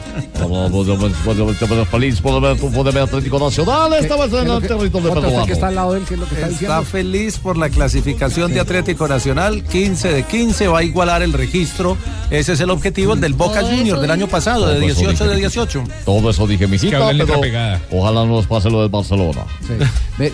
Feliz 1.90 2.20
por 2.20 2.42
ver 2.42 2.58
triunfo 2.58 2.84
de 2.84 3.00
Atlético 3.00 3.40
Nacional. 3.40 3.94
Esta 3.94 4.18
vez 4.18 4.34
en 4.34 4.52
el 4.52 4.62
territorio 4.62 5.14
peruano. 5.14 5.46
que 5.46 5.54
está 5.54 5.70
al 5.70 5.76
lado 5.76 5.94
de 5.94 6.00
él, 6.00 6.06
¿qué 6.06 6.16
es 6.16 6.20
lo 6.20 6.28
que 6.28 6.36
está 6.36 6.50
diciendo? 6.50 6.80
Está 6.80 6.92
feliz 6.92 7.38
por 7.38 7.58
la 7.58 7.70
clasificación 7.70 8.54
de 8.54 8.60
Atlético 8.60 9.08
Nacional, 9.08 9.64
15 9.64 10.12
de 10.12 10.24
15, 10.24 10.68
va 10.68 10.80
a 10.80 10.84
igualar 10.84 11.24
el 11.24 11.32
registro. 11.32 11.98
Ese 12.30 12.54
es 12.54 12.60
el 12.60 12.70
objetivo, 12.70 13.14
el 13.14 13.22
del 13.22 13.34
Boca 13.34 13.62
Junior 13.62 14.02
del 14.02 14.12
año 14.12 14.28
pasado, 14.28 14.68
de 14.68 14.82
Todo 14.82 14.90
eso 14.90 15.00
18 15.00 15.24
de 15.24 15.30
dije. 15.30 15.40
18. 15.48 15.84
Todo 16.04 16.30
eso 16.30 16.46
dije, 16.46 16.68
mi 16.68 16.78
pero 16.78 17.40
pegada. 17.40 17.82
ojalá 17.90 18.26
no 18.26 18.34
nos 18.34 18.48
pase 18.48 18.70
lo 18.70 18.82
del 18.82 18.90
Barcelona. 18.90 19.46
Sí. 19.62 19.74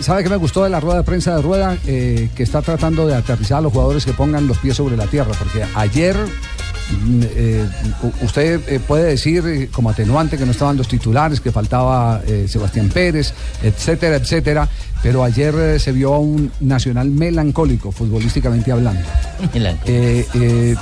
¿Sabe 0.00 0.22
qué 0.22 0.28
me 0.28 0.36
gustó 0.36 0.64
de 0.64 0.70
la 0.70 0.78
rueda 0.78 0.98
de 0.98 1.04
prensa 1.04 1.36
de 1.36 1.42
Rueda? 1.42 1.76
Eh, 1.86 2.28
que 2.34 2.42
está 2.42 2.60
tratando 2.60 3.06
de 3.06 3.14
aterrizar 3.14 3.58
a 3.58 3.60
los 3.62 3.72
jugadores 3.72 4.04
que 4.04 4.12
pongan 4.12 4.46
los 4.46 4.58
pies 4.58 4.76
sobre 4.76 4.96
la 4.96 5.06
tierra, 5.06 5.32
porque 5.38 5.64
ayer 5.74 6.16
eh, 7.22 7.66
u- 8.02 8.24
usted 8.24 8.60
eh, 8.68 8.80
puede 8.80 9.04
decir 9.04 9.44
eh, 9.46 9.68
como 9.72 9.90
atenuante 9.90 10.36
que 10.36 10.44
no 10.44 10.52
estaban 10.52 10.76
los 10.76 10.88
titulares, 10.88 11.40
que 11.40 11.52
faltaba 11.52 12.20
eh, 12.26 12.46
Sebastián 12.48 12.88
Pérez, 12.88 13.32
etcétera, 13.62 14.16
etcétera, 14.16 14.68
pero 15.02 15.24
ayer 15.24 15.54
eh, 15.56 15.78
se 15.78 15.92
vio 15.92 16.12
a 16.14 16.18
un 16.18 16.50
nacional 16.60 17.10
melancólico, 17.10 17.90
futbolísticamente 17.92 18.70
hablando. 18.72 19.00
Eh, 19.86 20.26
eh, 20.34 20.74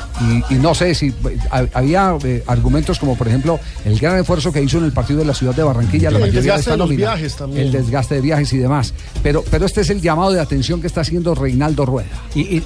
y, 0.50 0.54
y 0.54 0.58
no 0.58 0.74
sé 0.74 0.94
si 0.94 1.14
ha- 1.50 1.66
había 1.74 2.16
eh, 2.24 2.42
argumentos 2.46 2.98
como, 2.98 3.16
por 3.16 3.28
ejemplo, 3.28 3.60
el 3.84 3.98
gran 3.98 4.18
esfuerzo 4.18 4.52
que 4.52 4.62
hizo 4.62 4.78
en 4.78 4.84
el 4.84 4.92
partido 4.92 5.20
de 5.20 5.26
la 5.26 5.34
ciudad 5.34 5.54
de 5.54 5.62
Barranquilla, 5.62 6.10
la 6.10 6.16
El 6.18 6.22
mayoría 6.22 6.40
de 6.40 6.46
desgaste 6.46 6.60
esta 6.60 6.70
de 6.72 6.78
nómina, 6.78 6.96
viajes 6.98 7.36
también. 7.36 7.66
el 7.66 7.72
desgaste 7.72 8.14
de 8.16 8.20
viajes 8.20 8.52
y 8.52 8.58
demás. 8.58 8.94
Pero, 9.22 9.44
pero 9.50 9.66
este 9.66 9.82
es 9.82 9.90
el 9.90 10.00
llamado 10.00 10.32
de 10.32 10.40
atención 10.40 10.80
que 10.80 10.86
está 10.88 11.02
haciendo 11.02 11.34
Reinaldo 11.34 11.86
Rueda. 11.86 12.08
Y, 12.34 12.62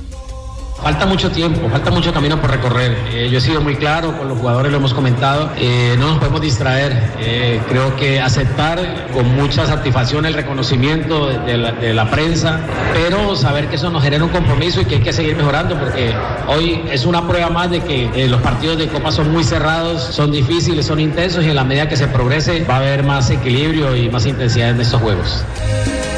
Falta 0.83 1.07
mucho 1.07 1.31
tiempo, 1.31 1.69
falta 1.71 1.93
mucho 1.93 2.13
camino 2.13 2.41
por 2.41 2.51
recorrer. 2.51 2.97
Eh, 3.13 3.29
yo 3.31 3.39
he 3.39 3.41
sido 3.41 3.61
muy 3.61 3.77
claro, 3.77 4.19
con 4.19 4.29
los 4.29 4.37
jugadores 4.37 4.73
lo 4.73 4.79
hemos 4.79 4.93
comentado, 4.93 5.51
eh, 5.57 5.95
no 5.97 6.09
nos 6.09 6.19
podemos 6.19 6.41
distraer. 6.41 7.01
Eh, 7.21 7.61
creo 7.69 7.95
que 7.95 8.21
aceptar 8.21 9.07
con 9.13 9.33
mucha 9.37 9.65
satisfacción 9.65 10.27
el 10.27 10.35
reconocimiento 10.35 11.29
de, 11.29 11.95
la, 11.95 12.11
prensa, 12.11 12.59
pero 12.93 13.37
saber 13.37 13.69
que 13.69 13.77
eso 13.77 13.91
nos 13.91 14.03
genera 14.03 14.25
un 14.25 14.31
compromiso 14.31 14.81
y 14.81 14.85
que 14.87 14.97
hay 14.97 15.03
que 15.03 15.13
seguir 15.13 15.37
mejorando 15.37 15.79
porque 15.79 16.13
hoy 16.49 16.83
es 16.91 17.07
una 17.07 17.29
prueba 17.29 17.49
más 17.49 17.71
de 17.71 17.81
que 17.81 18.27
los 18.27 18.41
partidos 18.41 18.77
de 18.77 18.89
Copa 18.89 19.13
son 19.13 19.31
muy 19.31 19.45
cerrados, 19.45 20.03
son 20.03 20.33
difíciles, 20.33 20.87
son 20.87 20.99
intensos 20.99 21.45
y 21.45 21.51
en 21.51 21.55
la 21.55 21.65
medida 21.65 21.89
que 21.89 21.97
se 21.97 22.09
progrese 22.09 22.65
va 22.65 22.75
a 22.75 22.79
haber 22.79 23.05
más 23.05 23.31
equilibrio 23.31 23.95
y 23.95 24.11
más 24.11 24.27
intensidad 24.27 24.71
en 24.71 24.81
estos 24.81 25.01
juegos. 25.01 25.45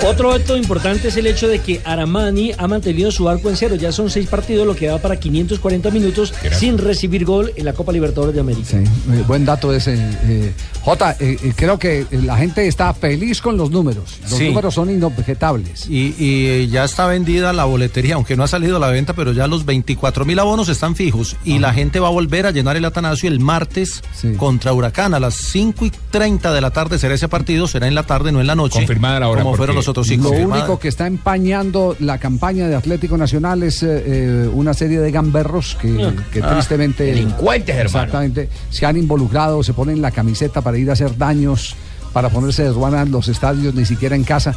Otro 0.02 0.36
hecho 0.36 0.54
importante 0.56 1.08
es 1.08 1.16
el 1.16 1.26
hecho 1.26 1.48
de 1.48 1.60
que 1.60 1.80
Aramani 1.82 2.52
ha 2.58 2.68
mantenido 2.68 3.10
su 3.10 3.26
arco 3.26 3.48
en 3.48 3.56
cero. 3.56 3.74
Ya 3.74 3.90
son 3.90 4.10
seis 4.10 4.26
partidos, 4.28 4.66
lo 4.66 4.76
que 4.76 4.86
da 4.86 4.98
para 4.98 5.16
540 5.18 5.90
minutos 5.90 6.34
sin 6.58 6.76
recibir 6.76 7.24
gol 7.24 7.52
en 7.56 7.64
la 7.64 7.72
Copa 7.72 7.90
Libertadores 7.90 8.34
de 8.34 8.40
América. 8.42 8.66
Sí, 8.68 8.76
eh, 8.76 9.24
buen 9.26 9.46
dato 9.46 9.72
ese. 9.72 9.94
eh, 9.96 10.52
Jota, 10.82 11.16
eh, 11.18 11.38
eh, 11.42 11.52
creo 11.56 11.78
que 11.78 12.06
la 12.10 12.36
gente 12.36 12.66
está 12.68 12.92
feliz 12.92 13.40
con 13.40 13.56
los 13.56 13.70
números. 13.70 14.18
Los 14.28 14.32
Sí. 14.38 14.48
números 14.48 14.74
son 14.74 14.90
inobjetables. 14.90 15.88
Y, 15.88 16.14
y 16.18 16.68
ya 16.68 16.84
está 16.84 17.06
vendida 17.06 17.54
la 17.54 17.64
boletería, 17.64 18.16
aunque 18.16 18.36
no 18.36 18.44
ha 18.44 18.48
salido 18.48 18.76
a 18.76 18.80
la 18.80 18.88
venta, 18.88 19.14
pero 19.14 19.32
ya 19.32 19.46
los 19.46 19.64
24 19.64 20.26
mil 20.26 20.38
abonos 20.38 20.68
están 20.68 20.96
fijos. 20.96 21.34
Y 21.44 21.58
la 21.60 21.72
gente 21.72 21.98
va 21.98 22.08
a 22.08 22.10
volver 22.10 22.44
a 22.46 22.50
llenar 22.50 22.76
el 22.76 22.84
Atanasio 22.84 23.30
el 23.30 23.40
martes 23.40 24.02
contra 24.36 24.74
Huracán. 24.74 25.14
A 25.14 25.20
las 25.20 25.34
5 25.34 25.86
y 25.86 25.92
30 26.10 26.52
de 26.52 26.60
la 26.60 26.70
tarde 26.72 26.98
será 26.98 27.14
ese 27.14 27.28
partido, 27.28 27.66
será 27.66 27.88
en 27.88 27.94
la 27.94 28.02
tarde, 28.02 28.30
no 28.32 28.42
en 28.42 28.46
la 28.46 28.54
noche. 28.54 28.74
Confirmada 28.80 29.18
la 29.20 29.28
hora, 29.30 29.40
Como 29.40 29.52
porque 29.52 29.58
fueron 29.58 29.76
los 29.76 29.83
otros 29.88 30.06
cinco. 30.06 30.30
Lo 30.32 30.48
único 30.48 30.78
que 30.78 30.88
está 30.88 31.06
empañando 31.06 31.96
la 32.00 32.18
campaña 32.18 32.68
de 32.68 32.74
Atlético 32.74 33.16
Nacional 33.16 33.62
es 33.62 33.82
eh, 33.82 34.02
eh, 34.06 34.50
una 34.52 34.74
serie 34.74 35.00
de 35.00 35.10
gamberros 35.10 35.76
que, 35.80 36.12
que 36.32 36.40
Ah, 36.42 36.52
tristemente. 36.54 37.04
delincuentes, 37.04 37.74
hermano. 37.74 38.04
Exactamente. 38.04 38.48
Se 38.70 38.86
han 38.86 38.96
involucrado, 38.96 39.62
se 39.62 39.72
ponen 39.74 40.00
la 40.02 40.10
camiseta 40.10 40.60
para 40.60 40.78
ir 40.78 40.90
a 40.90 40.92
hacer 40.94 41.16
daños. 41.16 41.74
para 42.14 42.28
ponerse 42.30 42.62
de 42.62 42.70
ruana 42.70 43.02
en 43.02 43.10
los 43.10 43.26
estadios, 43.26 43.74
ni 43.74 43.84
siquiera 43.84 44.14
en 44.14 44.22
casa. 44.22 44.54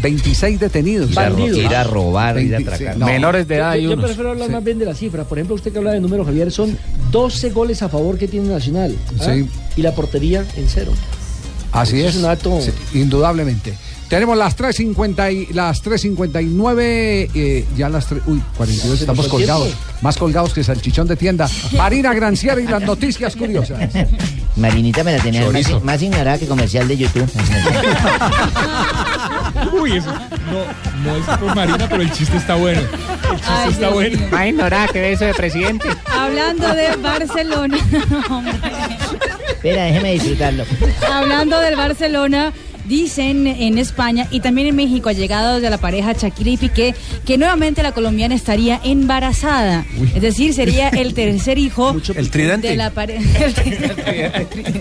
26 0.00 0.58
detenidos. 0.58 1.10
Ir 1.10 1.18
a 1.18 1.28
ro- 1.28 1.46
ir 1.48 1.74
a 1.76 1.84
robar, 1.84 2.38
ir 2.40 2.54
a 2.54 2.58
26, 2.58 2.66
atracar. 2.88 2.96
no. 2.96 3.04
Menores 3.04 3.46
de 3.46 3.56
edad 3.56 3.74
Yo, 3.74 3.90
yo 3.90 4.00
prefiero 4.00 4.30
hablar 4.30 4.46
Sí. 4.48 4.52
más 4.54 4.64
bien 4.64 4.78
de 4.78 4.86
la 4.86 4.94
cifra. 4.94 5.24
Por 5.24 5.36
ejemplo, 5.36 5.54
usted 5.54 5.70
que 5.70 5.76
habla 5.76 5.92
de 5.92 6.00
número, 6.00 6.24
Javier, 6.24 6.50
son 6.50 6.78
12 7.10 7.50
goles 7.50 7.82
a 7.82 7.90
favor 7.90 8.16
que 8.16 8.26
tiene 8.26 8.48
Nacional. 8.48 8.96
¿ah? 9.20 9.22
Sí. 9.34 9.46
Y 9.76 9.82
la 9.82 9.94
portería 9.94 10.46
en 10.56 10.66
cero. 10.66 10.92
Así 11.72 11.98
Eso 12.00 12.08
es. 12.08 12.14
es 12.16 12.22
un 12.22 12.30
acto- 12.30 12.60
Sí, 12.62 12.98
indudablemente. 12.98 13.74
Tenemos 14.08 14.36
las 14.36 14.56
3.50 14.56 15.32
y 15.32 15.52
las 15.52 15.82
3.59, 15.82 17.30
eh, 17.34 17.64
ya 17.76 17.88
las 17.88 18.06
3, 18.06 18.22
uy, 18.26 18.42
42, 18.56 19.00
estamos 19.00 19.28
colgados, 19.28 19.70
más 20.02 20.16
colgados 20.16 20.52
que 20.52 20.62
salchichón 20.62 21.08
de 21.08 21.16
tienda. 21.16 21.48
Marina 21.76 22.12
Granciera 22.14 22.60
y 22.60 22.66
las 22.66 22.82
noticias 22.82 23.34
curiosas. 23.34 23.90
Marinita 24.56 25.02
me 25.02 25.16
la 25.16 25.22
tenía 25.22 25.50
más, 25.50 25.82
más 25.82 26.00
ignorada 26.02 26.38
que 26.38 26.46
comercial 26.46 26.86
de 26.86 26.96
YouTube. 26.96 27.28
Uy, 29.72 29.96
eso. 29.96 30.12
No, 30.12 31.10
no 31.10 31.16
es 31.16 31.38
por 31.38 31.54
Marina, 31.56 31.88
pero 31.88 32.02
el 32.02 32.12
chiste 32.12 32.36
está 32.36 32.54
bueno. 32.54 32.80
El 32.80 33.36
chiste 33.38 33.46
Ay, 33.48 33.68
está 33.70 33.80
Dios 33.80 33.92
bueno. 33.94 34.18
mío. 34.18 34.28
Ay, 34.32 34.52
Nora, 34.52 34.86
qué 34.92 35.00
beso 35.00 35.24
de 35.24 35.34
presidente. 35.34 35.88
Hablando 36.06 36.72
de 36.72 36.94
Barcelona. 36.96 37.78
Espera, 39.48 39.84
déjeme 39.84 40.12
disfrutarlo. 40.12 40.64
Hablando 41.10 41.58
del 41.58 41.74
Barcelona, 41.76 42.52
dicen 42.86 43.46
en 43.46 43.78
España 43.78 44.26
y 44.30 44.40
también 44.40 44.68
en 44.68 44.76
México, 44.76 45.08
allegados 45.08 45.62
de 45.62 45.70
la 45.70 45.78
pareja 45.78 46.12
Shakira 46.12 46.50
y 46.50 46.56
Piqué, 46.56 46.94
que 47.24 47.38
nuevamente 47.38 47.82
la 47.82 47.92
colombiana 47.92 48.34
estaría 48.34 48.80
embarazada. 48.84 49.84
Es 50.14 50.22
decir, 50.22 50.54
sería 50.54 50.88
el 50.88 51.14
tercer 51.14 51.58
hijo 51.58 51.94
El 52.14 52.30
tridente. 52.30 52.68
de 52.68 52.76
la 52.76 52.90
pareja. 52.90 53.22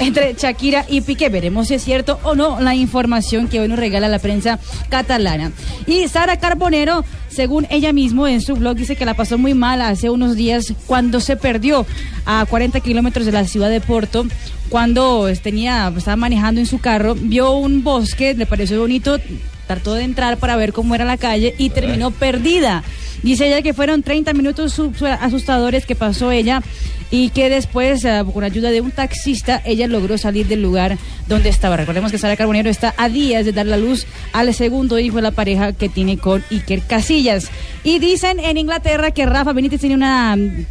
Entre 0.00 0.34
Shakira 0.34 0.84
y 0.88 1.00
Piqué, 1.00 1.28
veremos 1.28 1.66
si 1.68 1.74
es 1.74 1.82
cierto 1.82 2.20
o 2.22 2.36
no 2.36 2.60
la 2.60 2.74
información 2.76 3.48
que 3.48 3.58
hoy 3.58 3.66
nos 3.66 3.78
regala 3.80 4.08
la 4.08 4.20
prensa 4.20 4.60
catalana. 4.88 5.50
Y 5.88 6.06
Sara 6.06 6.38
Carbonero, 6.38 7.04
según 7.38 7.68
ella 7.70 7.92
mismo 7.92 8.26
en 8.26 8.40
su 8.40 8.56
blog, 8.56 8.74
dice 8.74 8.96
que 8.96 9.04
la 9.04 9.14
pasó 9.14 9.38
muy 9.38 9.54
mal 9.54 9.80
hace 9.80 10.10
unos 10.10 10.34
días 10.34 10.74
cuando 10.86 11.20
se 11.20 11.36
perdió 11.36 11.86
a 12.26 12.44
40 12.44 12.80
kilómetros 12.80 13.26
de 13.26 13.30
la 13.30 13.44
ciudad 13.44 13.70
de 13.70 13.80
Porto. 13.80 14.26
Cuando 14.68 15.28
tenía, 15.40 15.92
estaba 15.96 16.16
manejando 16.16 16.60
en 16.60 16.66
su 16.66 16.80
carro, 16.80 17.14
vio 17.14 17.52
un 17.52 17.84
bosque, 17.84 18.34
le 18.34 18.44
pareció 18.44 18.80
bonito, 18.80 19.20
trató 19.68 19.94
de 19.94 20.02
entrar 20.02 20.38
para 20.38 20.56
ver 20.56 20.72
cómo 20.72 20.96
era 20.96 21.04
la 21.04 21.16
calle 21.16 21.54
y 21.58 21.70
terminó 21.70 22.10
perdida. 22.10 22.82
Dice 23.22 23.46
ella 23.46 23.62
que 23.62 23.74
fueron 23.74 24.02
30 24.02 24.32
minutos 24.32 24.72
su- 24.72 24.92
su- 24.94 25.06
asustadores 25.06 25.86
que 25.86 25.94
pasó 25.94 26.30
ella 26.32 26.62
y 27.10 27.30
que 27.30 27.48
después, 27.48 28.04
eh, 28.04 28.22
con 28.32 28.44
ayuda 28.44 28.70
de 28.70 28.80
un 28.80 28.90
taxista, 28.90 29.60
ella 29.64 29.86
logró 29.86 30.18
salir 30.18 30.46
del 30.46 30.62
lugar 30.62 30.98
donde 31.26 31.48
estaba. 31.48 31.76
Recordemos 31.76 32.12
que 32.12 32.18
Sara 32.18 32.36
Carbonero 32.36 32.68
está 32.70 32.94
a 32.96 33.08
días 33.08 33.44
de 33.44 33.52
dar 33.52 33.66
la 33.66 33.76
luz 33.76 34.06
al 34.32 34.52
segundo 34.54 34.98
hijo 34.98 35.16
de 35.16 35.22
la 35.22 35.30
pareja 35.30 35.72
que 35.72 35.88
tiene 35.88 36.18
con 36.18 36.44
Iker 36.50 36.82
Casillas. 36.82 37.48
Y 37.82 37.98
dicen 37.98 38.38
en 38.40 38.56
Inglaterra 38.58 39.10
que 39.10 39.26
Rafa 39.26 39.52
Benítez 39.52 39.80
tiene 39.80 39.94
una 39.96 40.36
mm, 40.36 40.64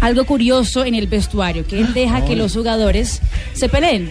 algo 0.00 0.24
curioso 0.24 0.84
en 0.84 0.94
el 0.96 1.06
vestuario, 1.06 1.66
que 1.66 1.78
él 1.78 1.94
deja 1.94 2.24
que 2.24 2.34
los 2.34 2.54
jugadores 2.54 3.20
se 3.52 3.68
peleen 3.68 4.10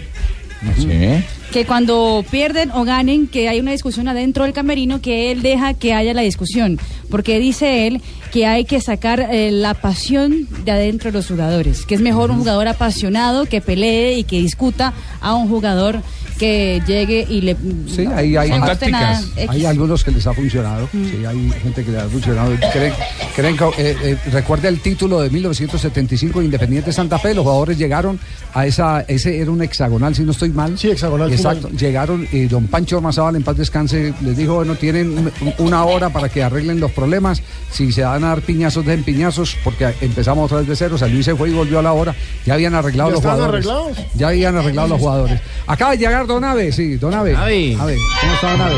que 1.54 1.68
cuando 1.68 2.26
pierden 2.32 2.72
o 2.72 2.84
ganen, 2.84 3.28
que 3.28 3.48
hay 3.48 3.60
una 3.60 3.74
discusión 3.74 4.08
adentro 4.08 4.44
del 4.44 4.54
camerino, 4.54 5.02
que 5.02 5.32
él 5.32 5.44
deja 5.44 5.76
que 5.76 5.94
haya 5.94 6.12
la 6.16 6.24
discusión, 6.24 6.80
porque 7.12 7.38
dice 7.38 7.86
él 7.86 8.02
que 8.32 8.48
hay 8.48 8.66
que 8.66 8.82
sacar 8.82 9.20
eh, 9.20 9.52
la 9.52 9.76
pasión 9.76 10.48
de 10.66 10.72
adentro 10.72 11.12
de 11.12 11.18
los 11.20 11.28
jugadores, 11.28 11.86
que 11.86 11.94
es 11.94 12.02
mejor 12.02 12.32
un 12.32 12.40
jugador 12.40 12.68
apasionado 12.68 13.46
que 13.46 13.62
pelee 13.62 14.18
y 14.18 14.24
que 14.24 14.42
discuta 14.42 14.94
a 15.22 15.36
un 15.36 15.48
jugador 15.48 16.02
que 16.38 16.82
llegue 16.86 17.26
y 17.30 17.42
le 17.42 17.56
Sí, 17.88 18.06
ahí 18.06 18.36
hay, 18.36 18.50
no 18.52 18.66
le 18.66 18.72
guste 18.72 18.90
nada, 18.92 19.22
hay 19.38 19.58
X. 19.60 19.66
algunos 19.66 20.04
que 20.04 20.12
les 20.12 20.26
ha 20.28 20.34
funcionado. 20.34 20.90
Sí, 20.92 21.24
hay 21.28 21.52
gente 21.62 21.84
que 21.84 21.92
le 21.92 22.00
ha 22.00 22.08
funcionado. 22.08 22.52
Creen, 22.72 22.94
creen 23.36 23.58
que, 23.58 23.66
eh, 23.78 23.98
eh, 24.04 24.18
recuerda 24.32 24.70
el 24.70 24.80
título 24.80 25.22
de 25.22 25.30
1975 25.30 26.40
de 26.40 26.46
Independiente 26.46 26.92
Santa 26.92 27.20
Fe. 27.20 27.34
Los 27.34 27.44
jugadores 27.44 27.78
llegaron 27.78 28.20
a 28.54 28.66
esa, 28.66 29.02
ese 29.02 29.40
era 29.40 29.52
un 29.52 29.62
hexagonal, 29.62 30.16
si 30.16 30.24
no 30.24 30.32
estoy 30.32 30.50
mal. 30.50 30.78
Sí, 30.78 30.90
hexagonal. 30.92 31.32
Exacto. 31.32 31.70
Llegaron 31.70 32.28
y 32.32 32.46
don 32.46 32.68
Pancho 32.68 32.98
Ormazábal, 32.98 33.36
en 33.36 33.44
paz 33.44 33.58
descanse, 33.58 34.14
les 34.22 34.36
dijo, 34.38 34.56
bueno, 34.56 34.76
tienen 34.76 35.18
un- 35.18 35.32
una 35.60 35.86
hora 35.86 36.10
para 36.10 36.30
que 36.30 36.44
arreglen 36.44 36.80
los 36.80 36.92
problemas. 36.92 37.42
Si 37.72 37.92
se 37.92 38.04
van 38.04 38.24
a 38.24 38.30
dar 38.30 38.42
piñazos, 38.42 38.86
den 38.86 39.04
piñazos, 39.04 39.56
porque 39.64 39.94
empezamos 40.02 40.46
otra 40.46 40.60
vez 40.60 40.68
de 40.68 40.76
cero. 40.76 40.98
San 40.98 41.12
Luis 41.12 41.26
se 41.26 41.36
fue 41.36 41.50
y 41.50 41.54
volvió 41.54 41.80
a 41.80 41.82
la 41.82 41.94
hora. 41.94 42.16
Ya 42.46 42.54
habían 42.56 42.74
arreglado 42.76 43.10
¿Ya 43.10 43.14
los 43.14 43.22
jugadores. 43.22 43.66
arreglados? 43.66 43.98
Ya 44.16 44.28
habían 44.30 44.56
arreglado 44.56 44.88
los 44.90 45.00
jugadores. 45.00 45.40
Acaba 45.68 45.92
de 45.92 45.98
llegar 45.98 46.23
Don 46.28 46.44
Ave, 46.44 46.72
sí, 46.72 46.96
Don 46.98 47.14
Ave. 47.14 47.36
Ave. 47.36 47.78
Ave, 47.80 47.98
¿cómo 48.22 48.34
está 48.34 48.52
Don 48.52 48.62
Ave? 48.62 48.76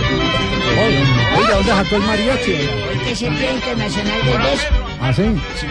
Oye, 1.37 1.47
¿dónde 1.53 1.71
sacó 1.71 1.95
el 1.95 2.01
mariachi? 2.01 2.51
Hoy 2.51 2.97
que 3.03 3.11
es 3.11 3.21
el 3.21 3.37
Día 3.37 3.53
Internacional 3.53 4.25
del 4.25 4.37
Beso, 4.39 4.67
¿Ah, 5.01 5.13
sí? 5.13 5.23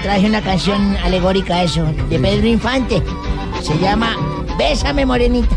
traje 0.03 0.27
una 0.27 0.41
canción 0.41 0.97
alegórica 1.05 1.57
a 1.57 1.63
eso, 1.65 1.85
de 2.09 2.19
Pedro 2.19 2.47
Infante. 2.47 3.03
Se 3.63 3.77
llama 3.79 4.17
Bésame 4.59 5.05
Morenita. 5.05 5.57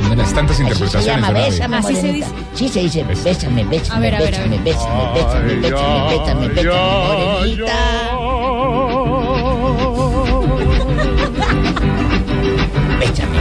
Una 0.00 0.10
de 0.10 0.16
las 0.16 0.32
tantas 0.34 0.56
Así 0.56 0.64
se 0.64 0.72
interpretaciones 0.72 1.22
llama. 1.26 1.30
Bésame 1.38 1.76
¿Así 1.76 1.94
se 1.94 2.02
Morenita. 2.02 2.26
Sí, 2.54 2.68
se 2.68 2.80
dice, 2.80 3.04
bésame, 3.04 3.64
bésame, 3.64 3.64
bésame, 3.64 4.10
bésame, 4.10 4.58
bésame, 4.58 5.54
bésame, 5.60 6.48
bésame, 6.48 6.64
Morenita. 6.64 8.19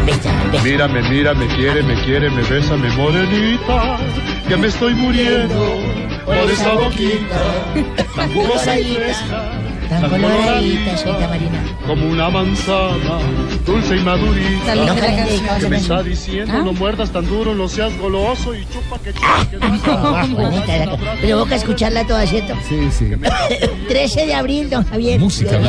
Bésame. 0.10 0.64
Mírame, 0.64 1.02
mírame, 1.10 1.48
quiere, 1.56 1.84
me 1.84 1.94
quiere, 2.04 2.30
me 2.32 2.42
besa, 2.44 2.76
me 2.76 2.90
morenita, 2.92 4.00
que 4.48 4.58
me 4.58 4.68
estoy 4.68 4.94
muriendo 4.96 5.80
por 6.26 6.50
esa 6.50 6.74
boquita, 6.74 7.74
tan 8.16 8.34
jugosa 8.34 8.80
y 8.80 8.96
fresca, 8.96 9.59
coloradita, 10.08 11.28
Marina. 11.28 11.64
como 11.86 12.08
una 12.10 12.30
manzana, 12.30 13.20
dulce 13.66 13.98
y 13.98 14.00
madurita, 14.02 14.66
Salud, 14.66 14.90
que 15.60 15.70
me 15.70 15.78
está 15.78 16.04
diciendo, 16.04 16.54
¿Ah? 16.56 16.62
no 16.64 16.74
muerdas 16.74 17.12
tan 17.12 17.26
duro, 17.28 17.54
no 17.56 17.68
seas 17.68 17.98
goloso 17.98 18.54
y 18.56 18.66
chupa 18.66 19.00
que 19.04 19.14
chupa 19.14 19.48
que 19.50 19.58
Ah, 19.92 20.26
bonita 20.30 20.78
la 20.78 20.86
ca- 20.98 21.16
Provoca 21.22 21.56
escucharla 21.56 22.06
toda, 22.06 22.26
¿cierto? 22.26 22.54
Sí, 22.68 22.90
sí. 22.92 23.06
13 23.88 24.26
de 24.28 24.34
abril, 24.34 24.70
don 24.70 24.84
Javier. 24.86 25.20
Música. 25.20 25.60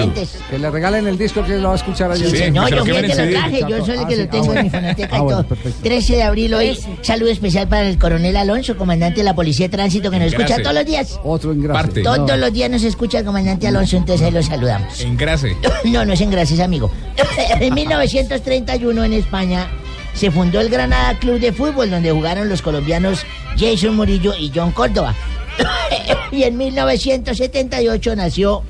Que 0.50 0.58
le 0.58 0.70
regalen 0.70 1.06
el 1.06 1.18
disco 1.18 1.42
que 1.44 1.58
lo 1.58 1.68
va 1.68 1.74
a 1.74 1.76
escuchar. 1.76 2.16
Sí, 2.16 2.24
sí, 2.30 2.50
no, 2.50 2.68
yo 2.68 2.84
fui 2.84 2.90
el 2.96 3.06
que 3.06 3.14
lo 3.14 3.30
traje, 3.30 3.60
yo 3.68 3.84
soy 3.86 3.98
el 3.98 4.06
que 4.06 4.16
lo 4.16 4.28
tengo 4.28 4.52
en 4.54 4.64
mi 4.64 4.70
fonoteca 4.70 5.16
y 5.16 5.20
todo. 5.20 5.44
13 5.82 6.16
de 6.16 6.22
abril 6.22 6.54
hoy, 6.54 6.78
saludo 7.02 7.30
especial 7.30 7.68
para 7.68 7.88
el 7.88 7.98
coronel 7.98 8.36
Alonso, 8.36 8.76
comandante 8.76 9.20
de 9.20 9.24
la 9.24 9.34
Policía 9.34 9.66
de 9.66 9.70
Tránsito, 9.76 10.10
que 10.10 10.18
nos 10.18 10.28
escucha 10.32 10.58
todos 10.62 10.74
los 10.74 10.84
días. 10.86 11.18
Otro 11.24 11.52
engrase. 11.52 11.80
Parte. 11.80 12.02
Todos 12.02 12.28
No. 12.28 12.36
los 12.36 12.52
días 12.52 12.70
nos 12.70 12.82
escucha 12.82 13.18
el 13.20 13.24
comandante 13.24 13.66
Alonso, 13.66 13.96
entonces 13.96 14.19
ahí 14.20 14.30
lo 14.30 14.42
saludamos. 14.42 15.00
Engrase. 15.00 15.56
No, 15.84 16.04
no 16.04 16.12
es 16.12 16.20
en 16.20 16.30
gracias, 16.30 16.60
amigo. 16.60 16.90
en 17.60 17.74
1931 17.74 19.04
en 19.04 19.12
España 19.12 19.68
se 20.14 20.30
fundó 20.30 20.60
el 20.60 20.68
Granada 20.68 21.18
Club 21.18 21.40
de 21.40 21.52
Fútbol, 21.52 21.90
donde 21.90 22.10
jugaron 22.10 22.48
los 22.48 22.62
colombianos 22.62 23.24
Jason 23.58 23.96
Murillo 23.96 24.34
y 24.36 24.52
John 24.54 24.72
Córdoba. 24.72 25.14
y 26.32 26.42
en 26.42 26.56
1978 26.56 28.16
nació 28.16 28.62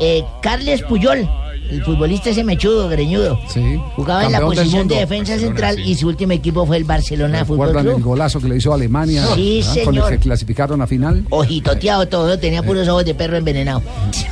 eh, 0.00 0.24
Carles 0.42 0.82
Puyol, 0.82 1.28
el 1.70 1.82
futbolista 1.82 2.30
ese 2.30 2.44
mechudo, 2.44 2.88
greñudo. 2.88 3.40
Sí. 3.48 3.80
Jugaba 3.96 4.26
en 4.26 4.32
la 4.32 4.40
posición 4.40 4.86
de 4.86 4.96
defensa 4.96 5.38
central 5.38 5.78
y 5.78 5.94
su 5.94 6.08
último 6.08 6.32
equipo 6.32 6.66
fue 6.66 6.76
el 6.76 6.84
Barcelona 6.84 7.44
Fútbol 7.44 7.68
¿Recuerdan 7.68 7.86
el 7.86 7.94
Club. 7.94 8.06
golazo 8.06 8.40
que 8.40 8.48
le 8.48 8.56
hizo 8.56 8.72
a 8.72 8.74
Alemania? 8.74 9.26
Sí, 9.34 9.60
¿verdad? 9.60 9.84
Con 9.84 9.94
señor. 9.94 10.12
el 10.12 10.18
que 10.18 10.22
clasificaron 10.24 10.82
a 10.82 10.86
final. 10.86 11.24
Ojitoteado 11.30 12.06
todo, 12.08 12.38
tenía 12.38 12.62
puros 12.62 12.86
ojos 12.88 13.04
de 13.04 13.14
perro 13.14 13.36
envenenado. 13.36 13.82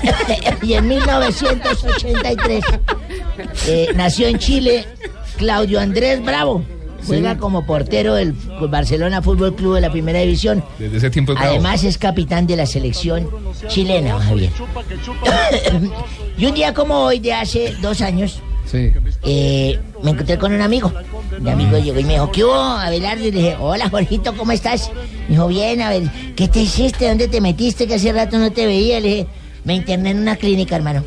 y 0.62 0.74
en 0.74 0.88
1983 0.88 2.64
eh, 3.66 3.88
nació 3.94 4.28
en 4.28 4.38
Chile 4.38 4.86
Claudio 5.36 5.80
Andrés 5.80 6.22
Bravo. 6.24 6.62
Juega 7.06 7.36
como 7.36 7.66
portero 7.66 8.14
del 8.14 8.32
Barcelona 8.68 9.22
Fútbol 9.22 9.54
Club 9.54 9.74
de 9.74 9.80
la 9.80 9.90
primera 9.90 10.20
división. 10.20 10.64
Desde 10.78 10.96
ese 10.98 11.10
tiempo 11.10 11.32
es. 11.32 11.38
Además 11.40 11.84
es 11.84 11.98
capitán 11.98 12.46
de 12.46 12.56
la 12.56 12.66
selección 12.66 13.28
chilena, 13.68 14.18
Javier. 14.20 14.50
y 16.38 16.46
un 16.46 16.54
día 16.54 16.72
como 16.74 16.98
hoy, 16.98 17.18
de 17.18 17.32
hace 17.32 17.74
dos 17.80 18.00
años, 18.00 18.40
Sí. 18.66 18.90
eh, 19.24 19.78
me 20.02 20.10
encontré 20.12 20.38
con 20.38 20.52
un 20.52 20.60
amigo. 20.60 20.92
Mi 21.40 21.50
amigo 21.50 21.78
llegó 21.78 21.98
y 21.98 22.04
me 22.04 22.14
dijo, 22.14 22.30
¿qué 22.30 22.44
hubo, 22.44 22.54
Abelardo? 22.54 23.26
Y 23.26 23.32
le 23.32 23.38
dije, 23.38 23.56
hola, 23.58 23.88
Jorgito, 23.88 24.34
¿cómo 24.36 24.52
estás? 24.52 24.90
Me 25.28 25.34
dijo, 25.34 25.48
bien, 25.48 25.82
a 25.82 25.90
ver, 25.90 26.02
¿qué 26.36 26.48
te 26.48 26.60
hiciste? 26.60 27.08
¿Dónde 27.08 27.28
te 27.28 27.40
metiste? 27.40 27.86
Que 27.86 27.94
hace 27.94 28.12
rato 28.12 28.38
no 28.38 28.52
te 28.52 28.66
veía. 28.66 29.00
Le 29.00 29.08
dije, 29.08 29.26
me 29.64 29.74
interné 29.74 30.10
en 30.10 30.18
una 30.18 30.36
clínica, 30.36 30.76
hermano. 30.76 31.04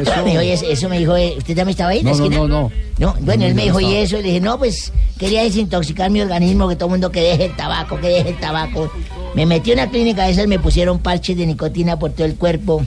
eso. 0.00 0.10
Me 0.24 0.30
dijo, 0.30 0.42
"¿Y 0.42 0.48
eso- 0.50 0.66
eso 0.66 0.88
me 0.88 0.98
dijo, 0.98 1.16
eh, 1.16 1.34
¿usted 1.38 1.54
también 1.54 1.68
estaba 1.70 1.90
ahí 1.90 2.00
en 2.00 2.06
la 2.06 2.12
No, 2.12 2.18
no, 2.18 2.30
no, 2.30 2.48
no. 2.48 2.72
No, 2.98 3.14
bueno, 3.20 3.44
él 3.44 3.54
me 3.54 3.64
dijo, 3.64 3.80
¿y 3.80 3.94
eso? 3.94 4.16
Le 4.16 4.22
dije, 4.24 4.40
no, 4.40 4.58
pues 4.58 4.92
quería 5.18 5.42
desintoxicar 5.44 6.10
mi 6.10 6.20
organismo, 6.20 6.68
que 6.68 6.74
todo 6.76 6.86
el 6.86 6.92
mundo 6.92 7.12
que 7.12 7.20
deje 7.20 7.44
el 7.46 7.56
tabaco, 7.56 7.98
que 8.00 8.08
deje 8.08 8.30
el 8.30 8.36
tabaco. 8.38 8.90
Me 9.34 9.46
metí 9.46 9.70
en 9.72 9.78
una 9.80 9.90
clínica 9.90 10.24
de 10.24 10.32
esas, 10.32 10.46
me 10.48 10.58
pusieron 10.58 10.98
parches 10.98 11.36
de 11.36 11.46
nicotina 11.46 11.98
por 11.98 12.10
todo 12.12 12.26
el 12.26 12.34
cuerpo. 12.34 12.84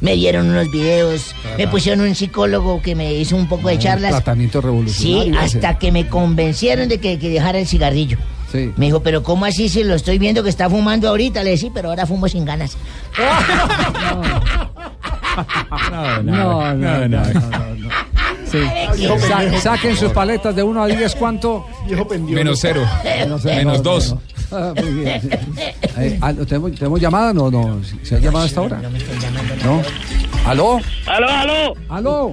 Me 0.00 0.14
dieron 0.16 0.48
unos 0.48 0.70
videos, 0.70 1.34
me 1.58 1.68
pusieron 1.68 2.00
un 2.06 2.14
psicólogo 2.14 2.80
que 2.82 2.94
me 2.94 3.14
hizo 3.14 3.36
un 3.36 3.48
poco 3.48 3.68
de 3.68 3.78
charlas. 3.78 4.10
Tratamiento 4.12 4.60
Sí, 4.60 4.66
revolucionario. 4.66 5.40
ese. 5.40 5.56
hasta 5.58 5.78
que 5.78 5.92
me 5.92 6.08
convencieron 6.08 6.88
de 6.88 6.98
que, 6.98 7.18
que 7.18 7.28
dejara 7.28 7.58
el 7.58 7.66
cigarrillo. 7.66 8.18
Sí. 8.50 8.72
Me 8.76 8.86
dijo, 8.86 9.00
pero 9.00 9.22
¿cómo 9.22 9.44
así 9.44 9.68
si 9.68 9.84
lo 9.84 9.94
estoy 9.94 10.18
viendo 10.18 10.42
que 10.42 10.50
está 10.50 10.70
fumando 10.70 11.08
ahorita? 11.08 11.42
Le 11.42 11.50
dije, 11.50 11.66
sí, 11.66 11.72
pero 11.74 11.90
ahora 11.90 12.06
fumo 12.06 12.28
sin 12.28 12.44
ganas. 12.44 12.76
No, 15.92 16.22
no, 16.22 16.74
no, 16.74 17.08
no, 17.08 17.10
no. 17.18 17.90
Sí. 18.50 18.58
Sa- 19.28 19.60
saquen 19.60 19.96
sus 19.96 20.10
paletas 20.12 20.54
de 20.56 20.62
1 20.62 20.82
a 20.82 20.86
10, 20.86 21.14
¿cuánto? 21.16 21.66
Menos 22.28 22.58
cero. 22.60 22.82
Menos 23.04 23.40
cero, 23.42 23.56
Menos 23.56 23.76
no, 23.78 23.82
dos. 23.82 24.12
no. 24.12 24.20
Ah, 24.52 24.72
muy 24.80 24.92
bien. 25.04 25.20
Eh, 25.98 26.18
ah, 26.20 26.30
¿tenemos, 26.46 26.72
¿Tenemos 26.72 27.00
llamada? 27.00 27.32
No, 27.32 27.50
no. 27.50 27.80
¿Se 28.02 28.16
ha 28.16 28.18
llamado 28.18 28.44
hasta 28.44 28.60
ahora? 28.60 28.82
¿No? 29.64 29.80
¿Aló? 30.44 30.78
¡Aló, 31.06 31.26
aló! 31.28 31.72
¿Aló? 31.88 32.32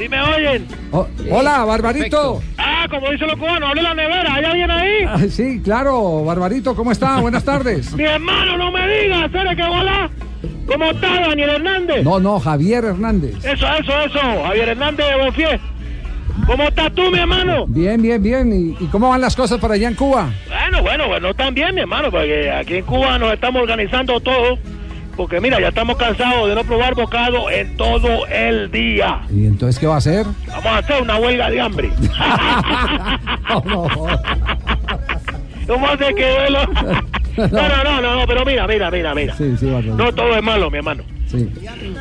¿Sí 0.00 0.08
me 0.08 0.18
oyen? 0.22 0.66
Oh, 0.92 1.06
hola, 1.30 1.62
Barbarito. 1.66 2.40
Ah, 2.56 2.86
como 2.88 3.10
dicen 3.10 3.26
los 3.26 3.36
cubanos, 3.36 3.68
hable 3.68 3.82
la 3.82 3.94
nevera, 3.94 4.34
¿hay 4.34 4.44
alguien 4.44 4.70
ahí? 4.70 5.04
Ah, 5.06 5.18
Sí, 5.28 5.60
claro, 5.62 6.24
Barbarito, 6.24 6.74
¿cómo 6.74 6.90
está? 6.90 7.20
Buenas 7.20 7.44
tardes. 7.44 7.92
Mi 7.96 8.04
hermano, 8.04 8.56
no 8.56 8.72
me 8.72 8.88
digas, 8.88 9.30
¿eres 9.34 9.56
que 9.56 9.62
hola? 9.62 10.10
¿Cómo 10.66 10.84
está 10.90 11.20
Daniel 11.28 11.50
Hernández? 11.50 12.02
No, 12.02 12.18
no, 12.18 12.40
Javier 12.40 12.84
Hernández. 12.84 13.34
Eso, 13.44 13.66
eso, 13.78 14.00
eso, 14.06 14.18
Javier 14.46 14.70
Hernández 14.70 15.06
de 15.06 15.16
Bonfié. 15.22 15.60
¿Cómo 16.46 16.62
estás 16.62 16.92
tú, 16.94 17.10
mi 17.10 17.18
hermano? 17.18 17.66
Bien, 17.66 18.00
bien, 18.00 18.22
bien. 18.22 18.52
¿Y, 18.80 18.82
y 18.82 18.86
cómo 18.86 19.10
van 19.10 19.20
las 19.20 19.36
cosas 19.36 19.58
para 19.58 19.74
allá 19.74 19.88
en 19.88 19.94
Cuba? 19.96 20.30
Bueno, 20.48 20.80
bueno, 20.82 21.08
bueno, 21.08 21.28
no 21.28 21.34
tan 21.34 21.52
bien, 21.52 21.74
mi 21.74 21.82
hermano, 21.82 22.10
porque 22.10 22.50
aquí 22.50 22.76
en 22.76 22.86
Cuba 22.86 23.18
nos 23.18 23.34
estamos 23.34 23.60
organizando 23.60 24.18
todo. 24.20 24.58
Porque 25.16 25.40
mira, 25.40 25.60
ya 25.60 25.68
estamos 25.68 25.96
cansados 25.96 26.48
de 26.48 26.54
no 26.54 26.64
probar 26.64 26.94
bocado 26.94 27.50
en 27.50 27.76
todo 27.76 28.26
el 28.26 28.70
día. 28.70 29.20
¿Y 29.30 29.46
entonces 29.46 29.78
qué 29.78 29.86
va 29.86 29.94
a 29.96 29.98
hacer? 29.98 30.24
Vamos 30.46 30.66
a 30.66 30.78
hacer 30.78 31.02
una 31.02 31.16
huelga 31.18 31.50
de 31.50 31.60
hambre. 31.60 31.90
¿Cómo 35.66 35.88
se 35.98 36.14
quedó? 36.14 36.66
No, 37.36 37.48
no, 37.48 37.84
no, 37.84 38.00
no, 38.00 38.16
no, 38.16 38.26
pero 38.26 38.44
mira, 38.44 38.66
mira, 38.66 38.90
mira, 38.90 39.14
mira. 39.14 39.36
Sí, 39.36 39.56
sí. 39.58 39.66
No 39.66 40.12
todo 40.12 40.36
es 40.36 40.42
malo, 40.42 40.70
mi 40.70 40.78
hermano. 40.78 41.04
Sí. 41.26 41.48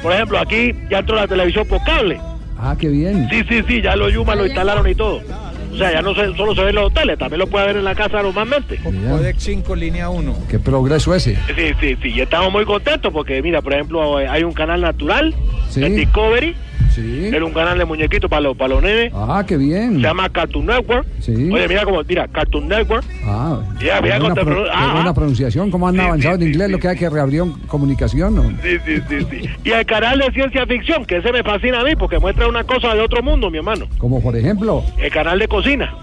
Por 0.02 0.14
ejemplo, 0.14 0.40
aquí 0.40 0.74
ya 0.90 1.00
entró 1.00 1.16
la 1.16 1.28
televisión 1.28 1.68
por 1.68 1.84
cable. 1.84 2.20
Ah, 2.58 2.76
qué 2.78 2.90
bien. 2.90 3.28
Sí, 3.30 3.44
sí, 3.48 3.64
sí, 3.68 3.82
ya 3.82 3.96
los 3.96 4.12
Yuma 4.12 4.36
lo 4.36 4.46
instalaron 4.46 4.88
y 4.90 4.96
todo. 4.96 5.22
O 5.72 5.78
sea, 5.78 5.92
ya 5.94 6.02
no 6.02 6.14
se- 6.16 6.36
solo 6.36 6.56
se 6.56 6.64
ve 6.64 6.70
en 6.70 6.76
los 6.76 6.86
hoteles, 6.88 7.18
también 7.18 7.40
lo 7.40 7.48
puede 7.48 7.68
ver 7.68 7.78
en 7.78 7.84
la 7.84 7.96
casa 7.96 8.22
normalmente. 8.22 8.78
Codec 8.78 9.36
5, 9.38 9.76
línea 9.76 10.10
1. 10.10 10.36
Qué 10.50 10.60
progreso 10.60 11.14
ese. 11.14 11.36
Sí, 11.56 11.72
sí, 11.80 11.96
sí, 12.02 12.10
y 12.16 12.22
estamos 12.22 12.52
muy 12.52 12.66
contentos 12.66 13.14
porque, 13.14 13.42
mira, 13.42 13.62
por 13.62 13.74
ejemplo, 13.74 14.18
hay 14.18 14.44
un 14.44 14.54
canal 14.54 14.82
natural, 14.82 15.34
Sí. 15.70 15.84
el 15.84 15.96
Discovery, 15.96 16.56
Sí. 16.90 17.28
era 17.34 17.46
un 17.46 17.54
canal 17.54 17.78
de 17.78 17.86
muñequitos 17.86 18.30
para 18.30 18.42
los, 18.42 18.58
para 18.58 18.74
los 18.76 18.84
nenes, 18.84 19.12
Ah, 19.16 19.44
qué 19.48 19.58
bien. 19.58 19.96
se 19.96 20.00
llama 20.02 20.28
Cartoon 20.30 20.66
Network. 20.66 21.06
Sí. 21.20 21.50
Oye, 21.52 21.68
mira 21.68 21.84
cómo, 21.86 22.02
mira, 22.08 22.28
Cartoon 22.28 22.68
Network. 22.68 23.06
Ah, 23.26 23.60
Ya, 23.82 24.02
mira 24.02 24.20
buena, 24.20 24.36
te 24.36 24.42
pro- 24.42 24.56
pronun- 24.56 24.66
qué 24.66 24.72
ah, 24.74 24.92
buena 24.94 25.10
ah. 25.10 25.14
pronunciación. 25.14 25.72
¿Cómo 25.72 25.88
han 25.88 26.00
avanzado 26.00 26.36
en 26.36 26.44
inglés? 26.44 26.70
Lo 26.72 26.80
que 26.80 26.88
hay 26.88 26.98
que 26.98 27.10
reabrir 27.10 27.44
comunicación, 27.68 28.36
¿no? 28.36 28.44
Sí, 28.64 28.78
sí, 28.86 29.02
sí, 29.08 29.28
sí. 29.30 29.50
Y 29.64 29.72
el 29.72 29.86
canal 29.86 30.20
de 30.20 30.32
ciencia 30.32 30.66
ficción, 30.66 31.06
que 31.06 31.18
ese 31.18 31.32
me 31.32 31.44
fascina 31.44 31.82
a 31.82 31.84
mí 31.84 31.96
porque 31.96 32.20
muestra 32.20 32.48
una 32.48 32.64
cosa 32.64 32.94
de 32.96 33.02
otro 33.02 33.22
mundo, 33.22 33.50
mi 33.50 33.58
hermano. 33.60 33.86
Como 33.98 34.22
por 34.22 34.36
ejemplo. 34.36 34.84
El 34.98 35.12
canal 35.12 35.40
de 35.40 35.48
cocina. 35.48 35.94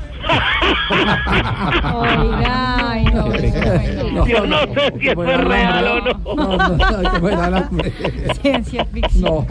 Oiga, 1.94 2.90
ay, 2.90 3.04
no. 3.04 4.26
Yo 4.26 4.46
no 4.46 4.58
sé 4.74 4.92
si 5.00 5.08
eso 5.08 5.22
es 5.24 5.40
real 5.44 5.86
o 5.86 6.00
no. 6.00 6.34
No, 6.36 6.58
no, 6.58 7.50
no, 7.50 7.68
Ciencia 8.42 8.84
ficción. 8.86 9.22
No. 9.22 9.46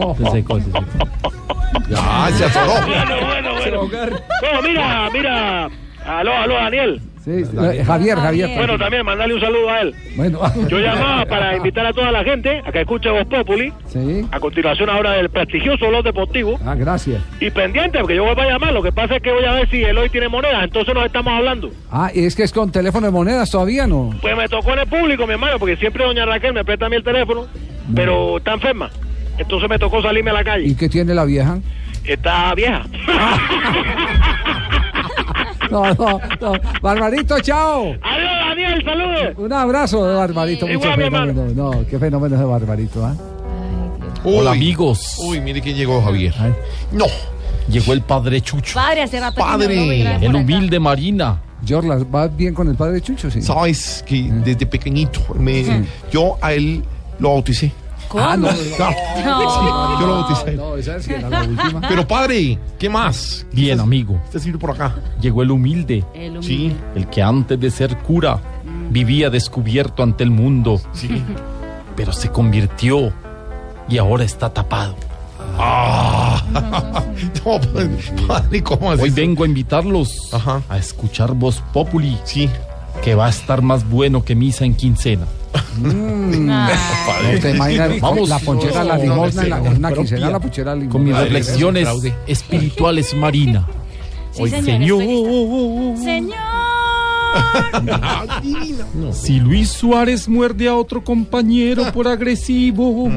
Ya, 1.88 2.28
se 2.32 2.44
atoró. 2.44 2.74
Bueno, 2.86 3.26
bueno, 3.26 3.54
bueno. 3.54 4.20
Bueno, 4.40 4.62
mira, 4.62 5.10
mira. 5.12 5.68
Aló, 6.06 6.32
aló, 6.36 6.54
Daniel. 6.54 7.00
Sí, 7.26 7.32
eh, 7.32 7.82
Javier, 7.84 8.16
Javier. 8.16 8.50
Bueno, 8.56 8.78
también 8.78 9.04
mandarle 9.04 9.34
un 9.34 9.40
saludo 9.40 9.68
a 9.68 9.80
él. 9.80 9.92
Bueno. 10.14 10.40
Yo 10.68 10.78
llamaba 10.78 11.24
para 11.26 11.56
invitar 11.56 11.84
a 11.84 11.92
toda 11.92 12.12
la 12.12 12.22
gente 12.22 12.62
a 12.64 12.70
que 12.70 12.82
escuche 12.82 13.10
Voz 13.10 13.26
Populi. 13.26 13.72
Sí. 13.88 14.24
A 14.30 14.38
continuación 14.38 14.88
ahora 14.88 15.14
del 15.14 15.28
prestigioso 15.28 15.90
Los 15.90 16.04
Deportivo. 16.04 16.56
Ah, 16.64 16.76
gracias. 16.76 17.20
Y 17.40 17.50
pendiente, 17.50 17.98
porque 17.98 18.14
yo 18.14 18.22
voy 18.22 18.44
a 18.44 18.50
llamar. 18.50 18.72
Lo 18.72 18.80
que 18.80 18.92
pasa 18.92 19.16
es 19.16 19.22
que 19.22 19.32
voy 19.32 19.44
a 19.44 19.54
ver 19.54 19.68
si 19.68 19.82
él 19.82 19.98
hoy 19.98 20.08
tiene 20.08 20.28
moneda. 20.28 20.62
Entonces 20.62 20.94
nos 20.94 21.04
estamos 21.04 21.32
hablando. 21.32 21.72
Ah, 21.90 22.12
y 22.14 22.26
es 22.26 22.36
que 22.36 22.44
es 22.44 22.52
con 22.52 22.70
teléfono 22.70 23.06
de 23.06 23.12
monedas 23.12 23.50
todavía, 23.50 23.88
¿no? 23.88 24.14
Pues 24.22 24.36
me 24.36 24.48
tocó 24.48 24.74
en 24.74 24.78
el 24.78 24.86
público, 24.86 25.26
mi 25.26 25.32
hermano, 25.32 25.58
porque 25.58 25.76
siempre 25.78 26.04
doña 26.04 26.26
Raquel 26.26 26.54
me 26.54 26.64
presta 26.64 26.86
a 26.86 26.88
mí 26.88 26.94
el 26.94 27.02
teléfono. 27.02 27.46
Pero 27.92 28.38
está 28.38 28.52
enferma. 28.52 28.88
Entonces 29.38 29.68
me 29.68 29.78
tocó 29.78 30.02
salirme 30.02 30.30
a 30.30 30.34
la 30.34 30.44
calle. 30.44 30.66
¿Y 30.66 30.74
qué 30.74 30.88
tiene 30.88 31.14
la 31.14 31.24
vieja? 31.24 31.58
Está 32.04 32.54
vieja. 32.54 32.84
No, 35.70 35.92
no, 35.94 36.20
no. 36.40 36.52
Barbarito, 36.80 37.40
chao. 37.40 37.92
Adiós, 38.00 38.30
Daniel, 38.48 38.84
saludos. 38.84 39.34
Un 39.36 39.52
abrazo 39.52 40.06
de 40.06 40.14
Barbarito. 40.14 40.66
Mucho 40.66 40.92
fenómeno. 40.92 41.46
No, 41.54 41.84
qué 41.88 41.98
fenómeno 41.98 42.34
es 42.36 42.40
de 42.40 42.46
Barbarito, 42.46 43.04
¿ah? 43.04 43.16
Hola 44.24 44.52
amigos. 44.52 45.16
Uy, 45.18 45.40
mire 45.40 45.60
quién 45.60 45.76
llegó, 45.76 46.00
Javier. 46.02 46.32
No. 46.92 47.06
Llegó 47.68 47.92
el 47.92 48.02
padre 48.02 48.40
Chucho. 48.40 48.74
Padre, 48.74 49.02
hace 49.02 49.18
rato 49.18 49.40
no 49.40 49.44
Padre, 49.46 49.66
vez 49.88 50.22
el 50.22 50.34
humilde 50.36 50.78
Marina. 50.78 51.40
Yorlas, 51.64 52.04
¿va 52.04 52.28
bien 52.28 52.54
con 52.54 52.68
el 52.68 52.76
padre 52.76 53.00
Chucho? 53.00 53.28
Sí. 53.28 53.42
Sabes 53.42 54.04
que 54.06 54.22
desde 54.44 54.66
pequeñito 54.66 55.20
me- 55.34 55.84
yo 56.12 56.36
a 56.40 56.52
él 56.52 56.84
lo 57.18 57.30
bauticé. 57.30 57.72
¿Cómo? 58.08 58.24
Ah, 58.24 58.36
no. 58.36 58.48
Claro. 58.76 58.96
Sí, 59.16 59.22
yo 60.00 60.06
lo 60.06 60.12
bauticé. 60.22 60.52
No, 60.52 60.76
esa 60.76 61.00
sí 61.00 61.12
era 61.12 61.28
la 61.28 61.42
última. 61.42 61.80
Pero 61.88 62.06
padre, 62.06 62.58
¿qué 62.78 62.88
más? 62.88 63.46
Bien, 63.52 63.80
amigo. 63.80 64.20
Usted 64.26 64.40
sirve 64.40 64.58
por 64.58 64.70
acá. 64.70 64.94
Llegó 65.20 65.42
el 65.42 65.50
humilde. 65.50 66.04
El 66.14 66.42
Sí. 66.42 66.74
El 66.94 67.08
que 67.08 67.22
antes 67.22 67.58
de 67.58 67.70
ser 67.70 67.98
cura 67.98 68.38
vivía 68.90 69.30
descubierto 69.30 70.02
ante 70.02 70.24
el 70.24 70.30
mundo. 70.30 70.80
Pero 71.96 72.12
se 72.12 72.30
convirtió 72.30 73.12
y 73.88 73.98
ahora 73.98 74.24
está 74.24 74.52
tapado. 74.52 74.94
Ah. 75.58 76.42
No, 77.44 77.60
padre, 78.26 78.62
¿cómo 78.62 78.90
así? 78.92 79.02
Hoy 79.02 79.10
vengo 79.10 79.44
a 79.44 79.46
invitarlos 79.46 80.30
a 80.68 80.78
escuchar 80.78 81.32
Voz 81.34 81.62
Populi. 81.72 82.18
Sí. 82.24 82.50
Que 83.02 83.14
va 83.14 83.26
a 83.26 83.30
estar 83.30 83.62
más 83.62 83.88
bueno 83.88 84.24
que 84.24 84.34
misa 84.34 84.64
en 84.64 84.74
quincena. 84.74 85.26
Mm. 85.78 86.50
No 87.42 87.48
imaginas 87.50 88.00
Vamos. 88.00 88.28
la 88.28 88.38
ponchera, 88.38 88.84
la 88.84 88.96
No, 88.96 89.02
limosna, 89.02 89.42
en 89.42 89.50
la, 89.50 89.60
una 89.60 89.92
quincena 89.92 90.30
la 90.30 90.40
ponchera, 90.40 90.70
la 90.74 90.76
limosna. 90.76 90.92
Con 90.92 91.04
mis 91.04 91.16
reflexiones 91.16 91.82
fraude. 91.84 92.14
espirituales, 92.26 93.14
Marina. 93.14 93.66
Sí, 94.32 94.42
Hoy, 94.42 94.50
señor, 94.50 95.00
Señor, 95.00 95.98
Señor. 95.98 96.36
si 99.12 99.40
Luis 99.40 99.68
Suárez 99.70 100.28
muerde 100.28 100.68
a 100.68 100.74
otro 100.74 101.02
compañero 101.02 101.90
por 101.92 102.08
agresivo, 102.08 103.08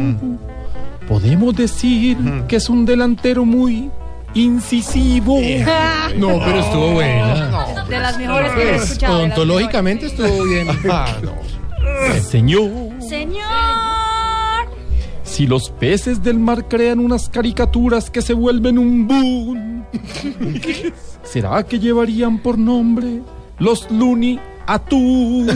podemos 1.08 1.56
decir 1.56 2.18
que 2.48 2.56
es 2.58 2.70
un 2.70 2.86
delantero 2.86 3.46
muy 3.46 3.90
incisivo. 4.34 5.40
No, 6.18 6.40
pero 6.46 6.60
estuvo 6.60 6.92
buena. 6.94 7.66
De 7.90 8.00
las 8.00 8.18
mejores 8.18 8.52
que 8.54 8.62
he 8.62 8.76
escuchado. 8.76 9.18
de 9.18 9.28
las 9.28 9.38
Odontológicamente 9.38 10.06
estuvo 10.08 10.44
bien. 10.46 10.68
Señor, 10.68 10.84
mejores. 10.84 11.59
Señor. 12.22 12.70
si 15.24 15.48
los 15.48 15.70
peces 15.72 16.24
del 16.24 16.40
mar 16.40 16.68
crean 16.68 17.00
unas 17.00 17.30
caricaturas 17.30 18.10
que 18.10 18.22
se 18.22 18.34
vuelven 18.34 18.78
un 18.78 19.08
boom, 19.08 19.86
¿será 21.24 21.64
que 21.64 21.80
llevarían 21.80 22.40
por 22.40 22.58
nombre 22.58 23.22
los 23.60 23.90
Looney 23.92 24.40
Atunes? 24.66 25.56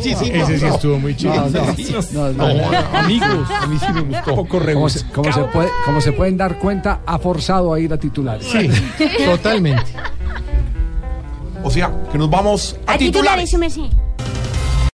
Sí, 0.00 0.14
sí, 0.14 0.30
ese 0.32 0.58
sí 0.58 0.66
estuvo 0.66 0.98
muy 0.98 1.14
chido. 1.16 1.34
No, 1.34 1.48
no, 1.48 1.74
Sí. 1.74 1.94
no, 2.12 2.32
no, 2.32 2.54
no. 2.54 2.98
amigos, 2.98 3.48
A 3.60 3.66
mí 3.66 3.78
sí 3.78 3.92
me 3.92 4.00
gustó. 4.02 4.34
poco 4.34 4.58
Como 4.60 4.88
se, 4.88 5.04
como 5.10 5.32
se 5.32 5.40
puede, 5.44 5.68
como 5.84 6.00
se 6.00 6.12
pueden 6.12 6.36
dar 6.36 6.58
cuenta, 6.58 7.00
ha 7.06 7.18
forzado 7.18 7.72
a 7.74 7.80
ir 7.80 7.92
a 7.92 7.98
titulares. 7.98 8.46
Sí, 8.46 8.68
totalmente. 9.24 9.84
O 11.62 11.70
sea, 11.70 11.92
que 12.10 12.18
nos 12.18 12.30
vamos 12.30 12.76
a, 12.86 12.92
A 12.94 12.98
titular. 12.98 13.38
titulares, 13.38 13.54
merced. 13.58 13.82